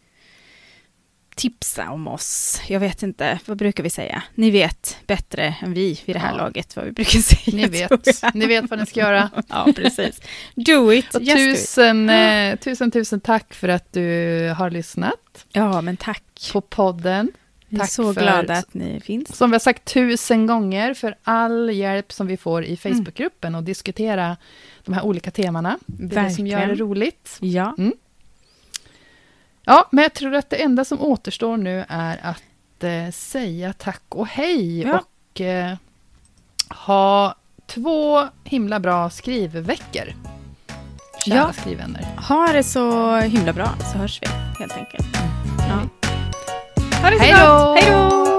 Tipsa 1.35 1.89
om 1.89 2.07
oss. 2.07 2.61
Jag 2.67 2.79
vet 2.79 3.03
inte, 3.03 3.39
vad 3.45 3.57
brukar 3.57 3.83
vi 3.83 3.89
säga? 3.89 4.23
Ni 4.35 4.51
vet 4.51 4.97
bättre 5.07 5.55
än 5.61 5.73
vi 5.73 5.99
vid 6.05 6.15
det 6.15 6.19
här 6.19 6.31
Ja. 6.31 6.37
laget 6.37 6.75
vad 6.75 6.85
vi 6.85 6.91
brukar 6.91 7.19
säga. 7.19 7.57
Ni 7.57 7.67
vet, 7.67 8.33
ni 8.33 8.45
vet 8.45 8.69
vad 8.69 8.79
ni 8.79 8.85
ska 8.85 8.99
göra. 8.99 9.29
Ja, 9.49 9.67
precis. 9.75 10.21
Do 10.55 10.93
it, 10.93 11.15
Och 11.15 11.21
just 11.21 11.37
do 11.37 11.43
it. 11.43 11.55
tusen, 11.55 12.09
eh, 12.09 12.55
tusen, 12.55 12.91
tusen 12.91 13.19
tack 13.19 13.53
för 13.53 13.67
att 13.67 13.93
du 13.93 14.49
har 14.57 14.69
lyssnat 14.69 15.45
Ja, 15.51 15.81
men 15.81 15.97
tack. 15.97 16.49
på 16.53 16.61
podden. 16.61 17.31
Vi 17.67 17.75
är 17.75 17.79
tack 17.79 17.89
så 17.91 18.13
för- 18.13 18.21
glada 18.21 18.53
att 18.53 18.73
ni 18.73 18.99
finns. 19.03 19.35
Som 19.37 19.49
vi 19.51 19.53
har 19.55 19.59
sagt 19.59 19.85
tusen 19.85 20.47
gånger, 20.47 20.93
för 20.93 21.15
all 21.23 21.69
hjälp 21.69 22.11
som 22.11 22.27
vi 22.27 22.37
får 22.37 22.63
i 22.65 22.77
Facebookgruppen 22.77 23.55
och 23.55 23.63
diskutera 23.63 24.37
de 24.85 24.93
här 24.93 25.01
olika 25.05 25.31
temana. 25.31 25.77
Det 25.85 26.15
är 26.17 26.23
det 26.23 26.31
som 26.31 26.47
gör 26.47 26.59
det 26.59 26.65
Verkligen. 26.65 26.89
roligt. 26.89 27.37
Ja, 27.39 27.75
Ja, 29.65 29.87
men 29.91 30.01
jag 30.01 30.13
tror 30.13 30.35
att 30.35 30.49
det 30.49 30.55
enda 30.63 30.85
som 30.85 31.01
återstår 31.01 31.57
nu 31.57 31.85
är 31.89 32.19
att 32.23 32.83
eh, 32.83 33.11
säga 33.11 33.73
tack 33.73 34.01
och 34.09 34.27
hej 34.27 34.81
Ja. 34.81 34.99
och 34.99 35.41
eh, 35.41 35.75
ha 36.69 37.35
två 37.67 38.27
himla 38.43 38.79
bra 38.79 39.09
skrivveckor. 39.09 40.13
Kära 41.25 41.35
Ja. 41.35 41.53
skrivvänner. 41.53 42.07
ha 42.27 42.47
det 42.53 42.63
så 42.63 43.15
himla 43.17 43.53
bra 43.53 43.69
så 43.91 43.97
hörs 43.97 44.19
vi 44.21 44.27
helt 44.59 44.73
enkelt. 44.77 45.07
Ja. 45.57 45.81
Ha 47.01 47.09
det 47.09 47.17
så! 47.17 47.23
Hej 47.23 47.91
då! 47.91 48.30